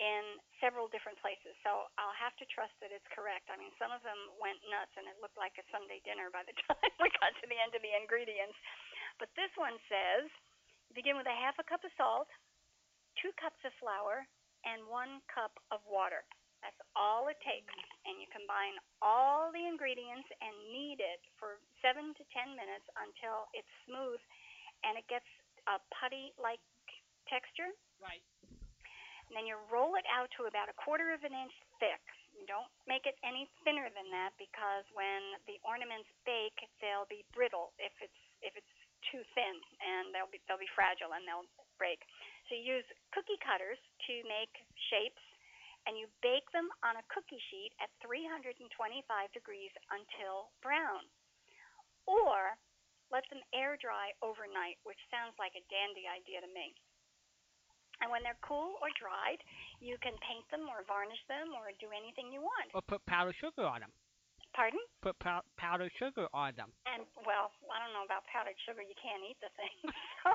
in 0.00 0.40
several 0.64 0.88
different 0.88 1.20
places, 1.20 1.52
so 1.60 1.92
I'll 2.00 2.16
have 2.16 2.32
to 2.40 2.48
trust 2.48 2.72
that 2.80 2.88
it's 2.88 3.04
correct. 3.12 3.52
I 3.52 3.60
mean, 3.60 3.68
some 3.76 3.92
of 3.92 4.00
them 4.00 4.16
went 4.40 4.56
nuts, 4.72 4.96
and 4.96 5.04
it 5.04 5.20
looked 5.20 5.36
like 5.36 5.52
a 5.60 5.66
Sunday 5.68 6.00
dinner 6.08 6.32
by 6.32 6.40
the 6.48 6.56
time 6.64 6.92
we 6.96 7.12
got 7.20 7.36
to 7.36 7.46
the 7.46 7.60
end 7.60 7.76
of 7.76 7.84
the 7.84 7.92
ingredients. 7.92 8.56
But 9.20 9.28
this 9.36 9.52
one 9.60 9.76
says, 9.92 10.32
begin 10.96 11.20
with 11.20 11.28
a 11.28 11.36
half 11.36 11.60
a 11.60 11.66
cup 11.68 11.84
of 11.84 11.92
salt, 12.00 12.32
two 13.20 13.30
cups 13.36 13.60
of 13.68 13.76
flour, 13.76 14.24
and 14.64 14.88
one 14.88 15.20
cup 15.28 15.52
of 15.68 15.84
water. 15.84 16.24
That's 16.64 16.80
all 16.96 17.28
it 17.28 17.40
takes. 17.44 17.72
And 18.04 18.20
you 18.20 18.28
combine 18.32 18.76
all 19.00 19.48
the 19.52 19.64
ingredients 19.64 20.28
and 20.40 20.52
knead 20.72 21.00
it 21.00 21.20
for 21.40 21.60
seven 21.80 22.12
to 22.16 22.22
ten 22.32 22.52
minutes 22.56 22.84
until 22.96 23.48
it's 23.56 23.68
smooth 23.88 24.20
and 24.84 24.96
it 24.96 25.04
gets 25.08 25.28
a 25.68 25.80
putty 25.92 26.32
like 26.40 26.60
texture. 27.28 27.72
Right. 28.00 28.24
And 29.30 29.38
then 29.38 29.46
you 29.46 29.54
roll 29.70 29.94
it 29.94 30.02
out 30.10 30.26
to 30.34 30.50
about 30.50 30.66
a 30.66 30.74
quarter 30.74 31.14
of 31.14 31.22
an 31.22 31.30
inch 31.30 31.54
thick. 31.78 32.02
You 32.34 32.50
don't 32.50 32.66
make 32.90 33.06
it 33.06 33.14
any 33.22 33.46
thinner 33.62 33.86
than 33.94 34.10
that 34.10 34.34
because 34.42 34.82
when 34.90 35.38
the 35.46 35.62
ornaments 35.62 36.10
bake, 36.26 36.58
they'll 36.82 37.06
be 37.06 37.22
brittle 37.30 37.70
if 37.78 37.94
it's 38.02 38.20
if 38.42 38.58
it's 38.58 38.74
too 39.06 39.22
thin, 39.38 39.56
and 39.78 40.10
they'll 40.10 40.26
be 40.34 40.42
they'll 40.50 40.58
be 40.58 40.66
fragile 40.74 41.14
and 41.14 41.22
they'll 41.30 41.46
break. 41.78 42.02
So 42.50 42.58
you 42.58 42.82
use 42.82 42.86
cookie 43.14 43.38
cutters 43.38 43.78
to 44.10 44.14
make 44.26 44.50
shapes, 44.90 45.22
and 45.86 45.94
you 45.94 46.10
bake 46.26 46.50
them 46.50 46.66
on 46.82 46.98
a 46.98 47.06
cookie 47.14 47.40
sheet 47.54 47.70
at 47.78 47.92
325 48.02 48.66
degrees 49.30 49.70
until 49.94 50.50
brown, 50.58 51.06
or 52.10 52.58
let 53.14 53.22
them 53.30 53.46
air 53.54 53.78
dry 53.78 54.10
overnight, 54.26 54.82
which 54.82 54.98
sounds 55.06 55.38
like 55.38 55.54
a 55.54 55.62
dandy 55.70 56.10
idea 56.10 56.42
to 56.42 56.50
me. 56.50 56.74
And 58.00 58.08
when 58.08 58.24
they're 58.24 58.40
cool 58.40 58.80
or 58.80 58.88
dried, 58.96 59.40
you 59.78 60.00
can 60.00 60.16
paint 60.24 60.48
them 60.48 60.64
or 60.68 60.84
varnish 60.88 61.20
them 61.28 61.52
or 61.52 61.68
do 61.76 61.92
anything 61.92 62.32
you 62.32 62.40
want. 62.40 62.72
Or 62.72 62.80
put 62.80 63.04
powdered 63.04 63.36
sugar 63.36 63.68
on 63.68 63.84
them. 63.84 63.92
Pardon? 64.50 64.82
Put 64.98 65.14
pow- 65.22 65.46
powdered 65.54 65.94
sugar 65.94 66.26
on 66.34 66.58
them. 66.58 66.74
And 66.82 67.06
well, 67.22 67.54
I 67.70 67.78
don't 67.78 67.94
know 67.94 68.02
about 68.02 68.26
powdered 68.26 68.58
sugar. 68.66 68.82
You 68.82 68.98
can't 68.98 69.22
eat 69.22 69.38
the 69.38 69.52
thing. 69.54 69.76
so 70.26 70.32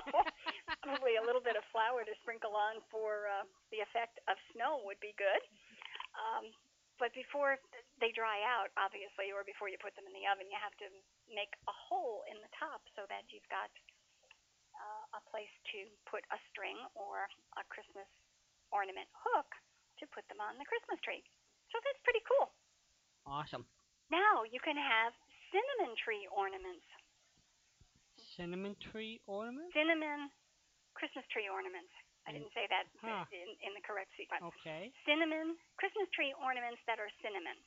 probably 0.88 1.20
a 1.20 1.26
little 1.26 1.44
bit 1.44 1.60
of 1.60 1.68
flour 1.76 2.08
to 2.08 2.16
sprinkle 2.24 2.56
on 2.56 2.80
for 2.88 3.28
uh, 3.28 3.44
the 3.76 3.84
effect 3.84 4.24
of 4.32 4.40
snow 4.56 4.80
would 4.88 5.02
be 5.04 5.12
good. 5.20 5.44
Um, 6.16 6.48
but 6.96 7.12
before 7.12 7.60
they 8.00 8.16
dry 8.16 8.40
out, 8.48 8.72
obviously, 8.80 9.36
or 9.36 9.44
before 9.44 9.68
you 9.68 9.76
put 9.84 9.92
them 10.00 10.08
in 10.08 10.16
the 10.16 10.24
oven, 10.32 10.48
you 10.48 10.56
have 10.56 10.76
to 10.80 10.88
make 11.28 11.52
a 11.68 11.76
hole 11.76 12.24
in 12.32 12.40
the 12.40 12.52
top 12.56 12.88
so 12.96 13.04
that 13.12 13.28
you've 13.36 13.48
got 13.52 13.68
uh, 14.80 15.20
a 15.20 15.22
place 15.32 15.52
to 15.76 15.80
put 16.10 16.24
a 16.32 16.40
string 16.52 16.76
or 16.96 17.26
a 17.60 17.64
Christmas 17.72 18.08
ornament 18.74 19.08
hook 19.14 19.48
to 20.02 20.06
put 20.12 20.26
them 20.28 20.42
on 20.44 20.58
the 20.60 20.68
Christmas 20.68 21.00
tree. 21.06 21.24
So 21.72 21.80
that's 21.84 22.02
pretty 22.04 22.24
cool. 22.28 22.52
Awesome. 23.26 23.66
Now 24.12 24.44
you 24.46 24.60
can 24.62 24.78
have 24.78 25.12
cinnamon 25.50 25.96
tree 26.04 26.28
ornaments. 26.30 26.86
Cinnamon 28.38 28.76
tree 28.92 29.22
ornaments? 29.26 29.72
Cinnamon 29.74 30.30
Christmas 30.94 31.24
tree 31.32 31.48
ornaments. 31.48 31.92
I 32.28 32.32
Mm. 32.32 32.42
didn't 32.42 32.54
say 32.54 32.68
that 32.68 32.86
Huh. 33.02 33.26
in, 33.32 33.50
in 33.62 33.74
the 33.74 33.82
correct 33.82 34.12
sequence. 34.18 34.44
Okay. 34.44 34.92
Cinnamon 35.06 35.58
Christmas 35.78 36.10
tree 36.12 36.34
ornaments 36.34 36.82
that 36.88 37.00
are 37.00 37.10
cinnamon. 37.22 37.58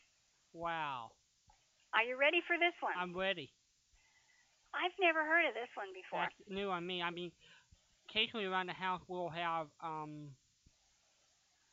Wow. 0.52 1.12
Are 1.94 2.02
you 2.02 2.16
ready 2.16 2.40
for 2.42 2.58
this 2.58 2.74
one? 2.80 2.96
I'm 2.96 3.16
ready. 3.16 3.52
I've 4.74 4.96
never 5.00 5.24
heard 5.24 5.46
of 5.48 5.54
this 5.54 5.70
one 5.74 5.88
before. 5.94 6.20
That's 6.22 6.38
new 6.48 6.70
on 6.70 6.86
me. 6.86 7.02
I 7.02 7.10
mean, 7.10 7.32
occasionally 8.08 8.46
around 8.46 8.66
the 8.66 8.76
house 8.76 9.00
we'll 9.08 9.28
have 9.28 9.68
um, 9.82 10.32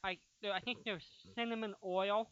like 0.03 0.19
I 0.45 0.61
think 0.61 0.85
there's 0.85 1.05
cinnamon 1.34 1.73
oil, 1.81 2.30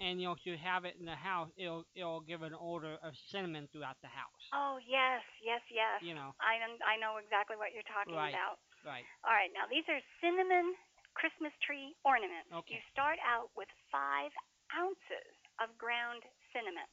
and 0.00 0.20
you 0.20 0.28
know 0.28 0.36
if 0.36 0.44
you 0.44 0.60
have 0.60 0.84
it 0.84 0.96
in 1.00 1.06
the 1.08 1.16
house, 1.16 1.48
it'll 1.56 1.88
it'll 1.96 2.20
give 2.20 2.42
an 2.42 2.52
odor 2.52 3.00
of 3.00 3.16
cinnamon 3.32 3.68
throughout 3.72 3.96
the 4.04 4.12
house. 4.12 4.44
Oh 4.52 4.76
yes, 4.84 5.24
yes, 5.40 5.64
yes. 5.72 6.04
You 6.04 6.12
know. 6.12 6.36
I 6.36 6.60
I 6.84 7.00
know 7.00 7.16
exactly 7.16 7.56
what 7.56 7.72
you're 7.72 7.86
talking 7.88 8.14
Right. 8.14 8.36
about. 8.36 8.60
Right. 8.84 9.08
All 9.24 9.34
right, 9.34 9.50
now 9.56 9.64
these 9.66 9.88
are 9.88 9.98
cinnamon 10.20 10.76
Christmas 11.16 11.50
tree 11.64 11.96
ornaments. 12.04 12.52
Okay. 12.52 12.76
You 12.76 12.80
start 12.92 13.16
out 13.24 13.48
with 13.56 13.72
five 13.88 14.30
ounces 14.76 15.32
of 15.58 15.72
ground 15.80 16.20
cinnamon. 16.52 16.86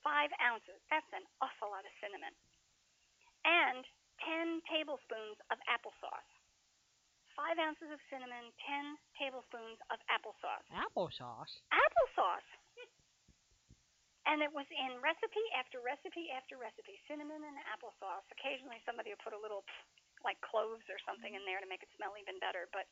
Five 0.00 0.32
ounces. 0.40 0.80
That's 0.88 1.08
an 1.12 1.24
awful 1.44 1.70
lot 1.72 1.84
of 1.84 1.92
cinnamon. 2.00 2.32
And 3.44 3.84
10 4.24 4.64
tablespoons 4.68 5.40
of 5.52 5.56
applesauce. 5.68 6.30
Five 7.36 7.56
ounces 7.56 7.88
of 7.88 8.00
cinnamon, 8.12 8.52
10 8.68 9.00
tablespoons 9.16 9.80
of 9.88 9.96
applesauce. 10.12 10.66
Applesauce. 10.76 11.52
Applesauce! 11.72 12.50
And 14.28 14.44
it 14.44 14.52
was 14.52 14.68
in 14.68 15.00
recipe 15.00 15.42
after 15.56 15.80
recipe 15.80 16.28
after 16.30 16.60
recipe 16.60 17.00
cinnamon 17.08 17.40
and 17.40 17.56
applesauce. 17.72 18.28
Occasionally 18.36 18.78
somebody 18.84 19.10
would 19.10 19.24
put 19.24 19.32
a 19.32 19.40
little, 19.40 19.64
like 20.20 20.36
cloves 20.44 20.84
or 20.92 21.00
something 21.08 21.32
in 21.32 21.42
there 21.48 21.58
to 21.64 21.66
make 21.66 21.80
it 21.80 21.88
smell 21.96 22.12
even 22.20 22.36
better. 22.38 22.68
But 22.68 22.84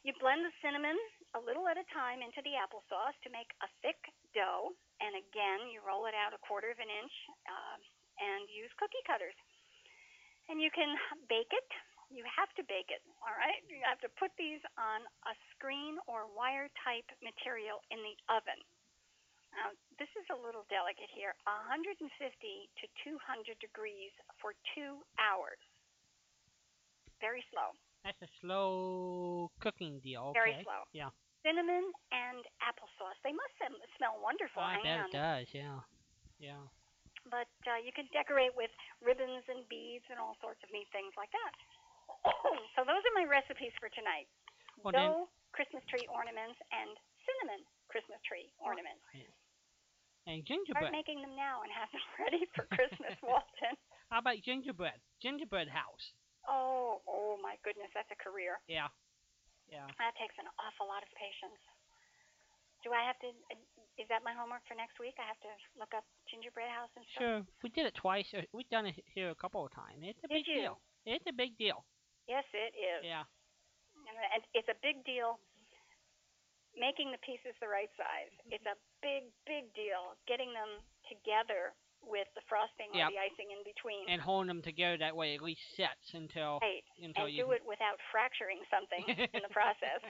you 0.00 0.16
blend 0.16 0.40
the 0.40 0.54
cinnamon 0.64 0.96
a 1.36 1.40
little 1.40 1.68
at 1.68 1.76
a 1.76 1.86
time 1.92 2.24
into 2.24 2.40
the 2.42 2.56
applesauce 2.56 3.14
to 3.22 3.30
make 3.30 3.52
a 3.60 3.68
thick 3.84 4.00
dough. 4.32 4.72
And 4.98 5.12
again, 5.16 5.68
you 5.68 5.84
roll 5.84 6.08
it 6.08 6.16
out 6.16 6.32
a 6.32 6.40
quarter 6.40 6.72
of 6.72 6.80
an 6.80 6.88
inch 6.88 7.14
uh, 7.44 7.76
and 8.18 8.48
use 8.48 8.72
cookie 8.80 9.04
cutters. 9.04 9.36
And 10.48 10.58
you 10.58 10.72
can 10.72 10.90
bake 11.28 11.52
it. 11.52 11.68
You 12.10 12.26
have 12.26 12.50
to 12.58 12.66
bake 12.66 12.90
it, 12.90 13.04
all 13.22 13.36
right? 13.38 13.62
You 13.70 13.78
have 13.86 14.02
to 14.02 14.10
put 14.18 14.34
these 14.34 14.58
on 14.74 15.06
a 15.30 15.34
screen 15.54 15.94
or 16.10 16.26
wire 16.26 16.66
type 16.82 17.06
material 17.22 17.78
in 17.94 18.02
the 18.02 18.16
oven. 18.26 18.58
Now, 19.54 19.70
this 19.94 20.10
is 20.18 20.26
a 20.30 20.38
little 20.38 20.66
delicate 20.66 21.10
here 21.14 21.38
150 21.46 22.02
to 22.02 22.84
200 23.06 23.62
degrees 23.62 24.10
for 24.42 24.58
two 24.74 25.06
hours. 25.22 25.62
Very 27.22 27.46
slow. 27.54 27.78
That's 28.04 28.20
a 28.24 28.30
slow 28.40 29.50
cooking 29.60 30.00
deal. 30.00 30.32
Very 30.32 30.56
okay. 30.56 30.64
slow. 30.64 30.82
Yeah. 30.96 31.12
Cinnamon 31.44 31.92
and 32.12 32.42
applesauce. 32.60 33.16
They 33.24 33.32
must 33.32 33.56
smell 33.96 34.20
wonderful. 34.20 34.60
Oh, 34.60 34.72
I 34.72 34.80
bet 34.80 35.08
it 35.08 35.12
does. 35.12 35.46
Yeah. 35.52 35.80
Yeah. 36.40 36.64
But 37.28 37.52
uh, 37.68 37.80
you 37.80 37.92
can 37.92 38.08
decorate 38.16 38.56
with 38.56 38.72
ribbons 39.04 39.44
and 39.48 39.64
beads 39.68 40.04
and 40.08 40.16
all 40.16 40.36
sorts 40.40 40.60
of 40.64 40.72
neat 40.72 40.88
things 40.92 41.12
like 41.20 41.32
that. 41.32 41.54
so 42.76 42.84
those 42.84 43.04
are 43.04 43.14
my 43.16 43.28
recipes 43.28 43.72
for 43.76 43.92
tonight. 43.92 44.28
Well, 44.80 44.96
then- 44.96 45.12
Dough 45.12 45.28
Christmas 45.52 45.82
tree 45.90 46.06
ornaments 46.08 46.56
and 46.70 46.94
cinnamon 47.26 47.66
Christmas 47.90 48.22
tree 48.24 48.48
ornaments. 48.62 49.02
And 50.28 50.46
gingerbread. 50.46 50.92
Start 50.92 50.94
making 50.94 51.24
them 51.24 51.34
now 51.34 51.64
and 51.66 51.72
have 51.74 51.90
them 51.90 52.04
ready 52.22 52.46
for 52.54 52.64
Christmas, 52.70 53.18
Walden. 53.24 53.74
How 54.12 54.22
about 54.22 54.38
gingerbread? 54.46 55.00
Gingerbread 55.18 55.68
house. 55.68 56.14
Oh, 56.50 56.98
oh 57.06 57.38
my 57.38 57.54
goodness, 57.62 57.88
that's 57.94 58.10
a 58.10 58.18
career. 58.18 58.58
Yeah. 58.66 58.90
Yeah. 59.70 59.86
That 60.02 60.18
takes 60.18 60.34
an 60.42 60.50
awful 60.58 60.90
lot 60.90 61.06
of 61.06 61.10
patience. 61.14 61.62
Do 62.82 62.90
I 62.90 63.06
have 63.06 63.14
to? 63.22 63.30
uh, 63.54 63.60
Is 64.02 64.08
that 64.10 64.24
my 64.26 64.34
homework 64.34 64.66
for 64.66 64.74
next 64.74 64.98
week? 64.98 65.14
I 65.20 65.26
have 65.30 65.38
to 65.46 65.52
look 65.78 65.94
up 65.94 66.02
gingerbread 66.26 66.66
house 66.72 66.90
and 66.98 67.04
stuff. 67.12 67.22
Sure. 67.22 67.40
We 67.62 67.70
did 67.70 67.86
it 67.86 67.94
twice. 67.94 68.26
uh, 68.34 68.42
We've 68.50 68.68
done 68.72 68.90
it 68.90 68.98
here 69.14 69.30
a 69.30 69.38
couple 69.38 69.62
of 69.62 69.70
times. 69.70 70.02
It's 70.02 70.18
a 70.24 70.28
Did 70.28 70.42
big 70.42 70.48
you? 70.50 70.58
deal. 70.66 70.76
It's 71.06 71.26
a 71.30 71.36
big 71.36 71.54
deal. 71.60 71.84
Yes, 72.26 72.42
it 72.50 72.74
is. 72.74 73.06
Yeah. 73.06 73.22
And 74.08 74.16
and 74.34 74.42
it's 74.56 74.66
a 74.72 74.78
big 74.82 75.04
deal 75.06 75.38
making 76.74 77.12
the 77.12 77.20
pieces 77.22 77.52
the 77.60 77.68
right 77.68 77.90
size. 78.00 78.32
It's 78.48 78.64
a 78.66 78.78
big, 79.04 79.28
big 79.44 79.68
deal 79.76 80.16
getting 80.26 80.50
them 80.56 80.80
together 81.06 81.76
with 82.04 82.26
the 82.34 82.42
frosting 82.48 82.90
Yep. 82.92 83.08
or 83.08 83.10
the 83.12 83.20
icing 83.20 83.48
in 83.52 83.60
between. 83.64 84.08
And 84.08 84.20
holding 84.20 84.48
them 84.48 84.62
together 84.62 84.98
that 84.98 85.14
way 85.14 85.34
at 85.34 85.42
least 85.42 85.60
sets 85.76 86.14
until 86.14 86.58
right. 86.62 86.84
until 86.98 87.26
and 87.26 87.34
you 87.34 87.44
do 87.44 87.52
it 87.52 87.62
without 87.66 88.00
fracturing 88.10 88.60
something 88.70 89.04
in 89.36 89.42
the 89.44 89.52
process. 89.52 90.00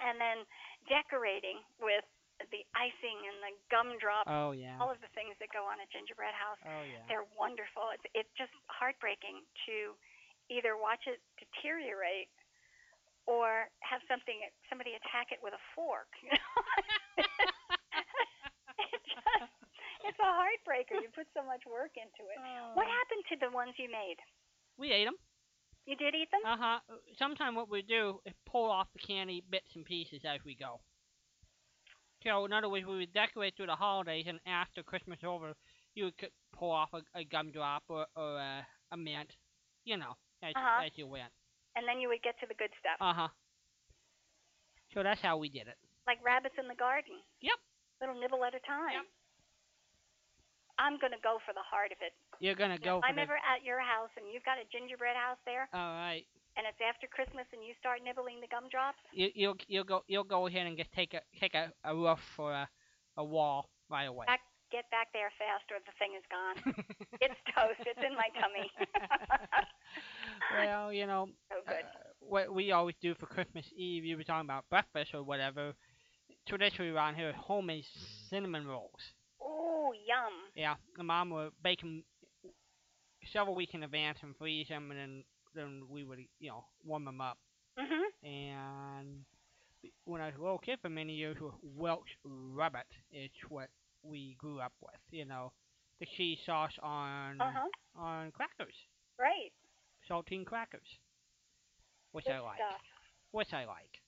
And 0.00 0.16
then 0.20 0.44
decorating 0.88 1.60
with 1.80 2.04
the 2.48 2.64
icing 2.72 3.18
and 3.28 3.36
the 3.44 3.52
gumdrops. 3.68 4.24
Oh, 4.24 4.56
yeah. 4.56 4.80
All 4.80 4.88
of 4.88 4.96
the 5.04 5.12
things 5.12 5.36
that 5.44 5.52
go 5.52 5.68
on 5.68 5.76
a 5.76 5.88
gingerbread 5.92 6.32
house. 6.32 6.56
Oh 6.64 6.84
yeah. 6.88 7.04
They're 7.04 7.28
wonderful. 7.36 7.92
It's 7.92 8.06
it's 8.16 8.32
just 8.40 8.52
heartbreaking 8.72 9.44
to 9.68 9.92
either 10.48 10.80
watch 10.80 11.04
it 11.04 11.20
deteriorate 11.36 12.32
or 13.28 13.68
have 13.84 14.00
something 14.08 14.40
somebody 14.72 14.96
attack 14.96 15.30
it 15.30 15.40
with 15.44 15.52
a 15.52 15.62
fork. 15.76 16.08
You 16.24 16.32
know? 16.40 16.48
it's 20.04 20.18
a 20.18 20.32
heartbreaker. 20.32 21.00
You 21.02 21.08
put 21.14 21.26
so 21.34 21.42
much 21.44 21.62
work 21.66 21.92
into 21.96 22.28
it. 22.30 22.38
What 22.74 22.86
happened 22.86 23.24
to 23.30 23.36
the 23.40 23.50
ones 23.54 23.74
you 23.78 23.90
made? 23.90 24.16
We 24.78 24.92
ate 24.92 25.04
them. 25.04 25.16
You 25.86 25.96
did 25.96 26.14
eat 26.14 26.28
them? 26.30 26.40
Uh 26.44 26.56
huh. 26.58 26.78
Sometimes 27.18 27.56
what 27.56 27.70
we 27.70 27.82
do 27.82 28.20
is 28.24 28.32
pull 28.46 28.70
off 28.70 28.86
the 28.92 29.00
candy 29.00 29.42
bits 29.50 29.68
and 29.74 29.84
pieces 29.84 30.20
as 30.24 30.40
we 30.44 30.54
go. 30.54 30.80
So 32.22 32.44
in 32.44 32.52
other 32.52 32.68
words, 32.68 32.84
we 32.86 32.98
would 32.98 33.12
decorate 33.14 33.56
through 33.56 33.66
the 33.72 33.76
holidays, 33.80 34.26
and 34.28 34.38
after 34.46 34.82
Christmas 34.82 35.18
over, 35.24 35.54
you 35.94 36.10
could 36.18 36.30
pull 36.52 36.70
off 36.70 36.90
a, 36.92 37.00
a 37.18 37.24
gumdrop 37.24 37.82
or 37.88 38.06
or 38.14 38.36
a, 38.38 38.66
a 38.92 38.96
mint, 38.96 39.32
you 39.84 39.96
know, 39.96 40.14
as, 40.42 40.52
Uh-huh. 40.54 40.84
as 40.84 40.92
you 40.96 41.06
went. 41.06 41.32
And 41.76 41.88
then 41.88 41.98
you 42.00 42.08
would 42.08 42.22
get 42.22 42.38
to 42.40 42.46
the 42.46 42.54
good 42.54 42.70
stuff. 42.78 42.98
Uh 43.00 43.14
huh. 43.14 43.28
So 44.92 45.02
that's 45.02 45.20
how 45.22 45.38
we 45.38 45.48
did 45.48 45.66
it. 45.68 45.78
like 46.06 46.18
rabbits 46.24 46.56
in 46.58 46.66
the 46.68 46.74
garden. 46.74 47.14
Yep. 47.40 47.58
Little 48.00 48.20
nibble 48.20 48.44
at 48.44 48.54
a 48.54 48.60
time. 48.66 49.06
I'm 50.80 50.96
going 50.96 51.12
to 51.12 51.20
go 51.20 51.36
for 51.44 51.52
the 51.52 51.62
heart 51.62 51.92
of 51.92 52.00
it. 52.00 52.16
You're 52.40 52.56
gonna 52.56 52.80
You 52.80 52.88
know, 52.88 52.96
go 52.96 53.04
if 53.04 53.04
for 53.04 53.12
I'm 53.12 53.20
the. 53.20 53.28
ever 53.28 53.36
at 53.44 53.60
your 53.62 53.78
house 53.84 54.08
and 54.16 54.24
you've 54.32 54.48
got 54.48 54.56
a 54.56 54.64
gingerbread 54.72 55.12
house 55.14 55.36
there, 55.44 55.68
All 55.76 55.92
right. 55.92 56.24
and 56.56 56.64
it's 56.64 56.80
after 56.80 57.04
Christmas 57.06 57.44
and 57.52 57.60
you 57.60 57.76
start 57.78 58.00
nibbling 58.00 58.40
the 58.40 58.48
gumdrops, 58.48 58.96
You 59.12 59.28
you'll 59.36 59.60
you'll 59.68 59.84
go 59.84 60.02
you'll 60.08 60.24
go 60.24 60.48
ahead 60.48 60.64
and 60.66 60.78
just 60.80 60.90
take 60.96 61.12
a 61.12 61.20
take 61.38 61.52
a, 61.54 61.68
a 61.84 61.92
roof 61.94 62.18
for 62.34 62.52
a 62.56 62.64
a 63.20 63.24
wall 63.24 63.68
right 63.92 64.08
away. 64.08 64.24
back, 64.24 64.40
get 64.72 64.88
back 64.90 65.12
there 65.12 65.28
fast 65.36 65.68
or 65.68 65.84
the 65.84 65.92
thing 66.00 66.16
is 66.16 66.24
gone. 66.32 66.56
it's 67.20 67.36
toast. 67.52 67.84
It's 67.84 68.00
in 68.00 68.16
my 68.16 68.32
tummy. 68.40 68.64
well, 70.56 70.92
you 70.92 71.06
know, 71.06 71.28
so 71.50 71.56
good. 71.66 71.84
Uh, 71.84 72.08
what 72.20 72.54
we 72.54 72.72
always 72.72 72.94
do 73.02 73.14
for 73.14 73.26
Christmas 73.26 73.66
Eve, 73.76 74.04
you 74.04 74.16
were 74.16 74.24
talking 74.24 74.46
about 74.48 74.64
breakfast 74.70 75.12
or 75.14 75.22
whatever. 75.22 75.74
Traditionally 76.48 76.90
around 76.90 77.16
here, 77.16 77.32
homemade 77.32 77.84
cinnamon 78.28 78.66
rolls. 78.66 79.00
Ooh, 79.42 79.92
yum. 80.06 80.32
Yeah, 80.54 80.74
the 80.96 81.02
mom 81.04 81.30
would 81.30 81.52
bake 81.62 81.80
them 81.80 82.04
several 83.32 83.54
weeks 83.54 83.74
in 83.74 83.82
advance 83.82 84.18
and 84.22 84.36
freeze 84.36 84.68
them, 84.68 84.90
and 84.90 84.98
then 85.00 85.24
then 85.54 85.82
we 85.88 86.04
would 86.04 86.18
you 86.38 86.48
know 86.50 86.64
warm 86.84 87.04
them 87.04 87.20
up. 87.20 87.38
Mhm. 87.78 88.04
And 88.22 89.24
when 90.04 90.20
I 90.20 90.26
was 90.26 90.34
a 90.36 90.40
little 90.42 90.58
kid, 90.58 90.78
for 90.82 90.88
many 90.90 91.14
years, 91.14 91.36
Welsh 91.62 92.10
rabbit 92.24 92.86
is 93.12 93.30
what 93.48 93.68
we 94.02 94.34
grew 94.38 94.60
up 94.60 94.72
with. 94.80 95.00
You 95.10 95.24
know, 95.24 95.52
the 96.00 96.06
cheese 96.16 96.38
sauce 96.44 96.72
on 96.82 97.40
Uh 97.40 97.50
huh. 97.50 97.68
on 97.96 98.32
crackers, 98.32 98.74
Right. 99.18 99.52
saltine 100.08 100.44
crackers, 100.44 100.86
which 102.12 102.24
Good 102.26 102.32
I 102.34 102.40
like. 102.40 102.58
stuff. 102.58 102.80
Which 103.32 103.52
I 103.52 103.64
like. 103.64 103.99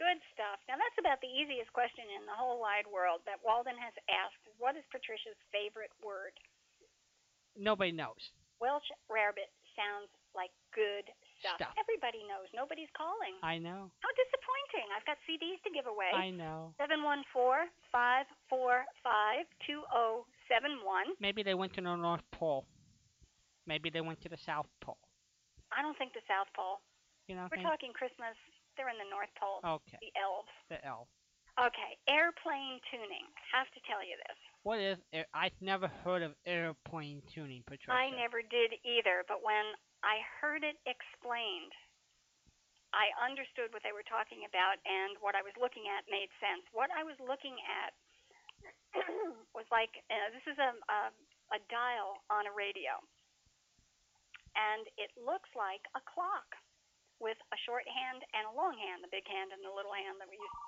Good 0.00 0.18
stuff. 0.32 0.58
Now 0.66 0.80
that's 0.80 0.98
about 0.98 1.20
the 1.20 1.30
easiest 1.30 1.72
question 1.76 2.08
in 2.16 2.24
the 2.24 2.34
whole 2.34 2.58
wide 2.58 2.88
world 2.88 3.20
that 3.28 3.38
Walden 3.44 3.76
has 3.78 3.92
asked. 4.08 4.40
What 4.56 4.74
is 4.74 4.84
Patricia's 4.90 5.38
favorite 5.52 5.92
word? 6.00 6.32
Nobody 7.54 7.92
knows. 7.92 8.18
Welsh 8.60 8.86
rarebit 9.10 9.50
sounds 9.76 10.08
like 10.32 10.54
good 10.72 11.04
stuff. 11.40 11.58
Stuff. 11.60 11.74
Everybody 11.76 12.22
knows. 12.24 12.48
Nobody's 12.54 12.88
calling. 12.96 13.36
I 13.42 13.58
know. 13.58 13.90
How 14.00 14.10
disappointing. 14.14 14.86
I've 14.94 15.04
got 15.04 15.18
CDs 15.26 15.60
to 15.66 15.70
give 15.74 15.90
away. 15.90 16.14
I 16.14 16.30
know. 16.30 16.72
Seven 16.78 17.02
one 17.02 17.26
four 17.34 17.66
five 17.90 18.24
four 18.48 18.86
five 19.02 19.44
two 19.66 19.82
zero 19.92 20.24
seven 20.48 20.80
one. 20.86 21.12
Maybe 21.20 21.42
they 21.42 21.58
went 21.58 21.74
to 21.74 21.82
the 21.82 21.94
North 21.96 22.24
Pole. 22.32 22.64
Maybe 23.66 23.90
they 23.90 24.00
went 24.00 24.22
to 24.22 24.30
the 24.30 24.40
South 24.46 24.70
Pole. 24.80 24.98
I 25.74 25.82
don't 25.82 25.96
think 25.98 26.14
the 26.14 26.24
South 26.30 26.48
Pole. 26.54 26.80
You 27.26 27.36
know. 27.36 27.48
We're 27.50 27.62
talking 27.62 27.92
Christmas. 27.92 28.38
They're 28.76 28.90
in 28.92 28.98
the 29.00 29.08
North 29.10 29.32
Pole. 29.36 29.60
Okay. 29.62 29.98
The 30.00 30.12
elves. 30.16 30.52
The 30.68 30.80
elf. 30.84 31.08
Okay, 31.60 32.00
airplane 32.08 32.80
tuning. 32.88 33.28
Have 33.52 33.68
to 33.76 33.80
tell 33.84 34.00
you 34.00 34.16
this. 34.24 34.38
What 34.64 34.80
is? 34.80 34.96
air- 35.12 35.28
I've 35.36 35.56
never 35.60 35.84
heard 36.00 36.24
of 36.24 36.32
airplane 36.48 37.20
tuning, 37.28 37.60
Patricia. 37.68 37.92
I 37.92 38.08
never 38.08 38.40
did 38.40 38.72
either, 38.88 39.20
but 39.28 39.44
when 39.44 39.76
I 40.00 40.24
heard 40.40 40.64
it 40.64 40.80
explained, 40.88 41.76
I 42.96 43.12
understood 43.20 43.68
what 43.76 43.84
they 43.84 43.92
were 43.92 44.04
talking 44.08 44.48
about, 44.48 44.80
and 44.88 45.20
what 45.20 45.36
I 45.36 45.44
was 45.44 45.52
looking 45.60 45.92
at 45.92 46.08
made 46.08 46.32
sense. 46.40 46.64
What 46.72 46.88
I 46.88 47.04
was 47.04 47.20
looking 47.20 47.60
at 47.68 47.92
was 49.56 49.68
like 49.68 49.92
uh, 50.08 50.32
this 50.32 50.44
is 50.48 50.56
a, 50.56 50.72
a 50.72 50.98
a 51.52 51.60
dial 51.68 52.16
on 52.32 52.48
a 52.48 52.52
radio, 52.56 52.96
and 54.56 54.88
it 54.96 55.12
looks 55.20 55.52
like 55.52 55.84
a 55.92 56.00
clock 56.08 56.48
with 57.22 57.38
a 57.54 57.58
short 57.62 57.86
hand 57.86 58.26
and 58.34 58.50
a 58.50 58.52
long 58.58 58.74
hand, 58.74 59.06
the 59.06 59.12
big 59.14 59.22
hand 59.30 59.54
and 59.54 59.62
the 59.62 59.70
little 59.70 59.94
hand 59.94 60.18
that 60.18 60.26
we 60.26 60.34
use. 60.34 60.58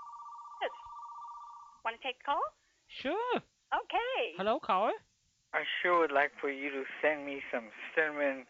Want 1.83 1.99
to 1.99 2.03
take 2.07 2.23
a 2.23 2.25
call? 2.25 2.47
Sure. 3.03 3.43
Okay. 3.75 4.39
Hello, 4.39 4.63
caller. 4.63 4.97
I 5.53 5.67
sure 5.83 6.01
would 6.01 6.15
like 6.15 6.31
for 6.41 6.49
you 6.49 6.71
to 6.71 6.87
send 7.03 7.27
me 7.27 7.43
some 7.53 7.69
cinnamon 7.93 8.47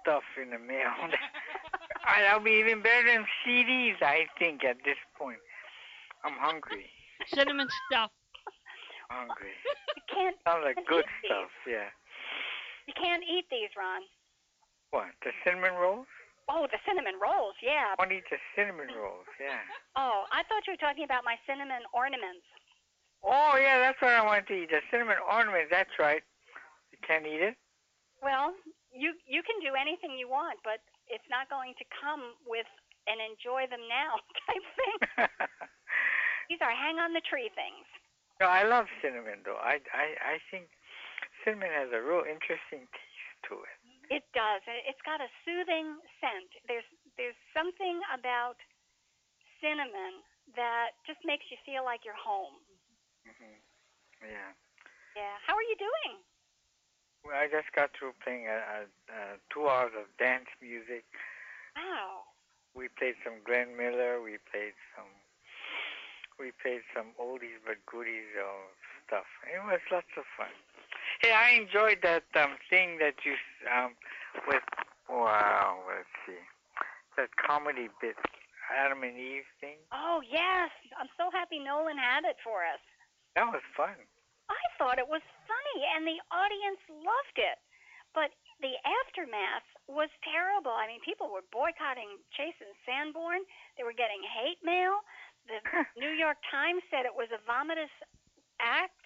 stuff 0.00 0.24
in 0.40 0.50
the 0.50 0.58
mail. 0.58 0.90
That'll 2.04 2.42
be 2.42 2.58
even 2.58 2.82
better 2.82 3.06
than 3.06 3.24
CDs, 3.44 4.00
I 4.02 4.26
think, 4.38 4.64
at 4.64 4.76
this 4.84 4.98
point. 5.16 5.38
I'm 6.24 6.34
hungry. 6.40 6.90
Cinnamon 7.32 7.68
stuff. 7.86 8.10
Hungry. 9.08 9.54
You 9.96 10.02
can't. 10.08 10.36
Sounds 10.48 10.64
like 10.64 10.76
good 10.88 11.04
eat 11.04 11.26
stuff, 11.28 11.50
yeah. 11.68 11.92
You 12.88 12.94
can't 12.98 13.22
eat 13.22 13.46
these, 13.50 13.70
Ron. 13.76 14.02
What, 14.90 15.14
the 15.22 15.30
cinnamon 15.44 15.74
rolls? 15.74 16.10
Oh, 16.50 16.66
the 16.70 16.78
cinnamon 16.86 17.18
rolls, 17.22 17.54
yeah. 17.62 17.94
I 17.94 17.98
want 17.98 18.10
to 18.10 18.18
eat 18.18 18.28
the 18.30 18.40
cinnamon 18.54 18.90
rolls, 18.94 19.28
yeah. 19.38 19.62
Oh, 19.96 20.24
I 20.32 20.42
thought 20.48 20.64
you 20.66 20.72
were 20.72 20.82
talking 20.82 21.04
about 21.04 21.22
my 21.22 21.36
cinnamon 21.46 21.84
ornaments. 21.92 22.48
Oh, 23.22 23.54
yeah, 23.60 23.78
that's 23.78 24.00
what 24.02 24.16
I 24.16 24.24
want 24.24 24.48
to 24.48 24.54
eat. 24.56 24.72
The 24.72 24.82
cinnamon 24.90 25.20
ornaments, 25.22 25.70
that's 25.70 25.94
right. 26.00 26.24
You 26.90 26.98
can't 27.06 27.28
eat 27.28 27.44
it? 27.44 27.54
Well, 28.24 28.56
you 28.90 29.14
you 29.26 29.42
can 29.42 29.58
do 29.58 29.74
anything 29.74 30.14
you 30.14 30.30
want, 30.30 30.58
but 30.62 30.78
it's 31.10 31.26
not 31.28 31.50
going 31.50 31.74
to 31.76 31.84
come 31.90 32.38
with 32.46 32.66
an 33.10 33.18
enjoy 33.18 33.66
them 33.66 33.82
now 33.90 34.16
type 34.46 34.66
thing. 34.78 34.98
These 36.48 36.62
are 36.62 36.72
hang 36.72 36.98
on 36.98 37.12
the 37.12 37.24
tree 37.24 37.50
things. 37.54 37.86
No, 38.40 38.46
I 38.46 38.64
love 38.66 38.86
cinnamon, 38.98 39.46
though. 39.46 39.58
I, 39.62 39.78
I, 39.94 40.34
I 40.34 40.36
think 40.50 40.66
cinnamon 41.44 41.70
has 41.70 41.94
a 41.94 42.02
real 42.02 42.26
interesting 42.26 42.90
taste 42.90 43.38
to 43.50 43.62
it. 43.62 43.78
It 44.10 44.24
does. 44.34 44.62
It's 44.66 45.00
got 45.06 45.22
a 45.22 45.30
soothing 45.46 46.00
scent. 46.18 46.50
There's 46.66 46.86
there's 47.14 47.38
something 47.54 48.00
about 48.10 48.58
cinnamon 49.62 50.24
that 50.58 50.98
just 51.06 51.22
makes 51.22 51.46
you 51.52 51.58
feel 51.62 51.86
like 51.86 52.02
you're 52.02 52.18
home. 52.18 52.58
hmm 53.22 53.58
Yeah. 54.22 54.50
Yeah. 55.14 55.36
How 55.46 55.54
are 55.54 55.66
you 55.68 55.78
doing? 55.78 56.18
Well, 57.22 57.38
I 57.38 57.46
just 57.46 57.70
got 57.70 57.94
through 57.94 58.18
playing 58.24 58.50
uh, 58.50 58.58
uh, 58.58 58.86
uh, 59.06 59.34
two 59.54 59.70
hours 59.70 59.94
of 59.94 60.10
dance 60.18 60.50
music 60.58 61.06
Wow. 61.76 62.28
We 62.74 62.88
played 62.88 63.16
some 63.24 63.40
Glenn 63.44 63.76
Miller. 63.76 64.20
We 64.20 64.40
played 64.48 64.76
some. 64.96 65.08
We 66.40 66.52
played 66.60 66.82
some 66.96 67.12
oldies 67.20 67.60
but 67.64 67.80
goodies 67.84 68.32
of 68.40 68.72
stuff. 69.06 69.28
It 69.44 69.60
was 69.64 69.80
lots 69.92 70.08
of 70.16 70.24
fun. 70.36 70.52
Hey, 71.22 71.30
I 71.30 71.54
enjoyed 71.54 72.02
that 72.02 72.26
um, 72.34 72.58
thing 72.66 72.98
that 72.98 73.14
you 73.22 73.38
um, 73.70 73.94
with. 74.50 74.66
Wow, 75.06 75.86
let's 75.86 76.10
see, 76.26 76.42
that 77.14 77.30
comedy 77.38 77.86
bit, 78.02 78.18
Adam 78.74 79.06
and 79.06 79.14
Eve 79.14 79.46
thing. 79.62 79.78
Oh 79.94 80.18
yes, 80.26 80.74
I'm 80.98 81.06
so 81.14 81.30
happy 81.30 81.62
Nolan 81.62 81.94
had 81.94 82.26
it 82.26 82.42
for 82.42 82.66
us. 82.66 82.82
That 83.38 83.46
was 83.54 83.62
fun. 83.78 83.94
I 84.50 84.62
thought 84.76 84.98
it 84.98 85.06
was 85.06 85.22
funny, 85.46 85.78
and 85.94 86.02
the 86.02 86.18
audience 86.34 86.82
loved 86.90 87.38
it. 87.38 87.62
But 88.18 88.34
the 88.58 88.74
aftermath 88.82 89.64
was 89.86 90.10
terrible. 90.26 90.74
I 90.74 90.90
mean, 90.90 91.00
people 91.06 91.30
were 91.30 91.46
boycotting 91.54 92.18
Chase 92.34 92.58
and 92.58 92.74
Sanborn. 92.84 93.46
They 93.78 93.86
were 93.86 93.96
getting 93.96 94.20
hate 94.26 94.60
mail. 94.60 95.00
The 95.46 95.62
New 96.02 96.12
York 96.12 96.42
Times 96.50 96.82
said 96.90 97.06
it 97.06 97.14
was 97.14 97.30
a 97.30 97.40
vomitous 97.46 97.92
act, 98.60 99.00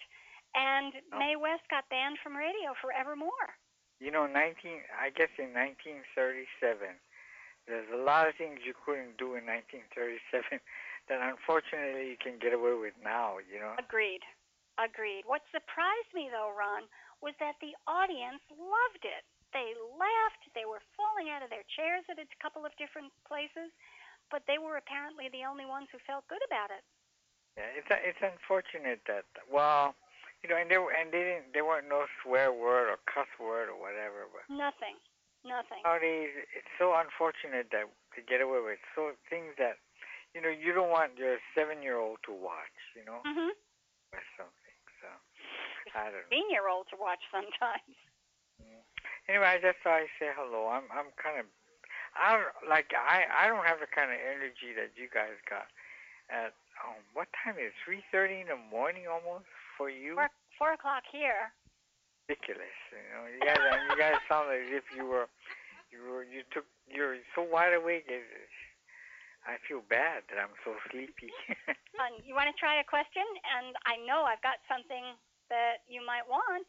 and 0.55 0.93
oh. 1.11 1.19
Mae 1.19 1.35
West 1.35 1.65
got 1.69 1.89
banned 1.89 2.21
from 2.21 2.37
radio 2.37 2.77
forevermore. 2.79 3.57
You 3.99 4.13
know, 4.13 4.29
19. 4.29 4.85
I 4.93 5.09
guess 5.09 5.33
in 5.41 5.51
1937, 5.57 6.93
there's 7.65 7.89
a 7.89 7.99
lot 7.99 8.29
of 8.29 8.37
things 8.37 8.61
you 8.61 8.77
couldn't 8.77 9.17
do 9.17 9.33
in 9.35 9.43
1937 9.43 10.61
that 11.09 11.19
unfortunately 11.19 12.13
you 12.13 12.19
can 12.19 12.37
get 12.37 12.53
away 12.53 12.77
with 12.77 12.95
now. 13.01 13.41
You 13.41 13.59
know. 13.59 13.73
Agreed. 13.81 14.21
Agreed. 14.77 15.25
What 15.25 15.41
surprised 15.49 16.13
me, 16.13 16.29
though, 16.29 16.53
Ron, 16.53 16.85
was 17.25 17.33
that 17.41 17.57
the 17.57 17.73
audience 17.89 18.45
loved 18.53 19.01
it. 19.01 19.25
They 19.49 19.73
laughed. 19.97 20.45
They 20.53 20.69
were 20.69 20.83
falling 20.93 21.33
out 21.33 21.41
of 21.41 21.49
their 21.49 21.65
chairs 21.73 22.05
at 22.13 22.21
a 22.21 22.29
couple 22.37 22.61
of 22.61 22.75
different 22.77 23.09
places, 23.25 23.73
but 24.29 24.45
they 24.45 24.61
were 24.61 24.77
apparently 24.77 25.33
the 25.33 25.47
only 25.49 25.65
ones 25.65 25.89
who 25.89 25.97
felt 26.05 26.29
good 26.29 26.43
about 26.45 26.69
it. 26.69 26.85
Yeah, 27.57 27.73
it's 27.73 27.89
it's 27.89 28.21
unfortunate 28.21 29.01
that 29.09 29.25
well, 29.49 29.97
you 30.43 30.49
know, 30.49 30.55
and 30.57 30.69
they 30.69 30.77
were- 30.77 30.91
and 30.93 31.11
they 31.11 31.23
didn't 31.23 31.53
there 31.53 31.65
weren't 31.65 31.87
no 31.89 32.05
swear 32.21 32.51
word 32.53 32.89
or 32.89 32.97
cuss 33.09 33.27
word 33.39 33.69
or 33.69 33.75
whatever. 33.75 34.27
But 34.31 34.47
Nothing. 34.49 34.97
Nothing. 35.45 35.81
nowadays, 35.83 36.33
it's 36.55 36.67
so 36.77 36.93
unfortunate 36.95 37.69
that 37.71 37.85
to 38.15 38.21
get 38.21 38.41
away 38.41 38.59
with 38.59 38.79
so 38.95 39.13
things 39.29 39.55
that 39.57 39.77
you 40.33 40.41
know 40.41 40.49
you 40.49 40.73
don't 40.73 40.89
want 40.89 41.17
your 41.17 41.37
seven 41.55 41.81
year 41.81 41.97
old 41.97 42.19
to 42.25 42.33
watch. 42.33 42.77
You 42.95 43.05
know, 43.05 43.21
Mm-hmm. 43.25 43.53
or 44.13 44.23
something. 44.35 44.75
So 45.01 45.07
I 45.95 46.03
don't 46.11 46.13
know. 46.13 46.19
Sixteen-year-old 46.27 46.87
to 46.89 46.97
watch 46.97 47.21
sometimes. 47.31 47.95
Anyway, 49.29 49.45
I 49.45 49.59
just 49.59 49.79
thought 49.83 49.99
I'd 50.03 50.11
say 50.19 50.31
hello. 50.35 50.67
I'm 50.67 50.87
I'm 50.91 51.11
kind 51.21 51.39
of 51.39 51.45
I 52.15 52.33
don't 52.39 52.69
like 52.69 52.91
I 52.95 53.27
I 53.27 53.47
don't 53.47 53.63
have 53.65 53.79
the 53.79 53.87
kind 53.87 54.11
of 54.11 54.17
energy 54.19 54.73
that 54.75 54.95
you 54.95 55.07
guys 55.11 55.35
got. 55.49 55.67
At 56.29 56.51
um, 56.83 56.99
what 57.13 57.27
time 57.43 57.55
is 57.59 57.71
it? 57.71 57.77
Three 57.85 58.03
thirty 58.11 58.41
in 58.41 58.47
the 58.47 58.57
morning 58.71 59.07
almost 59.07 59.45
for 59.77 59.89
you? 59.89 60.17
Four, 60.17 60.29
four 60.57 60.71
o'clock 60.73 61.05
here. 61.11 61.53
Ridiculous. 62.27 62.75
You 62.91 63.07
know, 63.13 63.23
you 63.31 63.39
guys 63.39 63.61
you 63.87 63.95
guys 63.95 64.19
sound 64.27 64.51
as 64.51 64.67
if 64.67 64.83
you 64.91 65.07
were 65.07 65.31
you 65.93 66.03
were 66.03 66.27
you 66.27 66.43
took 66.51 66.67
you're 66.89 67.15
so 67.37 67.45
wide 67.45 67.71
awake. 67.71 68.03
It, 68.09 68.25
I 69.47 69.55
feel 69.63 69.79
bad 69.87 70.27
that 70.27 70.35
I'm 70.35 70.51
so 70.67 70.75
sleepy. 70.91 71.31
Fun. 71.95 72.19
You 72.27 72.35
want 72.35 72.51
to 72.51 72.57
try 72.59 72.83
a 72.83 72.87
question? 72.87 73.23
And 73.47 73.71
I 73.87 73.95
know 74.03 74.27
I've 74.27 74.43
got 74.43 74.59
something 74.67 75.15
that 75.47 75.87
you 75.87 76.03
might 76.03 76.27
want. 76.27 76.67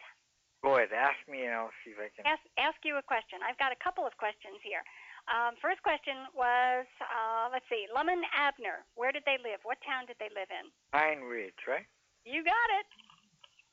Go 0.63 0.79
ahead, 0.79 0.95
ask 0.95 1.19
me 1.31 1.47
and 1.47 1.55
I'll 1.55 1.75
see 1.83 1.95
if 1.95 1.99
I 1.99 2.11
can. 2.15 2.27
Ask 2.27 2.43
ask 2.59 2.79
you 2.87 2.99
a 2.99 3.03
question. 3.03 3.43
I've 3.43 3.59
got 3.59 3.75
a 3.75 3.79
couple 3.83 4.07
of 4.07 4.15
questions 4.19 4.63
here. 4.63 4.83
Um, 5.29 5.61
first 5.61 5.83
question 5.85 6.25
was, 6.33 6.89
uh, 7.05 7.53
let's 7.53 7.69
see, 7.69 7.85
Lum 7.93 8.09
and 8.09 8.25
Abner. 8.33 8.87
Where 8.97 9.13
did 9.13 9.29
they 9.29 9.37
live? 9.43 9.61
What 9.63 9.77
town 9.85 10.09
did 10.09 10.17
they 10.17 10.33
live 10.33 10.49
in? 10.49 10.73
Pine 10.91 11.21
Ridge, 11.21 11.69
right? 11.69 11.85
You 12.29 12.45
got 12.45 12.69
it. 12.77 12.85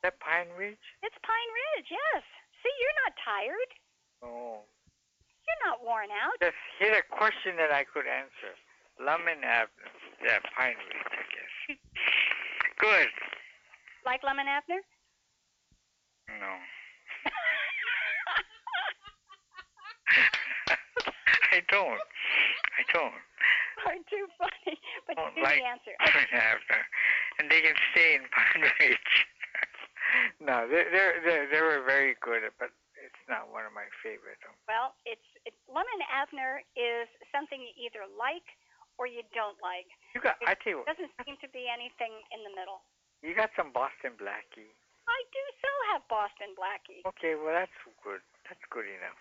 that 0.00 0.16
Pine 0.24 0.48
Ridge? 0.56 0.80
It's 1.04 1.20
Pine 1.20 1.50
Ridge. 1.76 1.92
Yes. 1.92 2.24
See, 2.64 2.72
you're 2.80 2.98
not 3.04 3.12
tired. 3.20 3.68
Oh. 4.24 4.64
You're 5.44 5.62
not 5.68 5.84
worn 5.84 6.08
out. 6.08 6.40
Just 6.40 6.56
hit 6.80 6.96
a 6.96 7.04
question 7.04 7.60
that 7.60 7.68
I 7.68 7.84
could 7.84 8.08
answer. 8.08 8.56
Lemon 8.96 9.44
Avenue. 9.44 9.92
Yeah, 10.24 10.40
Pine 10.56 10.72
Ridge, 10.72 11.12
I 11.12 11.20
guess. 11.28 11.76
Good. 12.80 13.12
Like 14.08 14.24
Lum 14.24 14.40
and 14.40 14.48
Abner? 14.48 14.80
No. 16.40 16.48
I 21.52 21.60
don't. 21.68 22.00
I 22.00 22.82
don't. 22.88 23.20
Are 23.84 23.92
too 24.08 24.24
funny, 24.40 24.80
but 25.06 25.14
Don't 25.14 25.36
you 25.36 25.44
like 25.44 25.60
the 25.60 25.68
answer. 25.68 25.92
Lemon 26.00 26.24
Avenue. 26.32 26.88
And 27.38 27.50
they 27.50 27.60
can 27.60 27.76
stay 27.92 28.16
in 28.16 28.24
Pine 28.32 28.64
Ridge. 28.80 29.12
no, 30.40 30.64
they 30.64 30.88
they 30.88 31.04
they 31.24 31.36
they 31.52 31.62
were 31.62 31.84
very 31.84 32.16
good, 32.24 32.42
but 32.56 32.72
it's 32.96 33.24
not 33.28 33.52
one 33.52 33.68
of 33.68 33.74
my 33.76 33.86
favorite. 34.00 34.40
Well, 34.64 34.96
it's 35.04 35.24
it, 35.44 35.52
Lum 35.68 35.84
and 35.84 36.04
Abner 36.08 36.64
is 36.74 37.06
something 37.30 37.60
you 37.60 37.72
either 37.76 38.08
like 38.16 38.46
or 38.96 39.04
you 39.04 39.20
don't 39.36 39.58
like. 39.60 39.88
You 40.16 40.20
got. 40.24 40.40
I 40.48 40.56
tell 40.56 40.72
you 40.72 40.78
what. 40.80 40.88
doesn't 40.88 41.12
seem 41.24 41.36
to 41.44 41.48
be 41.52 41.68
anything 41.68 42.12
in 42.32 42.40
the 42.42 42.52
middle. 42.56 42.84
You 43.20 43.36
got 43.36 43.52
some 43.56 43.72
Boston 43.72 44.16
Blackie. 44.16 44.72
I 45.06 45.18
do 45.30 45.44
so 45.62 45.70
have 45.94 46.02
Boston 46.10 46.52
Blackie. 46.58 47.06
Okay, 47.06 47.38
well 47.38 47.54
that's 47.54 47.72
good. 48.02 48.24
That's 48.48 48.62
good 48.72 48.88
enough. 48.88 49.20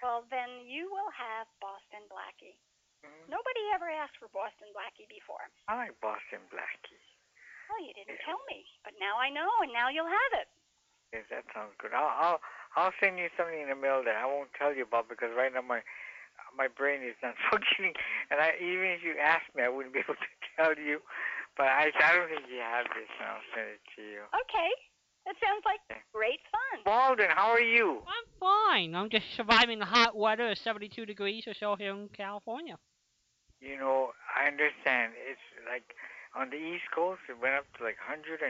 Well, 0.00 0.24
then 0.30 0.62
you 0.62 0.86
will 0.88 1.10
have 1.10 1.50
Boston 1.58 2.06
Blackie. 2.06 2.54
Mm-hmm. 3.02 3.30
Nobody 3.30 3.62
ever 3.74 3.90
asked 3.90 4.18
for 4.18 4.30
Boston 4.30 4.70
Blackie 4.74 5.10
before. 5.10 5.42
I 5.66 5.90
like 5.90 5.94
Boston 5.98 6.42
Blackie. 6.50 7.02
Well, 7.68 7.84
you 7.84 7.92
didn't 7.92 8.18
tell 8.24 8.40
me, 8.48 8.64
but 8.82 8.96
now 8.96 9.20
I 9.20 9.28
know, 9.28 9.48
and 9.62 9.72
now 9.72 9.92
you'll 9.92 10.08
have 10.08 10.32
it. 10.40 10.48
Yes, 11.12 11.24
that 11.32 11.44
sounds 11.52 11.72
good. 11.80 11.92
I'll 11.96 12.12
I'll 12.16 12.40
I'll 12.76 12.96
send 13.00 13.16
you 13.16 13.28
something 13.36 13.60
in 13.60 13.68
the 13.68 13.76
mail 13.76 14.04
that 14.04 14.16
I 14.16 14.26
won't 14.28 14.52
tell 14.56 14.74
you 14.74 14.84
about 14.84 15.08
because 15.08 15.32
right 15.36 15.52
now 15.52 15.64
my 15.64 15.80
my 16.56 16.68
brain 16.68 17.00
is 17.00 17.16
not 17.22 17.36
functioning, 17.50 17.96
and 18.32 18.40
I 18.40 18.56
even 18.60 18.92
if 18.92 19.00
you 19.04 19.16
asked 19.16 19.52
me, 19.56 19.62
I 19.64 19.72
wouldn't 19.72 19.94
be 19.96 20.00
able 20.00 20.20
to 20.20 20.32
tell 20.56 20.76
you. 20.76 21.00
But 21.56 21.72
I 21.72 21.92
I 21.96 22.10
don't 22.16 22.28
think 22.28 22.48
you 22.52 22.60
have 22.60 22.88
this, 22.92 23.08
and 23.20 23.24
I'll 23.28 23.48
send 23.56 23.68
it 23.72 23.82
to 23.96 24.02
you. 24.04 24.20
Okay, 24.36 24.70
that 25.24 25.36
sounds 25.40 25.64
like 25.64 25.80
great 26.12 26.40
fun. 26.52 26.84
Walden, 26.84 27.32
how 27.32 27.50
are 27.50 27.60
you? 27.60 28.04
I'm 28.04 28.28
fine. 28.40 28.94
I'm 28.94 29.08
just 29.08 29.26
surviving 29.36 29.78
the 29.78 29.88
hot 29.88 30.16
weather, 30.16 30.50
of 30.50 30.58
72 30.58 31.04
degrees 31.06 31.44
or 31.46 31.54
so 31.54 31.76
here 31.76 31.92
in 31.92 32.08
California. 32.16 32.76
You 33.60 33.76
know, 33.76 34.12
I 34.36 34.46
understand. 34.46 35.12
It's 35.28 35.40
like 35.68 35.96
on 36.34 36.50
the 36.50 36.56
East 36.56 36.90
Coast, 36.94 37.20
it 37.28 37.38
went 37.40 37.54
up 37.54 37.66
to 37.78 37.84
like 37.84 37.96
102 37.98 38.44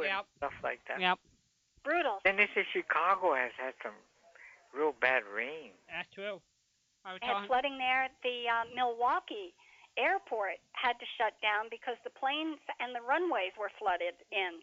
and 0.00 0.10
Yep. 0.10 0.26
stuff 0.38 0.52
like 0.62 0.80
that. 0.88 1.00
Yep, 1.00 1.18
Brutal. 1.84 2.20
Then 2.24 2.36
they 2.36 2.48
say 2.54 2.64
Chicago 2.72 3.34
has 3.34 3.52
had 3.56 3.74
some 3.82 3.94
real 4.72 4.92
bad 5.00 5.24
rain. 5.24 5.72
that's 5.88 6.08
true. 6.14 6.40
I 7.04 7.12
was 7.16 7.20
They 7.20 7.26
had 7.28 7.46
flooding 7.46 7.78
there. 7.78 8.08
The 8.22 8.44
uh, 8.48 8.64
Milwaukee 8.76 9.54
airport 9.96 10.60
had 10.72 10.98
to 11.00 11.06
shut 11.16 11.32
down 11.40 11.66
because 11.70 11.96
the 12.04 12.10
planes 12.10 12.60
and 12.78 12.94
the 12.94 13.00
runways 13.00 13.52
were 13.58 13.70
flooded 13.80 14.14
in. 14.30 14.60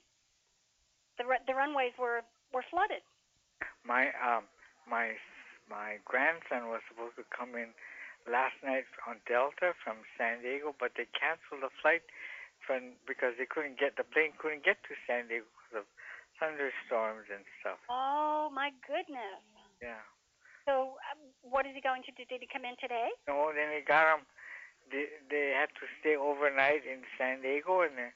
The 1.17 1.25
the 1.47 1.55
runways 1.55 1.93
were 1.97 2.21
were 2.53 2.63
flooded. 2.69 3.01
My 3.83 4.13
um 4.21 4.45
my 4.87 5.17
my 5.69 5.97
grandson 6.05 6.69
was 6.69 6.81
supposed 6.87 7.17
to 7.17 7.25
come 7.33 7.55
in 7.55 7.73
last 8.29 8.55
night 8.63 8.85
on 9.07 9.17
Delta 9.27 9.73
from 9.83 9.97
San 10.17 10.41
Diego, 10.45 10.75
but 10.79 10.91
they 10.95 11.07
canceled 11.17 11.63
the 11.65 11.73
flight 11.81 12.03
from 12.67 12.99
because 13.07 13.39
they 13.39 13.47
couldn't 13.47 13.79
get 13.79 13.95
the 13.95 14.03
plane 14.03 14.35
couldn't 14.35 14.67
get 14.67 14.83
to 14.85 14.93
San 15.07 15.31
Diego 15.31 15.47
because 15.55 15.81
of 15.81 15.85
thunderstorms 16.35 17.31
and 17.31 17.47
stuff. 17.63 17.79
Oh 17.87 18.51
my 18.51 18.75
goodness. 18.83 19.39
Yeah. 19.79 20.03
So 20.67 20.99
um, 21.07 21.31
what 21.47 21.63
is 21.63 21.71
he 21.73 21.79
going 21.79 22.03
to 22.03 22.13
do? 22.13 22.27
Did 22.27 22.43
he 22.43 22.49
come 22.51 22.67
in 22.67 22.75
today? 22.75 23.15
No, 23.23 23.55
then 23.55 23.71
they 23.71 23.81
got 23.81 24.11
them. 24.11 24.27
They 24.91 25.07
they 25.31 25.55
had 25.55 25.71
to 25.79 25.87
stay 26.03 26.19
overnight 26.19 26.83
in 26.83 27.07
San 27.15 27.39
Diego 27.39 27.87
and 27.87 27.95
they 27.95 28.11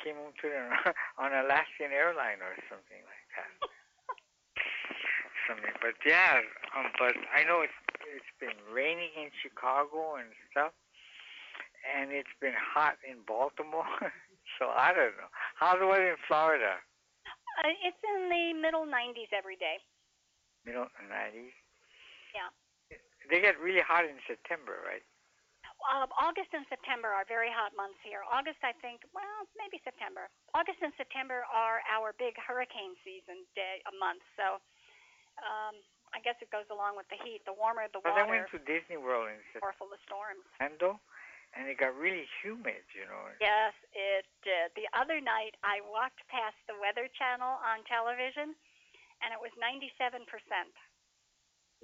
came 0.00 0.16
home 0.16 0.32
to 0.40 0.48
the, 0.48 0.60
on 1.22 1.36
Alaskan 1.36 1.92
airline 1.92 2.40
or 2.40 2.56
something 2.66 3.04
like 3.04 3.28
that. 3.36 3.52
something, 5.46 5.74
but 5.84 5.94
yeah, 6.06 6.40
um, 6.74 6.90
but 6.98 7.14
I 7.30 7.44
know 7.44 7.62
it's 7.62 7.76
it's 8.08 8.32
been 8.40 8.56
raining 8.72 9.12
in 9.16 9.30
Chicago 9.40 10.16
and 10.18 10.28
stuff, 10.50 10.72
and 11.86 12.10
it's 12.14 12.32
been 12.40 12.56
hot 12.56 12.98
in 13.02 13.22
Baltimore. 13.26 13.88
so 14.58 14.70
I 14.70 14.94
don't 14.94 15.14
know. 15.18 15.30
How's 15.58 15.78
the 15.78 15.86
weather 15.86 16.14
in 16.14 16.20
Florida? 16.26 16.78
Uh, 17.60 17.74
it's 17.84 18.00
in 18.00 18.30
the 18.32 18.56
middle 18.56 18.88
90s 18.88 19.30
every 19.34 19.56
day. 19.56 19.82
Middle 20.64 20.86
nineties. 21.10 21.52
Yeah. 22.30 22.48
They 23.26 23.42
get 23.42 23.58
really 23.58 23.82
hot 23.82 24.06
in 24.06 24.14
September, 24.30 24.78
right? 24.86 25.02
Uh, 25.82 26.06
August 26.14 26.54
and 26.54 26.62
September 26.70 27.10
are 27.10 27.26
very 27.26 27.50
hot 27.50 27.74
months 27.74 27.98
here. 28.06 28.22
August, 28.30 28.62
I 28.62 28.70
think, 28.78 29.02
well, 29.10 29.50
maybe 29.58 29.82
September. 29.82 30.30
August 30.54 30.78
and 30.78 30.94
September 30.94 31.42
are 31.50 31.82
our 31.90 32.14
big 32.14 32.38
hurricane 32.38 32.94
season 33.02 33.42
day 33.58 33.82
a 33.90 33.94
month. 33.98 34.22
So 34.38 34.62
um, 35.42 35.74
I 36.14 36.22
guess 36.22 36.38
it 36.38 36.54
goes 36.54 36.68
along 36.68 36.94
with 36.94 37.10
the 37.10 37.18
heat. 37.26 37.42
The 37.48 37.56
warmer 37.56 37.88
the 37.90 38.04
But 38.04 38.14
I 38.14 38.22
went 38.22 38.46
to 38.52 38.62
Disney 38.62 39.00
World 39.00 39.32
in 39.32 39.42
more 39.58 39.74
full 39.74 39.90
the 39.90 40.00
storms. 40.06 40.44
Orlando, 40.60 41.02
and 41.52 41.68
it 41.68 41.76
got 41.76 41.92
really 41.96 42.24
humid, 42.40 42.80
you 42.96 43.04
know. 43.04 43.28
Yes, 43.40 43.76
it 43.92 44.24
did. 44.40 44.72
The 44.72 44.88
other 44.96 45.20
night, 45.20 45.56
I 45.60 45.84
walked 45.84 46.24
past 46.32 46.56
the 46.64 46.76
Weather 46.80 47.08
Channel 47.12 47.60
on 47.60 47.84
television, 47.84 48.56
and 49.20 49.30
it 49.36 49.40
was 49.40 49.52
97%. 49.60 50.24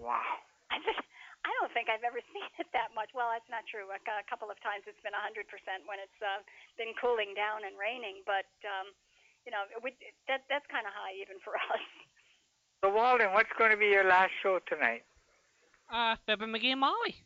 Wow. 0.00 0.24
I 0.72 0.80
just, 0.80 1.00
I 1.44 1.50
don't 1.60 1.72
think 1.76 1.92
I've 1.92 2.04
ever 2.04 2.20
seen 2.32 2.48
it 2.56 2.68
that 2.72 2.96
much. 2.96 3.12
Well, 3.12 3.28
that's 3.28 3.48
not 3.52 3.68
true. 3.68 3.88
A, 3.92 4.00
a 4.00 4.26
couple 4.28 4.48
of 4.48 4.56
times 4.64 4.88
it's 4.88 5.00
been 5.04 5.16
100% 5.16 5.44
when 5.84 6.00
it's 6.00 6.20
uh, 6.24 6.40
been 6.80 6.96
cooling 6.96 7.36
down 7.36 7.68
and 7.68 7.76
raining, 7.76 8.24
but 8.24 8.48
um, 8.64 8.92
you 9.48 9.52
know, 9.52 9.64
we, 9.80 9.96
that 10.28 10.44
that's 10.52 10.68
kind 10.68 10.84
of 10.84 10.92
high 10.92 11.16
even 11.16 11.40
for 11.40 11.56
us. 11.72 11.84
So 12.84 12.92
Walden, 12.92 13.32
what's 13.32 13.52
going 13.56 13.72
to 13.72 13.80
be 13.80 13.92
your 13.92 14.04
last 14.04 14.32
show 14.42 14.60
tonight? 14.68 15.08
Uh, 15.88 16.16
Fibber 16.26 16.46
McGee 16.46 16.76
and 16.76 16.84
Molly. 16.84 17.16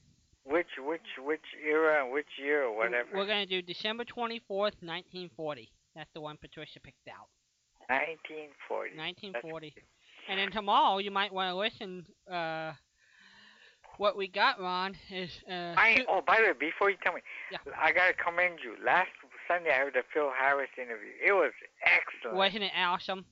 Which 0.45 0.71
which 0.79 1.07
which 1.19 1.47
era, 1.59 1.82
which 2.13 2.29
year, 2.39 2.65
or 2.65 2.77
whatever? 2.77 3.09
We're 3.15 3.27
gonna 3.27 3.47
do 3.47 3.63
December 3.63 4.05
24th, 4.05 4.79
1940. 4.83 5.71
That's 5.95 6.11
the 6.15 6.21
one 6.21 6.37
Patricia 6.37 6.81
picked 6.81 7.09
out. 7.09 7.29
1940. 7.89 8.97
1940. 8.97 9.75
And 10.29 10.39
then 10.39 10.51
tomorrow 10.51 10.99
you 10.99 11.11
might 11.11 11.33
want 11.33 11.51
to 11.51 11.57
listen. 11.57 12.07
Uh, 12.31 12.73
what 13.99 14.17
we 14.17 14.27
got, 14.29 14.61
Ron, 14.61 14.97
is 15.11 15.31
uh. 15.51 15.75
I, 15.77 16.05
oh, 16.09 16.23
by 16.27 16.37
the 16.37 16.49
way, 16.49 16.53
before 16.59 16.91
you 16.91 16.97
tell 17.03 17.13
me, 17.13 17.21
Yeah. 17.51 17.59
I 17.79 17.93
gotta 17.93 18.15
commend 18.15 18.61
you. 18.65 18.77
Last 18.85 19.11
Sunday 19.49 19.71
I 19.71 19.79
heard 19.79 19.95
the 19.95 20.03
Phil 20.15 20.31
Harris 20.37 20.71
interview. 20.79 21.13
It 21.25 21.33
was 21.33 21.53
excellent. 21.85 22.37
wasn't 22.37 22.65
it 22.65 22.73
awesome? 22.77 23.27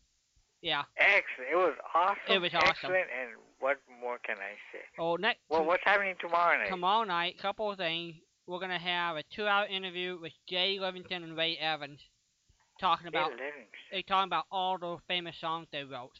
Yeah. 0.61 0.83
Excellent. 0.99 1.51
It 1.51 1.57
was 1.57 1.75
awesome. 1.95 2.19
It 2.29 2.39
was 2.41 2.55
awesome. 2.55 2.69
Excellent. 2.69 3.07
And 3.19 3.31
what 3.61 3.79
more 4.01 4.19
can 4.19 4.37
I 4.37 4.53
say? 4.73 4.85
Oh, 4.99 5.17
next. 5.17 5.41
Well, 5.49 5.65
what's 5.65 5.83
happening 5.85 6.15
tomorrow 6.21 6.59
night? 6.59 6.69
Tomorrow 6.69 7.05
night, 7.05 7.39
couple 7.41 7.71
of 7.71 7.79
things. 7.79 8.17
We're 8.51 8.59
gonna 8.59 8.81
have 8.81 9.15
a 9.15 9.23
two-hour 9.33 9.67
interview 9.67 10.19
with 10.21 10.33
Jay 10.49 10.77
Livingston 10.81 11.23
and 11.23 11.37
Ray 11.37 11.57
Evans, 11.57 12.01
talking 12.81 13.07
about 13.07 13.31
they 13.93 13.99
eh, 13.99 14.03
talking 14.09 14.27
about 14.27 14.47
all 14.51 14.77
those 14.77 14.99
famous 15.07 15.37
songs 15.41 15.69
they 15.71 15.85
wrote. 15.85 16.19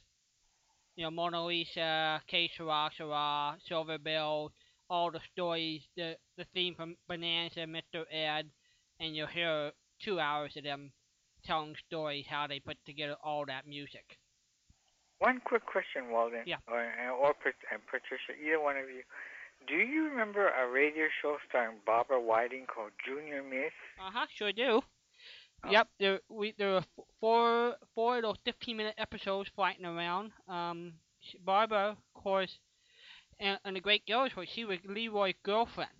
You 0.95 1.03
know, 1.03 1.11
Mona 1.11 1.45
Lisa, 1.45 2.23
Que 2.31 2.47
Sera 2.57 2.89
Sera, 2.97 3.57
Silver 3.67 3.99
Bells, 3.99 4.53
all 4.89 5.11
the 5.11 5.19
stories, 5.33 5.83
the 5.97 6.15
the 6.39 6.45
theme 6.55 6.77
from 6.77 6.95
Bonanza, 7.09 7.67
Mr. 7.67 8.05
Ed, 8.13 8.49
and 9.01 9.17
you'll 9.17 9.27
hear 9.27 9.73
two 10.01 10.21
hours 10.21 10.53
of 10.57 10.63
them 10.63 10.93
telling 11.45 11.75
stories 11.89 12.27
how 12.31 12.47
they 12.47 12.61
put 12.61 12.77
together 12.87 13.17
all 13.25 13.45
that 13.47 13.67
music. 13.67 14.05
One 15.19 15.41
quick 15.45 15.67
question, 15.67 16.13
Walden. 16.13 16.45
Yeah. 16.47 16.59
Or, 16.69 16.81
or 17.11 17.35
Pat- 17.35 17.81
Patricia, 17.91 18.41
either 18.41 18.63
one 18.63 18.77
of 18.77 18.89
you. 18.89 19.03
Do 19.67 19.75
you 19.77 20.05
remember 20.09 20.49
a 20.49 20.69
radio 20.69 21.07
show 21.23 21.37
starring 21.49 21.79
Barbara 21.87 22.21
Whiting 22.21 22.67
called 22.67 22.93
Junior 23.07 23.43
Miss? 23.43 23.73
Uh 23.99 24.11
huh, 24.13 24.27
sure 24.35 24.53
do. 24.53 24.83
Yep, 25.69 25.89
there 25.99 26.21
we 26.29 26.53
there 26.59 26.77
f- 26.79 26.87
four 27.21 27.77
four 27.95 28.17
of 28.19 28.23
those 28.23 28.37
fifteen 28.45 28.77
minute 28.77 28.95
episodes 28.99 29.51
floating 29.55 29.85
around. 29.85 30.33
Um, 30.49 30.95
Barbara, 31.45 31.91
of 31.91 32.23
course, 32.23 32.59
and, 33.39 33.59
and 33.65 33.77
the 33.77 33.81
great 33.81 34.07
girls 34.07 34.35
was 34.37 34.49
she 34.49 34.65
was 34.65 34.79
Leroy's 34.85 35.35
girlfriend. 35.45 35.91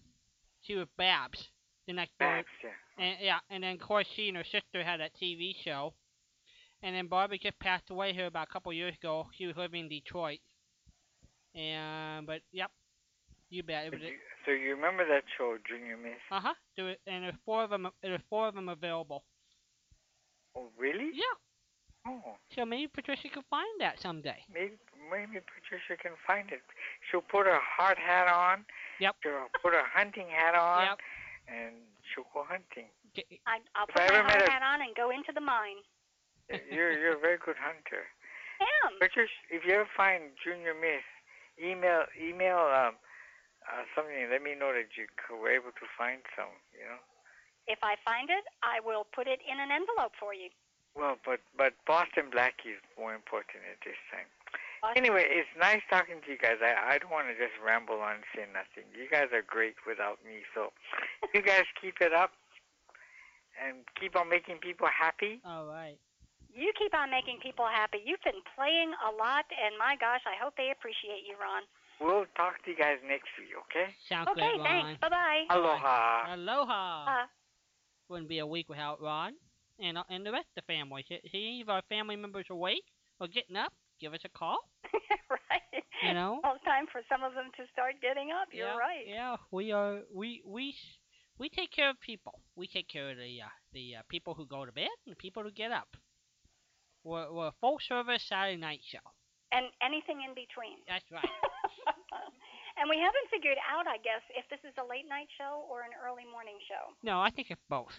She 0.63 0.75
was 0.75 0.87
Babs, 0.97 1.49
the 1.87 1.93
next 1.93 2.19
door. 2.19 2.29
Babs, 2.37 2.49
yeah. 2.63 3.05
And 3.05 3.17
yeah, 3.21 3.39
and 3.51 3.63
then 3.65 3.75
of 3.75 3.81
course 3.81 4.07
she 4.15 4.29
and 4.29 4.37
her 4.37 4.45
sister 4.45 4.83
had 4.85 5.01
that 5.01 5.13
TV 5.21 5.55
show. 5.65 5.95
And 6.83 6.95
then 6.97 7.09
Barbara 7.09 7.39
just 7.39 7.59
passed 7.61 7.91
away 7.91 8.13
here 8.13 8.27
about 8.27 8.49
a 8.49 8.53
couple 8.53 8.73
years 8.73 8.95
ago. 8.97 9.29
She 9.37 9.47
was 9.47 9.57
living 9.57 9.83
in 9.85 9.89
Detroit. 9.89 10.41
And 11.55 12.27
but 12.27 12.41
yep, 12.53 12.71
you 13.51 13.63
bet. 13.63 13.87
It 13.87 13.93
was, 13.93 14.01
So 14.47 14.53
you 14.53 14.75
remember 14.75 15.07
that 15.07 15.25
show, 15.37 15.57
Junior 15.69 15.97
Miss? 15.97 16.13
uh 16.31 16.41
huh. 16.41 16.55
There 16.77 16.85
were, 16.87 16.97
and 17.07 17.25
there's 17.25 17.35
four 17.45 17.65
of 17.65 17.71
them. 17.71 17.89
There's 18.03 18.21
four 18.31 18.49
of 18.49 18.55
them 18.55 18.69
available. 18.69 19.25
Oh, 20.57 20.69
really? 20.79 21.11
Yeah. 21.15 21.37
Oh, 22.07 22.37
So 22.57 22.65
maybe 22.65 22.89
Patricia 22.89 23.29
could 23.29 23.45
find 23.51 23.69
that 23.79 24.01
someday. 24.01 24.41
maybe 24.53 24.73
maybe 25.13 25.37
Patricia 25.45 26.01
can 26.01 26.13
find 26.27 26.49
it. 26.51 26.63
She'll 27.11 27.21
put 27.21 27.45
her 27.47 27.59
hard 27.61 27.99
hat 27.99 28.27
on. 28.27 28.65
Yep. 29.01 29.17
She'll 29.23 29.53
put 29.63 29.75
her 29.75 29.85
hunting 29.85 30.27
hat 30.33 30.55
on. 30.55 30.87
Yep. 30.87 30.99
And 31.53 31.75
she'll 32.09 32.25
go 32.33 32.45
hunting. 32.49 32.89
I, 33.47 33.59
I'll 33.77 33.85
If 33.89 33.95
put 33.95 34.03
I 34.17 34.23
my 34.23 34.31
hard 34.31 34.43
a- 34.43 34.51
hat 34.51 34.63
on 34.65 34.81
and 34.81 34.95
go 34.97 35.11
into 35.11 35.33
the 35.35 35.43
mine. 35.45 35.85
You're 36.73 36.93
you're 36.99 37.17
a 37.17 37.21
very 37.21 37.37
good 37.39 37.57
hunter. 37.61 38.09
I 38.61 38.67
Am. 38.89 38.99
Patricia, 38.99 39.31
if 39.51 39.63
you 39.67 39.75
ever 39.75 39.89
find 39.97 40.33
Junior 40.43 40.73
Miss, 40.75 41.05
email 41.63 42.05
email 42.19 42.59
um 42.65 42.95
uh, 43.71 43.87
something. 43.95 44.15
Let 44.31 44.43
me 44.43 44.59
know 44.59 44.75
that 44.75 44.93
you 44.99 45.07
c- 45.07 45.35
were 45.35 45.51
able 45.51 45.71
to 45.71 45.87
find 45.97 46.21
some. 46.35 46.53
You 46.75 46.91
know. 46.91 47.01
If 47.71 47.79
I 47.87 47.95
find 48.03 48.29
it, 48.31 48.45
I 48.67 48.83
will 48.83 49.07
put 49.15 49.31
it 49.31 49.39
in 49.47 49.63
an 49.63 49.71
envelope 49.71 50.19
for 50.19 50.35
you. 50.35 50.51
Well, 50.99 51.17
but 51.23 51.41
but 51.55 51.79
Boston 51.87 52.35
Blackie 52.35 52.75
is 52.75 52.83
more 52.99 53.15
important 53.15 53.63
at 53.71 53.79
this 53.87 53.99
time. 54.11 54.27
Anyway, 54.97 55.29
it's 55.29 55.51
nice 55.61 55.85
talking 55.93 56.25
to 56.25 56.29
you 56.33 56.39
guys. 56.39 56.59
I 56.65 56.97
I 56.97 56.99
don't 56.99 57.13
want 57.13 57.29
to 57.29 57.37
just 57.37 57.55
ramble 57.63 58.01
on 58.01 58.25
and 58.25 58.29
say 58.35 58.45
nothing. 58.51 58.89
You 58.97 59.07
guys 59.07 59.31
are 59.31 59.45
great 59.45 59.77
without 59.87 60.19
me, 60.27 60.43
so 60.55 60.73
you 61.35 61.43
guys 61.43 61.69
keep 61.79 62.01
it 62.01 62.13
up 62.13 62.33
and 63.61 63.85
keep 64.01 64.17
on 64.17 64.29
making 64.29 64.59
people 64.59 64.89
happy. 64.89 65.39
All 65.45 65.67
right. 65.69 66.01
You 66.51 66.73
keep 66.75 66.97
on 66.97 67.15
making 67.15 67.39
people 67.39 67.69
happy. 67.71 68.03
You've 68.03 68.25
been 68.27 68.43
playing 68.59 68.91
a 69.07 69.15
lot, 69.15 69.47
and 69.55 69.79
my 69.79 69.95
gosh, 69.95 70.27
I 70.27 70.35
hope 70.35 70.59
they 70.59 70.75
appreciate 70.75 71.23
you, 71.23 71.39
Ron. 71.39 71.63
We'll 72.01 72.25
talk 72.37 72.63
to 72.65 72.71
you 72.71 72.77
guys 72.77 72.97
next 73.07 73.29
week, 73.39 73.53
okay? 73.69 73.93
Sounds 74.09 74.29
Okay, 74.33 74.41
great, 74.41 74.67
thanks. 74.67 75.01
Bye 75.01 75.09
bye. 75.11 75.45
Aloha. 75.51 76.35
Aloha. 76.35 77.05
Uh, 77.05 77.27
Wouldn't 78.09 78.29
be 78.29 78.39
a 78.39 78.47
week 78.47 78.69
without 78.69 79.03
Ron 79.03 79.35
and 79.79 79.99
uh, 79.99 80.05
and 80.09 80.25
the 80.25 80.33
rest 80.33 80.47
of 80.57 80.65
the 80.65 80.73
family. 80.73 81.05
See 81.09 81.21
see 81.31 81.47
any 81.47 81.61
of 81.63 81.69
our 81.69 81.83
family 81.89 82.17
members 82.17 82.47
awake 82.51 82.85
or 83.21 83.29
getting 83.29 83.57
up? 83.57 83.73
Give 84.01 84.15
us 84.15 84.21
a 84.25 84.31
call. 84.31 84.59
right. 85.31 85.85
You 86.03 86.15
know. 86.15 86.41
Well, 86.43 86.55
it's 86.57 86.65
time 86.65 86.87
for 86.91 87.03
some 87.09 87.23
of 87.23 87.35
them 87.35 87.51
to 87.57 87.65
start 87.73 87.95
getting 88.01 88.31
up. 88.31 88.49
You're 88.51 88.69
yeah, 88.69 88.77
right. 88.77 89.05
Yeah, 89.07 89.37
we 89.51 89.73
are. 89.73 90.01
We 90.13 90.43
we 90.47 90.71
s- 90.71 90.99
we 91.39 91.49
take 91.51 91.71
care 91.71 91.91
of 91.91 92.01
people. 92.01 92.41
We 92.57 92.67
take 92.67 92.89
care 92.89 93.11
of 93.11 93.19
the 93.19 93.43
uh, 93.45 93.53
the 93.73 93.97
uh, 93.99 94.03
people 94.09 94.33
who 94.35 94.47
go 94.47 94.65
to 94.65 94.73
bed 94.73 94.89
and 95.05 95.13
the 95.13 95.17
people 95.17 95.43
who 95.43 95.51
get 95.51 95.71
up. 95.71 95.89
We're, 97.05 97.33
we're 97.33 97.49
a 97.49 97.55
full 97.61 97.79
service 97.89 98.23
Saturday 98.29 98.57
night 98.57 98.81
show. 98.91 98.99
And 99.53 99.67
anything 99.83 100.23
in 100.27 100.35
between. 100.35 100.79
That's 100.87 101.05
right. 101.11 101.25
we 102.91 102.99
haven't 102.99 103.31
figured 103.31 103.59
out, 103.71 103.87
I 103.87 103.97
guess, 104.03 104.23
if 104.37 104.45
this 104.51 104.61
is 104.69 104.75
a 104.79 104.85
late 104.85 105.07
night 105.09 105.29
show 105.39 105.65
or 105.71 105.83
an 105.83 105.95
early 106.05 106.27
morning 106.31 106.59
show. 106.69 106.93
No, 107.03 107.21
I 107.21 107.31
think 107.31 107.51
it's 107.51 107.61
both. 107.71 107.95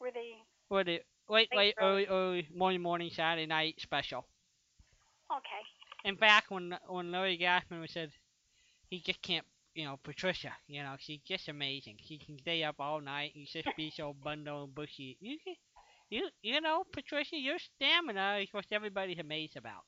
Were 0.00 0.10
they 0.12 0.36
We're 0.70 0.84
the 0.84 1.00
late, 1.28 1.48
Late 1.54 1.74
early. 1.80 2.06
early, 2.06 2.48
morning, 2.54 2.82
morning, 2.82 3.10
Saturday 3.10 3.46
night 3.46 3.76
special. 3.80 4.26
okay? 5.32 5.62
In 6.04 6.16
fact, 6.16 6.50
when 6.50 6.76
when 6.86 7.10
Larry 7.10 7.38
Gassman 7.38 7.88
said 7.90 8.10
he 8.90 9.00
just 9.00 9.20
can't, 9.22 9.46
you 9.74 9.84
know, 9.84 9.98
Patricia, 10.02 10.52
you 10.66 10.82
know, 10.82 10.94
she's 10.98 11.20
just 11.26 11.48
amazing. 11.48 11.96
She 12.06 12.18
can 12.18 12.38
stay 12.38 12.62
up 12.64 12.76
all 12.78 13.00
night 13.00 13.32
and 13.34 13.46
just 13.46 13.68
be 13.76 13.90
so 13.90 14.14
bundled 14.24 14.68
and 14.68 14.74
bushy. 14.74 15.16
You 15.20 15.38
you 16.10 16.28
you 16.42 16.60
know, 16.60 16.84
Patricia, 16.92 17.36
your 17.36 17.58
stamina 17.58 18.38
is 18.42 18.48
what 18.52 18.66
everybody's 18.70 19.18
amazed 19.18 19.56
about. 19.56 19.84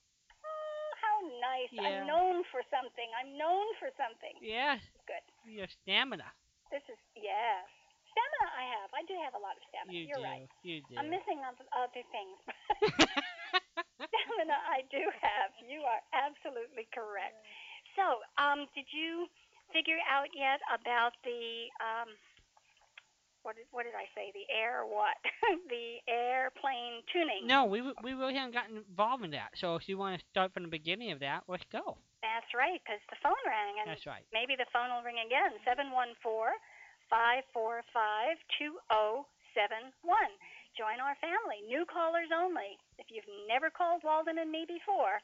How 1.30 1.54
nice. 1.54 1.70
Yeah. 1.70 1.82
I'm 1.82 2.06
known 2.06 2.42
for 2.50 2.62
something. 2.70 3.08
I'm 3.14 3.38
known 3.38 3.66
for 3.78 3.90
something. 3.94 4.34
Yes, 4.42 4.82
Good. 5.06 5.22
your 5.46 5.70
stamina. 5.82 6.26
This 6.70 6.82
is 6.90 6.98
yes. 7.14 7.66
Stamina 8.10 8.46
I 8.58 8.64
have. 8.74 8.90
I 8.90 9.02
do 9.06 9.14
have 9.22 9.34
a 9.38 9.42
lot 9.42 9.54
of 9.54 9.62
stamina. 9.70 9.94
You 9.94 10.10
You're 10.10 10.22
do. 10.22 10.26
right. 10.26 10.50
You 10.66 10.82
do. 10.90 10.98
I'm 10.98 11.10
missing 11.10 11.38
other, 11.46 11.66
other 11.74 12.02
things. 12.10 12.38
stamina 14.10 14.58
I 14.66 14.82
do 14.90 15.02
have. 15.22 15.50
You 15.62 15.86
are 15.86 16.02
absolutely 16.10 16.90
correct. 16.90 17.38
So, 17.94 18.22
um, 18.38 18.66
did 18.74 18.86
you 18.90 19.30
figure 19.70 19.98
out 20.10 20.30
yet 20.34 20.58
about 20.70 21.14
the 21.22 21.70
um, 21.78 22.10
what 23.42 23.56
did 23.56 23.66
what 23.72 23.84
did 23.88 23.96
I 23.96 24.06
say? 24.12 24.32
The 24.36 24.46
air 24.52 24.84
what? 24.84 25.16
the 25.72 26.00
airplane 26.06 27.00
tuning. 27.12 27.48
No, 27.48 27.64
we 27.64 27.80
we 28.04 28.12
really 28.12 28.34
haven't 28.36 28.54
gotten 28.54 28.84
involved 28.84 29.24
in 29.24 29.32
that. 29.32 29.56
So 29.56 29.76
if 29.76 29.88
you 29.88 29.96
want 29.96 30.20
to 30.20 30.22
start 30.30 30.52
from 30.52 30.64
the 30.64 30.72
beginning 30.72 31.12
of 31.12 31.20
that, 31.20 31.44
let's 31.48 31.64
go. 31.72 31.96
That's 32.20 32.52
right, 32.52 32.76
because 32.84 33.00
the 33.08 33.16
phone 33.24 33.40
rang, 33.48 33.80
and 33.80 33.88
That's 33.88 34.04
right. 34.04 34.28
maybe 34.28 34.52
the 34.52 34.68
phone 34.76 34.92
will 34.92 35.00
ring 35.00 35.24
again. 35.24 35.56
Seven 35.64 35.88
one 35.88 36.12
four 36.20 36.52
five 37.08 37.48
four 37.56 37.80
five 37.96 38.36
two 38.60 38.76
zero 38.92 39.24
seven 39.56 39.88
one. 40.04 40.32
Join 40.78 41.00
our 41.02 41.16
family. 41.18 41.64
New 41.66 41.88
callers 41.88 42.30
only. 42.30 42.78
If 43.00 43.10
you've 43.10 43.26
never 43.48 43.72
called 43.72 44.04
Walden 44.06 44.38
and 44.38 44.52
me 44.52 44.68
before, 44.68 45.18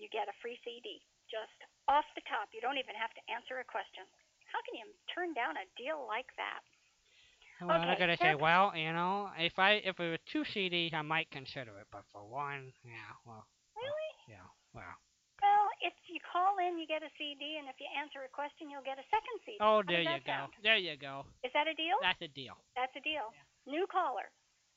you 0.00 0.08
get 0.08 0.30
a 0.30 0.38
free 0.40 0.56
CD. 0.64 1.02
Just 1.28 1.58
off 1.90 2.08
the 2.16 2.24
top. 2.24 2.48
You 2.56 2.64
don't 2.64 2.80
even 2.80 2.96
have 2.96 3.12
to 3.18 3.22
answer 3.28 3.60
a 3.60 3.66
question. 3.68 4.08
How 4.48 4.64
can 4.64 4.80
you 4.80 4.88
turn 5.12 5.36
down 5.36 5.60
a 5.60 5.68
deal 5.76 6.08
like 6.08 6.32
that? 6.40 6.64
Well, 7.60 7.74
Okay, 7.82 7.98
gotta 7.98 8.16
say, 8.22 8.34
well, 8.34 8.70
you 8.76 8.92
know, 8.92 9.30
if 9.38 9.58
I 9.58 9.82
if 9.82 9.98
it 9.98 10.06
were 10.10 10.22
two 10.30 10.44
CDs, 10.54 10.94
I 10.94 11.02
might 11.02 11.30
consider 11.30 11.74
it, 11.82 11.86
but 11.90 12.04
for 12.12 12.22
one, 12.24 12.72
yeah, 12.86 13.10
well, 13.26 13.46
Really? 13.74 14.12
yeah, 14.30 14.46
well, 14.74 14.94
Well, 15.42 15.66
if 15.82 15.94
you 16.06 16.18
call 16.22 16.58
in, 16.62 16.78
you 16.78 16.86
get 16.86 17.02
a 17.02 17.10
CD, 17.18 17.58
and 17.58 17.66
if 17.70 17.78
you 17.82 17.86
answer 17.98 18.22
a 18.22 18.30
question, 18.30 18.70
you'll 18.70 18.86
get 18.86 18.98
a 18.98 19.06
second 19.10 19.36
CD. 19.46 19.58
Oh, 19.62 19.82
there 19.86 20.02
you 20.02 20.18
go. 20.22 20.30
sound? 20.30 20.52
There 20.62 20.78
you 20.78 20.94
go. 20.98 21.26
Is 21.42 21.50
that 21.54 21.66
a 21.66 21.74
deal? 21.74 21.98
That's 22.02 22.22
a 22.22 22.30
deal. 22.30 22.54
That's 22.78 22.94
a 22.94 23.02
deal. 23.02 23.30
New 23.66 23.86
caller. 23.90 24.30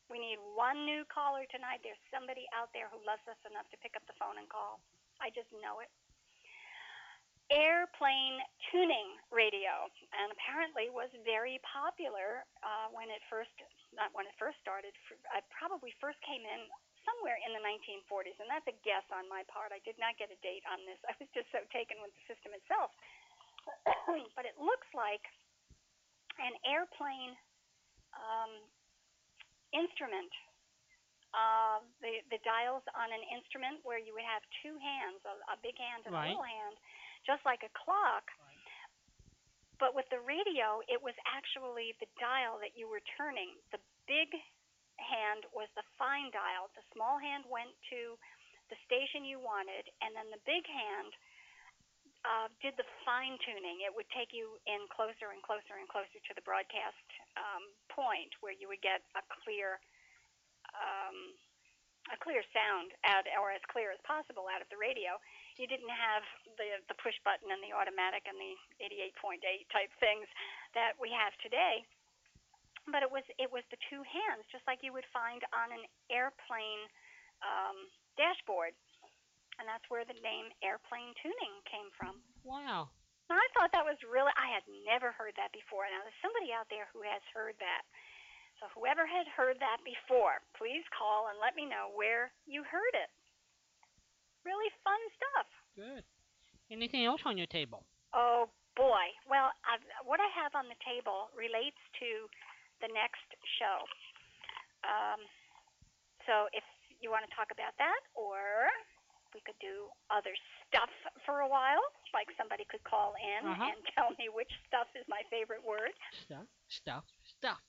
We 0.10 0.20
need 0.20 0.38
one 0.58 0.84
new 0.86 1.06
caller 1.08 1.46
tonight. 1.54 1.80
There's 1.86 2.02
somebody 2.12 2.44
out 2.52 2.70
there 2.76 2.90
who 2.92 3.00
loves 3.08 3.24
us 3.32 3.40
enough 3.48 3.70
to 3.72 3.78
pick 3.80 3.96
up 3.96 4.04
the 4.12 4.18
phone 4.20 4.36
and 4.42 4.50
call. 4.50 4.82
I 5.24 5.30
just 5.32 5.48
know 5.64 5.80
it. 5.80 5.88
Airplane 7.52 8.40
tuning 8.72 9.20
radio, 9.28 9.92
and 10.16 10.32
apparently 10.32 10.88
was 10.88 11.12
very 11.28 11.60
popular 11.68 12.48
uh, 12.64 12.88
when 12.96 13.12
it 13.12 13.20
first, 13.28 13.52
not 13.92 14.08
when 14.16 14.24
it 14.24 14.36
first 14.40 14.56
started. 14.64 14.96
I 15.36 15.44
probably 15.52 15.92
first 16.00 16.16
came 16.24 16.42
in 16.48 16.62
somewhere 17.04 17.36
in 17.44 17.52
the 17.52 17.60
1940s, 17.60 18.40
and 18.40 18.48
that's 18.48 18.68
a 18.72 18.78
guess 18.88 19.04
on 19.12 19.28
my 19.28 19.44
part. 19.52 19.76
I 19.76 19.84
did 19.84 20.00
not 20.00 20.16
get 20.16 20.32
a 20.32 20.40
date 20.40 20.64
on 20.72 20.80
this. 20.88 20.96
I 21.12 21.14
was 21.20 21.28
just 21.36 21.52
so 21.52 21.60
taken 21.76 22.00
with 22.00 22.16
the 22.16 22.24
system 22.32 22.56
itself. 22.56 22.96
but 24.38 24.48
it 24.48 24.56
looks 24.56 24.88
like 24.96 25.22
an 26.40 26.56
airplane 26.64 27.36
um, 28.16 28.64
instrument. 29.76 30.32
Uh, 31.32 31.80
the 32.04 32.20
the 32.28 32.40
dials 32.44 32.84
on 32.92 33.08
an 33.08 33.24
instrument 33.32 33.80
where 33.88 33.96
you 33.96 34.12
would 34.12 34.28
have 34.28 34.44
two 34.60 34.76
hands, 34.76 35.20
a, 35.24 35.56
a 35.56 35.58
big 35.64 35.80
hand 35.80 36.04
and 36.04 36.12
Right. 36.12 36.28
a 36.28 36.36
little 36.36 36.44
hand, 36.44 36.76
just 37.26 37.44
like 37.46 37.62
a 37.64 37.72
clock. 37.74 38.26
But 39.82 39.98
with 39.98 40.06
the 40.14 40.22
radio, 40.22 40.86
it 40.86 41.02
was 41.02 41.18
actually 41.26 41.98
the 41.98 42.10
dial 42.22 42.62
that 42.62 42.78
you 42.78 42.86
were 42.86 43.02
turning. 43.18 43.58
The 43.74 43.82
big 44.06 44.30
hand 45.02 45.50
was 45.50 45.66
the 45.74 45.82
fine 45.98 46.30
dial. 46.30 46.70
The 46.78 46.86
small 46.94 47.18
hand 47.18 47.50
went 47.50 47.74
to 47.90 48.14
the 48.70 48.78
station 48.86 49.26
you 49.26 49.42
wanted, 49.42 49.90
and 50.06 50.14
then 50.14 50.30
the 50.30 50.40
big 50.46 50.64
hand 50.70 51.12
uh, 52.22 52.48
did 52.62 52.78
the 52.78 52.86
fine 53.02 53.36
tuning. 53.42 53.82
It 53.82 53.92
would 53.92 54.08
take 54.14 54.30
you 54.32 54.62
in 54.70 54.86
closer 54.94 55.34
and 55.34 55.42
closer 55.42 55.76
and 55.76 55.90
closer 55.90 56.22
to 56.22 56.34
the 56.38 56.46
broadcast 56.46 57.02
um, 57.36 57.66
point 57.90 58.32
where 58.46 58.54
you 58.54 58.70
would 58.70 58.82
get 58.86 59.02
a 59.18 59.24
clear, 59.42 59.82
um, 60.78 61.34
a 62.14 62.18
clear 62.22 62.46
sound 62.54 62.94
out, 63.10 63.26
or 63.36 63.50
as 63.50 63.64
clear 63.74 63.90
as 63.90 64.00
possible 64.06 64.46
out 64.46 64.62
of 64.62 64.70
the 64.70 64.78
radio. 64.78 65.18
You 65.60 65.68
didn't 65.68 65.92
have 65.92 66.24
the 66.56 66.84
the 66.88 66.98
push 67.00 67.16
button 67.24 67.52
and 67.52 67.62
the 67.64 67.76
automatic 67.76 68.28
and 68.28 68.38
the 68.38 68.54
88.8 68.80 69.40
type 69.72 69.92
things 70.00 70.28
that 70.76 70.96
we 71.00 71.12
have 71.12 71.36
today. 71.44 71.84
But 72.90 73.06
it 73.06 73.12
was 73.12 73.24
it 73.38 73.50
was 73.52 73.64
the 73.70 73.82
two 73.92 74.02
hands, 74.04 74.48
just 74.52 74.66
like 74.66 74.82
you 74.82 74.92
would 74.92 75.08
find 75.14 75.44
on 75.52 75.72
an 75.72 75.86
airplane 76.10 76.88
um, 77.42 77.78
dashboard 78.18 78.74
and 79.62 79.70
that's 79.70 79.86
where 79.94 80.02
the 80.02 80.18
name 80.26 80.50
airplane 80.66 81.14
tuning 81.22 81.62
came 81.70 81.94
from. 81.94 82.18
Wow. 82.42 82.90
And 83.30 83.38
I 83.38 83.48
thought 83.54 83.70
that 83.78 83.86
was 83.86 84.02
really, 84.04 84.34
I 84.34 84.50
had 84.50 84.66
never 84.84 85.14
heard 85.14 85.38
that 85.38 85.54
before. 85.54 85.86
Now, 85.86 86.02
there's 86.02 86.18
somebody 86.26 86.50
out 86.50 86.66
there 86.74 86.90
who 86.92 87.06
has 87.06 87.22
heard 87.30 87.54
that. 87.62 87.86
So, 88.58 88.68
whoever 88.74 89.06
had 89.06 89.30
heard 89.30 89.62
that 89.62 89.86
before, 89.86 90.42
please 90.58 90.84
call 90.92 91.30
and 91.30 91.38
let 91.38 91.54
me 91.54 91.70
know 91.70 91.94
where 91.94 92.34
you 92.50 92.66
heard 92.66 92.94
it. 92.98 93.10
Really 94.46 94.70
fun 94.84 95.02
stuff. 95.18 95.48
Good. 95.78 96.04
Anything 96.72 97.06
else 97.06 97.22
on 97.26 97.38
your 97.38 97.48
table? 97.48 97.86
Oh, 98.16 98.48
boy. 98.76 99.06
Well, 99.30 99.52
I've, 99.68 99.84
what 100.08 100.20
I 100.20 100.30
have 100.34 100.56
on 100.56 100.68
the 100.72 100.80
table 100.84 101.30
relates 101.38 101.80
to 102.02 102.10
the 102.82 102.90
next 102.96 103.28
show. 103.60 103.78
Um, 104.88 105.22
so, 106.26 106.50
if 106.56 106.64
you 107.02 107.10
want 107.14 107.26
to 107.28 107.32
talk 107.36 107.50
about 107.54 107.74
that, 107.78 108.02
or 108.18 108.70
we 109.34 109.42
could 109.46 109.58
do 109.62 109.90
other 110.10 110.34
stuff 110.68 110.90
for 111.26 111.42
a 111.46 111.50
while, 111.50 111.82
like 112.14 112.28
somebody 112.36 112.66
could 112.68 112.84
call 112.84 113.14
in 113.22 113.42
Uh-huh. 113.48 113.70
and 113.72 113.78
tell 113.96 114.12
me 114.18 114.28
which 114.34 114.52
stuff 114.68 114.88
is 114.98 115.06
my 115.08 115.22
favorite 115.30 115.62
word. 115.64 115.94
Stuff, 116.26 116.48
stuff, 116.68 117.06
stuff. 117.24 117.62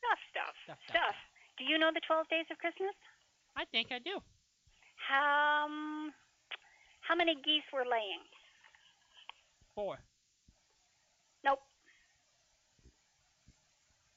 Stuff, 0.00 0.20
stuff, 0.30 0.54
Stuff, 0.64 0.80
stuff. 0.90 1.16
Do 1.56 1.64
you 1.64 1.78
know 1.78 1.88
the 1.94 2.02
12 2.04 2.28
days 2.28 2.44
of 2.52 2.58
Christmas? 2.58 2.92
I 3.56 3.64
think 3.72 3.88
I 3.92 3.98
do. 4.02 4.20
How, 5.08 5.64
um, 5.66 6.12
how 7.02 7.14
many 7.14 7.34
geese 7.44 7.64
were 7.72 7.84
laying? 7.84 8.22
Four. 9.74 9.98
Nope. 11.44 11.58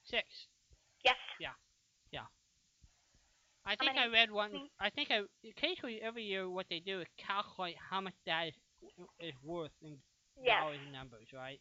Six. 0.04 0.24
Yes. 1.04 1.16
Yeah. 1.40 1.56
Yeah. 2.12 2.28
I 3.66 3.72
How 3.72 3.76
think 3.76 3.96
many- 3.96 4.08
I 4.08 4.12
read 4.14 4.32
one. 4.32 4.70
I 4.80 4.90
think 4.90 5.12
I 5.12 5.24
occasionally 5.44 6.02
every 6.02 6.24
year 6.24 6.50
what 6.50 6.68
they 6.70 6.80
do 6.80 7.02
is 7.02 7.08
calculate 7.18 7.76
how 7.78 8.00
much 8.00 8.16
that 8.26 8.48
is, 8.48 8.54
is 9.20 9.34
worth 9.44 9.74
in 9.82 9.98
Yes. 10.40 10.62
dollars 10.62 10.80
and 10.84 10.94
numbers, 10.94 11.28
right? 11.34 11.60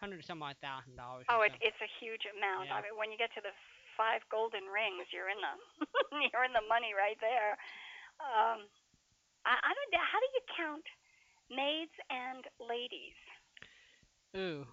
Hundred 0.00 0.24
some 0.24 0.40
odd 0.42 0.56
thousand 0.62 0.94
dollars. 0.96 1.26
Oh, 1.28 1.42
it, 1.42 1.52
it's 1.60 1.76
a 1.82 1.90
huge 1.98 2.22
amount. 2.38 2.68
Yeah. 2.70 2.76
I 2.78 2.82
mean, 2.82 2.94
when 2.96 3.10
you 3.10 3.18
get 3.18 3.34
to 3.34 3.42
the 3.42 3.50
five 3.98 4.22
golden 4.30 4.62
rings, 4.70 5.10
you're 5.10 5.28
in 5.28 5.42
the 5.42 5.54
you're 6.32 6.44
in 6.46 6.54
the 6.54 6.62
money 6.70 6.94
right 6.94 7.18
there. 7.20 7.58
Um, 8.20 8.66
I, 9.46 9.54
I 9.62 9.70
don't. 9.74 9.90
know, 9.92 10.04
How 10.04 10.18
do 10.20 10.28
you 10.34 10.44
count 10.56 10.86
maids 11.50 11.96
and 12.10 12.44
ladies? 12.60 13.18
Ooh. 14.36 14.66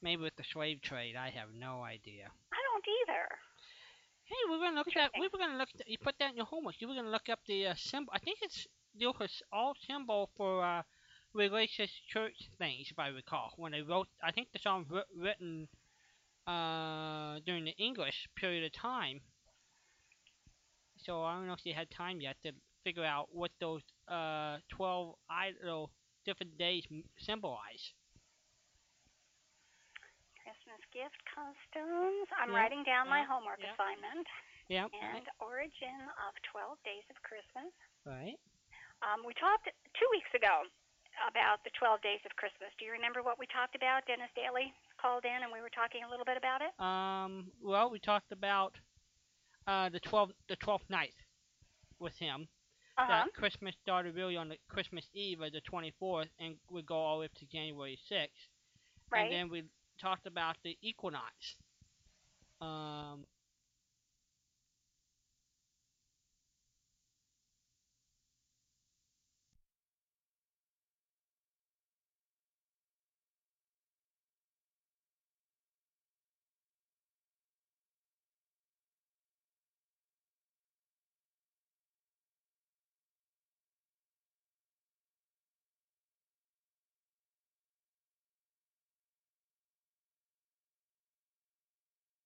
Maybe 0.00 0.22
with 0.22 0.36
the 0.36 0.44
slave 0.44 0.80
trade, 0.80 1.16
I 1.16 1.30
have 1.30 1.48
no 1.58 1.82
idea. 1.82 2.30
I 2.52 2.60
don't 2.70 2.86
either. 3.02 3.26
Hey, 4.24 4.42
we're 4.48 4.58
gonna 4.58 4.76
look 4.76 4.94
at. 4.96 5.10
We 5.18 5.28
were 5.32 5.38
gonna 5.38 5.58
look. 5.58 5.68
you 5.86 5.98
put 5.98 6.14
that 6.20 6.30
in 6.30 6.36
your 6.36 6.46
homework. 6.46 6.76
You 6.80 6.88
were 6.88 6.94
gonna 6.94 7.10
look 7.10 7.28
up 7.30 7.40
the 7.46 7.68
uh, 7.68 7.74
symbol. 7.76 8.12
I 8.14 8.18
think 8.18 8.38
it's 8.42 8.66
the 8.96 9.06
all 9.52 9.74
symbol 9.88 10.30
for 10.36 10.64
uh, 10.64 10.82
religious 11.34 11.90
church 12.08 12.48
things, 12.58 12.88
if 12.90 12.98
I 12.98 13.08
recall. 13.08 13.52
When 13.56 13.72
they 13.72 13.82
wrote, 13.82 14.08
I 14.22 14.32
think 14.32 14.48
the 14.52 14.58
song 14.58 14.86
writ- 14.88 15.06
written 15.16 15.68
uh, 16.46 17.40
during 17.44 17.64
the 17.64 17.76
English 17.78 18.28
period 18.36 18.64
of 18.64 18.72
time. 18.72 19.20
So 21.08 21.24
I 21.24 21.32
don't 21.32 21.46
know 21.48 21.56
if 21.56 21.64
you 21.64 21.72
had 21.72 21.88
time 21.90 22.20
yet 22.20 22.36
to 22.44 22.52
figure 22.84 23.04
out 23.04 23.32
what 23.32 23.50
those 23.64 23.80
uh, 24.12 24.58
twelve 24.68 25.16
idle 25.32 25.90
different 26.26 26.58
days 26.60 26.84
symbolize. 27.16 27.94
Christmas 30.44 30.84
gift 30.92 31.16
costumes. 31.32 32.28
I'm 32.36 32.52
Yeah, 32.52 32.60
writing 32.60 32.84
down 32.84 33.08
my 33.08 33.24
yeah, 33.24 33.28
homework 33.28 33.60
yeah. 33.64 33.72
assignment. 33.72 34.26
Yep. 34.68 34.88
And 34.92 35.24
origin 35.40 35.96
of 36.28 36.36
12 36.52 36.76
days 36.84 37.04
of 37.08 37.16
Christmas. 37.24 37.72
Right. 38.04 38.36
Um, 39.00 39.24
we 39.24 39.32
talked 39.40 39.64
two 39.96 40.08
weeks 40.12 40.28
ago 40.36 40.68
about 41.24 41.64
the 41.64 41.72
12 41.80 42.04
days 42.04 42.20
of 42.28 42.36
Christmas. 42.36 42.68
Do 42.76 42.84
you 42.84 42.92
remember 42.92 43.24
what 43.24 43.40
we 43.40 43.48
talked 43.48 43.72
about? 43.72 44.04
Dennis 44.04 44.28
Daly 44.36 44.76
called 45.00 45.24
in 45.24 45.40
and 45.40 45.48
we 45.48 45.64
were 45.64 45.72
talking 45.72 46.04
a 46.04 46.10
little 46.12 46.28
bit 46.28 46.36
about 46.36 46.60
it. 46.60 46.72
Um. 46.76 47.48
Well, 47.64 47.88
we 47.88 47.96
talked 47.98 48.32
about 48.32 48.76
uh 49.68 49.88
the 49.90 50.00
twelve 50.00 50.30
the 50.48 50.56
twelfth 50.56 50.88
night 50.90 51.14
with 52.00 52.16
him. 52.18 52.48
Uh-huh. 52.98 53.06
That 53.08 53.34
Christmas 53.34 53.74
started 53.80 54.16
really 54.16 54.36
on 54.36 54.48
the 54.48 54.56
Christmas 54.68 55.04
Eve 55.14 55.40
of 55.42 55.52
the 55.52 55.60
twenty 55.60 55.92
fourth 56.00 56.28
and 56.40 56.56
would 56.70 56.86
go 56.86 56.96
all 56.96 57.16
the 57.16 57.20
way 57.20 57.26
up 57.26 57.34
to 57.34 57.46
January 57.46 57.98
sixth. 58.08 58.48
Right. 59.12 59.24
And 59.24 59.32
then 59.32 59.48
we 59.48 59.64
talked 60.00 60.26
about 60.26 60.56
the 60.64 60.76
equinox. 60.82 61.32
Um. 62.60 63.24